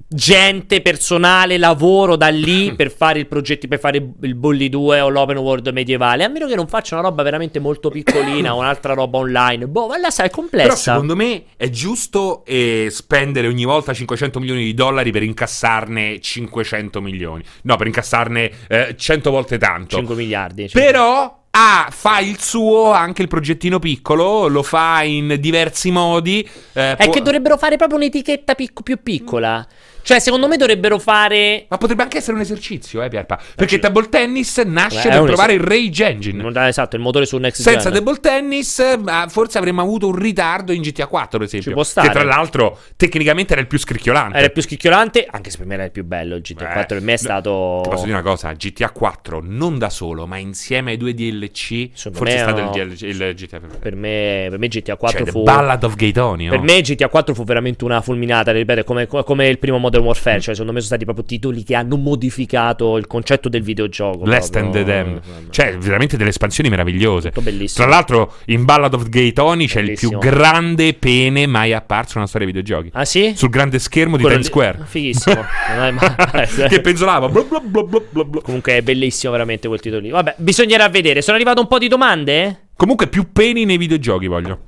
gente, 0.07 0.81
personale, 0.81 1.59
lavoro 1.59 2.17
da 2.17 2.29
lì 2.29 2.73
per 2.77 2.91
fare 2.91 3.19
il 3.19 3.27
progetto, 3.27 3.67
per 3.67 3.79
fare 3.79 3.97
il 4.21 4.35
Bully 4.35 4.69
2 4.69 5.01
o 5.01 5.09
l'open 5.09 5.39
world 5.39 5.69
medievale. 5.69 6.25
A 6.25 6.29
meno 6.29 6.47
che 6.47 6.55
non 6.55 6.69
faccia 6.69 6.95
una 6.97 7.09
roba 7.09 7.23
veramente 7.23 7.59
molto 7.59 7.91
piccolina 7.91 8.55
o 8.55 8.59
un'altra 8.61 8.95
roba 8.95 9.19
online. 9.19 9.67
Boh, 9.67 9.89
ma 9.89 9.99
la 9.99 10.11
sai, 10.11 10.27
è 10.27 10.31
complessa. 10.31 10.69
Però 10.69 10.77
secondo 10.77 11.17
me 11.17 11.45
è 11.57 11.69
giusto 11.71 12.45
eh, 12.45 12.89
spendere 12.91 13.49
ogni 13.49 13.65
volta 13.65 13.93
500 13.93 14.39
milioni 14.39 14.65
di 14.65 14.75
dollari 14.75 15.11
per 15.11 15.23
incassarne 15.23 16.21
500 16.21 17.01
milioni. 17.01 17.43
No, 17.63 17.77
per 17.77 17.87
incassarne 17.87 18.51
eh, 18.69 18.95
100 18.97 19.31
volte 19.31 19.59
tanto. 19.59 19.97
5 19.97 20.15
miliardi. 20.15 20.69
Però 20.73 21.43
ha, 21.57 21.87
fa 21.91 22.19
il 22.19 22.41
suo 22.41 22.91
anche 22.91 23.23
il 23.23 23.29
progettino 23.29 23.79
piccolo, 23.79 24.49
lo 24.49 24.63
fa 24.65 25.03
in 25.03 25.37
diversi 25.39 25.93
modi. 25.93 26.41
eh, 26.73 26.97
È 26.97 27.05
può- 27.05 27.13
che 27.13 27.21
dovrebbero 27.23 27.57
fare 27.57 27.77
proprio 27.77 27.97
un'etichetta 27.99 28.55
picco- 28.57 28.83
più 28.83 28.99
piccola. 29.03 29.65
Cioè, 30.05 30.21
secondo 30.21 30.47
me 30.49 30.59
dovrebbero 30.59 30.99
fare. 30.99 31.65
Ma 31.69 31.79
potrebbe 31.79 32.03
anche 32.03 32.19
essere 32.19 32.35
un 32.37 32.43
esercizio, 32.43 33.03
eh, 33.03 33.09
Pierpa. 33.09 33.41
Perché 33.57 33.79
table 33.79 34.09
tennis 34.11 34.59
nasce 34.59 35.09
Beh, 35.09 35.15
per 35.17 35.25
provare 35.25 35.55
il 35.55 35.61
eser- 35.61 35.73
Rage 35.73 36.05
Engine. 36.07 36.43
Non- 36.43 36.57
esatto, 36.59 36.95
il 36.97 37.03
motore 37.03 37.25
su 37.25 37.39
Next 37.39 37.63
Senza 37.63 37.91
Gen. 37.91 38.05
table 38.05 38.21
tennis, 38.21 38.79
eh, 38.81 38.99
forse 39.29 39.57
avremmo 39.57 39.81
avuto 39.81 40.09
un 40.09 40.15
ritardo 40.17 40.73
in 40.73 40.83
GTA 40.83 41.07
4, 41.07 41.39
ad 41.39 41.45
esempio. 41.45 41.69
Ci 41.71 41.75
può 41.75 41.83
stare. 41.83 42.09
Che 42.09 42.13
tra 42.15 42.23
l'altro, 42.23 42.79
tecnicamente 42.97 43.53
era 43.53 43.63
il 43.63 43.67
più 43.67 43.79
scricchiolante. 43.79 44.37
Era 44.37 44.47
il 44.47 44.53
più 44.53 44.61
schicchiolante, 44.61 45.27
anche 45.31 45.49
se 45.51 45.57
per 45.57 45.67
me 45.67 45.75
era 45.75 45.85
il 45.85 45.91
più 45.91 46.05
bello. 46.05 46.37
Il 46.37 46.43
GTA 46.43 46.67
4 46.67 46.97
per 46.97 47.01
me 47.01 47.13
è 47.15 47.17
stato. 47.17 47.81
Ti 47.85 47.89
posso 47.89 48.05
dire 48.05 48.17
una 48.19 48.23
cosa: 48.23 48.53
GTA 48.53 48.91
4 48.91 49.41
non 49.43 49.79
da 49.79 49.89
solo, 49.89 50.27
ma 50.27 50.37
insieme 50.37 50.91
ai 50.91 50.97
due 50.99 51.15
DLC, 51.15 51.89
Secondo 51.95 52.19
forse 52.19 52.35
è 52.35 52.39
stato 52.39 52.61
no. 52.61 52.73
il, 52.75 52.89
DLC 52.95 53.03
il 53.03 53.33
GTA. 53.35 53.61
Per 53.79 53.97
me, 53.97 54.47
per 54.51 54.59
me 54.59 54.69
GTA 54.69 54.97
4 54.97 55.17
Cioè, 55.19 55.27
The 55.27 55.33
fu. 55.33 55.43
Ballad 55.45 55.83
of 55.83 55.95
Gaetonio. 55.95 56.51
Per 56.51 56.61
me 56.61 56.81
GTA 56.83 57.09
4 57.09 57.35
fu 57.35 57.45
veramente 57.45 57.85
una 57.85 58.01
fulminata, 58.03 58.53
ripeto, 58.53 58.85
come, 58.85 59.07
come 59.07 59.49
il 59.49 59.59
primo 59.59 59.79
Modern 59.95 60.05
Warfare, 60.05 60.41
cioè 60.41 60.55
secondo 60.55 60.73
me 60.73 60.81
sono 60.81 60.97
stati 60.97 61.05
proprio 61.05 61.25
titoli 61.25 61.63
che 61.63 61.75
hanno 61.75 61.97
modificato 61.97 62.97
il 62.97 63.07
concetto 63.07 63.49
del 63.49 63.63
videogioco. 63.63 64.25
Last 64.25 64.57
and 64.57 64.71
proprio. 64.73 64.85
the 64.85 64.91
Damned. 64.93 65.51
Cioè, 65.51 65.79
veramente 65.79 66.17
delle 66.17 66.31
espansioni 66.31 66.69
meravigliose. 66.69 67.33
Tra 67.75 67.87
l'altro, 67.87 68.35
in 68.47 68.65
Ballad 68.65 68.95
of 68.95 69.09
Gaetoni 69.09 69.67
c'è 69.67 69.83
Bellissimo. 69.83 70.13
il 70.13 70.19
più 70.19 70.29
grande 70.29 70.95
pene 70.95 71.47
mai 71.47 71.73
apparso 71.73 72.15
nella 72.17 72.27
storia 72.27 72.47
dei 72.51 72.61
videogiochi. 72.61 72.91
Ah 72.95 73.05
sì? 73.05 73.33
Sul 73.37 73.51
grande 73.51 73.79
schermo 73.79 74.17
di 74.17 74.25
Times 74.25 74.47
Square. 74.47 74.81
Fighissimo. 74.85 75.45
È 75.69 75.91
mai- 75.91 76.49
che 76.69 76.81
penzolava. 76.81 77.29
Bla 77.29 77.43
bla 77.43 77.61
bla. 77.61 78.41
Comunque 78.43 78.77
è 78.77 78.83
bellissimo 78.83 79.33
veramente 79.33 79.69
quel 79.69 79.81
titolo 79.81 80.01
lì. 80.01 80.11
Vabbè, 80.11 80.35
bisognerà 80.39 80.89
vedere. 80.89 81.23
Sono 81.23 81.37
arrivato 81.37 81.61
un 81.61 81.67
po' 81.69 81.79
di 81.79 81.89
domande? 81.89 82.69
Comunque, 82.77 83.07
più 83.07 83.31
peni 83.33 83.65
nei 83.65 83.77
videogiochi 83.79 84.27
voglio. 84.27 84.61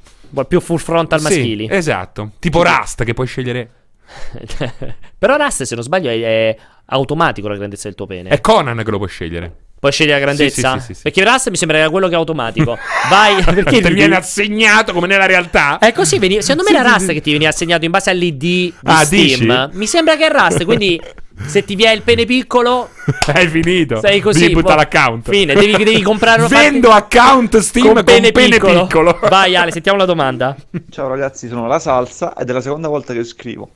Più 0.49 0.61
full 0.61 0.77
frontal 0.79 1.19
Sì, 1.19 1.25
maschili? 1.25 1.69
esatto. 1.71 2.33
Tipo 2.39 2.63
Rust, 2.63 3.05
che 3.05 3.15
puoi 3.15 3.27
scegliere. 3.27 3.71
Però 5.19 5.37
Rust, 5.37 5.63
se 5.65 5.75
non 5.75 5.85
sbaglio, 5.85 6.11
è, 6.11 6.21
è 6.21 6.57
automatico 6.87 7.49
la 7.49 7.57
grandezza 7.57 7.89
del 7.89 7.97
tuo 7.97 8.07
pene. 8.07 8.29
È 8.31 8.41
Conan 8.41 8.83
che 8.85 8.91
lo 8.91 8.99
puoi 8.99 9.09
scegliere. 9.09 9.53
Puoi 9.79 9.93
scegliere 9.93 10.19
la 10.19 10.25
grandezza? 10.25 10.73
Sì, 10.75 10.79
sì, 10.81 10.87
sì, 10.87 10.95
sì. 10.95 11.03
Perché 11.03 11.23
Rust 11.25 11.51
mi 11.51 11.57
sembra 11.57 11.77
che 11.77 11.83
era 11.83 11.93
quello 11.93 12.09
che 12.09 12.15
è 12.15 12.17
automatico. 12.17 12.79
Vai, 13.11 13.43
perché 13.43 13.81
Ti 13.83 13.93
viene 13.93 14.17
assegnato 14.17 14.93
come 14.93 15.07
nella 15.07 15.27
realtà. 15.27 15.79
È 15.79 15.93
così, 15.93 16.19
veni- 16.19 16.41
secondo 16.43 16.71
me 16.71 16.79
era 16.79 16.93
Rust 16.93 17.13
che 17.13 17.21
ti 17.21 17.31
veniva 17.33 17.51
assegnato 17.51 17.85
in 17.85 17.91
base 17.91 18.11
all'ID 18.11 18.37
di 18.37 18.75
Ah, 18.85 19.05
Steam. 19.05 19.67
dici? 19.67 19.79
Mi 19.79 19.87
sembra 19.87 20.17
che 20.17 20.27
è 20.27 20.31
Rust, 20.31 20.65
quindi 20.65 21.01
se 21.45 21.65
ti 21.65 21.75
viene 21.75 21.95
il 21.95 22.03
pene 22.03 22.25
piccolo, 22.25 22.89
Hai 23.33 23.49
finito. 23.49 24.01
sei 24.01 24.21
così. 24.21 24.41
Devi 24.41 24.55
buttare 24.55 24.77
l'account. 24.77 25.29
Fine, 25.29 25.55
devi, 25.55 25.85
devi 25.85 26.03
comprare 26.03 26.41
una 26.43 26.49
Vendo 26.49 26.91
account 26.91 27.59
Steam 27.59 27.95
con 27.95 28.05
pene, 28.05 28.33
piccolo. 28.33 28.87
piccolo. 28.87 29.19
Vai 29.29 29.55
Ale, 29.57 29.71
sentiamo 29.73 29.99
la 29.99 30.07
domanda. 30.07 30.57
Ciao 30.91 31.09
ragazzi, 31.09 31.49
sono 31.49 31.67
la 31.67 31.79
Salsa 31.79 32.35
ed 32.37 32.49
è 32.49 32.53
la 32.53 32.61
seconda 32.61 32.89
volta 32.89 33.13
che 33.13 33.23
scrivo. 33.25 33.71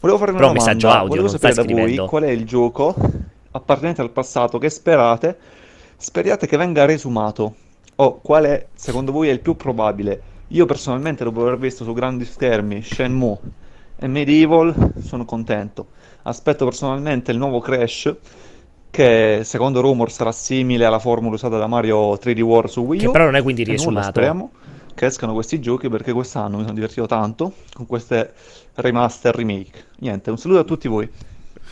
Volevo 0.00 0.18
fare 0.18 0.30
una 0.30 0.40
Però 0.40 0.50
un 0.52 0.56
domanda. 0.58 0.74
messaggio 0.74 0.88
audio, 0.96 1.08
Volevo 1.08 1.28
sapere 1.28 1.54
da 1.54 1.62
voi 1.64 1.96
qual 2.06 2.22
è 2.22 2.30
il 2.30 2.44
gioco 2.46 2.94
appartenente 3.50 4.00
al 4.00 4.10
passato 4.10 4.58
che 4.58 4.70
sperate, 4.70 5.36
speriate 5.96 6.46
che 6.46 6.56
venga 6.56 6.84
resumato 6.86 7.54
o 7.96 8.20
qual 8.22 8.44
è 8.44 8.66
secondo 8.74 9.12
voi 9.12 9.28
è 9.28 9.32
il 9.32 9.40
più 9.40 9.56
probabile. 9.56 10.22
Io 10.48 10.64
personalmente 10.64 11.22
dopo 11.24 11.42
aver 11.42 11.58
visto 11.58 11.84
su 11.84 11.92
grandi 11.92 12.24
schermi 12.24 12.82
Shenmue 12.82 13.38
e 13.98 14.06
Medieval 14.06 14.92
sono 15.04 15.24
contento. 15.26 15.88
Aspetto 16.22 16.64
personalmente 16.64 17.30
il 17.32 17.38
nuovo 17.38 17.60
Crash 17.60 18.14
che 18.90 19.40
secondo 19.44 19.80
rumor 19.80 20.10
sarà 20.10 20.32
simile 20.32 20.84
alla 20.84 20.98
formula 20.98 21.34
usata 21.34 21.56
da 21.58 21.66
Mario 21.66 22.14
3D 22.14 22.40
World 22.40 22.68
su 22.70 22.80
Wii 22.80 23.00
Che 23.00 23.06
U. 23.06 23.10
però 23.12 23.24
non 23.24 23.36
è 23.36 23.42
quindi 23.42 23.62
riesumato. 23.62 24.08
speriamo 24.10 24.50
che 24.94 25.06
escano 25.06 25.32
questi 25.32 25.60
giochi 25.60 25.88
perché 25.88 26.12
quest'anno 26.12 26.56
mi 26.56 26.62
sono 26.62 26.74
divertito 26.74 27.06
tanto 27.06 27.52
con 27.72 27.86
queste 27.86 28.32
remaster 28.74 29.34
remake. 29.34 29.84
Niente, 30.00 30.30
un 30.30 30.36
saluto 30.36 30.60
a 30.60 30.64
tutti 30.64 30.88
voi. 30.88 31.08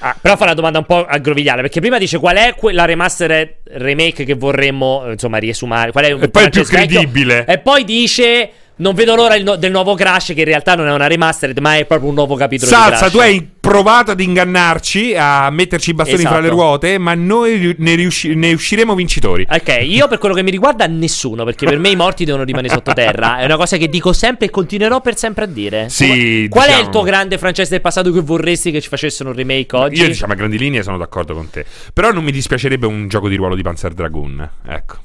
Ah, 0.01 0.17
però 0.19 0.37
fa 0.37 0.45
una 0.45 0.55
domanda 0.55 0.79
un 0.79 0.87
po' 0.87 1.05
aggrovigliale. 1.05 1.61
Perché 1.61 1.81
prima 1.81 1.99
dice 1.99 2.19
qual 2.19 2.37
è 2.37 2.55
la 2.71 2.85
remastered 2.85 3.57
remake 3.65 4.25
che 4.25 4.35
vorremmo, 4.35 5.05
eh, 5.07 5.13
insomma, 5.13 5.39
riesumare. 5.39 5.91
Qual 5.93 6.05
è 6.05 6.13
un 6.13 6.23
E 6.23 6.29
poi 6.29 6.45
il 6.45 6.51
più 6.51 6.65
credibile. 6.65 7.45
E 7.47 7.59
poi 7.59 7.85
dice. 7.85 8.51
Non 8.79 8.95
vedo 8.95 9.15
l'ora 9.17 9.37
no- 9.39 9.57
del 9.57 9.71
nuovo 9.73 9.95
Crash, 9.95 10.27
che 10.35 10.41
in 10.41 10.45
realtà 10.45 10.75
non 10.77 10.87
è 10.87 10.93
una 10.93 11.07
remastered, 11.09 11.59
ma 11.59 11.77
è 11.77 11.85
proprio 11.85 12.09
un 12.11 12.15
nuovo 12.15 12.37
capitolo 12.37 12.71
di 12.71 12.77
Salsa, 12.77 13.11
tu 13.11 13.19
hai 13.19 13.45
provato 13.59 14.13
ad 14.13 14.21
ingannarci, 14.21 15.15
a 15.17 15.51
metterci 15.51 15.91
i 15.91 15.95
bastoni 15.95 16.21
Esatto. 16.21 16.35
fra 16.37 16.43
le 16.43 16.49
ruote, 16.49 16.97
ma 16.99 17.15
noi 17.15 17.75
ne, 17.79 17.95
riusci- 17.97 18.35
ne 18.37 18.53
usciremo 18.53 18.95
vincitori. 18.95 19.45
Ok, 19.51 19.79
io 19.83 20.07
per 20.07 20.19
quello 20.19 20.35
che 20.35 20.43
mi 20.45 20.51
riguarda 20.53 20.87
nessuno, 20.87 21.45
perché 21.45 21.67
per 21.67 21.79
me 21.79 21.89
i 21.89 21.97
morti 21.97 22.25
devono 22.25 22.45
rimanere 22.45 22.73
sottoterra. 22.73 23.39
È 23.39 23.45
una 23.45 23.57
cosa 23.57 23.77
che 23.77 23.89
dico 23.89 24.13
sempre 24.13 24.47
e 24.47 24.51
continuerò 24.51 25.01
per 25.01 25.17
sempre 25.17 25.45
a 25.45 25.49
dire. 25.49 25.89
Sì, 25.89 26.47
Qual 26.49 26.65
è 26.65 26.69
diciamo- 26.69 26.85
il 26.87 26.91
tuo 26.91 27.03
grande 27.03 27.37
Francesco 27.37 27.71
del 27.71 27.81
passato 27.81 28.13
che 28.13 28.21
vorresti 28.21 28.71
che 28.71 28.81
ci 28.81 28.89
facessero 28.89 29.31
un 29.31 29.35
remake 29.35 29.77
oggi? 29.77 30.01
Io 30.01 30.07
diciamo 30.07 30.33
a 30.33 30.37
grandi 30.37 30.57
linee 30.57 30.83
sono 30.85 30.97
d'accordo 30.99 31.35
con 31.35 31.51
te. 31.51 31.65
Però 31.93 32.13
non 32.13 32.23
mi 32.23 32.31
dispiacerebbe 32.31 32.87
un 32.87 33.09
gioco 33.09 33.29
di 33.29 33.35
ruolo 33.35 33.57
di 33.57 33.63
Panzer 33.63 33.93
Dragoon. 33.93 34.49
Ecco. 34.69 34.97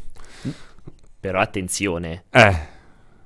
Però 1.19 1.39
attenzione. 1.39 2.26
Eh. 2.32 2.71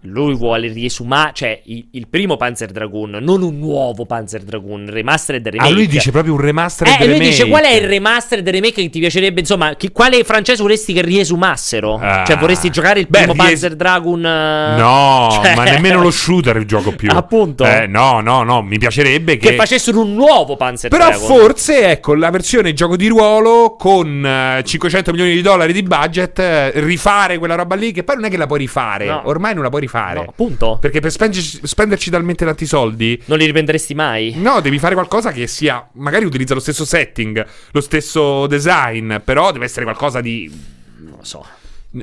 Lui 0.09 0.35
vuole 0.35 0.67
riesumare, 0.71 1.31
cioè 1.33 1.61
il, 1.65 1.87
il 1.91 2.07
primo 2.07 2.37
Panzer 2.37 2.71
Dragoon, 2.71 3.17
non 3.21 3.41
un 3.41 3.57
nuovo 3.59 4.05
Panzer 4.05 4.41
Dragoon, 4.43 4.85
remastered 4.89 5.47
remake. 5.47 5.71
Ah, 5.71 5.73
lui 5.73 5.87
dice 5.87 6.11
proprio 6.11 6.33
un 6.33 6.39
remaster 6.41 6.87
Eh, 6.99 7.07
lui 7.07 7.19
dice 7.19 7.47
qual 7.47 7.63
è 7.63 7.73
il 7.75 7.87
remastered 7.87 8.47
remake 8.47 8.81
che 8.81 8.89
ti 8.89 8.99
piacerebbe, 8.99 9.39
insomma, 9.41 9.75
chi- 9.75 9.91
quale 9.91 10.23
francese 10.23 10.61
vorresti 10.61 10.93
che 10.93 11.01
riesumassero? 11.01 11.99
Ah. 12.01 12.23
Cioè 12.25 12.37
vorresti 12.37 12.69
giocare 12.69 12.99
il 13.01 13.07
Beh, 13.09 13.19
primo 13.19 13.33
ries- 13.33 13.45
Panzer 13.47 13.75
Dragoon? 13.75 14.25
eh, 14.25 14.75
No, 14.77 15.29
cioè- 15.31 15.55
ma 15.55 15.63
nemmeno 15.63 16.01
lo 16.01 16.11
shooter 16.11 16.63
gioco 16.65 16.91
più. 16.93 17.09
Appunto. 17.11 17.65
Eh, 17.65 17.87
no, 17.87 18.21
no, 18.21 18.43
no, 18.43 18.61
mi 18.61 18.77
piacerebbe 18.77 19.37
che... 19.37 19.49
Che 19.49 19.55
facessero 19.55 19.99
un 20.01 20.13
nuovo 20.13 20.55
Panzer 20.55 20.89
Però 20.89 21.07
Dragoon. 21.09 21.27
forse, 21.39 21.89
ecco, 21.89 22.15
la 22.15 22.29
versione 22.29 22.73
gioco 22.73 22.95
di 22.95 23.07
ruolo 23.07 23.75
con 23.77 24.25
eh, 24.25 24.61
500 24.63 25.11
milioni 25.11 25.33
di 25.33 25.41
dollari 25.41 25.73
di 25.73 25.83
budget, 25.83 26.39
eh, 26.39 26.71
rifare 26.81 27.37
quella 27.37 27.55
roba 27.55 27.75
lì, 27.75 27.91
che 27.91 28.03
poi 28.03 28.15
non 28.15 28.25
è 28.25 28.29
che 28.29 28.37
la 28.37 28.47
puoi 28.47 28.59
rifare, 28.59 29.05
No. 29.05 29.21
ormai 29.25 29.53
non 29.53 29.63
la 29.63 29.69
puoi 29.69 29.81
rifare. 29.81 29.96
No, 29.97 30.25
appunto. 30.29 30.77
Perché 30.79 30.99
per 30.99 31.11
spenderci, 31.11 31.59
spenderci 31.63 32.09
talmente 32.09 32.45
tanti 32.45 32.65
soldi... 32.65 33.21
Non 33.25 33.37
li 33.37 33.45
riprenderesti 33.45 33.93
mai? 33.93 34.33
No, 34.35 34.59
devi 34.61 34.79
fare 34.79 34.93
qualcosa 34.93 35.31
che 35.31 35.47
sia. 35.47 35.87
Magari 35.93 36.25
utilizza 36.25 36.53
lo 36.53 36.59
stesso 36.59 36.85
setting, 36.85 37.45
lo 37.71 37.81
stesso 37.81 38.47
design, 38.47 39.17
però 39.23 39.51
deve 39.51 39.65
essere 39.65 39.85
qualcosa 39.85 40.21
di. 40.21 40.51
Non 40.97 41.17
lo 41.17 41.23
so. 41.23 41.45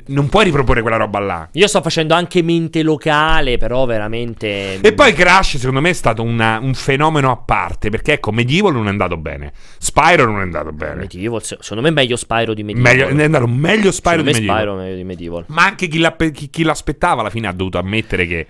Non 0.07 0.28
puoi 0.28 0.45
riproporre 0.45 0.80
quella 0.82 0.97
roba 0.97 1.18
là. 1.18 1.49
Io 1.53 1.66
sto 1.66 1.80
facendo 1.82 2.14
anche 2.14 2.42
mente 2.42 2.82
locale, 2.82 3.57
però 3.57 3.84
veramente. 3.86 4.80
E 4.80 4.92
poi 4.92 5.12
Crash, 5.12 5.57
secondo 5.59 5.80
me, 5.80 5.90
è 5.90 5.92
stato 5.95 6.22
una- 6.22 6.59
un 6.61 6.74
fenomeno 6.74 7.30
a 7.30 7.36
parte. 7.36 7.90
Perché, 7.90 8.12
ecco, 8.14 8.32
Medieval 8.32 8.72
non 8.72 8.86
è 8.86 8.90
andato 8.90 9.16
bene. 9.16 9.53
Spyro 9.78 10.24
non 10.26 10.40
è 10.40 10.42
andato 10.42 10.72
bene. 10.72 10.95
Medieval, 11.01 11.42
se- 11.42 11.59
secondo 11.61 11.82
me 11.82 11.88
è 11.88 11.92
meglio 11.92 12.16
Spyro 12.16 12.55
di 12.55 12.62
Medieval. 12.62 12.92
Meglio, 12.92 13.20
è 13.20 13.24
andato 13.24 13.47
meglio 13.47 13.92
Spyro 13.92 14.18
Secondo 14.18 14.22
di 14.22 14.24
me 14.24 14.32
Medieval. 14.32 14.57
Spyro 14.59 14.74
meglio 14.76 14.97
di 14.97 15.05
Medieval. 15.05 15.45
Ma 15.49 15.64
anche 15.64 15.88
chi, 15.88 15.99
l'ha- 15.99 16.16
chi- 16.32 16.51
chi 16.51 16.62
l'aspettava 16.62 17.20
alla 17.20 17.30
fine 17.30 17.47
ha 17.49 17.53
dovuto 17.53 17.78
ammettere 17.78 18.26
che. 18.26 18.47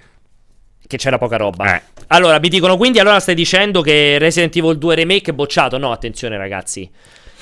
Che 0.86 0.97
c'era 0.99 1.16
poca 1.16 1.36
roba. 1.38 1.76
Eh. 1.76 1.82
Allora, 2.09 2.38
mi 2.38 2.49
dicono 2.49 2.76
quindi 2.76 2.99
allora 2.99 3.18
stai 3.18 3.34
dicendo 3.34 3.80
che 3.80 4.18
Resident 4.18 4.55
Evil 4.57 4.76
2 4.76 4.95
Remake 4.95 5.30
è 5.30 5.34
bocciato? 5.34 5.78
No, 5.78 5.90
attenzione 5.92 6.36
ragazzi. 6.36 6.88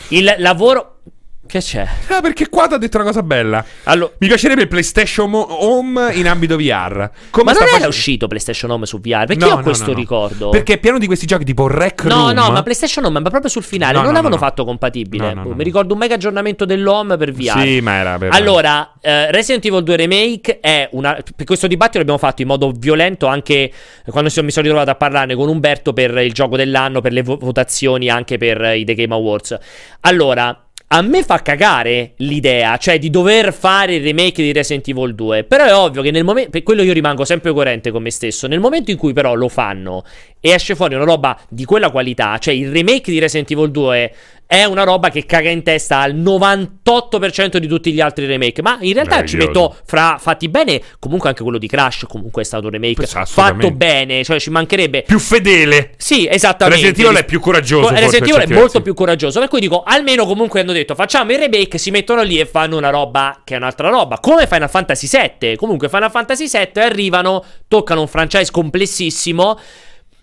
Il 0.08 0.32
lavoro... 0.38 0.98
Che 1.44 1.58
c'è? 1.58 1.86
Ah, 2.08 2.20
perché 2.22 2.48
qua 2.48 2.66
ti 2.68 2.74
ha 2.74 2.78
detto 2.78 2.96
una 2.96 3.04
cosa 3.06 3.22
bella. 3.22 3.62
Allora... 3.84 4.12
Mi 4.18 4.28
piacerebbe 4.28 4.62
il 4.62 4.68
PlayStation 4.68 5.30
Home 5.34 6.14
in 6.14 6.26
ambito 6.28 6.56
VR. 6.56 7.10
Come 7.30 7.44
Ma 7.44 7.52
non 7.52 7.62
era 7.62 7.70
facendo- 7.72 7.88
uscito 7.88 8.26
PlayStation 8.26 8.70
Home 8.70 8.86
su 8.86 9.00
VR? 9.00 9.26
Perché 9.26 9.36
No, 9.38 9.46
io 9.46 9.52
ho 9.52 9.56
no, 9.56 9.62
questo 9.62 9.90
no, 9.90 9.98
ricordo. 9.98 10.48
Perché 10.48 10.74
è 10.74 10.78
pieno 10.78 10.98
di 10.98 11.06
questi 11.06 11.26
giochi 11.26 11.44
tipo 11.44 11.66
Rec 11.66 12.04
No, 12.04 12.14
Room. 12.14 12.34
no, 12.34 12.50
ma 12.52 12.62
PlayStation 12.62 13.04
Home, 13.04 13.20
ma 13.20 13.28
proprio 13.28 13.50
sul 13.50 13.64
finale. 13.64 13.92
No, 13.92 13.98
non 13.98 14.06
no, 14.08 14.12
l'avevano 14.12 14.36
no, 14.36 14.40
no. 14.40 14.48
fatto 14.48 14.64
compatibile. 14.64 15.34
Boh, 15.34 15.54
mi 15.54 15.64
ricordo 15.64 15.92
un 15.92 15.98
mega 15.98 16.14
aggiornamento 16.14 16.64
dell'Home 16.64 17.16
per 17.18 17.32
VR. 17.32 17.60
Sì, 17.60 17.80
ma 17.80 17.94
era 17.96 18.16
per... 18.18 18.32
Allora, 18.32 18.94
eh, 19.00 19.30
Resident 19.32 19.64
Evil 19.66 19.82
2 19.82 19.96
Remake 19.96 20.60
è 20.60 20.88
una. 20.92 21.18
Per 21.36 21.44
questo 21.44 21.66
dibattito 21.66 21.98
l'abbiamo 21.98 22.18
fatto 22.18 22.40
in 22.40 22.48
modo 22.48 22.72
violento 22.74 23.26
anche 23.26 23.70
quando 24.08 24.30
mi 24.42 24.50
sono 24.50 24.64
ritrovato 24.64 24.90
a 24.90 24.94
parlarne 24.94 25.34
con 25.34 25.48
Umberto 25.48 25.92
per 25.92 26.16
il 26.18 26.32
gioco 26.32 26.56
dell'anno, 26.56 27.00
per 27.02 27.12
le 27.12 27.22
vo- 27.22 27.36
votazioni, 27.36 28.08
anche 28.08 28.38
per 28.38 28.62
eh, 28.62 28.78
i 28.78 28.84
The 28.84 28.94
Game 28.94 29.12
Awards. 29.12 29.58
Allora. 30.02 30.56
A 30.94 31.00
me 31.00 31.22
fa 31.22 31.40
cagare 31.40 32.12
l'idea, 32.16 32.76
cioè 32.76 32.98
di 32.98 33.08
dover 33.08 33.54
fare 33.54 33.94
il 33.94 34.02
remake 34.02 34.42
di 34.42 34.52
Resident 34.52 34.86
Evil 34.88 35.14
2. 35.14 35.44
Però 35.44 35.64
è 35.64 35.74
ovvio 35.74 36.02
che 36.02 36.10
nel 36.10 36.22
momento. 36.22 36.50
Per 36.50 36.62
quello 36.62 36.82
io 36.82 36.92
rimango 36.92 37.24
sempre 37.24 37.50
coerente 37.54 37.90
con 37.90 38.02
me 38.02 38.10
stesso. 38.10 38.46
Nel 38.46 38.60
momento 38.60 38.90
in 38.90 38.98
cui 38.98 39.14
però 39.14 39.32
lo 39.32 39.48
fanno 39.48 40.04
e 40.38 40.50
esce 40.50 40.74
fuori 40.74 40.94
una 40.94 41.04
roba 41.04 41.40
di 41.48 41.64
quella 41.64 41.90
qualità, 41.90 42.36
cioè 42.36 42.52
il 42.52 42.70
remake 42.70 43.10
di 43.10 43.18
Resident 43.18 43.50
Evil 43.52 43.70
2 43.70 44.14
è 44.52 44.64
una 44.64 44.84
roba 44.84 45.08
che 45.08 45.24
caga 45.24 45.48
in 45.48 45.62
testa 45.62 46.00
al 46.00 46.14
98% 46.14 47.56
di 47.56 47.66
tutti 47.66 47.90
gli 47.90 48.02
altri 48.02 48.26
remake. 48.26 48.60
Ma 48.60 48.76
in 48.82 48.92
realtà 48.92 49.24
ci 49.24 49.36
Meraviglioso. 49.36 49.68
metto 49.68 49.76
fra 49.86 50.18
fatti 50.20 50.50
bene, 50.50 50.82
comunque 50.98 51.30
anche 51.30 51.42
quello 51.42 51.56
di 51.56 51.66
Crash 51.66 52.04
comunque 52.06 52.42
è 52.42 52.44
stato 52.44 52.66
un 52.66 52.72
remake 52.72 53.02
assolutamente. 53.02 53.62
fatto 53.62 53.70
bene, 53.74 54.22
cioè 54.24 54.38
ci 54.38 54.50
mancherebbe 54.50 55.04
Più 55.06 55.18
fedele. 55.18 55.92
sì, 55.96 56.28
esattamente. 56.28 56.84
Resident 56.84 57.08
Evil 57.08 57.22
è 57.22 57.24
più 57.24 57.40
coraggioso, 57.40 57.86
forse, 57.86 58.00
Resident 58.02 58.28
Evil 58.28 58.42
è 58.42 58.46
molto 58.48 58.60
versi. 58.60 58.82
più 58.82 58.92
coraggioso. 58.94 59.40
Per 59.40 59.48
cui 59.48 59.60
dico, 59.60 59.82
almeno 59.86 60.26
comunque 60.26 60.60
hanno 60.60 60.72
detto, 60.72 60.94
facciamo 60.94 61.32
il 61.32 61.38
remake, 61.38 61.78
si 61.78 61.90
mettono 61.90 62.20
lì 62.20 62.38
e 62.38 62.44
fanno 62.44 62.76
una 62.76 62.90
roba 62.90 63.40
che 63.44 63.54
è 63.54 63.56
un'altra 63.56 63.88
roba. 63.88 64.18
Come 64.18 64.46
Final 64.46 64.68
Fantasy 64.68 65.08
VII. 65.08 65.56
Comunque 65.56 65.88
Final 65.88 66.10
Fantasy 66.10 66.46
VII 66.46 66.82
arrivano, 66.82 67.42
toccano 67.68 68.02
un 68.02 68.06
franchise 68.06 68.50
complessissimo, 68.50 69.58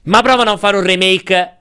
ma 0.04 0.22
provano 0.22 0.52
a 0.52 0.58
fare 0.58 0.78
un 0.78 0.84
remake 0.84 1.54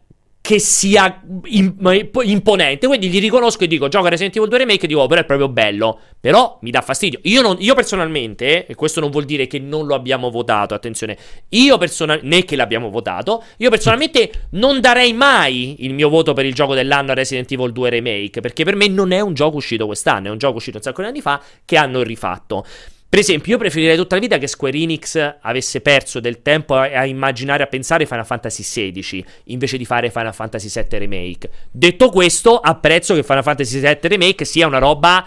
che 0.48 0.58
sia 0.60 1.20
im- 1.44 1.76
imponente. 2.22 2.86
Quindi 2.86 3.10
gli 3.10 3.20
riconosco 3.20 3.64
e 3.64 3.66
dico: 3.66 3.88
gioca 3.88 4.08
Resident 4.08 4.34
Evil 4.34 4.48
2 4.48 4.56
Remake. 4.56 4.86
Dico, 4.86 5.00
"Oh, 5.00 5.06
però 5.06 5.20
è 5.20 5.24
proprio 5.26 5.50
bello. 5.50 6.00
Però 6.18 6.58
mi 6.62 6.70
dà 6.70 6.80
fastidio. 6.80 7.18
Io, 7.24 7.42
non- 7.42 7.58
io 7.60 7.74
personalmente, 7.74 8.64
e 8.64 8.74
questo 8.74 9.00
non 9.00 9.10
vuol 9.10 9.26
dire 9.26 9.46
che 9.46 9.58
non 9.58 9.84
lo 9.84 9.94
abbiamo 9.94 10.30
votato. 10.30 10.72
Attenzione, 10.72 11.18
io 11.50 11.76
personalmente, 11.76 12.34
né 12.34 12.44
che 12.46 12.56
l'abbiamo 12.56 12.88
votato. 12.88 13.44
Io 13.58 13.68
personalmente 13.68 14.46
non 14.52 14.80
darei 14.80 15.12
mai 15.12 15.84
il 15.84 15.92
mio 15.92 16.08
voto 16.08 16.32
per 16.32 16.46
il 16.46 16.54
gioco 16.54 16.72
dell'anno 16.72 17.10
a 17.10 17.14
Resident 17.14 17.52
Evil 17.52 17.70
2 17.72 17.90
Remake. 17.90 18.40
Perché 18.40 18.64
per 18.64 18.74
me 18.74 18.88
non 18.88 19.12
è 19.12 19.20
un 19.20 19.34
gioco 19.34 19.58
uscito 19.58 19.84
quest'anno, 19.84 20.28
è 20.28 20.30
un 20.30 20.38
gioco 20.38 20.56
uscito 20.56 20.78
un 20.78 20.82
sacco 20.82 21.02
di 21.02 21.08
anni 21.08 21.20
fa 21.20 21.42
che 21.66 21.76
hanno 21.76 22.02
rifatto. 22.02 22.64
Per 23.10 23.18
esempio, 23.18 23.52
io 23.52 23.58
preferirei 23.58 23.96
tutta 23.96 24.16
la 24.16 24.20
vita 24.20 24.36
che 24.36 24.46
Square 24.46 24.76
Enix 24.76 25.34
avesse 25.40 25.80
perso 25.80 26.20
del 26.20 26.42
tempo 26.42 26.74
a, 26.76 26.82
a 26.92 27.06
immaginare, 27.06 27.62
a 27.62 27.66
pensare 27.66 28.04
Final 28.04 28.26
Fantasy 28.26 28.62
XVI 28.62 29.24
invece 29.44 29.78
di 29.78 29.86
fare 29.86 30.10
Final 30.10 30.34
Fantasy 30.34 30.68
VII 30.68 30.98
Remake. 30.98 31.50
Detto 31.70 32.10
questo, 32.10 32.58
apprezzo 32.58 33.14
che 33.14 33.22
Final 33.22 33.42
Fantasy 33.42 33.80
VII 33.80 33.98
Remake 34.02 34.44
sia 34.44 34.66
una 34.66 34.76
roba 34.78 35.26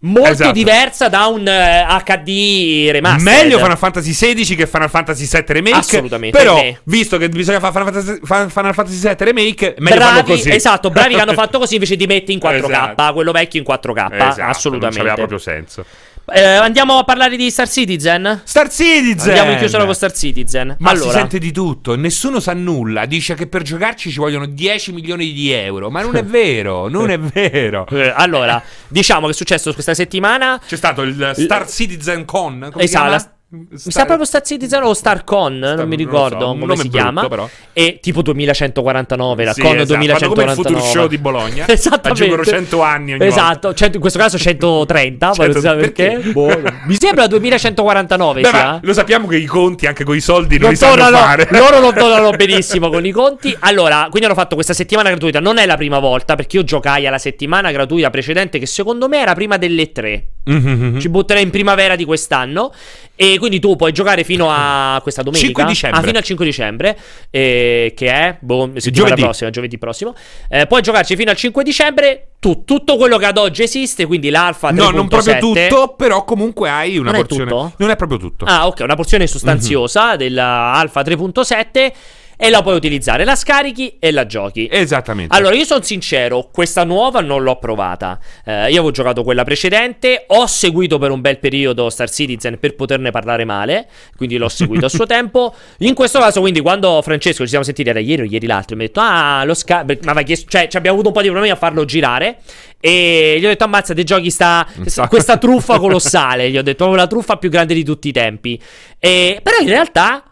molto 0.00 0.30
Esatto. 0.30 0.52
diversa 0.52 1.08
da 1.08 1.26
un 1.26 1.46
eh, 1.46 1.84
HD 2.04 2.88
remastered. 2.92 3.42
Meglio 3.42 3.58
Final 3.58 3.76
Fantasy 3.76 4.12
XVI 4.12 4.54
che 4.56 4.66
Final 4.66 4.88
Fantasy 4.88 5.26
VII 5.30 5.44
Remake. 5.48 5.76
Assolutamente, 5.76 6.38
Però, 6.38 6.54
me. 6.54 6.80
visto 6.84 7.18
che 7.18 7.28
bisogna 7.28 7.60
fare 7.60 7.72
Final 7.72 7.92
Fantasy, 7.92 8.20
Fa- 8.24 8.48
Final 8.48 8.72
Fantasy 8.74 9.00
VII 9.06 9.14
Remake, 9.18 9.74
meglio 9.80 10.00
farlo 10.00 10.22
Bravi, 10.22 10.30
così. 10.30 10.50
esatto, 10.50 10.88
bravi 10.90 11.14
che 11.14 11.20
hanno 11.20 11.32
fatto 11.34 11.58
così 11.58 11.74
invece 11.74 11.96
di 11.96 12.06
metti 12.06 12.32
in 12.32 12.38
4K, 12.38 12.64
Esatto. 12.64 13.12
quello 13.12 13.32
vecchio 13.32 13.60
in 13.60 13.66
4K, 13.68 14.14
Esatto, 14.14 14.42
assolutamente. 14.42 14.96
Non 15.02 15.08
aveva 15.08 15.14
proprio 15.26 15.38
senso. 15.38 15.84
Eh, 16.30 16.42
andiamo 16.42 16.98
a 16.98 17.04
parlare 17.04 17.36
di 17.36 17.50
Star 17.50 17.68
Citizen? 17.68 18.42
Star 18.44 18.70
Citizen! 18.70 19.28
Andiamo 19.28 19.52
in 19.52 19.58
chiusura 19.58 19.84
con 19.84 19.94
Star 19.94 20.12
Citizen. 20.12 20.76
Ma 20.78 20.90
allora, 20.90 21.10
si 21.10 21.16
sente 21.16 21.38
di 21.38 21.52
tutto, 21.52 21.96
nessuno 21.96 22.38
sa 22.40 22.52
nulla. 22.52 23.06
Dice 23.06 23.34
che 23.34 23.46
per 23.46 23.62
giocarci 23.62 24.10
ci 24.10 24.18
vogliono 24.18 24.46
10 24.46 24.92
milioni 24.92 25.32
di 25.32 25.50
euro. 25.50 25.90
Ma 25.90 26.02
non 26.02 26.16
è 26.16 26.24
vero, 26.24 26.88
non 26.88 27.10
è 27.10 27.18
vero. 27.18 27.86
Eh, 27.98 28.12
allora, 28.14 28.62
diciamo 28.86 29.26
che 29.26 29.32
è 29.32 29.34
successo 29.34 29.72
questa 29.72 29.94
settimana. 29.94 30.60
C'è 30.64 30.76
stato 30.76 31.02
il 31.02 31.32
Star 31.34 31.68
Citizen 31.68 32.24
Con. 32.24 32.70
Esatto, 32.76 33.08
chiama? 33.08 33.37
La- 33.50 33.58
Mi 33.70 33.78
sa 33.92 34.04
proprio 34.04 34.26
Star 34.26 34.42
Citizen 34.42 34.82
o 34.82 34.92
StarCon, 34.92 35.56
non 35.58 35.70
mi 35.70 35.76
non 35.76 35.88
lo 35.88 35.94
ricordo 35.96 36.40
so, 36.40 36.50
un 36.52 36.58
come 36.60 36.76
si 36.76 36.82
brutto, 36.88 36.96
chiama. 36.98 37.28
però. 37.28 37.48
E 37.72 37.98
tipo 38.02 38.20
2149, 38.22 39.44
la 39.44 39.52
Sì, 39.54 39.60
Con 39.62 39.70
esatto, 39.78 39.86
fanno 39.94 39.98
come 39.98 40.04
il 40.04 40.16
2149. 40.16 40.80
Future 40.80 41.00
Show 41.00 41.08
di 41.08 41.18
Bologna. 41.18 41.64
Esattamente. 41.68 42.08
Aggiungono 42.24 42.44
100 42.44 42.82
anni 42.82 43.12
ogni 43.14 43.26
Esatto, 43.26 43.72
cento- 43.74 43.94
in 43.96 44.00
questo 44.00 44.18
caso 44.18 44.36
130, 44.38 45.30
poi 45.30 45.46
non 45.46 45.54
si 45.54 45.60
sa 45.62 45.68
100 45.70 45.80
perché. 45.80 46.10
perché? 46.12 46.30
Boh, 46.32 46.60
mi 46.86 46.96
sembra 46.98 47.26
2149 47.26 48.40
Beh, 48.42 48.50
ma 48.52 48.80
lo 48.82 48.92
sappiamo 48.92 49.26
che 49.26 49.36
i 49.36 49.46
conti 49.46 49.86
anche 49.86 50.04
con 50.04 50.14
i 50.16 50.20
soldi 50.20 50.54
non, 50.58 50.62
Non 50.64 50.70
li 50.72 50.76
sanno 50.76 50.94
tornano, 50.96 51.16
fare. 51.16 51.48
loro 51.50 51.80
non 51.80 51.94
tornano 51.94 52.30
benissimo 52.36 52.90
con 52.90 53.06
i 53.06 53.10
conti. 53.12 53.56
Allora, 53.60 54.08
quindi 54.10 54.26
hanno 54.26 54.34
fatto 54.38 54.54
questa 54.56 54.74
settimana 54.74 55.08
gratuita. 55.08 55.40
Non 55.40 55.56
è 55.58 55.64
la 55.64 55.76
prima 55.76 55.98
volta, 55.98 56.34
perché 56.34 56.56
io 56.56 56.64
giocai 56.64 57.06
alla 57.06 57.18
settimana 57.18 57.70
gratuita 57.72 58.10
precedente, 58.10 58.58
che 58.58 58.66
secondo 58.66 59.08
me 59.08 59.20
era 59.20 59.34
prima 59.34 59.56
delle 59.56 59.90
3. 59.90 60.26
Mhm. 60.44 60.98
Ci 61.00 61.08
butterei 61.08 61.42
in 61.42 61.50
primavera 61.50 61.96
di 61.96 62.04
quest'anno. 62.04 62.72
E 63.20 63.37
quindi 63.38 63.58
tu 63.60 63.76
puoi 63.76 63.92
giocare 63.92 64.24
fino 64.24 64.48
a 64.50 64.98
questa 65.02 65.22
domenica. 65.22 65.46
5 65.46 65.64
dicembre. 65.64 66.00
Ah, 66.00 66.02
fino 66.02 66.18
al 66.18 66.24
5 66.24 66.44
dicembre. 66.44 66.98
eh, 67.30 67.92
che 67.96 68.06
è 68.10 68.36
boh, 68.40 68.70
settimana 68.76 69.08
Giovedì. 69.10 69.22
prossima, 69.22 69.50
giovedì 69.50 69.78
prossimo. 69.78 70.14
Eh, 70.48 70.66
puoi 70.66 70.82
giocarci 70.82 71.16
fino 71.16 71.30
al 71.30 71.36
5 71.36 71.62
dicembre. 71.62 72.28
Tu, 72.40 72.62
tutto 72.64 72.96
quello 72.96 73.16
che 73.18 73.26
ad 73.26 73.36
oggi 73.36 73.62
esiste, 73.64 74.06
quindi 74.06 74.30
l'alfa 74.30 74.70
3.7. 74.70 74.74
No, 74.74 74.90
non 74.90 75.08
proprio 75.08 75.38
tutto, 75.38 75.94
però 75.96 76.24
comunque 76.24 76.70
hai 76.70 76.96
una 76.96 77.10
Non 77.10 77.20
è 77.20 77.24
porzione. 77.24 77.50
tutto? 77.50 77.72
Non 77.78 77.90
è 77.90 77.96
proprio 77.96 78.18
tutto. 78.18 78.44
Ah, 78.44 78.66
ok, 78.68 78.80
una 78.80 78.94
porzione 78.94 79.26
sostanziosa 79.26 80.10
Mhm. 80.12 80.16
della 80.16 80.72
Alpha 80.74 81.02
3.7 81.02 81.92
e 82.40 82.50
la 82.50 82.62
puoi 82.62 82.76
utilizzare, 82.76 83.24
la 83.24 83.34
scarichi 83.34 83.96
e 83.98 84.12
la 84.12 84.24
giochi. 84.24 84.68
Esattamente. 84.70 85.36
Allora, 85.36 85.56
io 85.56 85.64
sono 85.64 85.82
sincero, 85.82 86.50
questa 86.52 86.84
nuova 86.84 87.20
non 87.20 87.42
l'ho 87.42 87.56
provata. 87.56 88.16
Eh, 88.44 88.52
io 88.52 88.76
avevo 88.76 88.92
giocato 88.92 89.24
quella 89.24 89.42
precedente, 89.42 90.24
ho 90.28 90.46
seguito 90.46 90.98
per 90.98 91.10
un 91.10 91.20
bel 91.20 91.40
periodo 91.40 91.90
Star 91.90 92.08
Citizen 92.08 92.60
per 92.60 92.76
poterne 92.76 93.10
parlare 93.10 93.44
male, 93.44 93.88
quindi 94.16 94.36
l'ho 94.36 94.48
seguito 94.48 94.86
a 94.86 94.88
suo 94.88 95.04
tempo. 95.06 95.52
In 95.78 95.94
questo 95.94 96.20
caso, 96.20 96.40
quindi, 96.40 96.60
quando 96.60 97.02
Francesco 97.02 97.42
ci 97.42 97.48
siamo 97.48 97.64
sentiti, 97.64 97.88
era 97.88 97.98
ieri 97.98 98.22
o 98.22 98.24
ieri 98.24 98.46
l'altro, 98.46 98.76
mi 98.76 98.84
ha 98.84 98.86
detto, 98.86 99.00
ah, 99.02 99.42
lo 99.44 99.54
sca... 99.54 99.82
beh, 99.82 99.98
mi 100.00 100.08
aveva 100.08 100.22
chiesto, 100.22 100.48
cioè, 100.48 100.68
ci 100.68 100.76
abbiamo 100.76 100.94
avuto 100.94 101.08
un 101.08 101.14
po' 101.14 101.22
di 101.22 101.30
problemi 101.30 101.52
a 101.52 101.56
farlo 101.56 101.84
girare. 101.84 102.38
E 102.80 103.38
gli 103.40 103.44
ho 103.44 103.48
detto, 103.48 103.64
ammazza, 103.64 103.94
te 103.94 104.04
giochi 104.04 104.30
sta, 104.30 104.64
questa 105.08 105.38
truffa 105.38 105.76
colossale. 105.80 106.50
Gli 106.50 106.56
ho 106.56 106.62
detto, 106.62 106.94
la 106.94 107.08
truffa 107.08 107.36
più 107.36 107.50
grande 107.50 107.74
di 107.74 107.82
tutti 107.82 108.06
i 108.06 108.12
tempi. 108.12 108.62
E, 109.00 109.40
però 109.42 109.56
in 109.58 109.66
realtà... 109.66 110.22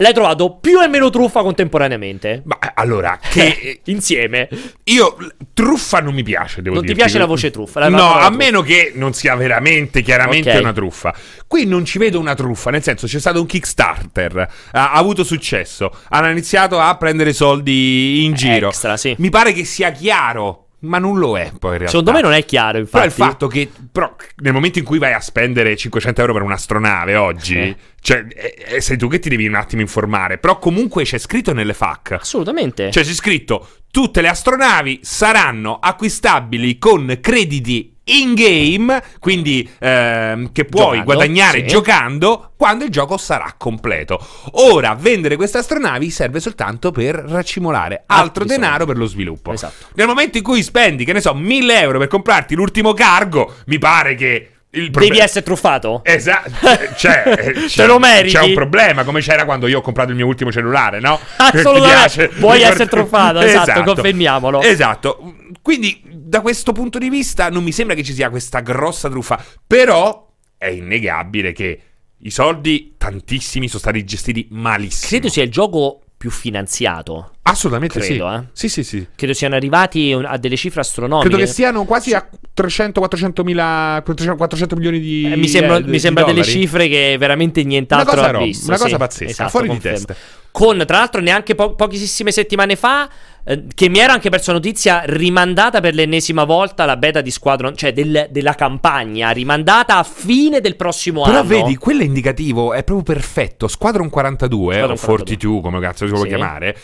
L'hai 0.00 0.14
trovato 0.14 0.56
più 0.60 0.80
e 0.82 0.88
meno 0.88 1.10
truffa 1.10 1.42
contemporaneamente. 1.42 2.40
Ma 2.44 2.58
eh, 2.58 2.70
allora, 2.74 3.18
che 3.20 3.80
Insieme. 3.86 4.48
io 4.84 5.16
truffa 5.52 6.00
non 6.00 6.14
mi 6.14 6.22
piace, 6.22 6.62
devo 6.62 6.76
Non 6.76 6.84
ti 6.84 6.88
dirti. 6.92 7.02
piace 7.02 7.18
la 7.18 7.26
voce 7.26 7.50
truffa? 7.50 7.80
La- 7.80 7.88
No, 7.88 8.14
a 8.14 8.26
truffa. 8.26 8.30
meno 8.30 8.62
che 8.62 8.92
non 8.94 9.12
sia 9.12 9.34
veramente, 9.34 10.00
chiaramente 10.02 10.50
Ok. 10.52 10.60
una 10.60 10.72
truffa. 10.72 11.14
Qui 11.46 11.66
non 11.66 11.84
ci 11.84 11.98
vedo 11.98 12.18
una 12.18 12.34
truffa, 12.34 12.70
nel 12.70 12.82
senso 12.82 13.06
c'è 13.06 13.20
stato 13.20 13.40
un 13.40 13.46
Kickstarter, 13.46 14.36
ha, 14.72 14.92
ha 14.92 14.92
avuto 14.92 15.22
successo, 15.22 15.90
hanno 16.08 16.30
iniziato 16.30 16.78
a 16.78 16.96
prendere 16.96 17.32
soldi 17.34 18.24
in 18.24 18.32
giro. 18.32 18.68
Extra, 18.68 18.96
sì. 18.96 19.14
Mi 19.18 19.28
pare 19.28 19.52
che 19.52 19.64
sia 19.64 19.90
chiaro, 19.92 20.68
ma 20.80 20.98
non 20.98 21.18
lo 21.18 21.36
è 21.38 21.52
poi 21.58 21.72
in 21.72 21.78
realtà. 21.78 21.98
Secondo 21.98 22.12
me 22.12 22.20
non 22.20 22.32
è 22.32 22.44
chiaro, 22.44 22.78
infatti. 22.78 23.08
Però 23.08 23.24
il 23.24 23.30
fatto 23.30 23.46
che 23.46 23.70
però, 23.90 24.14
nel 24.36 24.52
momento 24.52 24.78
in 24.78 24.84
cui 24.84 24.98
vai 24.98 25.12
a 25.12 25.20
spendere 25.20 25.76
500 25.76 26.20
euro 26.20 26.32
per 26.32 26.42
un'astronave 26.42 27.16
oggi, 27.16 27.58
Eh. 27.58 27.76
cioè, 28.00 28.24
eh, 28.28 28.76
eh, 28.76 28.80
sei 28.80 28.96
tu 28.96 29.08
che 29.08 29.18
ti 29.18 29.28
devi 29.28 29.46
un 29.46 29.54
attimo 29.54 29.82
informare. 29.82 30.38
Però 30.38 30.58
comunque 30.58 31.04
c'è 31.04 31.18
scritto 31.18 31.52
nelle 31.52 31.74
FAC. 31.74 32.12
Assolutamente. 32.12 32.90
Cioè 32.90 33.02
c'è 33.02 33.12
scritto 33.14 33.68
tutte 33.90 34.20
le 34.20 34.28
astronavi 34.28 35.00
saranno 35.02 35.78
acquistabili 35.80 36.78
con 36.78 37.18
crediti 37.20 37.96
in 38.18 38.34
game, 38.34 39.02
quindi 39.18 39.68
ehm, 39.78 40.52
che 40.52 40.64
puoi 40.64 40.98
Giocando, 40.98 41.04
guadagnare 41.04 41.58
sì. 41.60 41.66
giocando 41.66 42.52
quando 42.56 42.84
il 42.84 42.90
gioco 42.90 43.16
sarà 43.16 43.54
completo. 43.56 44.18
Ora 44.52 44.94
vendere 44.94 45.36
queste 45.36 45.58
astronavi 45.58 46.10
serve 46.10 46.40
soltanto 46.40 46.90
per 46.90 47.14
racimolare 47.14 48.02
altro 48.06 48.42
Altri 48.42 48.56
denaro 48.56 48.78
soldi. 48.78 48.92
per 48.92 48.96
lo 48.96 49.06
sviluppo. 49.06 49.52
Esatto. 49.52 49.86
Nel 49.94 50.06
momento 50.06 50.38
in 50.38 50.42
cui 50.42 50.62
spendi, 50.62 51.04
che 51.04 51.12
ne 51.12 51.20
so, 51.20 51.34
1000 51.34 51.80
euro 51.80 51.98
per 51.98 52.08
comprarti 52.08 52.54
l'ultimo 52.54 52.92
cargo, 52.92 53.54
mi 53.66 53.78
pare 53.78 54.14
che 54.14 54.50
Devi 54.70 55.18
essere 55.18 55.44
truffato? 55.44 56.00
Esatto, 56.04 56.50
cioè, 56.96 57.24
eh, 57.26 57.52
Te 57.52 57.66
c'è- 57.66 57.86
lo 57.86 57.98
meriti? 57.98 58.36
C'è 58.36 58.42
un 58.42 58.54
problema, 58.54 59.02
come 59.02 59.20
c'era 59.20 59.44
quando 59.44 59.66
io 59.66 59.78
ho 59.78 59.80
comprato 59.80 60.10
il 60.10 60.16
mio 60.16 60.26
ultimo 60.26 60.52
cellulare, 60.52 61.00
no? 61.00 61.18
Assolutamente. 61.38 61.88
Piace? 61.88 62.28
Puoi 62.28 62.62
essere 62.62 62.86
truffato, 62.86 63.40
esatto, 63.40 63.82
confermiamolo. 63.82 64.62
Esatto. 64.62 65.34
Quindi, 65.60 66.00
da 66.04 66.40
questo 66.40 66.70
punto 66.70 66.98
di 66.98 67.08
vista, 67.08 67.50
non 67.50 67.64
mi 67.64 67.72
sembra 67.72 67.96
che 67.96 68.04
ci 68.04 68.12
sia 68.14 68.30
questa 68.30 68.60
grossa 68.60 69.08
truffa. 69.08 69.44
Però 69.66 70.30
è 70.56 70.68
innegabile 70.68 71.52
che 71.52 71.80
i 72.18 72.30
soldi, 72.30 72.94
tantissimi, 72.96 73.66
sono 73.66 73.80
stati 73.80 74.04
gestiti 74.04 74.46
malissimo. 74.50 75.08
Credo 75.08 75.28
sia 75.28 75.42
il 75.42 75.50
gioco 75.50 76.02
più 76.16 76.30
finanziato. 76.30 77.32
Assolutamente 77.42 77.98
Credo, 77.98 78.28
sì. 78.28 78.34
eh. 78.36 78.44
Sì, 78.52 78.68
sì, 78.68 78.84
sì. 78.84 79.06
Credo 79.16 79.32
siano 79.32 79.54
arrivati 79.54 80.12
a 80.12 80.36
delle 80.36 80.56
cifre 80.56 80.80
astronomiche. 80.82 81.28
Credo 81.28 81.42
che 81.42 81.50
siano 81.50 81.84
quasi 81.86 82.12
a 82.12 82.28
300-400 82.56 83.42
mila 83.44 84.02
400 84.04 84.74
milioni 84.76 85.00
di 85.00 85.30
Eh, 85.32 85.36
mi 85.36 85.48
sembra, 85.48 85.76
eh, 85.76 85.82
mi 85.82 85.92
di 85.92 85.98
sembra 85.98 86.24
delle 86.24 86.42
cifre 86.42 86.88
che 86.88 87.16
veramente 87.18 87.62
nient'altro 87.64 88.12
Una 88.20 88.28
cosa 88.28 88.38
ha 88.38 88.42
visto. 88.44 88.66
una 88.66 88.76
sì. 88.76 88.82
cosa 88.82 88.96
pazzesca, 88.96 89.30
Esatto, 89.30 89.50
fuori 89.50 89.66
di 89.68 89.72
confermo. 89.74 89.98
testa. 90.04 90.16
Con, 90.52 90.82
tra 90.84 90.98
l'altro, 90.98 91.20
neanche 91.20 91.54
po- 91.54 91.74
pochissime 91.76 92.32
settimane 92.32 92.74
fa, 92.74 93.08
eh, 93.44 93.64
che 93.72 93.88
mi 93.88 93.98
era 94.00 94.12
anche 94.12 94.30
perso 94.30 94.50
notizia, 94.52 95.02
rimandata 95.06 95.80
per 95.80 95.94
l'ennesima 95.94 96.42
volta 96.44 96.84
la 96.84 96.96
beta 96.96 97.20
di 97.20 97.30
Squadron, 97.30 97.76
cioè 97.76 97.92
del- 97.92 98.26
della 98.30 98.54
campagna, 98.54 99.30
rimandata 99.30 99.96
a 99.96 100.02
fine 100.02 100.60
del 100.60 100.74
prossimo 100.74 101.22
Però 101.22 101.38
anno. 101.38 101.48
vedi, 101.48 101.76
quello 101.76 102.02
è 102.02 102.04
indicativo, 102.04 102.72
è 102.74 102.82
proprio 102.82 103.14
perfetto. 103.14 103.68
Squadron 103.68 104.10
42 104.10 104.74
Squadron 104.74 104.96
o 104.96 105.00
42, 105.00 105.60
come 105.60 105.80
cazzo 105.80 106.04
si 106.06 106.10
vuole 106.12 106.28
Sì. 106.28 106.34
chiamare. 106.34 106.76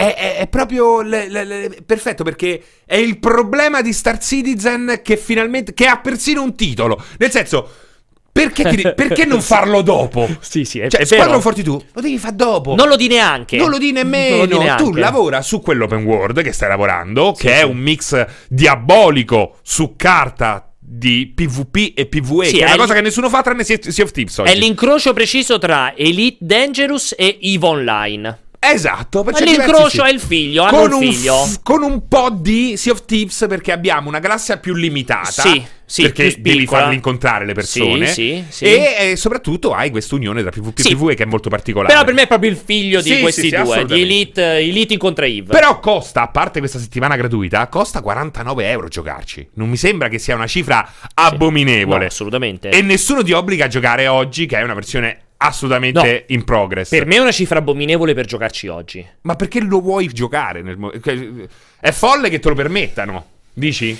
È, 0.00 0.14
è- 0.14 0.36
è 0.38 0.46
proprio 0.48 1.02
le- 1.02 1.28
le- 1.28 1.44
le- 1.44 1.76
perfetto 1.84 2.24
perché 2.24 2.62
è 2.86 2.96
il 2.96 3.18
problema 3.18 3.80
di 3.82 3.92
Star 3.92 4.18
Citizen 4.18 5.00
che 5.02 5.16
finalmente 5.16 5.74
che 5.74 5.86
ha 5.86 5.98
persino 5.98 6.42
un 6.42 6.54
titolo. 6.54 7.02
Nel 7.18 7.30
senso 7.30 7.68
Perché, 8.32 8.62
ti- 8.76 8.94
perché 8.94 9.24
non 9.24 9.42
farlo 9.42 9.82
dopo? 9.82 10.28
Sì, 10.40 10.64
sì, 10.64 10.78
è, 10.78 10.88
Cioè, 10.88 11.00
è 11.00 11.04
Squadron. 11.04 11.40
42 11.40 11.84
lo 11.92 12.00
devi 12.00 12.16
fare 12.16 12.36
dopo. 12.36 12.74
Non 12.76 12.86
lo 12.86 12.94
di 12.94 13.08
neanche. 13.08 13.56
Non 13.56 13.70
lo 13.70 13.76
di 13.76 13.90
nemmeno. 13.90 14.36
Lo 14.36 14.46
di 14.46 14.56
neanche. 14.58 14.82
Tu 14.84 14.92
lavora 14.94 15.42
su 15.42 15.60
quell'open 15.60 16.04
world 16.04 16.40
che 16.42 16.52
stai 16.52 16.68
lavorando, 16.68 17.34
Sì, 17.36 17.46
che 17.46 17.54
è 17.54 17.58
sì. 17.58 17.64
un 17.64 17.76
mix 17.78 18.24
diabolico 18.48 19.56
su 19.62 19.94
carta 19.96 20.72
di 20.78 21.32
PvP 21.34 21.92
e 21.98 22.06
PvE, 22.06 22.44
Sì, 22.46 22.56
che 22.58 22.64
è 22.64 22.68
è 22.68 22.72
una 22.72 22.76
cosa 22.76 22.92
l- 22.92 22.96
che 22.96 23.02
nessuno 23.02 23.28
fa 23.28 23.42
tranne 23.42 23.64
Sea 23.64 23.78
of 24.04 24.10
Thieves 24.12 24.38
oggi. 24.38 24.50
È 24.52 24.54
l'incrocio 24.54 25.12
preciso 25.12 25.58
tra 25.58 25.94
Elite 25.96 26.38
Dangerous 26.40 27.14
e 27.18 27.36
EVE 27.40 27.66
Online. 27.66 28.38
Esatto, 28.62 29.22
per 29.22 29.32
Ma 29.32 29.38
certi 29.38 29.56
l'incrocio 29.56 30.04
è 30.04 30.12
il 30.12 30.20
figlio, 30.20 30.64
hanno 30.64 30.80
con 30.80 30.92
un 30.92 31.00
figlio. 31.00 31.44
f- 31.46 31.60
con 31.62 31.82
un 31.82 32.06
po' 32.06 32.28
di 32.28 32.76
Sea 32.76 32.92
of 32.92 33.06
Thieves 33.06 33.46
perché 33.48 33.72
abbiamo 33.72 34.08
una 34.08 34.18
galassia 34.18 34.58
più 34.58 34.74
limitata. 34.74 35.30
Sì, 35.30 35.64
sì, 35.86 36.02
perché 36.02 36.36
devi 36.38 36.66
farli 36.66 36.94
incontrare 36.94 37.46
le 37.46 37.54
persone. 37.54 38.06
Sì, 38.08 38.12
sì, 38.12 38.44
sì. 38.50 38.64
E 38.66 38.96
eh, 38.98 39.16
soprattutto 39.16 39.72
hai 39.72 39.90
questa 39.90 40.14
unione 40.14 40.42
tra 40.42 40.50
PvP 40.50 40.78
e. 40.78 40.94
PvE 40.94 41.14
che 41.14 41.22
è 41.22 41.26
molto 41.26 41.48
particolare. 41.48 41.90
Però 41.90 42.04
per 42.04 42.12
me 42.12 42.22
è 42.22 42.26
proprio 42.26 42.50
il 42.50 42.60
figlio 42.62 43.00
di 43.00 43.18
questi 43.20 43.48
sì, 43.48 43.48
sì, 43.48 43.62
due, 43.62 43.86
di. 43.86 44.02
Elite, 44.02 44.58
Elite 44.58 44.92
incontra 44.92 45.24
Eve. 45.24 45.52
Però 45.52 45.80
costa, 45.80 46.20
a 46.20 46.28
parte 46.28 46.58
questa 46.58 46.78
settimana 46.78 47.16
gratuita, 47.16 47.66
costa 47.68 48.02
49 48.02 48.68
euro 48.68 48.88
giocarci. 48.88 49.48
Non 49.54 49.70
mi 49.70 49.78
sembra 49.78 50.08
che 50.08 50.18
sia 50.18 50.34
una 50.34 50.46
cifra 50.46 50.86
abominevole. 51.14 52.00
No, 52.00 52.04
assolutamente. 52.04 52.68
E 52.68 52.82
nessuno 52.82 53.22
ti 53.22 53.32
obbliga 53.32 53.64
a 53.64 53.68
giocare 53.68 54.06
oggi, 54.06 54.44
che 54.44 54.58
è 54.58 54.62
una 54.62 54.74
versione 54.74 55.28
assolutamente 55.42 56.24
No. 56.28 56.34
in 56.34 56.44
progress. 56.44 56.90
Per 56.90 57.06
me 57.06 57.16
è 57.16 57.18
una 57.18 57.32
cifra 57.32 57.58
abominevole 57.58 58.14
per 58.14 58.26
giocarci 58.26 58.68
oggi. 58.68 59.06
Ma 59.22 59.36
perché 59.36 59.60
lo 59.60 59.80
vuoi 59.80 60.06
giocare? 60.08 60.62
nel 60.62 60.78
che- 61.02 61.48
È 61.80 61.90
folle 61.92 62.28
che 62.28 62.38
te 62.38 62.48
lo 62.48 62.54
permettano. 62.54 63.24
Dici? 63.52 63.96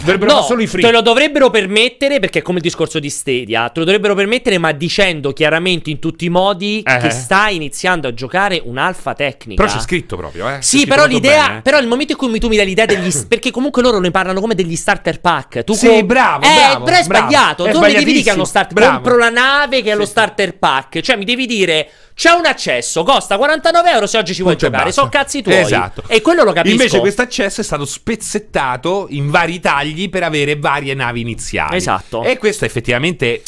Dovrebbero 0.00 0.32
no, 0.32 0.42
solo 0.42 0.62
i 0.62 0.66
free. 0.66 0.82
te 0.82 0.90
lo 0.90 1.02
dovrebbero 1.02 1.50
permettere 1.50 2.18
perché 2.18 2.38
è 2.38 2.42
come 2.42 2.58
il 2.58 2.62
discorso 2.64 2.98
di 2.98 3.10
Stadia. 3.10 3.68
Te 3.68 3.80
lo 3.80 3.84
dovrebbero 3.84 4.14
permettere, 4.14 4.56
ma 4.58 4.72
dicendo 4.72 5.32
chiaramente 5.32 5.90
in 5.90 5.98
tutti 5.98 6.24
i 6.24 6.28
modi 6.30 6.82
Eh. 6.84 6.96
che 6.98 7.10
sta 7.10 7.48
iniziando 7.48 8.08
a 8.08 8.14
giocare 8.14 8.60
un'alfa 8.64 9.12
tecnica. 9.14 9.62
Però 9.62 9.74
c'è 9.76 9.82
scritto 9.82 10.16
proprio, 10.16 10.48
eh. 10.48 10.58
Sì, 10.62 10.86
però 10.86 11.04
l'idea. 11.06 11.48
bene. 11.48 11.62
Però 11.62 11.78
il 11.78 11.86
momento 11.86 12.12
in 12.12 12.18
cui 12.18 12.38
tu 12.38 12.48
mi 12.48 12.56
dai 12.56 12.66
l'idea 12.66 12.86
degli. 12.86 13.10
perché 13.28 13.50
comunque 13.50 13.82
loro 13.82 14.00
ne 14.00 14.10
parlano 14.10 14.40
come 14.40 14.54
degli 14.54 14.76
starter 14.76 15.20
pack. 15.20 15.64
Tu 15.64 15.74
Sì, 15.74 15.86
co- 15.86 16.04
bravo, 16.04 16.44
Eh, 16.44 16.54
bravo, 16.54 16.84
però 16.84 16.96
è 16.96 17.04
bravo. 17.04 17.26
sbagliato. 17.28 17.64
È 17.66 17.72
tu 17.72 17.80
mi 17.80 17.92
devi 17.92 18.04
dire 18.04 18.22
che 18.22 18.30
è 18.30 18.34
uno 18.34 18.44
starter. 18.44 18.72
Bravo. 18.74 18.92
Compro 18.94 19.16
la 19.18 19.28
nave 19.30 19.82
che 19.82 19.90
è 19.90 19.92
Sì, 19.92 19.98
lo 19.98 20.06
starter 20.06 20.56
pack. 20.58 21.00
Cioè, 21.00 21.16
mi 21.16 21.24
devi 21.24 21.46
dire. 21.46 21.88
C'è 22.14 22.30
un 22.30 22.46
accesso, 22.46 23.02
costa 23.02 23.36
49 23.36 23.90
euro 23.90 24.06
se 24.06 24.18
oggi 24.18 24.34
ci 24.34 24.42
vuoi 24.42 24.54
Punto 24.54 24.70
giocare. 24.70 24.88
basta. 24.90 25.02
So 25.02 25.08
cazzi 25.08 25.42
tuoi. 25.42 25.56
Esatto. 25.58 26.04
E 26.06 26.22
quello 26.22 26.44
lo 26.44 26.52
capisco. 26.52 26.74
Invece 26.76 27.00
questo 27.00 27.22
accesso 27.22 27.60
è 27.60 27.64
stato 27.64 27.84
spezzettato 27.84 29.06
in 29.10 29.30
vari 29.30 29.58
tagli 29.58 30.08
per 30.08 30.22
avere 30.22 30.56
varie 30.56 30.94
navi 30.94 31.20
iniziali. 31.20 31.76
Esatto. 31.76 32.22
E 32.22 32.38
questo 32.38 32.64
effettivamente 32.64 33.42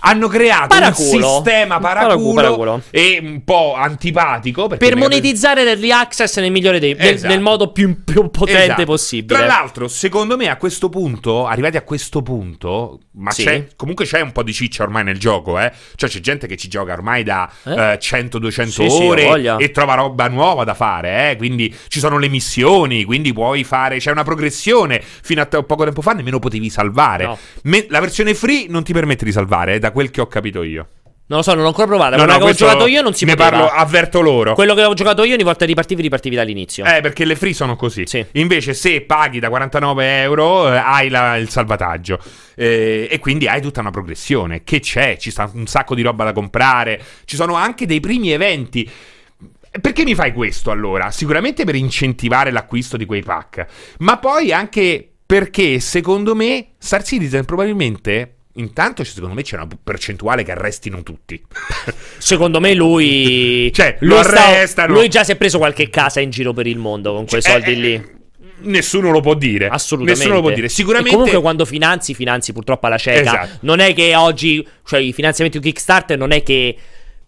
hanno 0.00 0.28
creato 0.28 0.68
Paraculo. 0.68 1.26
un 1.38 1.42
sistema 1.44 1.78
Paracu- 1.78 2.08
paraculo, 2.08 2.34
paraculo. 2.34 2.82
e 2.90 3.18
un 3.22 3.44
po' 3.44 3.74
antipatico 3.74 4.66
per 4.68 4.94
ne- 4.94 5.00
monetizzare 5.00 5.64
l'early 5.64 5.90
access 5.90 6.38
nel 6.38 6.50
migliore 6.50 6.78
dei 6.78 6.94
nel, 6.94 7.14
Esatto. 7.14 7.32
nel 7.32 7.40
modo 7.42 7.72
più, 7.72 8.02
più 8.04 8.30
potente 8.30 8.62
Esatto. 8.64 8.84
possibile. 8.84 9.38
Tra 9.38 9.46
l'altro, 9.46 9.88
secondo 9.88 10.36
me 10.36 10.48
a 10.48 10.56
questo 10.56 10.88
punto, 10.88 11.46
arrivati 11.46 11.76
a 11.76 11.82
questo 11.82 12.22
punto, 12.22 13.00
ma 13.12 13.30
Sì. 13.30 13.44
c'è 13.44 13.66
comunque 13.76 14.04
c'è 14.04 14.20
un 14.20 14.32
po' 14.32 14.42
di 14.42 14.52
ciccia 14.52 14.82
ormai 14.82 15.04
nel 15.04 15.18
gioco, 15.18 15.58
eh. 15.58 15.72
Cioè 15.94 16.08
c'è 16.08 16.20
gente 16.20 16.46
che 16.46 16.56
ci 16.56 16.68
gioca 16.68 16.92
ormai 16.92 17.22
da 17.22 17.50
Eh? 17.64 17.92
eh, 17.92 17.98
100-200 17.98 18.82
Sì, 18.82 18.90
sì, 18.90 19.02
ore 19.02 19.24
voglia. 19.24 19.56
e 19.56 19.70
trova 19.70 19.94
roba 19.94 20.28
nuova 20.28 20.64
da 20.64 20.74
fare, 20.74 21.30
eh. 21.30 21.36
Quindi 21.36 21.74
ci 21.88 21.98
sono 21.98 22.18
le 22.18 22.28
missioni, 22.28 23.04
quindi 23.04 23.32
puoi 23.32 23.64
fare 23.64 23.98
c'è 23.98 24.10
una 24.10 24.24
progressione. 24.24 25.02
Fino 25.02 25.40
a 25.42 25.46
poco 25.46 25.84
tempo 25.84 26.02
fa 26.02 26.12
nemmeno 26.12 26.38
potevi 26.38 26.68
salvare. 26.70 27.24
No. 27.24 27.38
Me- 27.64 27.86
la 27.88 28.00
versione 28.00 28.34
free 28.34 28.66
non 28.68 28.82
ti 28.84 28.92
permette 28.92 29.24
di 29.24 29.32
salvare, 29.32 29.74
eh, 29.74 29.78
da 29.86 29.92
quel 29.92 30.10
che 30.10 30.20
ho 30.20 30.26
capito 30.26 30.62
io. 30.62 30.88
Non 31.28 31.38
lo 31.38 31.42
so, 31.44 31.54
non 31.54 31.62
l'ho 31.62 31.68
ancora 31.70 31.86
provata. 31.88 32.14
No, 32.16 32.24
no, 32.24 32.38
che 32.38 32.44
ho 32.44 32.52
giocato 32.52 32.86
io 32.86 33.02
non 33.02 33.12
si 33.12 33.24
ne 33.24 33.34
poteva. 33.34 33.50
parlo, 33.50 33.66
avverto 33.68 34.20
loro. 34.20 34.54
Quello 34.54 34.74
che 34.74 34.84
ho 34.84 34.94
giocato 34.94 35.24
io 35.24 35.34
ogni 35.34 35.42
volta 35.42 35.64
ripartivi, 35.64 36.00
ripartivi 36.02 36.36
dall'inizio. 36.36 36.84
Eh, 36.84 37.00
perché 37.00 37.24
le 37.24 37.34
free 37.34 37.52
sono 37.52 37.74
così. 37.74 38.04
Sì. 38.06 38.24
Invece, 38.34 38.74
se 38.74 39.00
paghi 39.00 39.40
da 39.40 39.48
49 39.48 40.20
euro, 40.22 40.72
eh, 40.72 40.76
hai 40.76 41.08
la- 41.08 41.36
il 41.36 41.48
salvataggio. 41.48 42.20
Eh, 42.54 43.08
e 43.10 43.18
quindi 43.18 43.48
hai 43.48 43.60
tutta 43.60 43.80
una 43.80 43.90
progressione. 43.90 44.62
Che 44.62 44.78
c'è? 44.78 45.16
Ci 45.16 45.32
sta 45.32 45.50
un 45.52 45.66
sacco 45.66 45.96
di 45.96 46.02
roba 46.02 46.22
da 46.22 46.32
comprare. 46.32 47.02
Ci 47.24 47.34
sono 47.34 47.54
anche 47.54 47.86
dei 47.86 47.98
primi 47.98 48.30
eventi. 48.30 48.88
Perché 49.80 50.04
mi 50.04 50.14
fai 50.14 50.32
questo 50.32 50.70
allora? 50.70 51.10
Sicuramente 51.10 51.64
per 51.64 51.74
incentivare 51.74 52.52
l'acquisto 52.52 52.96
di 52.96 53.04
quei 53.04 53.22
pack. 53.24 53.66
Ma 53.98 54.18
poi 54.18 54.52
anche 54.52 55.10
perché, 55.26 55.80
secondo 55.80 56.36
me, 56.36 56.68
Star 56.78 57.02
Citizen 57.02 57.44
probabilmente. 57.44 58.35
Intanto, 58.56 59.04
secondo 59.04 59.34
me, 59.34 59.42
c'è 59.42 59.56
una 59.56 59.68
percentuale 59.82 60.42
che 60.42 60.52
arrestino 60.52 61.02
tutti. 61.02 61.40
Secondo 62.18 62.60
me 62.60 62.74
lui. 62.74 63.70
Cioè, 63.74 63.96
lui 64.00 64.16
lo 64.16 64.22
sta- 64.22 64.46
arrestano. 64.46 64.94
lui 64.94 65.08
già 65.08 65.24
si 65.24 65.32
è 65.32 65.36
preso 65.36 65.58
qualche 65.58 65.90
casa 65.90 66.20
in 66.20 66.30
giro 66.30 66.52
per 66.52 66.66
il 66.66 66.78
mondo 66.78 67.14
con 67.14 67.26
quei 67.26 67.42
Cioè, 67.42 67.52
soldi 67.52 67.70
eh, 67.72 67.74
lì. 67.74 67.92
eh, 67.94 68.14
Nessuno 68.58 69.10
lo 69.10 69.20
può 69.20 69.34
dire. 69.34 69.68
Assolutamente. 69.68 70.18
Nessuno 70.20 70.40
lo 70.40 70.46
può 70.46 70.54
dire. 70.54 70.66
E 70.66 70.70
Sicuramente. 70.70 71.14
comunque 71.14 71.40
quando 71.40 71.64
finanzi, 71.66 72.14
finanzi 72.14 72.52
purtroppo 72.54 72.86
alla 72.86 72.96
cieca. 72.96 73.42
Esatto. 73.42 73.58
Non 73.60 73.80
è 73.80 73.92
che 73.92 74.14
oggi, 74.16 74.66
cioè 74.86 75.00
i 75.00 75.12
finanziamenti 75.12 75.58
di 75.58 75.68
Kickstarter, 75.68 76.16
non 76.16 76.30
è 76.30 76.42
che 76.42 76.74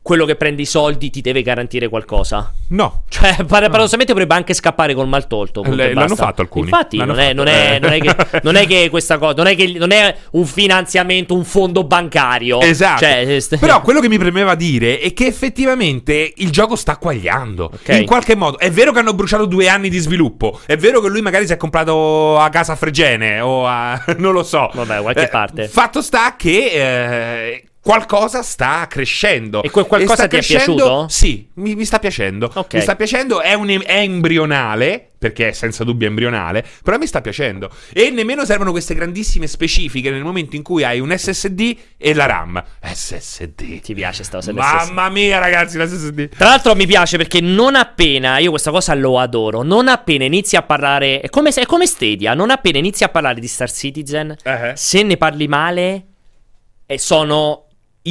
quello 0.09 0.25
che 0.25 0.37
prende 0.37 0.63
i 0.63 0.65
soldi 0.65 1.11
ti 1.11 1.21
deve 1.21 1.43
garantire 1.43 1.87
qualcosa. 1.89 2.51
No. 2.69 3.03
Cioè, 3.11 3.45
par- 3.45 3.69
paradossalmente 3.69 4.13
potrebbe 4.15 4.33
anche 4.33 4.55
scappare 4.55 4.95
col 4.95 5.07
mal 5.07 5.27
tolto. 5.27 5.61
punto 5.61 5.77
Le- 5.77 5.91
e 5.91 5.93
l'hanno 5.93 6.17
fatto 6.17 6.41
alcuni. 6.41 6.65
Infatti, 6.71 6.97
non 6.97 7.19
è, 7.21 7.25
fatto. 7.27 7.35
non, 7.35 7.47
è, 7.49 7.75
Eh. 7.75 7.79
non, 7.79 7.93
è 7.93 8.01
che, 8.01 8.41
non 8.43 8.55
è 8.57 8.67
che 8.67 8.89
questa 8.89 9.19
cosa, 9.19 9.35
non 9.35 9.49
è, 9.49 9.55
che, 9.55 9.75
non 9.77 9.91
è 9.91 10.17
un 10.31 10.47
finanziamento, 10.47 11.35
un 11.35 11.45
fondo 11.45 11.85
bancario. 11.85 12.59
Esatto. 12.63 13.01
Cioè, 13.05 13.25
eh, 13.35 13.39
st- 13.41 13.59
Però 13.59 13.83
quello 13.83 14.01
che 14.01 14.09
mi 14.09 14.17
premeva 14.17 14.55
dire 14.55 14.99
è 14.99 15.13
che 15.13 15.27
effettivamente 15.27 16.33
il 16.37 16.51
gioco 16.51 16.75
sta 16.75 16.97
quagliando. 16.97 17.65
Ok. 17.75 17.89
In 17.89 18.07
qualche 18.07 18.35
modo. 18.35 18.59
È 18.59 18.71
vero 18.71 18.93
che 18.93 19.01
hanno 19.01 19.13
bruciato 19.13 19.45
due 19.45 19.69
anni 19.69 19.91
di 19.91 19.99
sviluppo. 19.99 20.59
È 20.65 20.77
vero 20.79 21.01
che 21.03 21.09
lui 21.09 21.21
magari 21.21 21.47
si 21.47 21.53
è 21.53 21.59
comprato 21.59 22.39
a 22.39 22.49
casa 22.49 22.77
Fregene 22.77 23.41
o 23.41 23.67
a. 23.67 24.03
non 24.17 24.33
lo 24.33 24.43
so. 24.43 24.71
Vabbè, 24.73 25.03
qualche 25.03 25.25
Eh, 25.25 25.29
parte. 25.29 25.69
Fatto 25.69 26.01
sta 26.01 26.35
che. 26.37 26.71
eh, 26.73 27.63
Qualcosa 27.89 28.43
sta 28.43 28.87
crescendo. 28.87 29.63
E 29.63 29.71
quel 29.71 29.87
qualcosa 29.87 30.13
sta 30.15 30.27
ti 30.27 30.37
è 30.37 30.41
crescendo- 30.41 30.75
piaciuto? 30.75 31.09
Sì, 31.09 31.49
mi, 31.55 31.75
mi 31.75 31.87
sta 31.87 31.99
piacendo. 31.99 32.51
Ok. 32.53 32.75
Mi 32.75 32.83
sta 32.83 32.95
piacendo, 32.97 33.41
è, 33.41 33.55
un, 33.55 33.67
è 33.83 34.01
embrionale, 34.01 35.13
perché 35.19 35.49
è 35.49 35.53
senza 35.53 35.85
dubbio 35.85 36.07
embrionale, 36.07 36.63
però 36.83 36.99
mi 36.99 37.07
sta 37.07 37.23
piacendo. 37.23 37.71
E 37.95 38.11
nemmeno 38.11 38.45
servono 38.45 38.73
queste 38.73 38.95
grandissime 38.95 39.47
specifiche 39.47 40.11
nel 40.11 40.23
momento 40.23 40.55
in 40.55 40.63
cui 40.63 40.85
hai 40.85 41.01
un 41.01 41.17
SSD 41.17 41.77
e 41.97 42.13
la 42.13 42.27
RAM. 42.27 42.63
SSD. 42.93 43.81
Ti 43.81 43.95
piace 43.95 44.23
sta 44.23 44.37
cosa 44.37 44.53
Mamma 44.53 45.09
mia, 45.09 45.39
ragazzi, 45.39 45.79
l'SSD. 45.79 46.29
Tra 46.37 46.49
l'altro 46.49 46.75
mi 46.75 46.85
piace 46.87 47.17
perché 47.17 47.41
non 47.41 47.75
appena, 47.75 48.37
io 48.37 48.51
questa 48.51 48.71
cosa 48.71 48.93
lo 48.93 49.19
adoro, 49.19 49.63
non 49.63 49.89
appena 49.89 50.25
inizi 50.25 50.57
a 50.57 50.63
parlare, 50.63 51.21
è 51.21 51.31
come, 51.31 51.49
è 51.49 51.65
come 51.65 51.87
Stadia, 51.87 52.35
non 52.35 52.51
appena 52.51 52.77
inizi 52.77 53.05
a 53.05 53.09
parlare 53.09 53.41
di 53.41 53.49
Star 53.49 53.73
Citizen, 53.73 54.37
Eh. 54.43 54.73
se 54.77 55.03
ne 55.03 55.17
parli 55.17 55.49
male, 55.49 56.05
eh, 56.85 56.99
sono 56.99 57.63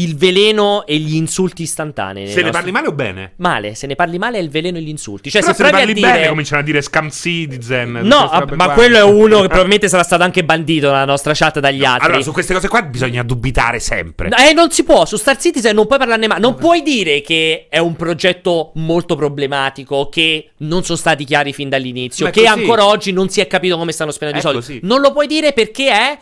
il 0.01 0.15
veleno 0.17 0.85
e 0.85 0.97
gli 0.97 1.15
insulti 1.15 1.63
istantanei. 1.63 2.23
nei 2.23 2.31
Se 2.31 2.37
ne 2.41 2.49
nostri- 2.49 2.51
parli 2.59 2.71
male 2.71 2.87
o 2.87 2.91
bene? 2.91 3.31
Male, 3.37 3.75
se 3.75 3.87
ne 3.87 3.95
parli 3.95 4.17
male 4.17 4.37
è 4.37 4.41
il 4.41 4.49
veleno 4.49 4.77
e 4.77 4.81
gli 4.81 4.89
insulti. 4.89 5.29
Cioè, 5.29 5.41
Però 5.41 5.53
se 5.53 5.57
se 5.59 5.63
ne 5.63 5.71
parli 5.77 5.93
dire... 5.93 6.11
bene 6.11 6.27
cominciano 6.27 6.61
a 6.61 6.63
dire 6.63 6.81
scam 6.81 7.09
citizen. 7.09 7.93
tutte 7.93 8.07
No, 8.07 8.27
queste 8.29 8.53
ah, 8.53 8.55
ma 8.55 8.65
qua. 8.65 8.73
quello 8.73 8.97
è 8.97 9.03
uno 9.03 9.41
che 9.41 9.47
probabilmente 9.47 9.87
sarà 9.89 10.03
stato 10.03 10.23
anche 10.23 10.43
bandito 10.43 10.87
nella 10.87 11.05
nostra 11.05 11.33
chat 11.33 11.59
dagli 11.59 11.83
altri. 11.85 12.07
Allora, 12.07 12.21
su 12.21 12.31
queste 12.31 12.53
cose 12.53 12.67
qua 12.67 12.81
bisogna 12.83 13.23
dubitare 13.23 13.79
sempre. 13.79 14.29
Eh, 14.29 14.53
non 14.53 14.71
si 14.71 14.83
può, 14.83 15.05
su 15.05 15.17
Star 15.17 15.37
Citizen 15.37 15.75
non 15.75 15.87
puoi 15.87 15.99
parlarne 15.99 16.27
mai. 16.27 16.39
Non 16.39 16.55
puoi 16.55 16.81
dire 16.81 17.21
che 17.21 17.67
è 17.69 17.77
un 17.79 17.95
progetto 17.95 18.71
molto 18.75 19.15
problematico, 19.15 20.09
che 20.09 20.49
non 20.57 20.83
sono 20.83 20.97
stati 20.97 21.23
chiari 21.23 21.53
fin 21.53 21.69
dall'inizio, 21.69 22.25
che 22.29 22.43
così. 22.43 22.45
ancora 22.45 22.85
oggi 22.85 23.11
non 23.11 23.29
si 23.29 23.39
è 23.41 23.47
capito 23.47 23.77
come 23.77 23.91
stanno 23.91 24.11
spendendo 24.11 24.41
i 24.41 24.45
È 24.47 24.51
soldi. 24.53 24.65
così. 24.65 24.79
Non 24.83 25.01
lo 25.01 25.11
puoi 25.11 25.27
dire 25.27 25.53
perché 25.53 25.89
è. 25.89 26.17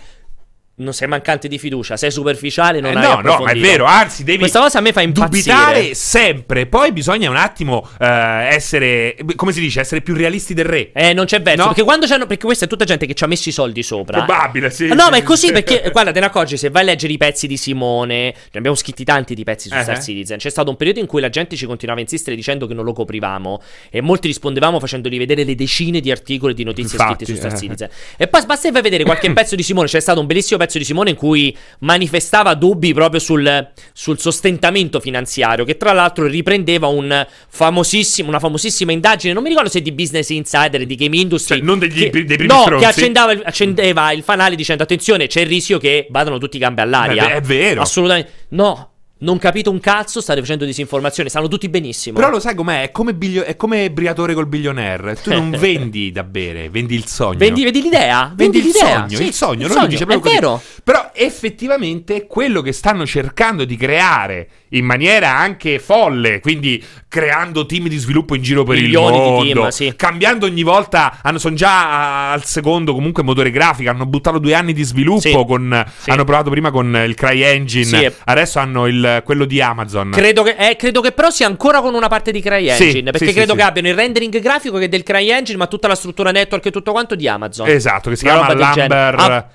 Non 0.78 0.94
sei 0.94 1.08
mancante 1.08 1.48
di 1.48 1.58
fiducia, 1.58 1.96
sei 1.96 2.12
superficiale, 2.12 2.82
non 2.82 2.92
Eh, 2.92 2.96
hai 2.98 3.02
no, 3.02 3.22
no, 3.22 3.46
è 3.48 3.56
vero, 3.58 3.86
anzi, 3.86 4.26
devi 4.26 4.40
Questa 4.40 4.60
cosa 4.60 4.80
a 4.80 4.82
me 4.82 4.92
fa 4.92 5.00
impazzire. 5.02 5.56
dubitare 5.56 5.94
sempre. 5.94 6.66
Poi 6.66 6.92
bisogna 6.92 7.30
un 7.30 7.38
attimo 7.38 7.88
eh, 7.98 8.06
essere, 8.52 9.16
come 9.38 9.54
si 9.54 9.62
dice, 9.62 9.80
essere 9.80 10.02
più 10.02 10.16
realisti 10.16 10.54
del 10.54 10.66
re. 10.66 10.92
Eh, 10.92 11.14
non 11.14 11.24
c'è 11.28 11.42
verso. 11.42 11.62
No. 11.62 11.68
Perché 11.68 11.84
quando 11.84 12.06
c'hanno. 12.08 12.26
Perché 12.26 12.44
questa 12.44 12.66
è 12.66 12.68
tutta 12.68 12.84
gente 12.84 13.06
che 13.06 13.14
ci 13.14 13.24
ha 13.24 13.28
messo 13.28 13.48
i 13.48 13.54
soldi 13.54 13.84
sopra. 13.84 14.18
Probabile, 14.26 14.70
sì. 14.70 14.88
No, 14.88 15.06
sì, 15.06 15.10
ma 15.12 15.16
è 15.16 15.20
sì, 15.20 15.24
così 15.24 15.48
sì. 15.48 15.54
perché, 15.54 15.88
guarda, 15.94 16.12
te 16.12 16.20
ne 16.20 16.26
accorgi 16.26 16.58
se 16.58 16.70
vai 16.70 16.82
a 16.82 16.86
leggere 16.88 17.14
i 17.14 17.18
pezzi 17.18 17.48
di 17.48 17.56
Simone. 17.56 18.16
Ne 18.16 18.36
abbiamo 18.58 18.76
scritti 18.76 19.06
tanti 19.06 19.34
di 19.34 19.46
pezzi 19.46 19.70
su 19.70 19.76
Eh, 19.76 19.82
Star 19.82 19.96
eh. 19.98 20.02
Citizen. 20.02 20.40
C'è 20.40 20.50
stato 20.50 20.70
un 20.70 20.76
periodo 20.76 21.00
in 21.00 21.06
cui 21.06 21.22
la 21.22 21.30
gente 21.30 21.56
ci 21.56 21.66
continuava 21.66 22.02
a 22.02 22.04
insistere 22.04 22.36
dicendo 22.36 22.68
che 22.68 22.74
non 22.74 22.84
lo 22.84 22.92
coprivamo. 22.92 23.62
E 23.90 24.02
molti 24.02 24.28
rispondevamo 24.28 24.78
facendoli 24.82 25.18
vedere 25.18 25.46
le 25.46 25.56
decine 25.56 26.02
di 26.02 26.12
articoli 26.12 26.54
di 26.54 26.66
notizie 26.66 26.98
Infatti, 26.98 27.24
scritte 27.24 27.32
su 27.32 27.38
Star 27.38 27.54
eh. 27.54 27.58
Citizen. 27.58 27.90
E 28.18 28.28
poi 28.28 28.46
basta 28.46 28.70
vai 28.70 28.80
a 28.82 28.84
vedere 28.84 29.06
qualche 29.06 29.32
pezzo 29.34 29.56
di 29.56 29.64
Simone. 29.64 29.88
C'è 29.88 30.02
stato 30.02 30.20
un 30.20 30.26
bellissimo 30.26 30.58
pezzo 30.58 30.64
di 30.78 30.84
Simone 30.84 31.12
in 31.12 31.16
cui 31.16 31.56
manifestava 31.80 32.54
dubbi 32.54 32.94
proprio 32.94 33.20
sul, 33.20 33.72
sul 33.94 34.20
sostentamento 34.20 35.00
finanziario, 35.00 35.64
che 35.66 35.78
tra 35.78 35.94
l'altro 35.94 36.26
riprendeva 36.28 36.88
un 36.88 37.26
famosissimo, 37.50 38.30
una 38.30 38.40
famosissima 38.40 38.92
indagine, 38.92 39.34
non 39.34 39.44
mi 39.44 39.50
ricordo 39.50 39.70
se 39.70 39.82
di 39.82 39.92
Business 39.92 40.30
Insider 40.30 40.86
di 40.86 40.96
Game 40.96 41.16
Industry. 41.18 41.58
Cioè, 41.58 41.66
non 41.66 41.80
degli- 41.80 42.10
che- 42.10 42.26
dei 42.26 42.38
primi 42.38 42.48
No, 42.54 42.62
stronzi. 42.62 42.84
che 42.84 42.90
accendeva, 42.92 43.32
il- 43.32 43.42
accendeva 43.46 44.12
il 44.12 44.24
fanale 44.24 44.56
dicendo 44.56 44.84
attenzione, 44.84 45.28
c'è 45.28 45.42
il 45.42 45.48
rischio 45.48 45.78
che 45.78 46.08
vadano 46.10 46.38
tutti 46.38 46.58
gambe 46.58 46.82
all'aria. 46.82 47.32
Eh, 47.32 47.36
è 47.36 47.42
vero. 47.42 47.82
Assolutamente. 47.82 48.32
No, 48.50 48.92
non 49.18 49.38
capito 49.38 49.72
un 49.72 49.80
cazzo, 49.80 50.20
state 50.22 50.40
facendo 50.42 50.66
disinformazione, 50.66 51.30
sanno 51.30 51.48
tutti 51.48 51.70
benissimo. 51.70 52.18
Però 52.20 52.30
lo 52.30 52.40
sai 52.40 52.54
com'è? 52.54 52.84
È 52.84 52.92
come, 52.92 53.14
biglio- 53.16 53.44
è 53.44 53.56
come 53.56 53.90
Briatore 53.90 54.34
col 54.34 54.46
bilionaire. 54.48 55.16
Tu 55.16 55.32
non 55.32 55.52
vendi 55.58 56.12
da 56.12 56.24
bere, 56.24 56.70
vendi 56.70 56.96
il 56.96 57.06
sogno. 57.08 57.38
Vendi, 57.38 57.64
vedi 57.64 57.82
l'idea? 57.82 58.32
Vendi 58.36 58.58
il 58.58 58.66
l'idea? 58.66 59.00
sogno, 59.08 59.18
Sì, 59.18 59.24
il 59.28 59.34
sogno, 59.34 59.66
il 59.68 59.72
lui 59.72 59.82
lo 59.82 59.88
dice 59.88 60.04
È 60.04 60.06
proprio 60.06 60.20
così. 60.32 60.36
vero. 60.36 60.62
Però 60.84 61.12
effettivamente 61.14 62.28
quello 62.28 62.62
che 62.62 62.72
stanno 62.74 63.06
cercando 63.06 63.64
di 63.66 63.78
creare 63.78 64.48
in 64.70 64.84
maniera 64.86 65.38
anche 65.38 65.80
folle, 65.80 66.40
quindi 66.42 66.84
creando 67.08 67.66
team 67.66 67.88
di 67.88 67.98
sviluppo 67.98 68.36
in 68.36 68.42
giro 68.42 68.64
per 68.64 68.76
Milioni 68.76 69.16
il 69.18 69.24
di 69.24 69.30
mondo, 69.30 69.54
team, 69.62 69.68
sì. 69.70 69.94
cambiando 69.96 70.46
ogni 70.46 70.64
volta, 70.64 71.20
hanno, 71.22 71.38
sono 71.38 71.56
già 71.56 72.32
al 72.34 72.44
secondo 72.44 72.94
comunque 72.94 73.24
motore 73.24 73.52
grafico, 73.52 73.90
hanno 73.90 74.06
buttato 74.06 74.38
due 74.38 74.54
anni 74.54 74.74
di 74.74 74.84
sviluppo, 74.84 75.22
Sì. 75.22 75.32
con, 75.48 75.86
Sì. 76.00 76.10
hanno 76.10 76.26
provato 76.26 76.50
prima 76.50 76.72
con 76.72 76.94
il 77.08 77.14
CryEngine, 77.16 78.14
adesso 78.26 78.60
hanno 78.60 78.86
il- 78.88 79.04
quello 79.24 79.46
di 79.46 79.62
Amazon. 79.62 80.12
Credo 80.12 80.44
che, 80.44 80.56
eh, 80.58 80.76
credo 80.76 81.02
che 81.02 81.12
però 81.12 81.30
sia 81.30 81.48
ancora 81.48 81.82
con 81.82 81.94
una 81.94 82.08
parte 82.08 82.32
di 82.32 82.42
CryEngine. 82.42 82.92
Sì, 82.92 83.04
perché 83.04 83.28
sì, 83.28 83.34
credo 83.34 83.52
sì, 83.54 83.58
che 83.60 83.64
abbiano 83.64 83.88
il 83.88 83.96
rendering 83.96 84.40
grafico 84.40 84.78
che 84.78 84.86
è 84.86 84.90
del 84.90 85.04
CryEngine, 85.04 85.58
ma 85.58 85.68
tutta 85.68 85.88
la 85.88 85.96
struttura 85.96 86.32
network 86.32 86.66
e 86.66 86.72
tutto 86.72 86.92
quanto 86.92 87.16
di 87.16 87.28
Amazon. 87.28 87.68
Esatto, 87.68 88.10
che 88.10 88.16
si 88.16 88.26
Una 88.28 88.46
chiama. 88.46 88.54
Lumber... 88.76 89.16
Ah, 89.18 89.48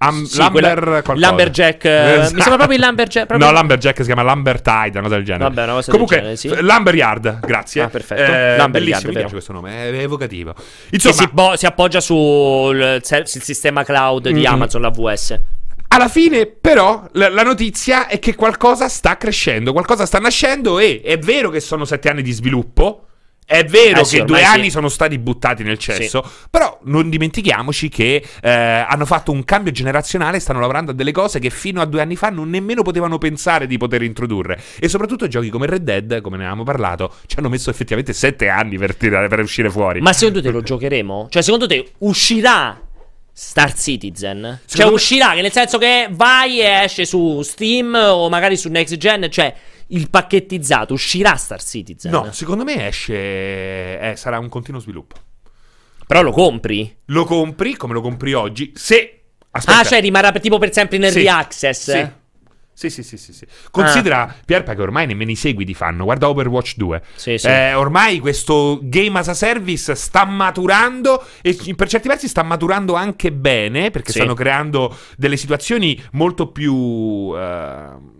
Am- 0.00 0.22
sì, 0.26 0.38
Lumber. 0.38 1.02
Lumberjack, 1.12 1.84
eh, 1.84 1.90
Esatto. 2.12 2.34
mi 2.34 2.40
sembra 2.40 2.54
proprio 2.56 2.78
il 2.78 2.84
Lumberjack, 2.84 3.26
proprio- 3.26 3.50
No, 3.50 3.52
Lumberjack 3.56 3.96
si 3.98 4.04
chiama 4.04 4.22
Lumber 4.22 4.60
Tide, 4.62 4.90
una 4.92 5.00
cosa 5.02 5.14
del 5.16 5.24
genere. 5.24 5.44
Vabbè, 5.48 5.62
una 5.64 5.72
cosa 5.72 5.90
Comunque, 5.90 6.16
del 6.20 6.36
genere, 6.36 6.36
sì. 6.36 6.48
f- 6.50 6.60
Lumber 6.60 6.94
Yard, 6.94 7.40
grazie. 7.40 7.82
Ah, 7.82 7.88
perfetto. 7.88 8.22
Eh, 8.22 8.56
Lumber 8.58 8.70
bellissimo, 8.80 9.08
mi 9.08 9.14
piace 9.18 9.32
questo 9.32 9.52
nome, 9.52 9.90
è 9.90 9.98
evocativo. 10.00 10.54
Insomma, 10.90 11.14
si, 11.16 11.28
bo- 11.32 11.56
si 11.56 11.66
appoggia 11.66 12.00
sul 12.00 13.00
sul 13.02 13.26
sistema 13.42 13.82
cloud 13.82 14.28
di 14.28 14.38
Mhm. 14.38 14.46
Amazon, 14.46 14.82
l'AWS. 14.82 15.40
Alla 15.88 16.08
fine, 16.08 16.46
però, 16.46 17.08
la, 17.12 17.28
la 17.30 17.42
notizia 17.42 18.06
è 18.06 18.18
che 18.18 18.34
qualcosa 18.34 18.88
sta 18.88 19.16
crescendo, 19.16 19.72
qualcosa 19.72 20.06
sta 20.06 20.18
nascendo 20.18 20.78
e 20.78 21.00
è 21.02 21.18
vero 21.18 21.50
che 21.50 21.60
sono 21.60 21.84
sette 21.84 22.10
anni 22.10 22.22
di 22.22 22.32
sviluppo. 22.32 23.04
È 23.48 23.64
vero 23.64 24.00
Eh 24.00 24.04
sì, 24.04 24.18
che 24.18 24.24
due 24.26 24.40
sì. 24.40 24.44
anni 24.44 24.68
sono 24.68 24.90
stati 24.90 25.16
buttati 25.18 25.62
nel 25.62 25.78
cesso, 25.78 26.22
però 26.50 26.78
non 26.82 27.08
dimentichiamoci 27.08 27.88
che 27.88 28.22
eh, 28.42 28.50
hanno 28.50 29.06
fatto 29.06 29.32
un 29.32 29.42
cambio 29.42 29.72
generazionale 29.72 30.38
stanno 30.38 30.60
lavorando 30.60 30.90
a 30.90 30.94
delle 30.94 31.12
cose 31.12 31.38
che 31.38 31.48
fino 31.48 31.80
a 31.80 31.86
due 31.86 32.02
anni 32.02 32.14
fa 32.14 32.28
non 32.28 32.50
nemmeno 32.50 32.82
potevano 32.82 33.16
pensare 33.16 33.66
di 33.66 33.78
poter 33.78 34.02
introdurre. 34.02 34.60
E 34.78 34.90
soprattutto 34.90 35.28
giochi 35.28 35.48
come 35.48 35.64
Red 35.64 35.82
Dead, 35.82 36.20
come 36.20 36.36
ne 36.36 36.42
avevamo 36.42 36.64
parlato, 36.64 37.14
ci 37.24 37.38
hanno 37.38 37.48
messo 37.48 37.70
effettivamente 37.70 38.12
sette 38.12 38.50
anni 38.50 38.76
per, 38.76 38.94
tirare, 38.94 39.28
per 39.28 39.40
uscire 39.40 39.70
fuori. 39.70 40.02
Ma 40.02 40.12
secondo 40.12 40.42
te 40.42 40.50
lo 40.50 40.60
giocheremo? 40.60 41.28
Cioè, 41.30 41.40
secondo 41.40 41.66
te 41.66 41.92
uscirà 42.00 42.78
Star 43.40 43.72
Citizen? 43.72 44.40
Cioè, 44.42 44.58
Secondo 44.66 44.90
me- 44.90 44.96
uscirà, 44.96 45.34
che 45.34 45.42
nel 45.42 45.52
senso 45.52 45.78
che 45.78 46.08
vai 46.10 46.60
e 46.60 46.66
esce 46.82 47.04
su 47.04 47.40
Steam 47.42 47.94
o 47.94 48.28
magari 48.28 48.56
su 48.56 48.68
Next 48.68 48.96
Gen, 48.96 49.30
cioè 49.30 49.54
il 49.88 50.10
pacchettizzato, 50.10 50.92
uscirà 50.92 51.36
Star 51.36 51.62
Citizen? 51.62 52.10
No, 52.10 52.32
secondo 52.32 52.64
me 52.64 52.88
esce. 52.88 53.14
eh, 53.14 54.14
sarà 54.16 54.40
un 54.40 54.48
continuo 54.48 54.80
sviluppo. 54.80 55.14
Però 56.04 56.22
lo 56.22 56.32
compri? 56.32 56.96
Lo 57.06 57.24
compri 57.24 57.76
come 57.76 57.92
lo 57.94 58.00
compri 58.00 58.32
oggi. 58.32 58.72
Se. 58.74 59.20
Aspetta. 59.52 59.78
Ah, 59.78 59.84
cioè 59.84 60.00
rimarrà 60.00 60.32
per- 60.32 60.40
tipo 60.40 60.58
per 60.58 60.72
sempre 60.72 60.96
in 60.96 61.04
early 61.04 61.20
Sì. 61.20 61.28
access? 61.28 61.90
Sì. 61.92 62.10
Sì, 62.78 62.90
sì, 62.90 63.02
sì, 63.02 63.16
sì, 63.16 63.32
sì. 63.32 63.44
Considera, 63.72 64.32
Pierpa, 64.44 64.72
che 64.76 64.82
ormai 64.82 65.04
nemmeno 65.08 65.32
i 65.32 65.34
seguiti 65.34 65.74
fanno. 65.74 66.04
Guarda 66.04 66.28
Overwatch 66.28 66.74
2. 66.76 67.02
Sì, 67.16 67.36
sì. 67.36 67.48
Eh, 67.48 67.74
ormai 67.74 68.20
questo 68.20 68.78
game 68.80 69.18
as 69.18 69.26
a 69.26 69.34
service 69.34 69.96
sta 69.96 70.24
maturando 70.24 71.24
e 71.42 71.56
per 71.74 71.88
certi 71.88 72.06
versi 72.06 72.28
sta 72.28 72.44
maturando 72.44 72.94
anche 72.94 73.32
bene 73.32 73.90
perché 73.90 74.12
Sì. 74.12 74.18
stanno 74.18 74.34
creando 74.34 74.96
delle 75.16 75.36
situazioni 75.36 76.00
molto 76.12 76.52
più 76.52 77.32
eh, 77.36 78.16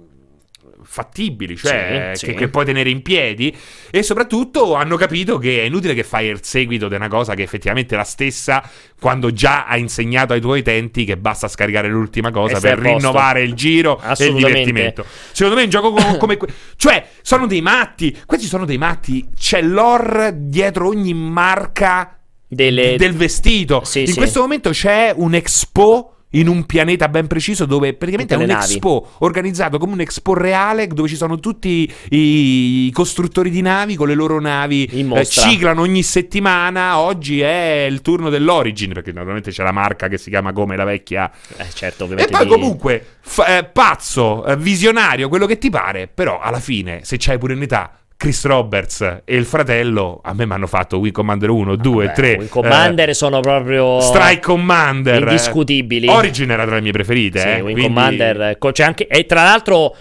fattibili, 0.90 1.54
cioè 1.56 2.12
Sì, 2.14 2.24
che, 2.26 2.32
sì. 2.32 2.38
che 2.38 2.48
puoi 2.48 2.64
tenere 2.64 2.88
in 2.88 3.02
piedi 3.02 3.54
e 3.90 4.02
soprattutto 4.02 4.74
hanno 4.74 4.96
capito 4.96 5.36
che 5.38 5.60
è 5.60 5.64
inutile 5.64 5.92
che 5.94 6.02
fai 6.02 6.26
il 6.28 6.38
seguito 6.42 6.88
di 6.88 6.94
una 6.94 7.08
cosa 7.08 7.34
che 7.34 7.42
effettivamente 7.42 7.94
è 7.94 7.98
la 7.98 8.04
stessa 8.04 8.68
quando 8.98 9.30
già 9.32 9.66
ha 9.66 9.76
insegnato 9.76 10.32
ai 10.32 10.40
tuoi 10.40 10.60
utenti 10.60 11.04
che 11.04 11.16
basta 11.18 11.46
scaricare 11.46 11.88
l'ultima 11.88 12.30
cosa 12.30 12.58
per 12.58 12.78
rinnovare 12.78 13.42
il 13.42 13.52
giro 13.54 14.00
e 14.00 14.24
il 14.26 14.34
divertimento. 14.34 15.04
Secondo 15.32 15.54
me 15.56 15.60
è 15.60 15.64
un 15.64 15.70
gioco 15.70 15.92
co- 15.92 16.16
come 16.16 16.36
que- 16.36 16.48
cioè 16.76 17.06
sono 17.22 17.46
dei 17.46 17.60
matti, 17.60 18.16
questi 18.26 18.46
sono 18.46 18.64
dei 18.64 18.78
matti, 18.78 19.28
c'è 19.38 19.60
l'or 19.62 20.32
dietro 20.34 20.88
ogni 20.88 21.12
marca 21.14 22.18
Delle- 22.48 22.96
del 22.96 23.12
vestito. 23.14 23.82
Sì, 23.84 24.04
in 24.04 24.14
questo 24.14 24.40
momento 24.40 24.70
c'è 24.70 25.12
un 25.14 25.34
expo 25.34 26.14
in 26.30 26.48
un 26.48 26.66
pianeta 26.66 27.08
ben 27.08 27.26
preciso 27.26 27.64
dove 27.64 27.94
praticamente 27.94 28.34
Tutte 28.34 28.46
è 28.46 28.52
un 28.52 28.60
expo 28.60 29.10
organizzato 29.18 29.78
come 29.78 29.92
un 29.92 30.00
expo 30.00 30.34
reale 30.34 30.86
dove 30.88 31.08
ci 31.08 31.16
sono 31.16 31.38
tutti 31.38 31.90
i, 32.10 32.90
costruttori 32.92 33.50
di 33.50 33.62
navi 33.62 33.96
con 33.96 34.08
le 34.08 34.14
loro 34.14 34.40
navi 34.40 34.84
eh, 34.84 35.26
ciclano 35.26 35.82
ogni 35.82 36.02
settimana. 36.02 36.98
Oggi 36.98 37.40
è 37.40 37.86
il 37.88 38.02
turno 38.02 38.28
dell'Origin 38.28 38.92
perché 38.92 39.12
naturalmente 39.12 39.50
c'è 39.50 39.62
la 39.62 39.72
marca 39.72 40.08
che 40.08 40.18
si 40.18 40.30
chiama 40.30 40.52
come 40.52 40.76
la 40.76 40.84
vecchia. 40.84 41.30
Eh, 41.56 41.66
certo, 41.72 42.08
e 42.16 42.26
poi 42.26 42.44
di- 42.44 42.50
comunque 42.50 43.04
fa- 43.20 43.58
eh, 43.58 43.64
pazzo 43.64 44.44
eh, 44.44 44.56
visionario 44.56 45.28
quello 45.28 45.46
che 45.46 45.58
ti 45.58 45.70
pare 45.70 46.08
però 46.08 46.40
alla 46.40 46.60
fine 46.60 47.00
se 47.04 47.16
c'hai 47.18 47.38
pure 47.38 47.54
in 47.54 47.62
età 47.62 47.92
Chris 48.18 48.44
Roberts 48.46 49.20
e 49.24 49.36
il 49.36 49.44
fratello 49.44 50.20
a 50.24 50.34
me 50.34 50.44
mi 50.44 50.52
hanno 50.52 50.66
fatto 50.66 50.98
Wing 50.98 51.12
Commander 51.12 51.50
1, 51.50 51.76
2, 51.76 52.06
Beh, 52.06 52.12
3 52.12 52.34
Wing 52.34 52.48
Commander 52.48 53.14
sono 53.14 53.38
proprio. 53.38 54.00
Strike 54.00 54.40
Commander 54.40 55.14
eh, 55.14 55.30
Indiscutibili. 55.30 56.08
Origin 56.08 56.50
era 56.50 56.66
tra 56.66 56.74
le 56.74 56.80
mie 56.80 56.90
preferite 56.90 57.38
Sì, 57.38 57.46
eh, 57.46 57.60
Wing 57.60 57.62
quindi- 57.62 57.82
Commander. 57.82 58.40
eh, 58.42 58.56
co- 58.58 58.72
C'è 58.72 58.82
anche. 58.82 59.06
E 59.06 59.24
tra 59.24 59.44
l'altro. 59.44 59.94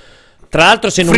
Tra 0.49 0.63
l'altro, 0.63 0.89
se 0.89 1.03
non, 1.03 1.13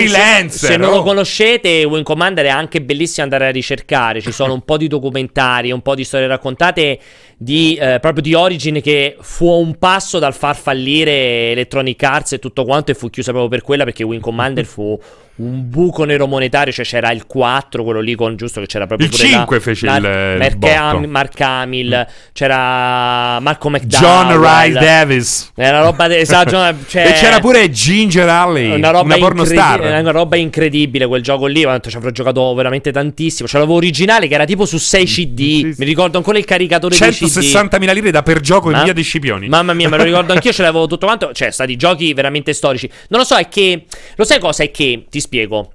se 0.50 0.76
non 0.76 0.90
oh. 0.90 0.96
lo 0.96 1.04
conoscete, 1.04 1.84
Wing 1.86 2.04
Commander 2.04 2.46
è 2.46 2.50
anche 2.50 2.82
bellissimo 2.82 3.24
andare 3.26 3.46
a 3.48 3.52
ricercare. 3.52 4.22
Ci 4.22 4.32
sono 4.32 4.54
un 4.54 4.62
po' 4.62 4.76
di 4.76 4.88
documentari, 4.88 5.72
un 5.72 5.82
po' 5.84 5.94
di 5.94 6.04
storie 6.04 6.26
raccontate 6.26 7.00
di, 7.38 7.76
eh, 7.80 8.00
proprio 8.02 8.24
di 8.24 8.34
Origin 8.34 8.82
che 8.82 9.16
fu 9.22 9.48
un 9.48 9.78
passo 9.78 10.18
dal 10.18 10.34
far 10.34 10.56
fallire 10.58 11.52
Electronic 11.52 12.02
Arts 12.04 12.34
e 12.34 12.40
tutto 12.40 12.66
quanto 12.66 12.90
e 12.92 12.96
fu 12.96 13.10
chiusa 13.12 13.30
proprio 13.30 13.52
per 13.52 13.62
quella 13.62 13.84
perché 13.84 14.04
Wing 14.04 14.20
Commander 14.22 14.66
fu 14.66 15.00
un 15.40 15.70
buco 15.70 16.04
nero 16.04 16.28
monetario, 16.28 16.72
cioè 16.72 16.86
c'era 16.86 17.12
il 17.12 17.26
4, 17.26 17.84
quello 17.84 18.00
lì 18.02 18.16
con 18.16 18.36
giusto 18.36 18.60
che 18.60 18.66
c'era 18.68 18.86
proprio 18.88 19.08
Il 19.08 19.14
pure 19.16 19.30
la- 19.30 19.38
5 19.38 19.60
fece 19.60 19.86
la- 19.86 19.96
il- 19.98 21.04
il 21.04 21.08
Mark, 21.08 21.40
Hamill, 21.42 22.06
c'era 22.34 23.40
Marco 23.40 23.70
McDowell. 23.70 24.28
John 24.28 24.42
Rice 24.64 24.80
Davis 24.80 25.52
una 25.56 25.82
roba 25.82 26.08
de- 26.08 26.20
esatto, 26.20 26.50
cioè- 26.88 27.08
e 27.08 27.14
c'era 27.14 27.40
pure 27.40 27.70
Ginger 27.70 28.28
Alley 28.28 28.74
una 28.74 28.90
roba, 28.92 29.18
pornostar 29.18 29.80
incredi- 29.80 30.00
una 30.02 30.12
roba 30.12 30.36
incredibile 30.36 31.08
quel 31.08 31.22
gioco 31.22 31.46
lì. 31.46 31.62
Ci 31.82 31.96
avrò 31.98 32.10
giocato 32.10 32.54
veramente 32.54 32.92
tantissimo. 32.92 33.48
C'è 33.48 33.58
l'avevo 33.58 33.76
originale 33.78 34.28
che 34.28 34.34
era 34.34 34.46
tipo 34.46 34.66
su 34.66 34.78
6 34.78 35.06
CD. 35.06 35.38
Sì, 35.38 35.60
sì. 35.74 35.76
Mi 35.78 35.86
ricordo 35.86 36.18
ancora 36.18 36.38
il 36.38 36.46
caricatore 36.46 36.96
dei 36.98 37.12
CD. 37.12 37.26
160.000 37.26 37.94
lire 37.94 38.12
da 38.12 38.24
per 38.24 38.40
gioco 38.40 38.70
in 38.72 38.78
Ma- 38.78 38.84
via 38.84 38.94
dei 38.94 39.04
Scipioni 39.04 39.48
Mamma 39.48 39.74
mia, 39.74 39.88
me 39.90 39.98
lo 39.98 40.04
ricordo 40.04 40.34
anch'io. 40.34 40.52
Ce 40.52 40.62
l'avevo 40.62 40.88
tutto 40.88 41.06
quanto. 41.06 41.32
Cioè, 41.34 41.52
stati 41.52 41.76
giochi 41.76 42.14
veramente 42.14 42.54
storici. 42.54 42.90
Non 43.10 43.20
lo 43.22 43.26
so, 43.26 43.36
è 43.38 43.48
che. 43.48 43.86
Lo 44.16 44.24
sai 44.24 44.40
cosa? 44.40 44.64
È 44.64 44.72
che 44.72 45.06
ti 45.10 45.20
spiego. 45.30 45.74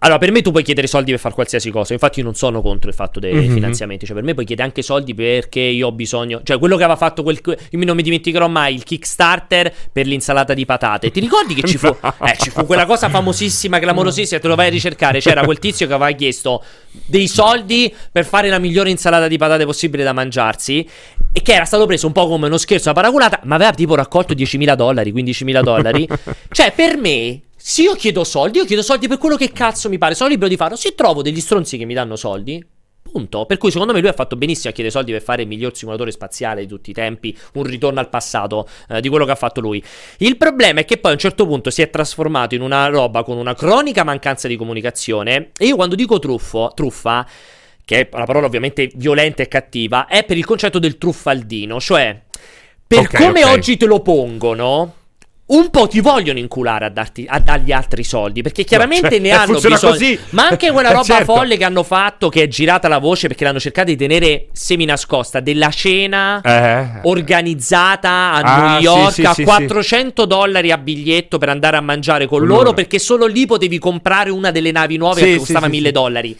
Allora, 0.00 0.18
per 0.18 0.30
me 0.30 0.42
tu 0.42 0.52
puoi 0.52 0.62
chiedere 0.62 0.86
soldi 0.86 1.10
per 1.10 1.18
fare 1.18 1.34
qualsiasi 1.34 1.70
cosa. 1.70 1.92
Infatti, 1.92 2.18
io 2.20 2.24
non 2.24 2.34
sono 2.34 2.60
contro 2.62 2.88
il 2.88 2.94
fatto 2.94 3.18
dei 3.18 3.32
Mhm. 3.32 3.52
finanziamenti. 3.54 4.06
Cioè, 4.06 4.14
per 4.14 4.22
me 4.24 4.34
puoi 4.34 4.44
chiedere 4.44 4.68
anche 4.68 4.82
soldi 4.82 5.12
perché 5.14 5.58
io 5.60 5.88
ho 5.88 5.92
bisogno. 5.92 6.40
Cioè, 6.44 6.58
quello 6.58 6.76
che 6.76 6.84
aveva 6.84 6.96
fatto 6.98 7.22
quel. 7.24 7.40
Io 7.44 7.84
non 7.84 7.96
mi 7.96 8.02
dimenticherò 8.02 8.46
mai 8.46 8.74
il 8.74 8.84
Kickstarter 8.84 9.72
per 9.90 10.06
l'insalata 10.06 10.54
di 10.54 10.64
patate. 10.66 11.10
Ti 11.10 11.18
ricordi 11.20 11.54
che 11.54 11.66
ci 11.66 11.78
fu. 11.78 11.86
Eh, 12.28 12.36
ci 12.38 12.50
fu 12.50 12.64
quella 12.66 12.86
cosa 12.86 13.08
famosissima, 13.08 13.78
clamorosissima. 13.80 14.38
Te 14.40 14.46
lo 14.48 14.54
vai 14.54 14.66
a 14.66 14.70
ricercare. 14.70 15.18
C'era 15.20 15.42
quel 15.44 15.58
tizio 15.58 15.86
che 15.88 15.94
aveva 15.94 16.10
chiesto 16.12 16.62
dei 17.06 17.26
soldi 17.26 17.92
per 18.12 18.24
fare 18.24 18.48
la 18.50 18.58
migliore 18.58 18.90
insalata 18.90 19.26
di 19.26 19.36
patate 19.38 19.64
possibile 19.64 20.04
da 20.04 20.12
mangiarsi. 20.12 20.86
E 21.32 21.42
che 21.42 21.52
era 21.54 21.64
stato 21.64 21.86
preso 21.86 22.06
un 22.06 22.12
po' 22.12 22.28
come 22.28 22.46
uno 22.46 22.58
scherzo, 22.58 22.90
una 22.90 23.00
paraculata. 23.00 23.40
Ma 23.44 23.54
aveva 23.56 23.72
tipo 23.72 23.94
raccolto 23.96 24.34
10.000 24.34 24.74
dollari, 24.76 25.12
15.000 25.12 25.60
dollari. 25.62 26.06
cioè, 26.52 26.72
per 26.72 26.96
me. 26.98 27.40
Se 27.60 27.82
io 27.82 27.94
chiedo 27.96 28.22
soldi, 28.22 28.58
io 28.58 28.64
chiedo 28.64 28.82
soldi 28.82 29.08
per 29.08 29.18
quello 29.18 29.36
che 29.36 29.50
cazzo 29.50 29.88
mi 29.88 29.98
pare. 29.98 30.14
Sono 30.14 30.30
libero 30.30 30.48
di 30.48 30.56
farlo. 30.56 30.76
Se 30.76 30.94
trovo 30.94 31.22
degli 31.22 31.40
stronzi 31.40 31.76
che 31.76 31.84
mi 31.84 31.92
danno 31.92 32.14
soldi, 32.14 32.64
punto. 33.02 33.46
Per 33.46 33.58
cui 33.58 33.72
secondo 33.72 33.92
me 33.92 33.98
lui 34.00 34.08
ha 34.08 34.12
fatto 34.12 34.36
benissimo 34.36 34.70
a 34.70 34.72
chiedere 34.72 34.94
soldi 34.94 35.10
per 35.10 35.22
fare 35.22 35.42
il 35.42 35.48
miglior 35.48 35.74
simulatore 35.76 36.12
spaziale 36.12 36.60
di 36.60 36.68
tutti 36.68 36.90
i 36.90 36.92
tempi. 36.92 37.36
Un 37.54 37.64
ritorno 37.64 37.98
al 37.98 38.08
passato 38.08 38.68
eh, 38.88 39.00
di 39.00 39.08
quello 39.08 39.24
che 39.24 39.32
ha 39.32 39.36
fatto 39.36 39.60
lui. 39.60 39.82
Il 40.18 40.36
problema 40.36 40.80
è 40.80 40.84
che 40.84 40.98
poi 40.98 41.10
a 41.10 41.14
un 41.14 41.20
certo 41.20 41.46
punto 41.46 41.70
si 41.70 41.82
è 41.82 41.90
trasformato 41.90 42.54
in 42.54 42.60
una 42.60 42.86
roba 42.86 43.24
con 43.24 43.36
una 43.36 43.54
cronica 43.54 44.04
mancanza 44.04 44.46
di 44.46 44.56
comunicazione. 44.56 45.50
E 45.58 45.66
io 45.66 45.74
quando 45.74 45.96
dico 45.96 46.20
truffo, 46.20 46.70
truffa, 46.74 47.26
che 47.84 48.00
è 48.00 48.08
una 48.12 48.24
parola 48.24 48.46
ovviamente 48.46 48.90
violenta 48.94 49.42
e 49.42 49.48
cattiva, 49.48 50.06
è 50.06 50.24
per 50.24 50.36
il 50.36 50.44
concetto 50.44 50.78
del 50.78 50.96
truffaldino. 50.96 51.80
Cioè. 51.80 52.22
per 52.86 52.98
Ok, 53.00 53.16
come 53.16 53.44
ok. 53.44 53.50
oggi 53.50 53.76
te 53.76 53.86
lo 53.86 54.00
pongono, 54.00 54.94
un 55.48 55.70
po' 55.70 55.86
ti 55.88 56.00
vogliono 56.00 56.38
inculare 56.38 56.84
a, 56.84 56.90
darti, 56.90 57.24
a 57.28 57.38
dargli 57.38 57.72
altri 57.72 58.04
soldi. 58.04 58.42
Perché 58.42 58.64
chiaramente 58.64 59.08
cioè, 59.10 59.18
ne 59.18 59.28
eh, 59.28 59.32
hanno 59.32 59.52
bisogno. 59.54 59.78
così. 59.78 60.18
Ma 60.30 60.48
anche 60.48 60.70
quella 60.70 60.90
Eh, 60.90 60.92
roba 60.92 61.04
certo. 61.04 61.34
folle 61.34 61.56
che 61.56 61.64
hanno 61.64 61.82
fatto, 61.82 62.28
che 62.28 62.42
è 62.42 62.48
girata 62.48 62.88
la 62.88 62.98
voce 62.98 63.28
perché 63.28 63.44
l'hanno 63.44 63.60
cercata 63.60 63.88
di 63.88 63.96
tenere 63.96 64.48
semi-nascosta, 64.52 65.40
della 65.40 65.70
cena. 65.70 66.40
Eh. 66.42 67.00
Organizzata 67.02 68.08
a 68.32 68.36
Ah, 68.40 68.72
New 68.72 68.80
York 68.80 69.12
sì, 69.12 69.20
sì, 69.22 69.26
a 69.26 69.32
sì, 69.34 69.42
400 69.44 70.24
dollari 70.24 70.70
a 70.70 70.78
biglietto 70.78 71.38
per 71.38 71.48
andare 71.48 71.76
a 71.76 71.80
mangiare 71.80 72.26
con 72.26 72.40
loro, 72.40 72.54
loro. 72.62 72.72
perché 72.74 72.98
solo 72.98 73.26
lì 73.26 73.46
potevi 73.46 73.78
comprare 73.78 74.30
una 74.30 74.50
delle 74.50 74.70
navi 74.72 74.96
nuove 74.96 75.22
che 75.22 75.36
costava 75.36 75.66
sì, 75.66 75.72
1000 75.72 75.86
sì. 75.86 75.92
dollari. 75.92 76.36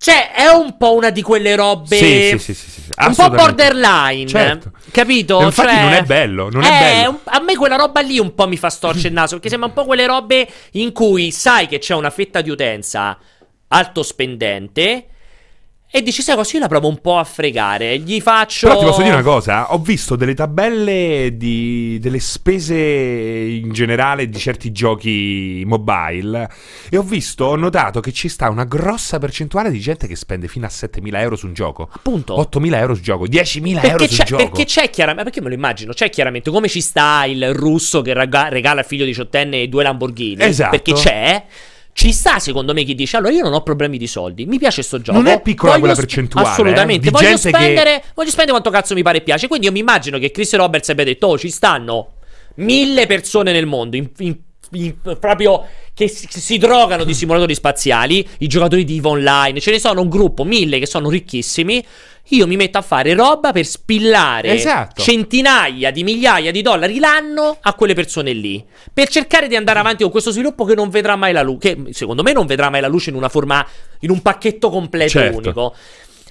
Cioè, 0.00 0.32
è 0.32 0.46
un 0.46 0.76
po' 0.76 0.94
una 0.94 1.10
di 1.10 1.22
quelle 1.22 1.56
robe. 1.56 1.96
Sì, 1.96 2.38
sì, 2.38 2.38
sì, 2.38 2.54
sì, 2.54 2.70
sì, 2.82 2.90
un 3.04 3.14
po' 3.14 3.30
borderline. 3.30 4.26
Certo. 4.26 4.70
Capito? 4.92 5.40
E 5.40 5.44
infatti 5.44 5.68
Cioè, 5.74 5.82
non 5.82 5.92
è 5.92 6.02
bello, 6.02 6.48
non 6.50 6.62
è 6.62 6.66
eh, 6.66 6.70
bello. 6.78 7.08
un- 7.10 7.18
a 7.24 7.40
me 7.40 7.56
quella 7.56 7.76
roba 7.76 8.00
lì 8.00 8.18
un 8.18 8.32
po' 8.34 8.46
mi 8.46 8.56
fa 8.56 8.70
storcere 8.70 9.08
il 9.08 9.14
naso. 9.14 9.34
Perché 9.34 9.48
sembra 9.48 9.68
un 9.68 9.74
po' 9.74 9.84
quelle 9.84 10.06
robe 10.06 10.48
in 10.72 10.92
cui 10.92 11.30
sai 11.32 11.66
che 11.66 11.78
c'è 11.78 11.94
una 11.94 12.10
fetta 12.10 12.40
di 12.40 12.50
utenza 12.50 13.18
alto 13.68 14.02
spendente. 14.04 15.06
E 15.90 16.02
dici, 16.02 16.20
sai 16.20 16.36
cosa? 16.36 16.52
Io 16.54 16.60
la 16.60 16.68
provo 16.68 16.86
un 16.88 17.00
po' 17.00 17.16
a 17.16 17.24
fregare. 17.24 17.98
Gli 17.98 18.20
faccio. 18.20 18.66
Però 18.68 18.78
ti 18.78 18.84
posso 18.84 19.00
dire 19.00 19.14
una 19.14 19.22
cosa, 19.22 19.72
ho 19.72 19.78
visto 19.78 20.16
delle 20.16 20.34
tabelle 20.34 21.30
di, 21.34 21.98
delle 21.98 22.20
spese 22.20 22.76
in 22.76 23.72
generale 23.72 24.28
di 24.28 24.38
certi 24.38 24.70
giochi 24.70 25.62
mobile 25.64 26.46
e 26.90 26.98
ho 26.98 27.02
visto, 27.02 27.46
ho 27.46 27.56
notato 27.56 28.00
che 28.00 28.12
ci 28.12 28.28
sta 28.28 28.50
una 28.50 28.64
grossa 28.64 29.18
percentuale 29.18 29.70
di 29.70 29.80
gente 29.80 30.06
che 30.06 30.14
spende 30.14 30.46
fino 30.46 30.66
a 30.66 30.70
7.000 30.70 31.16
euro 31.20 31.36
su 31.36 31.46
un 31.46 31.54
gioco. 31.54 31.88
Appunto. 31.90 32.36
8.000 32.36 32.74
euro 32.74 32.94
su 32.94 33.00
gioco, 33.00 33.24
10.000 33.26 33.80
euro 33.88 34.06
su 34.06 34.20
un 34.20 34.26
gioco. 34.26 34.42
perché 34.42 34.64
c'è 34.66 34.90
chiaramente, 34.90 35.30
perché 35.30 35.40
me 35.40 35.48
lo 35.48 35.54
immagino, 35.54 35.94
c'è 35.94 36.10
chiaramente 36.10 36.50
come 36.50 36.68
ci 36.68 36.82
sta 36.82 37.24
il 37.24 37.54
russo 37.54 38.02
che 38.02 38.12
raga- 38.12 38.48
regala 38.48 38.80
al 38.80 38.86
figlio 38.86 39.06
diciottenne 39.06 39.66
due 39.70 39.82
Lamborghini, 39.84 40.42
Esatto. 40.42 40.70
perché 40.70 40.92
c'è, 40.92 41.44
ci 41.98 42.12
sta 42.12 42.38
secondo 42.38 42.72
me 42.74 42.84
chi 42.84 42.94
dice 42.94 43.16
allora 43.16 43.32
io 43.32 43.42
non 43.42 43.52
ho 43.54 43.62
problemi 43.64 43.98
di 43.98 44.06
soldi, 44.06 44.46
mi 44.46 44.56
piace 44.56 44.82
sto 44.82 45.00
gioco. 45.00 45.18
Non 45.18 45.26
è 45.26 45.40
piccola 45.42 45.72
voglio 45.72 45.80
quella 45.86 45.94
sp- 45.96 46.04
percentuale, 46.06 46.46
Assolutamente, 46.48 47.08
eh, 47.08 47.10
voglio 47.10 47.26
gente 47.26 47.50
che- 47.50 47.56
spendere, 47.56 48.04
voglio 48.14 48.30
spendere 48.30 48.60
quanto 48.60 48.70
cazzo 48.70 48.94
mi 48.94 49.02
pare 49.02 49.18
e 49.18 49.20
piace, 49.22 49.48
quindi 49.48 49.66
io 49.66 49.72
mi 49.72 49.80
immagino 49.80 50.16
che 50.18 50.30
Chris 50.30 50.54
Roberts 50.54 50.88
abbia 50.90 51.02
detto 51.02 51.26
"Oh, 51.26 51.36
ci 51.36 51.50
stanno 51.50 52.12
mille 52.56 53.06
persone 53.06 53.50
nel 53.50 53.66
mondo 53.66 53.96
in- 53.96 54.08
in- 54.18 54.36
proprio 55.18 55.64
che 55.94 56.08
si, 56.08 56.26
si 56.30 56.58
drogano 56.58 57.04
di 57.04 57.14
simulatori 57.14 57.54
spaziali, 57.54 58.26
i 58.38 58.46
giocatori 58.46 58.84
di 58.84 58.98
EVE 58.98 59.08
Online, 59.08 59.60
ce 59.60 59.70
ne 59.70 59.78
sono 59.78 60.00
un 60.02 60.08
gruppo, 60.08 60.44
mille 60.44 60.78
che 60.78 60.86
sono 60.86 61.08
ricchissimi. 61.10 61.84
Io 62.32 62.46
mi 62.46 62.56
metto 62.56 62.76
a 62.76 62.82
fare 62.82 63.14
roba 63.14 63.52
per 63.52 63.64
spillare 63.64 64.52
Esatto. 64.52 65.00
centinaia 65.00 65.90
di 65.90 66.04
migliaia 66.04 66.50
di 66.50 66.60
dollari 66.60 66.98
l'anno 66.98 67.56
a 67.58 67.72
quelle 67.72 67.94
persone 67.94 68.34
lì. 68.34 68.62
Per 68.92 69.08
cercare 69.08 69.48
di 69.48 69.56
andare 69.56 69.78
avanti 69.78 70.02
con 70.02 70.12
questo 70.12 70.30
sviluppo 70.30 70.66
che 70.66 70.74
non 70.74 70.90
vedrà 70.90 71.16
mai 71.16 71.32
la 71.32 71.40
luce. 71.40 71.74
Che 71.74 71.92
secondo 71.94 72.22
me 72.22 72.32
non 72.34 72.44
vedrà 72.44 72.68
mai 72.68 72.82
la 72.82 72.88
luce 72.88 73.08
in 73.08 73.16
una 73.16 73.30
forma. 73.30 73.66
in 74.00 74.10
un 74.10 74.20
pacchetto 74.20 74.68
completo 74.68 75.10
Certo. 75.10 75.38
unico. 75.38 75.74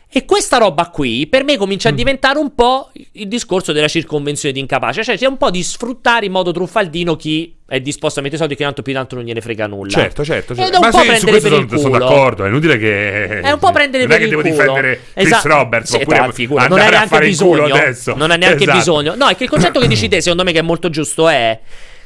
E 0.10 0.24
questa 0.24 0.58
roba 0.58 0.88
qui 0.90 1.28
per 1.28 1.44
me 1.44 1.56
Mm. 1.56 1.58
comincia 1.60 1.90
a 1.90 1.92
diventare 1.92 2.40
un 2.40 2.56
po' 2.56 2.90
il 3.14 3.28
discorso 3.28 3.74
della 3.74 3.90
circonvenzione 3.90 4.54
di 4.54 4.62
incapace. 4.62 5.04
Cioè, 5.04 5.18
c'è 5.18 5.26
un 5.28 5.36
po' 5.38 5.50
di 5.52 5.62
sfruttare 5.62 6.26
in 6.26 6.32
modo 6.32 6.52
truffaldino 6.52 7.16
chi 7.18 7.54
è 7.68 7.82
disposto 7.82 8.20
a 8.20 8.22
mettere 8.22 8.40
soldi 8.40 8.56
che 8.56 8.64
tanto 8.64 8.82
più 8.82 8.94
tanto 8.94 9.16
non 9.16 9.26
gliene 9.26 9.42
frega 9.42 9.68
nulla. 9.68 9.92
Certo, 9.92 10.24
certo, 10.24 10.56
certo. 10.56 10.72
è 10.72 10.76
un 10.78 10.82
Ma 10.82 10.90
po' 10.90 10.98
su 11.00 11.04
prendere 11.06 11.30
questo 11.32 11.50
per 11.50 11.58
sono, 11.58 11.62
il 11.74 11.80
sono 11.82 11.92
culo. 11.98 12.06
d'accordo, 12.08 12.46
è 12.46 12.48
inutile 12.48 12.78
che... 12.78 13.42
È 13.42 13.52
un 13.52 13.60
po' 13.60 13.72
prendere 13.72 14.04
non 14.06 14.12
è 14.14 14.18
per 14.18 14.18
che 14.18 14.24
il 14.24 14.30
devo 14.30 14.42
culo. 14.42 14.54
difendere 14.54 15.02
Chris 15.14 15.26
Esatto. 15.26 15.48
Roberts, 15.50 15.90
Sì, 15.90 15.96
oppure 15.98 16.30
figura, 16.32 16.62
non 16.68 16.72
andare 16.80 16.96
hai 16.96 17.04
a 17.04 17.08
neanche 17.10 17.28
bisogno. 17.28 17.68
Non 18.16 18.32
hai 18.32 18.38
neanche 18.38 18.62
Esatto. 18.64 18.78
bisogno. 18.78 19.16
No, 19.16 19.28
è 19.28 19.36
che 19.36 19.44
il 19.44 19.50
concetto 19.50 19.80
che 19.82 19.88
dici 19.88 20.08
te, 20.08 20.22
secondo 20.22 20.44
me, 20.46 20.54
che 20.54 20.60
è 20.60 20.64
molto 20.64 20.90
giusto 20.90 21.28
è. 21.28 21.60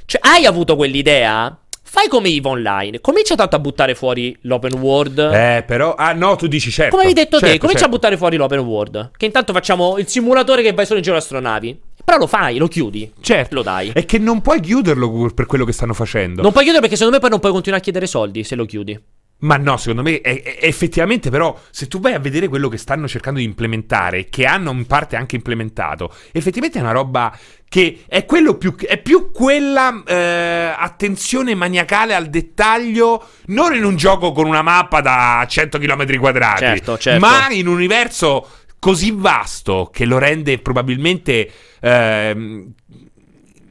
Cioè, 0.05 0.19
hai 0.23 0.45
avuto 0.45 0.75
quell'idea? 0.75 1.55
Fai 1.93 2.07
come 2.07 2.29
Eve 2.29 2.47
Online. 2.47 3.01
Comincia 3.01 3.35
tanto 3.35 3.57
a 3.57 3.59
buttare 3.59 3.95
fuori 3.95 4.33
l'open 4.43 4.75
world. 4.75 5.19
Eh, 5.19 5.65
però... 5.67 5.93
Ah, 5.95 6.13
no, 6.13 6.37
tu 6.37 6.47
dici 6.47 6.71
certo. 6.71 6.95
Come 6.95 7.09
hai 7.09 7.13
detto 7.13 7.37
te, 7.37 7.47
certo, 7.47 7.59
comincia 7.59 7.81
certo. 7.81 7.85
a 7.85 7.89
buttare 7.89 8.15
fuori 8.15 8.37
l'open 8.37 8.59
world. 8.59 9.11
Che 9.17 9.25
intanto 9.25 9.51
facciamo 9.51 9.97
il 9.97 10.07
simulatore 10.07 10.61
che 10.61 10.71
vai 10.71 10.85
solo 10.85 10.99
in 10.99 11.03
giro 11.03 11.17
astronavi. 11.17 11.77
Però 12.05 12.17
lo 12.17 12.27
fai, 12.27 12.59
lo 12.59 12.69
chiudi. 12.69 13.11
Certo. 13.19 13.55
Lo 13.55 13.61
dai. 13.61 13.91
È 13.93 14.05
che 14.05 14.19
non 14.19 14.39
puoi 14.39 14.61
chiuderlo 14.61 15.31
per 15.35 15.45
quello 15.45 15.65
che 15.65 15.73
stanno 15.73 15.93
facendo. 15.93 16.41
Non 16.41 16.53
puoi 16.53 16.63
chiudere 16.63 16.81
perché 16.81 16.95
secondo 16.95 17.17
me 17.17 17.21
poi 17.21 17.29
non 17.29 17.41
puoi 17.41 17.51
continuare 17.51 17.81
a 17.81 17.83
chiedere 17.83 18.07
soldi 18.07 18.45
se 18.45 18.55
lo 18.55 18.63
chiudi. 18.63 18.97
Ma 19.41 19.57
no, 19.57 19.75
secondo 19.77 20.03
me 20.03 20.21
è, 20.21 20.41
è- 20.43 20.57
effettivamente 20.61 21.29
però 21.31 21.59
se 21.71 21.87
tu 21.87 21.99
vai 21.99 22.13
a 22.13 22.19
vedere 22.19 22.47
quello 22.47 22.69
che 22.69 22.77
stanno 22.77 23.07
cercando 23.07 23.39
di 23.39 23.45
implementare, 23.45 24.29
che 24.29 24.45
hanno 24.45 24.71
in 24.71 24.85
parte 24.85 25.15
anche 25.15 25.35
implementato, 25.35 26.13
effettivamente 26.31 26.77
è 26.77 26.81
una 26.81 26.91
roba 26.91 27.35
che 27.67 28.03
è 28.07 28.25
quello 28.25 28.55
più 28.57 28.75
è 28.75 28.97
più 28.99 29.31
quella 29.31 30.03
eh, 30.05 30.73
attenzione 30.77 31.55
maniacale 31.55 32.13
al 32.13 32.27
dettaglio, 32.27 33.25
non 33.47 33.73
in 33.73 33.83
un 33.83 33.95
gioco 33.95 34.31
con 34.31 34.45
una 34.45 34.61
mappa 34.61 35.01
da 35.01 35.43
100 35.47 35.79
km 35.79 36.17
quadrati, 36.19 36.59
Certo, 36.65 36.97
certo. 36.97 37.25
ma 37.25 37.49
in 37.49 37.67
un 37.67 37.75
universo 37.75 38.47
così 38.77 39.11
vasto 39.15 39.89
che 39.91 40.05
lo 40.05 40.17
rende 40.19 40.59
probabilmente 40.59 41.49
ehm, 41.79 42.73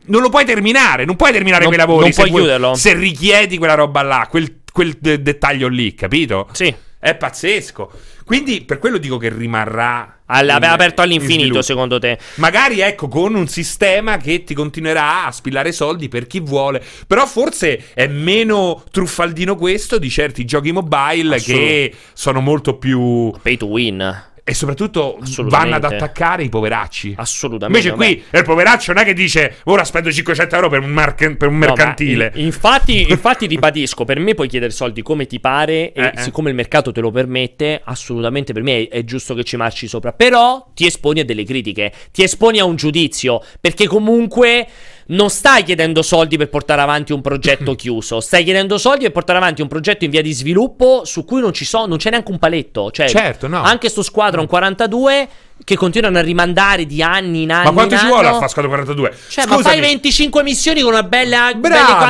non 0.07 0.23
lo 0.23 0.29
puoi 0.29 0.45
terminare, 0.45 1.05
non 1.05 1.15
puoi 1.15 1.31
terminare 1.31 1.65
Non- 1.65 1.73
quei 1.73 1.79
lavori 1.87 2.03
non 2.05 2.13
se, 2.13 2.19
puoi 2.23 2.31
vuoi- 2.31 2.43
chiuderlo. 2.43 2.75
se 2.75 2.95
richiedi 2.95 3.59
quella 3.59 3.75
roba 3.75 4.03
là, 4.03 4.27
quel, 4.29 4.60
quel 4.73 4.97
de- 4.99 5.23
dettaglio 5.23 5.69
lì, 5.69 5.95
capito? 5.95 6.49
Sì. 6.53 6.75
È 6.99 7.15
pazzesco. 7.15 7.91
Quindi 8.27 8.61
per 8.63 8.79
quello 8.79 8.99
dico 8.99 9.17
che 9.17 9.31
rimarrà 9.31 10.21
Alla- 10.27 10.57
in- 10.59 10.65
aperto 10.65 11.03
in 11.03 11.09
all'infinito, 11.09 11.63
secondo 11.63 11.99
te. 11.99 12.19
Magari 12.35 12.81
ecco 12.81 13.09
con 13.09 13.35
un 13.35 13.49
sistema 13.49 14.19
che 14.19 14.45
ti 14.45 14.55
continuerà 14.55 15.25
a 15.27 15.33
spillare 15.33 15.73
soldi 15.73 16.09
per 16.09 16.27
chi 16.27 16.41
vuole. 16.41 16.83
Però 17.07 17.27
forse 17.27 17.93
è 17.95 18.07
meno 18.07 18.85
truffaldino 18.91 19.57
questo 19.57 19.99
di 19.99 20.11
certi 20.11 20.45
giochi 20.45 20.73
mobile 20.73 21.41
che 21.41 21.93
sono 22.13 22.41
molto 22.41 22.77
più. 22.77 23.33
Pay 23.43 23.57
to 23.57 23.67
win. 23.67 24.25
E 24.51 24.55
soprattutto 24.55 25.19
vanno 25.43 25.77
ad 25.77 25.85
attaccare 25.85 26.43
i 26.43 26.49
poveracci. 26.49 27.15
Assolutamente. 27.17 27.89
Invece 27.89 27.97
qui 27.97 28.23
il 28.39 28.45
poveraccio 28.45 28.93
non 28.93 29.03
è 29.03 29.05
che 29.05 29.13
dice 29.13 29.59
ora 29.65 29.85
spendo 29.85 30.11
500 30.11 30.55
euro 30.57 30.69
per 30.69 30.81
un, 30.81 30.91
marche- 30.91 31.37
per 31.37 31.47
un 31.49 31.59
No, 31.59 31.67
mercantile. 31.67 32.33
in- 32.35 32.47
infatti, 32.47 33.07
infatti 33.11 33.47
ribadisco, 33.47 34.05
per 34.05 34.19
me 34.19 34.35
puoi 34.35 34.49
chiedere 34.49 34.73
soldi 34.73 35.03
come 35.03 35.27
ti 35.27 35.39
pare 35.39 35.93
e 35.93 36.03
Eh, 36.03 36.13
eh. 36.17 36.21
siccome 36.21 36.49
il 36.51 36.57
mercato 36.57 36.91
te 36.91 37.01
lo 37.01 37.13
permette, 37.13 37.81
assolutamente 37.85 38.53
per 38.53 38.63
me 38.65 38.89
è, 38.89 38.89
è 38.89 39.05
giusto 39.05 39.35
che 39.35 39.45
ci 39.45 39.57
marci 39.57 39.87
sopra. 39.87 40.13
Però 40.13 40.67
ti 40.75 40.85
esponi 40.87 41.21
a 41.21 41.25
delle 41.25 41.45
critiche, 41.45 41.93
ti 42.11 42.25
esponi 42.25 42.59
a 42.59 42.65
un 42.65 42.75
giudizio, 42.75 43.41
perché 43.61 43.87
comunque 43.87 44.67
non 45.11 45.31
stai 45.31 45.63
chiedendo 45.63 46.03
soldi 46.03 46.37
per 46.37 46.49
portare 46.49 46.81
avanti 46.81 47.13
un 47.13 47.21
progetto 47.21 47.75
chiuso, 47.77 48.21
stai 48.21 48.45
chiedendo 48.45 48.79
soldi 48.79 49.05
per 49.05 49.13
portare 49.13 49.39
avanti 49.39 49.63
un 49.63 49.69
progetto 49.69 50.05
in 50.05 50.11
via 50.11 50.23
di 50.23 50.33
sviluppo 50.33 51.05
su 51.05 51.25
cui 51.25 51.41
non 51.41 51.53
ci 51.53 51.65
sono, 51.65 51.87
non 51.87 51.99
c'è 51.99 52.11
neanche 52.11 52.31
un 52.31 52.39
paletto. 52.39 52.91
Cioè, 52.91 53.09
Certo, 53.09 53.47
no. 53.47 53.63
Anche 53.63 53.89
su 53.89 54.03
Squadron 54.03 54.47
42 54.47 55.29
che 55.65 55.77
continuano 55.77 56.19
a 56.19 56.23
rimandare 56.23 56.87
di 56.87 57.03
anni 57.03 57.43
in 57.43 57.53
anni. 57.53 57.67
Ma 57.67 57.73
quanto 57.73 57.97
ci 57.97 58.07
vuole 58.07 58.27
anno. 58.27 58.37
a 58.37 58.41
Fascado 58.41 58.69
42? 58.69 59.17
Cioè, 59.29 59.47
ma 59.47 59.59
fai 59.59 59.81
25 59.81 60.43
missioni 60.43 60.81
con 60.81 60.93
una 60.93 61.03
bella, 61.03 61.53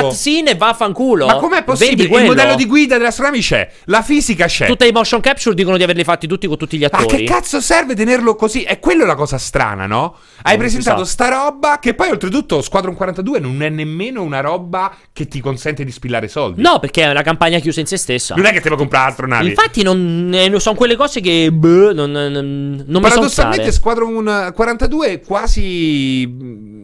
cutscene 0.01 0.51
e 0.51 0.55
vaffanculo. 0.55 1.27
Ma 1.27 1.35
com'è 1.37 1.65
possibile? 1.65 2.19
Il 2.21 2.27
modello 2.27 2.55
di 2.55 2.67
guida 2.67 2.97
della 2.97 3.11
Tsunami 3.11 3.41
c'è, 3.41 3.71
la 3.85 4.03
fisica 4.03 4.47
c'è. 4.47 4.67
Tutte 4.67 4.87
i 4.87 4.93
motion 4.93 5.21
capture 5.21 5.55
dicono 5.55 5.77
di 5.77 5.83
averli 5.83 6.05
fatti 6.05 6.27
tutti 6.27 6.47
con 6.47 6.57
tutti 6.57 6.77
gli 6.77 6.87
Ma 6.91 6.99
attori. 6.99 7.19
che 7.19 7.25
cazzo 7.25 7.61
serve 7.61 7.95
tenerlo 7.95 8.35
così? 8.35 8.63
È 8.63 8.79
quello 8.79 9.05
la 9.05 9.15
cosa 9.15 9.39
strana, 9.39 9.87
no? 9.87 10.17
Hai 10.43 10.57
Non 10.57 10.67
presentato 10.67 11.05
sta 11.05 11.29
roba 11.29 11.79
che 11.81 11.95
poi 11.95 12.11
oltretutto 12.11 12.63
Squadron 12.63 12.95
42 12.95 13.41
non 13.41 13.63
è 13.63 13.69
nemmeno 13.69 14.23
una 14.23 14.41
roba 14.41 14.95
che 15.13 15.29
ti 15.29 15.41
consente 15.41 15.85
di 15.85 15.91
spillare 15.91 16.29
soldi. 16.29 16.63
No, 16.63 16.79
perché 16.79 17.03
è 17.03 17.11
una 17.11 17.23
campagna 17.23 17.59
chiusa 17.59 17.81
in 17.81 17.87
se 17.87 17.97
stessa. 17.97 18.35
Non 18.35 18.47
è 18.47 18.53
che 18.53 18.61
te 18.61 18.69
lo 18.69 18.77
comprare 18.77 19.11
astronavi. 19.11 19.49
Infatti, 19.49 19.83
non, 19.83 20.31
eh, 20.33 20.61
sono 20.61 20.77
quelle 20.77 20.97
cose 20.97 21.21
che. 21.21 21.51
boh, 21.53 21.93
non, 21.93 22.11
non, 22.11 22.85
non 22.87 23.03
mi 23.03 23.11
sono 23.11 23.29
Paradossalmente. 23.43 23.73
Squadron 23.73 24.53
42 24.55 25.21
quasi 25.21 26.27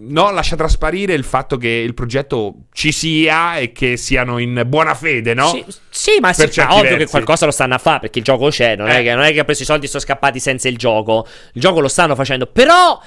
no, 0.08 0.30
lascia 0.30 0.56
trasparire 0.56 1.14
il 1.14 1.24
fatto 1.24 1.56
che 1.56 1.68
il 1.68 1.94
progetto 1.94 2.54
ci 2.72 2.92
sia 2.92 3.56
e 3.56 3.72
che 3.72 3.96
siano 3.96 4.38
in 4.38 4.62
buona 4.66 4.94
fede, 4.94 5.34
no? 5.34 5.48
Sì, 5.48 5.64
sì, 5.88 6.18
ma 6.20 6.32
Per 6.32 6.50
sì, 6.52 6.60
ma 6.60 6.74
ovvio 6.74 6.90
che 6.90 6.96
versi. 6.96 7.10
qualcosa 7.10 7.44
lo 7.46 7.52
stanno 7.52 7.74
a 7.74 7.78
fare 7.78 8.00
perché 8.00 8.18
il 8.20 8.24
gioco 8.24 8.48
c'è. 8.48 8.76
Non, 8.76 8.88
è 8.88 9.00
Eh. 9.00 9.02
che, 9.02 9.14
non 9.14 9.24
è 9.24 9.32
che 9.32 9.40
ha 9.40 9.44
preso 9.44 9.62
i 9.62 9.66
soldi 9.66 9.86
e 9.86 9.88
sono 9.88 10.02
scappati 10.02 10.38
senza 10.38 10.68
il 10.68 10.76
gioco. 10.76 11.26
Il 11.52 11.60
gioco 11.60 11.80
lo 11.80 11.88
stanno 11.88 12.14
facendo. 12.14 12.46
Però 12.46 13.00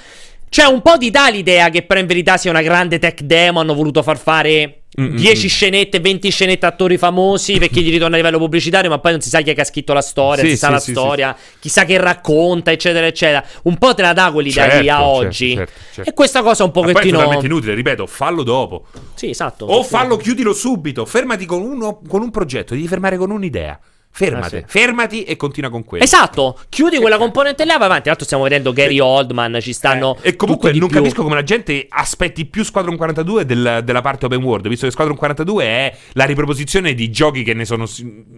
c'è 0.50 0.66
un 0.66 0.82
po' 0.82 0.98
di 0.98 1.10
dà 1.12 1.30
l'idea 1.30 1.70
che, 1.70 1.84
però, 1.84 2.00
in 2.00 2.08
verità 2.08 2.38
sia 2.38 2.50
una 2.52 2.62
grande 2.62 3.00
tech 3.00 3.22
demo. 3.22 3.60
Hanno 3.60 3.74
voluto 3.74 4.02
far 4.04 4.18
fare. 4.18 4.79
Mm, 5.00 5.16
10 5.18 5.48
scenette, 5.48 6.00
20 6.00 6.30
scenette 6.32 6.66
attori 6.66 6.98
famosi 6.98 7.60
perché 7.60 7.80
gli 7.82 7.92
ritorna 7.92 8.16
a 8.16 8.18
livello 8.18 8.40
pubblicitario, 8.40 8.90
ma 8.90 8.98
poi 8.98 9.12
non 9.12 9.22
si 9.22 9.30
sa 9.30 9.42
chi 9.42 9.52
è 9.52 9.54
che 9.54 9.62
ha 9.62 9.66
scritto 9.66 9.94
la 9.94 10.02
storia, 10.02 10.44
Sì, 10.44 10.50
si 10.50 10.58
sa 10.58 10.68
sì, 10.68 10.74
la 10.74 10.80
sì, 10.80 10.92
storia, 10.92 11.38
chissà 11.60 11.86
che 11.86 11.98
racconta, 12.00 12.72
eccetera, 12.72 13.06
eccetera. 13.06 13.46
Un 13.64 13.78
po' 13.78 13.94
te 13.94 14.02
la 14.02 14.14
dà 14.14 14.32
quell'idea 14.32 14.64
Certo, 14.64 14.82
lì 14.82 14.90
a 14.90 14.96
certo, 14.96 15.10
oggi. 15.10 15.56
certo, 15.56 15.72
certo. 15.94 16.10
E 16.10 16.14
questa 16.14 16.42
cosa 16.42 16.64
un 16.64 16.72
Ma 16.74 16.82
poi 16.82 16.90
è 16.90 16.94
pochettino. 16.94 17.18
totalmente 17.18 17.46
inutile, 17.46 17.74
ripeto, 17.76 18.08
fallo 18.08 18.42
dopo. 18.42 18.86
Sì, 19.14 19.30
esatto. 19.30 19.66
O 19.66 19.84
fallo, 19.84 20.18
chiudilo 20.18 20.54
subito. 20.54 21.06
Fermati 21.06 21.46
con, 21.46 21.62
uno, 21.62 22.02
con 22.08 22.24
un 22.24 22.32
progetto, 22.32 22.74
devi 22.74 22.88
fermare 22.88 23.16
con 23.18 23.30
un'idea. 23.30 23.80
Fermate, 24.12 24.58
Ah, 24.58 24.60
sì. 24.60 24.64
fermati 24.68 25.24
e 25.24 25.36
continua 25.38 25.70
con 25.70 25.86
quello. 25.86 26.04
Esatto, 26.04 26.60
chiudi 26.68 26.98
quella 26.98 27.18
componente 27.18 27.64
là, 27.64 27.78
vai 27.78 27.86
avanti. 27.86 28.02
Tra 28.02 28.10
l'altro 28.10 28.26
stiamo 28.26 28.44
vedendo 28.44 28.74
Gary 28.74 29.00
Oldman, 29.00 29.60
ci 29.62 29.72
stanno... 29.72 30.18
Eh, 30.22 30.30
e 30.30 30.36
comunque 30.36 30.74
non 30.74 30.90
capisco 30.90 31.22
come 31.24 31.36
la 31.36 31.44
gente 31.44 31.86
aspetti 31.88 32.46
più 32.46 32.64
Squadron 32.66 32.98
42 32.98 33.46
del- 33.46 33.82
della 33.84 34.02
parte 34.02 34.26
open 34.26 34.42
world, 34.44 34.68
visto 34.68 34.86
che 34.86 34.92
Squadron 34.92 35.16
42 35.16 35.64
è 35.64 35.96
la 36.14 36.26
riproposizione 36.26 36.94
di 36.96 37.10
giochi 37.12 37.44
che 37.44 37.54
ne 37.54 37.64
sono, 37.64 37.86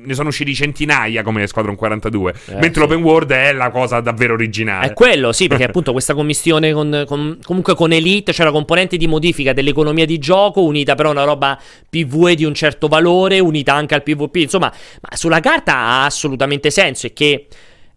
ne 0.03 0.13
sono 0.13 0.27
usciti 0.29 0.53
centinaia 0.53 1.23
come 1.23 1.47
Squadron 1.47 1.75
42, 1.75 2.31
Eh, 2.31 2.51
mentre 2.53 2.73
sì. 2.73 2.79
l'open 2.79 3.01
world 3.01 3.31
è 3.31 3.51
la 3.53 3.71
cosa 3.71 4.01
davvero 4.01 4.33
originale. 4.33 4.87
È 4.87 4.93
quello, 4.93 5.31
sì, 5.31 5.47
perché 5.47 5.63
appunto 5.63 5.93
questa 5.93 6.13
commissione 6.13 6.73
con, 6.73 7.05
con- 7.07 7.39
comunque 7.43 7.73
con 7.75 7.91
Elite, 7.91 8.33
c'è 8.33 8.43
la 8.43 8.51
componente 8.51 8.97
di 8.97 9.07
modifica 9.07 9.51
dell'economia 9.53 10.05
di 10.05 10.19
gioco, 10.19 10.61
unita 10.63 10.93
però 10.93 11.09
a 11.09 11.13
una 11.13 11.23
roba 11.23 11.59
PvE 11.89 12.35
di 12.35 12.45
un 12.45 12.53
certo 12.53 12.87
valore, 12.87 13.39
unita 13.39 13.73
anche 13.73 13.95
al 13.95 14.03
PvP, 14.03 14.35
insomma, 14.35 14.71
ma 15.01 15.15
sulla 15.15 15.39
carta 15.39 15.69
ha 15.75 16.05
assolutamente 16.05 16.69
senso 16.69 17.07
e 17.07 17.13
che 17.13 17.47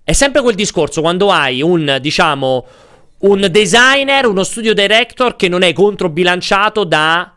è 0.02 0.12
sempre 0.12 0.42
quel 0.42 0.54
discorso 0.54 1.00
quando 1.00 1.30
hai 1.30 1.62
un, 1.62 1.98
diciamo, 2.00 2.66
un 3.20 3.46
designer, 3.50 4.26
uno 4.26 4.42
studio 4.44 4.74
director 4.74 5.36
che 5.36 5.48
non 5.48 5.62
è 5.62 5.72
controbilanciato 5.72 6.84
da 6.84 7.32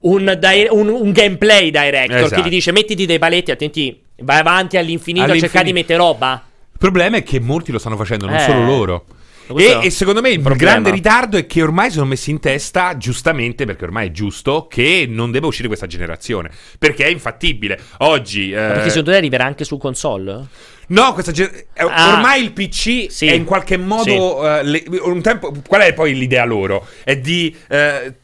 un, 0.00 0.38
di- 0.38 0.66
un- 0.70 0.88
un 0.88 1.12
gameplay 1.12 1.70
director 1.70 2.18
Esatto. 2.26 2.40
che 2.42 2.48
gli 2.48 2.50
dice 2.52 2.70
mettiti 2.72 3.06
dei 3.06 3.18
paletti, 3.18 3.50
attenti, 3.50 4.00
vai 4.18 4.38
avanti 4.38 4.76
all'infinito, 4.76 5.32
a 5.32 5.38
cercare 5.38 5.64
di 5.64 5.70
All'infinito. 5.70 5.92
mettere 5.92 5.98
roba. 5.98 6.42
Il 6.72 6.78
problema 6.78 7.16
è 7.16 7.22
che 7.22 7.40
molti 7.40 7.72
lo 7.72 7.78
stanno 7.78 7.96
facendo, 7.96 8.26
non 8.26 8.36
Eh. 8.36 8.40
solo 8.40 8.64
loro. 8.64 9.04
E, 9.56 9.78
e 9.82 9.90
secondo 9.90 10.20
me 10.20 10.30
il 10.30 10.40
problema. 10.40 10.70
grande 10.72 10.90
ritardo 10.90 11.36
è 11.36 11.46
che 11.46 11.62
ormai 11.62 11.90
sono 11.90 12.06
messi 12.06 12.30
in 12.30 12.40
testa, 12.40 12.96
giustamente, 12.96 13.64
perché 13.66 13.84
ormai 13.84 14.08
è 14.08 14.10
giusto, 14.10 14.66
che 14.68 15.06
non 15.08 15.30
deve 15.30 15.46
uscire 15.46 15.68
questa 15.68 15.86
generazione. 15.86 16.50
Perché 16.78 17.04
è 17.04 17.08
infattibile. 17.08 17.78
Oggi. 17.98 18.50
eh, 18.50 18.54
Perché 18.56 18.88
secondo 18.88 19.10
te 19.10 19.16
arriverà 19.16 19.44
anche 19.44 19.64
su 19.64 19.76
console? 19.76 20.46
No, 20.88 21.12
questa 21.14 21.32
eh, 21.32 21.66
Ah. 21.76 22.12
ormai 22.14 22.42
il 22.42 22.52
PC 22.52 23.06
Sì. 23.10 23.26
è 23.26 23.32
in 23.32 23.44
qualche 23.44 23.76
modo. 23.76 24.58
eh, 24.58 24.62
le- 24.62 24.84
un 25.02 25.22
tempo, 25.22 25.52
qual 25.66 25.80
è 25.82 25.92
poi 25.94 26.14
l'idea 26.14 26.44
loro? 26.44 26.86
È 27.02 27.16
di. 27.16 27.54
eh, 27.68 28.14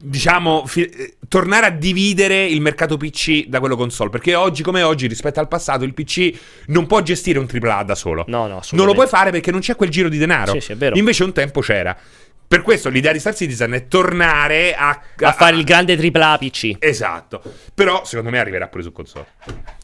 Diciamo, 0.00 0.64
fi- 0.64 0.84
eh, 0.84 1.16
tornare 1.26 1.66
a 1.66 1.70
dividere 1.70 2.44
il 2.46 2.60
mercato 2.60 2.96
PC 2.96 3.46
da 3.46 3.58
quello 3.58 3.74
console. 3.76 4.10
Perché 4.10 4.36
oggi, 4.36 4.62
come 4.62 4.82
oggi, 4.82 5.08
rispetto 5.08 5.40
al 5.40 5.48
passato, 5.48 5.82
il 5.82 5.92
PC 5.92 6.32
non 6.66 6.86
può 6.86 7.02
gestire 7.02 7.40
un 7.40 7.48
AAA 7.52 7.82
da 7.82 7.94
solo. 7.96 8.24
No, 8.28 8.46
no, 8.46 8.60
Non 8.72 8.86
lo 8.86 8.94
puoi 8.94 9.08
fare 9.08 9.32
perché 9.32 9.50
non 9.50 9.58
c'è 9.60 9.74
quel 9.74 9.90
giro 9.90 10.08
di 10.08 10.16
denaro. 10.18 10.52
Sì, 10.52 10.60
sì, 10.60 10.72
è 10.72 10.76
vero. 10.76 10.96
Invece 10.96 11.24
un 11.24 11.32
tempo 11.32 11.60
c'era. 11.60 11.96
Per 12.46 12.62
questo 12.62 12.88
l'idea 12.88 13.12
di 13.12 13.18
Star 13.18 13.34
Citizen 13.34 13.72
è 13.72 13.88
tornare 13.88 14.74
a, 14.74 15.02
A 15.20 15.32
fare 15.32 15.56
il 15.56 15.64
grande 15.64 15.94
AAA 15.98 16.38
PC. 16.38 16.76
Esatto. 16.78 17.42
Però 17.74 18.04
secondo 18.04 18.30
me 18.30 18.38
arriverà 18.38 18.68
pure 18.68 18.84
su 18.84 18.92
console. 18.92 19.26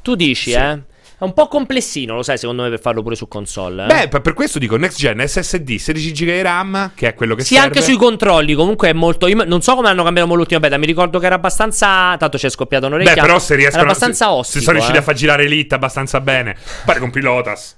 Tu 0.00 0.14
dici, 0.14 0.50
Sì. 0.52 0.56
eh? 0.56 0.80
È 1.16 1.22
un 1.22 1.32
po' 1.32 1.46
complessino, 1.48 2.16
lo 2.16 2.22
sai, 2.22 2.36
secondo 2.38 2.62
me, 2.62 2.68
per 2.70 2.80
farlo 2.80 3.02
pure 3.02 3.14
su 3.14 3.28
console. 3.28 3.84
eh? 3.84 3.86
Beh, 3.86 4.08
per, 4.08 4.20
per 4.20 4.34
questo 4.34 4.58
dico 4.58 4.76
next 4.76 4.98
gen 4.98 5.22
SSD 5.26 5.76
16 5.76 6.12
GB 6.12 6.24
di 6.26 6.42
RAM, 6.42 6.90
che 6.94 7.08
è 7.08 7.14
quello 7.14 7.34
che 7.34 7.42
Sì, 7.44 7.54
serve. 7.54 7.66
anche 7.68 7.82
sui 7.82 7.96
controlli, 7.96 8.54
comunque 8.54 8.88
è 8.88 8.92
molto. 8.92 9.26
Io 9.28 9.44
non 9.44 9.62
so 9.62 9.74
come 9.76 9.88
hanno 9.88 10.02
cambiato 10.02 10.28
mo 10.28 10.34
l'ultima 10.34 10.60
beta. 10.60 10.76
Mi 10.76 10.86
ricordo 10.86 11.18
che 11.20 11.26
era 11.26 11.36
abbastanza. 11.36 12.16
Tanto 12.18 12.36
ci 12.36 12.46
è 12.46 12.50
scoppiato 12.50 12.86
un'orecchia. 12.86 13.14
Beh, 13.14 13.20
però 13.20 13.38
se 13.38 13.54
riescono 13.54 13.82
Era 13.82 13.90
abbastanza 13.90 14.32
ostico. 14.32 14.58
se 14.58 14.64
sono 14.64 14.72
riusciti 14.76 14.96
eh. 14.96 15.00
a 15.00 15.04
far 15.04 15.14
girare 15.14 15.44
Elite 15.44 15.74
abbastanza 15.74 16.20
bene. 16.20 16.56
Pare 16.84 16.98
con 16.98 17.10
Pilotas. 17.10 17.76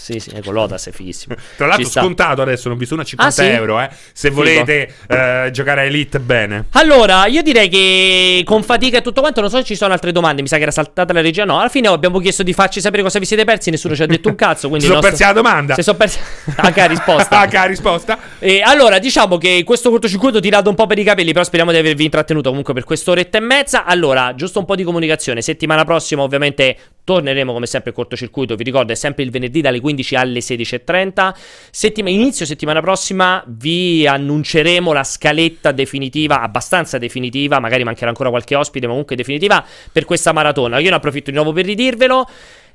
Sì, 0.00 0.18
sì, 0.18 0.30
ecco, 0.34 0.50
Lotas 0.50 0.86
è 0.86 0.92
fighissimo. 0.92 1.34
Tra 1.56 1.66
l'altro 1.66 1.84
Ci 1.84 1.90
sta. 1.90 2.00
scontato 2.00 2.40
adesso, 2.42 2.68
non 2.68 2.76
ho 2.76 2.80
visto 2.80 2.94
una 2.94 3.04
50 3.04 3.42
Ah, 3.42 3.44
sì? 3.44 3.50
euro, 3.52 3.80
eh. 3.80 3.88
Se 4.12 4.28
Figo. 4.28 4.40
volete 4.42 4.94
eh, 5.08 5.50
giocare 5.52 5.82
a 5.82 5.84
Elite 5.84 6.18
bene. 6.20 6.64
Allora, 6.72 7.26
io 7.26 7.42
direi 7.42 7.68
che 7.68 8.42
con 8.44 8.62
fatica 8.62 8.98
e 8.98 9.02
tutto 9.02 9.20
quanto, 9.20 9.40
non 9.40 9.50
so 9.50 9.58
se 9.58 9.64
ci 9.64 9.76
sono 9.76 9.92
altre 9.92 10.10
domande. 10.12 10.40
Mi 10.42 10.48
sa 10.48 10.56
che 10.56 10.62
era 10.62 10.70
saltata 10.70 11.12
la 11.12 11.20
regia. 11.20 11.44
No, 11.44 11.58
alla 11.60 11.68
fine 11.68 11.88
abbiamo 11.88 12.18
chiesto 12.18 12.42
di 12.42 12.52
farci 12.52 12.80
sapere 12.80 13.02
cosa 13.02 13.18
vi 13.18 13.26
siete 13.26 13.44
persi. 13.44 13.70
Nessuno 13.70 13.94
ci 13.94 14.02
ha 14.02 14.06
detto 14.06 14.28
un 14.28 14.36
cazzo. 14.36 14.68
Quindi 14.68 14.86
sono 14.88 15.00
nostro- 15.00 15.16
persi 15.16 15.26
la 15.26 15.32
domanda. 15.34 15.74
Si 15.74 15.82
sono 15.82 15.96
persi. 15.98 16.18
Anche 16.56 16.80
la 16.80 16.86
risposta. 16.86 17.38
Anche 17.40 17.56
la 17.56 17.64
risposta. 17.66 18.18
E 18.38 18.62
allora, 18.62 18.98
diciamo 18.98 19.36
che 19.38 19.62
questo 19.64 19.90
cortocircuito 19.90 20.40
tirato 20.40 20.68
un 20.70 20.74
po' 20.74 20.86
per 20.86 20.98
i 20.98 21.04
capelli, 21.04 21.32
però 21.32 21.44
speriamo 21.44 21.72
di 21.72 21.78
avervi 21.78 22.04
intrattenuto 22.04 22.48
comunque 22.48 22.72
per 22.74 22.84
quest'oretta 22.84 23.36
e 23.38 23.40
mezza. 23.42 23.84
Allora, 23.84 24.34
giusto 24.34 24.58
un 24.58 24.64
po' 24.64 24.74
di 24.76 24.82
comunicazione. 24.82 25.42
Settimana 25.42 25.84
prossima, 25.84 26.22
ovviamente, 26.22 26.76
torneremo 27.04 27.52
come 27.52 27.66
sempre 27.66 27.90
il 27.90 27.96
cortocircuito. 27.96 28.54
Vi 28.56 28.64
ricordo, 28.64 28.92
è 28.92 28.94
sempre 28.94 29.24
il 29.24 29.30
venerdì 29.30 29.60
dalle 29.60 29.80
15 29.80 29.99
alle 30.16 30.40
16.30. 30.40 31.34
Settima- 31.70 32.10
inizio 32.10 32.46
settimana 32.46 32.80
prossima 32.80 33.42
vi 33.46 34.06
annunceremo 34.06 34.92
la 34.92 35.04
scaletta 35.04 35.72
definitiva, 35.72 36.40
abbastanza 36.40 36.98
definitiva. 36.98 37.60
Magari 37.60 37.84
mancherà 37.84 38.08
ancora 38.08 38.30
qualche 38.30 38.54
ospite, 38.54 38.86
ma 38.86 38.92
comunque 38.92 39.16
definitiva 39.16 39.64
per 39.92 40.04
questa 40.04 40.32
maratona. 40.32 40.78
Io 40.78 40.90
ne 40.90 40.96
approfitto 40.96 41.30
di 41.30 41.36
nuovo 41.36 41.52
per 41.52 41.64
ridirvelo. 41.64 42.28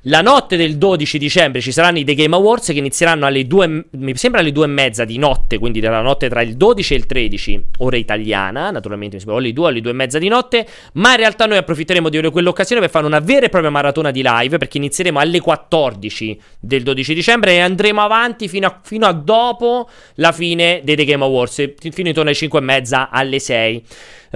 La 0.08 0.20
notte 0.20 0.56
del 0.56 0.78
12 0.78 1.18
dicembre 1.18 1.60
ci 1.60 1.72
saranno 1.72 1.98
i 1.98 2.04
The 2.04 2.14
Game 2.14 2.36
Awards 2.36 2.68
che 2.68 2.78
inizieranno 2.78 3.26
alle 3.26 3.44
2, 3.44 3.86
mi 3.90 4.16
sembra 4.16 4.38
alle 4.38 4.52
2 4.52 4.64
e 4.64 4.68
mezza 4.68 5.04
di 5.04 5.18
notte, 5.18 5.58
quindi 5.58 5.80
della 5.80 6.00
notte 6.00 6.28
tra 6.28 6.42
il 6.42 6.56
12 6.56 6.94
e 6.94 6.96
il 6.96 7.06
13, 7.06 7.64
ora 7.78 7.96
italiana, 7.96 8.70
naturalmente 8.70 9.16
mi 9.16 9.20
sembra 9.20 9.40
alle 9.40 9.52
2 9.52 9.64
o 9.64 9.68
alle 9.68 9.80
2 9.80 9.90
e 9.90 9.94
mezza 9.94 10.20
di 10.20 10.28
notte, 10.28 10.64
ma 10.92 11.10
in 11.10 11.16
realtà 11.16 11.46
noi 11.46 11.56
approfitteremo 11.56 12.08
di 12.08 12.20
quell'occasione 12.30 12.80
per 12.80 12.90
fare 12.90 13.04
una 13.04 13.18
vera 13.18 13.46
e 13.46 13.48
propria 13.48 13.72
maratona 13.72 14.12
di 14.12 14.22
live, 14.24 14.58
perché 14.58 14.76
inizieremo 14.76 15.18
alle 15.18 15.40
14 15.40 16.40
del 16.60 16.84
12 16.84 17.12
dicembre 17.12 17.54
e 17.54 17.58
andremo 17.58 18.00
avanti 18.00 18.46
fino 18.46 18.68
a, 18.68 18.78
fino 18.84 19.06
a 19.06 19.12
dopo 19.12 19.88
la 20.16 20.30
fine 20.30 20.82
dei 20.84 20.94
The 20.94 21.04
Game 21.04 21.24
Awards, 21.24 21.72
fino 21.90 22.06
intorno 22.06 22.28
alle 22.30 22.38
5 22.38 22.60
e 22.60 22.62
mezza 22.62 23.10
alle 23.10 23.40
6. 23.40 23.82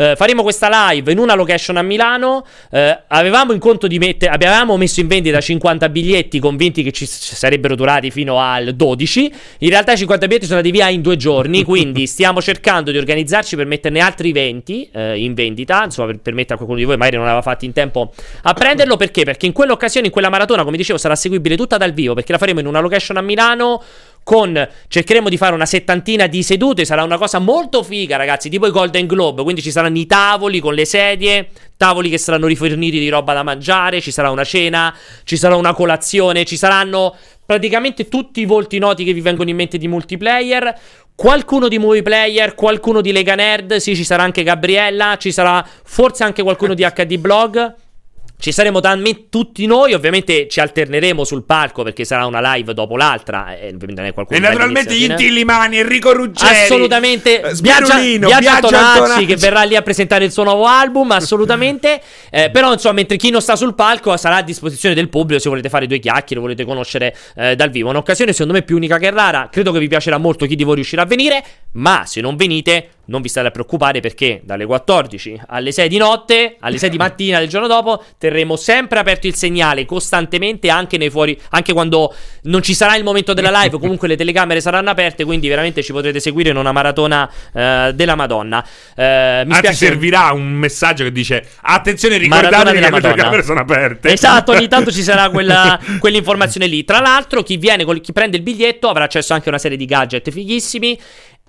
Eh, 0.01 0.17
faremo 0.17 0.43
questa 0.43 0.89
live 0.89 1.13
in 1.13 1.19
una 1.19 1.35
location 1.35 1.77
a 1.77 1.83
Milano. 1.83 2.47
Eh, 2.71 3.03
avevamo 3.09 3.53
in 3.53 3.59
conto 3.59 3.87
di 3.87 3.99
mettere. 3.99 4.33
Avevamo 4.33 4.79
messo 4.79 5.01
in 5.01 5.09
vendita 5.09 5.39
50 5.39 5.91
biglietti, 5.91 6.39
convinti 6.39 6.83
che 6.83 6.91
ci 6.91 7.05
sarebbero 7.05 7.75
durati 7.75 8.11
fino 8.11 8.41
al 8.41 8.75
12. 8.75 9.33
In 9.59 9.69
realtà, 9.69 9.93
i 9.93 9.99
50 9.99 10.27
biglietti 10.27 10.47
sono 10.47 10.61
andati 10.61 10.75
via 10.75 10.89
in 10.89 11.03
due 11.03 11.19
giorni. 11.19 11.65
Quindi 11.71 12.07
stiamo 12.07 12.41
cercando 12.41 12.91
di 12.91 12.97
organizzarci 12.97 13.57
per 13.57 13.67
metterne 13.67 14.01
altri 14.01 14.33
20 14.33 14.91
eh, 14.91 15.23
in 15.23 15.35
vendita. 15.35 15.85
Insomma, 15.85 16.09
per 16.09 16.21
permettere 16.21 16.55
a 16.55 16.57
qualcuno 16.57 16.79
di 16.79 16.87
voi, 16.87 16.97
magari 16.97 17.19
non 17.19 17.27
aveva 17.27 17.43
fatto 17.43 17.67
in 17.67 17.73
tempo 17.75 18.11
a 18.45 18.55
prenderlo. 18.55 18.97
Perché? 18.97 19.25
Perché 19.25 19.45
in 19.45 19.53
quell'occasione, 19.53 20.07
in 20.07 20.13
quella 20.13 20.31
maratona, 20.31 20.65
come 20.65 20.79
dicevo, 20.79 20.99
sarà 20.99 21.15
seguibile 21.15 21.59
tutta 21.59 21.77
dal 21.77 21.93
vivo. 21.93 22.15
Perché 22.15 22.33
la 22.33 22.39
faremo 22.39 22.61
in 22.61 22.67
una 22.67 22.81
location 22.81 23.19
a 23.19 23.21
Milano 23.21 23.83
con 24.23 24.69
cercheremo 24.89 25.29
di 25.29 25.37
fare 25.37 25.55
una 25.55 25.67
settantina 25.67 26.27
di 26.27 26.43
sedute, 26.43 26.85
sarà 26.85 27.03
una 27.03 27.19
cosa 27.19 27.39
molto 27.39 27.83
figa, 27.83 28.17
ragazzi, 28.17 28.49
tipo 28.49 28.67
i 28.67 28.71
Golden 28.71 29.07
Globe, 29.07 29.43
quindi 29.43 29.63
ci 29.63 29.71
saranno 29.71 29.99
i 29.99 30.07
tavoli 30.07 30.61
con 30.61 30.75
le 30.75 30.85
sedie, 30.85 31.49
tavoli 31.77 32.11
che 32.11 32.19
saranno 32.19 32.47
riforniti 32.47 32.99
di 32.99 33.09
roba 33.09 33.33
da 33.33 33.43
mangiare, 33.43 34.01
ci 34.01 34.11
sarà 34.11 34.31
una 34.31 34.45
cena, 34.45 34.95
ci 35.25 35.37
sarà 35.37 35.57
una 35.57 35.73
colazione, 35.73 36.45
ci 36.45 36.57
saranno 36.57 37.17
praticamente 37.45 38.09
tutti 38.09 38.41
i 38.41 38.45
volti 38.45 38.79
noti 38.79 39.03
che 39.03 39.13
vi 39.13 39.21
vengono 39.21 39.51
in 39.51 39.57
mente 39.57 39.79
di 39.79 39.89
multiplayer. 39.89 40.79
Qualcuno 41.15 41.69
di 41.69 41.79
Movie 41.79 42.03
Player, 42.03 42.55
qualcuno 42.55 43.01
di 43.01 43.13
Lega 43.13 43.35
Nerd, 43.35 43.77
sì, 43.77 43.97
ci 43.97 44.05
sarà 44.05 44.23
anche 44.23 44.43
Gabriella, 44.43 45.17
ci 45.19 45.33
sarà 45.33 45.67
forse 45.85 46.23
anche 46.23 46.43
qualcuno 46.43 46.75
di 46.75 46.83
HD 46.83 47.17
Blog. 47.19 47.75
Ci 48.41 48.53
saremo 48.53 48.81
talmente 48.81 49.27
tutti 49.29 49.67
noi, 49.67 49.93
ovviamente 49.93 50.49
ci 50.49 50.61
alterneremo 50.61 51.25
sul 51.25 51.45
palco 51.45 51.83
perché 51.83 52.05
sarà 52.05 52.25
una 52.25 52.55
live 52.55 52.73
dopo 52.73 52.97
l'altra. 52.97 53.55
E, 53.55 53.77
qualcuno 53.77 54.39
E 54.39 54.41
dall'inizio 54.41 54.41
naturalmente 54.41 54.95
gli. 54.95 55.15
Tillimani, 55.15 55.79
Enrico 55.79 56.13
Ruggeri. 56.13 56.63
Assolutamente. 56.63 57.43
eh, 57.43 57.55
Biaggia, 57.61 58.55
Antonacci. 58.55 59.27
che 59.27 59.37
verrà 59.37 59.63
lì 59.65 59.77
a 59.77 59.83
presentare 59.83 60.25
il 60.25 60.33
suo 60.33 60.45
nuovo 60.45 60.67
album. 60.67 61.11
Assolutamente. 61.13 62.01
Eh, 62.33 62.49
però, 62.51 62.73
insomma, 62.73 62.95
mentre 62.95 63.17
chi 63.17 63.31
non 63.31 63.41
sta 63.43 63.57
sul 63.57 63.75
palco 63.75 64.17
sarà 64.17 64.37
a 64.37 64.43
disposizione 64.43 64.95
del 64.95 65.09
pubblico. 65.09 65.41
Se 65.41 65.49
volete 65.49 65.69
fare 65.69 65.89
due 65.89 65.99
chiacchiere, 65.99 66.41
volete 66.41 66.65
conoscere 66.65 67.15
eh, 67.35 67.57
dal 67.57 67.71
vivo. 67.71 67.91
Un'occasione, 67.91 68.33
secondo 68.33 68.53
me, 68.53 68.63
più 68.63 68.77
unica 68.77 68.99
che 68.99 69.11
rara. 69.11 69.49
Credo 69.51 69.73
che 69.73 69.81
vi 69.81 69.89
piacerà 69.89 70.17
molto 70.17 70.47
chi 70.47 70.55
di 70.55 70.63
voi 70.63 70.77
riuscirà 70.77 71.03
a 71.03 71.07
venire. 71.07 71.43
Ma 71.73 72.03
se 72.05 72.21
non 72.21 72.35
venite, 72.35 72.91
non 73.11 73.21
vi 73.21 73.29
state 73.29 73.47
a 73.49 73.51
preoccupare 73.51 74.01
perché 74.01 74.41
dalle 74.45 74.67
14 74.67 75.43
alle 75.49 75.71
6 75.71 75.89
di 75.89 75.99
notte, 75.99 76.57
alle 76.61 76.79
6 76.79 76.91
di 76.91 76.97
mattina 76.99 77.39
del 77.39 77.49
giorno 77.49 77.69
dopo, 77.69 78.03
terremo 78.19 78.57
sempre 78.57 78.99
aperto 78.99 79.27
il 79.29 79.35
segnale 79.37 79.85
costantemente 79.85 80.69
anche 80.69 80.97
nei 80.97 81.11
fuori, 81.11 81.39
anche 81.51 81.73
quando 81.73 82.13
non 82.45 82.63
ci 82.63 82.75
sarà 82.75 82.97
il 82.97 83.05
momento 83.05 83.35
della 83.35 83.51
live, 83.63 83.79
comunque 83.79 84.09
le 84.09 84.17
telecamere 84.17 84.61
saranno 84.61 84.91
aperte, 84.91 85.25
quindi 85.25 85.47
veramente 85.49 85.83
ci 85.83 85.93
potrete 85.93 86.19
seguire 86.19 86.51
in 86.51 86.57
una 86.57 86.73
maratona 86.73 87.31
eh, 87.53 87.93
della 87.95 88.17
Madonna. 88.17 88.65
Eh, 88.97 89.43
mi 89.45 89.53
Anzi, 89.53 89.59
spiace- 89.59 89.87
servirà 89.87 90.33
un 90.33 90.51
messaggio 90.51 91.05
che 91.05 91.13
dice: 91.13 91.47
Attenzione, 91.63 92.17
ricordatevi 92.17 92.73
che 92.79 92.81
le 92.81 92.91
Madonna. 92.91 93.15
telecamere 93.15 93.43
sono 93.45 93.61
aperte. 93.61 94.13
Esatto, 94.13 94.53
ogni 94.53 94.67
tanto 94.67 94.91
ci 94.91 95.03
sarà 95.03 95.31
quella, 95.31 95.79
quell'informazione 96.01 96.67
lì. 96.67 96.85
Tra 96.85 96.99
l'altro, 97.01 97.43
chi 97.43 97.57
viene, 97.57 97.85
chi 98.01 98.13
prende 98.13 98.37
il 98.37 98.43
biglietto 98.43 98.89
avrà 98.89 99.05
accesso 99.05 99.33
anche 99.35 99.47
a 99.47 99.51
una 99.51 99.59
serie 99.59 99.77
di 99.77 99.85
gadget 99.85 100.31
fighissimi. 100.31 100.99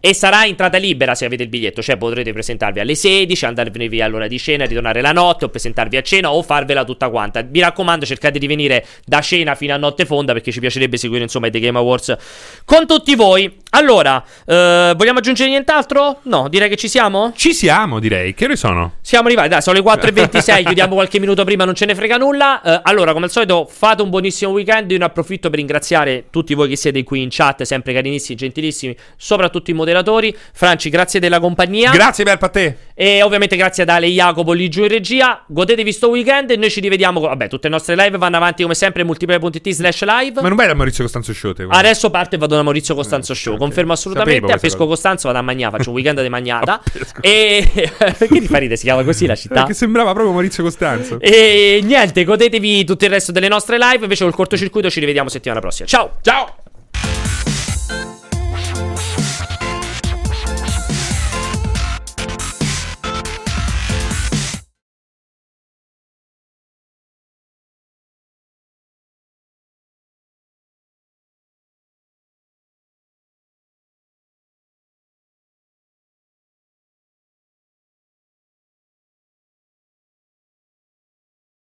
E 0.03 0.15
sarà 0.15 0.48
entrata 0.48 0.80
libera 0.80 1.14
se 1.14 1.26
avete 1.26 1.44
il 1.44 1.49
biglietto, 1.49 1.80
cioè 1.84 1.95
potrete 1.95 2.34
presentarvi 2.34 2.80
alle 2.80 2.95
16, 2.95 3.45
andarvene 3.45 3.88
via 3.88 4.06
all'ora 4.06 4.28
di 4.28 4.40
cena, 4.40 4.65
ritornare 4.65 4.99
la 4.99 5.11
notte 5.11 5.45
o 5.45 5.49
presentarvi 5.49 5.95
a 5.95 6.02
cena 6.02 6.34
o 6.34 6.41
farvela 6.41 6.84
tutta 6.84 7.10
quanta. 7.10 7.45
Mi 7.48 7.60
raccomando, 7.60 8.03
cercate 8.03 8.40
di 8.40 8.48
venire 8.48 8.84
da 9.06 9.22
cena 9.22 9.53
fino 9.53 9.76
a 9.76 9.78
notte 9.78 10.07
fonda 10.07 10.34
perché 10.34 10.52
ci 10.52 10.60
piacerebbe 10.60 10.98
seguire 10.98 11.22
insomma 11.22 11.48
i 11.48 11.52
The 11.52 11.60
Game 11.60 11.78
Awards 11.78 12.18
con 12.65 12.88
tutti 12.88 13.14
voi. 13.14 13.60
Allora, 13.73 14.23
eh, 14.44 14.94
vogliamo 14.98 15.19
aggiungere 15.19 15.49
nient'altro? 15.49 16.22
No, 16.23 16.49
direi 16.49 16.68
che 16.68 16.78
ci 16.78 16.88
siamo? 16.88 17.32
Ci 17.36 17.53
siamo, 17.53 17.99
direi. 17.99 18.34
Che 18.34 18.45
ore 18.45 18.56
sono? 18.56 18.94
Siamo 19.02 19.28
arrivati, 19.28 19.49
dai, 19.49 19.61
sono 19.61 19.78
le 19.78 19.84
4.26, 19.84 20.64
chiudiamo 20.65 20.95
qualche 20.95 21.19
minuto 21.19 21.44
prima, 21.44 21.64
non 21.64 21.76
ce 21.76 21.86
ne 21.86 21.94
frega 21.94 22.18
nulla. 22.18 22.61
Eh, 22.64 22.80
allora, 22.86 23.14
come 23.14 23.26
al 23.26 23.32
solito, 23.32 23.68
fate 23.72 24.02
un 24.02 24.10
buonissimo 24.10 24.49
weekend. 24.52 24.90
Io 24.90 24.98
ne 24.98 25.06
approfitto 25.06 25.52
per 25.52 25.60
ringraziare 25.60 26.26
tutti 26.32 26.56
voi 26.56 26.69
che 26.69 26.76
siete 26.76 27.03
qui 27.03 27.22
in 27.22 27.30
chat, 27.30 27.61
sempre 27.61 27.94
carinissimi, 27.94 28.36
gentilissimi, 28.36 28.95
soprattutto 29.15 29.69
i 29.69 29.73
moderatori. 29.92 30.36
Franci, 30.54 30.90
grazie 30.90 31.20
della 31.20 31.40
compagnia. 31.40 31.92
Grazie, 31.92 32.24
Belpa, 32.24 32.48
a 32.48 32.50
te. 32.50 32.78
E 32.94 33.22
ovviamente 33.22 33.56
grazie 33.56 33.84
ad 33.84 33.90
Ale 33.90 34.08
e 34.08 34.10
Jacopo 34.10 34.54
lì 34.54 34.70
giù 34.70 34.84
in 34.84 34.88
regia. 34.88 35.44
Godetevi 35.48 35.92
sto 35.92 36.10
weekend 36.10 36.52
e 36.52 36.56
noi 36.56 36.70
ci 36.70 36.80
rivediamo. 36.80 37.20
Vabbè, 37.20 37.48
tutte 37.48 37.68
le 37.68 37.74
nostre 37.74 37.96
live 37.96 38.18
vanno 38.18 38.38
avanti 38.38 38.62
come 38.64 38.76
sempre. 38.76 39.04
Multiplayer.it 39.04 39.70
slash 39.70 40.04
live. 40.04 40.42
Ma 40.42 40.48
non 40.48 40.56
vai 40.58 40.68
da 40.68 40.74
Maurizio 40.74 41.04
Costanzo 41.04 41.34
Show, 41.34 41.54
te. 41.54 41.66
Adesso 41.68 42.10
parte 42.10 42.36
e 42.36 42.40
vado 42.40 42.56
da 42.56 42.64
Maurizio 42.64 42.96
Costanzo 42.96 43.34
Show. 43.34 43.54
ok. 43.54 43.60
Confermo 43.60 43.94
assolutamente. 43.94 44.52
A 44.52 44.58
Pesco 44.58 44.78
cosa. 44.78 44.90
Costanzo 44.90 45.28
vado 45.28 45.40
a 45.40 45.42
Magnà. 45.44 45.70
Faccio 45.70 45.90
un 45.90 45.96
weekend 45.96 46.22
di 46.22 46.30
Magnata. 46.30 46.74
A 46.82 46.82
Pesco. 46.92 47.22
e 47.22 47.68
perché 47.98 48.40
ti 48.40 48.48
fa 48.48 48.58
ridere? 48.58 48.78
Si 48.78 48.86
chiama 48.86 49.04
così 49.04 49.26
la 49.26 49.36
città? 49.36 49.56
Perché 49.56 49.74
sembrava 49.74 50.12
proprio 50.12 50.32
Maurizio 50.34 50.64
Costanzo. 50.64 51.20
E 51.20 51.82
niente, 51.84 52.24
godetevi 52.24 52.84
tutto 52.86 53.06
il 53.06 53.12
resto 53.12 53.32
delle 53.32 53.48
nostre 53.48 53.78
live. 53.78 54.04
Invece 54.04 54.24
col 54.24 54.34
cortocircuito 54.34 54.90
ci 54.90 55.00
rivediamo 55.00 55.30
settimana 55.30 55.60
prossima. 55.60 55.88
Ciao! 55.88 56.18
Ciao! 56.22 56.61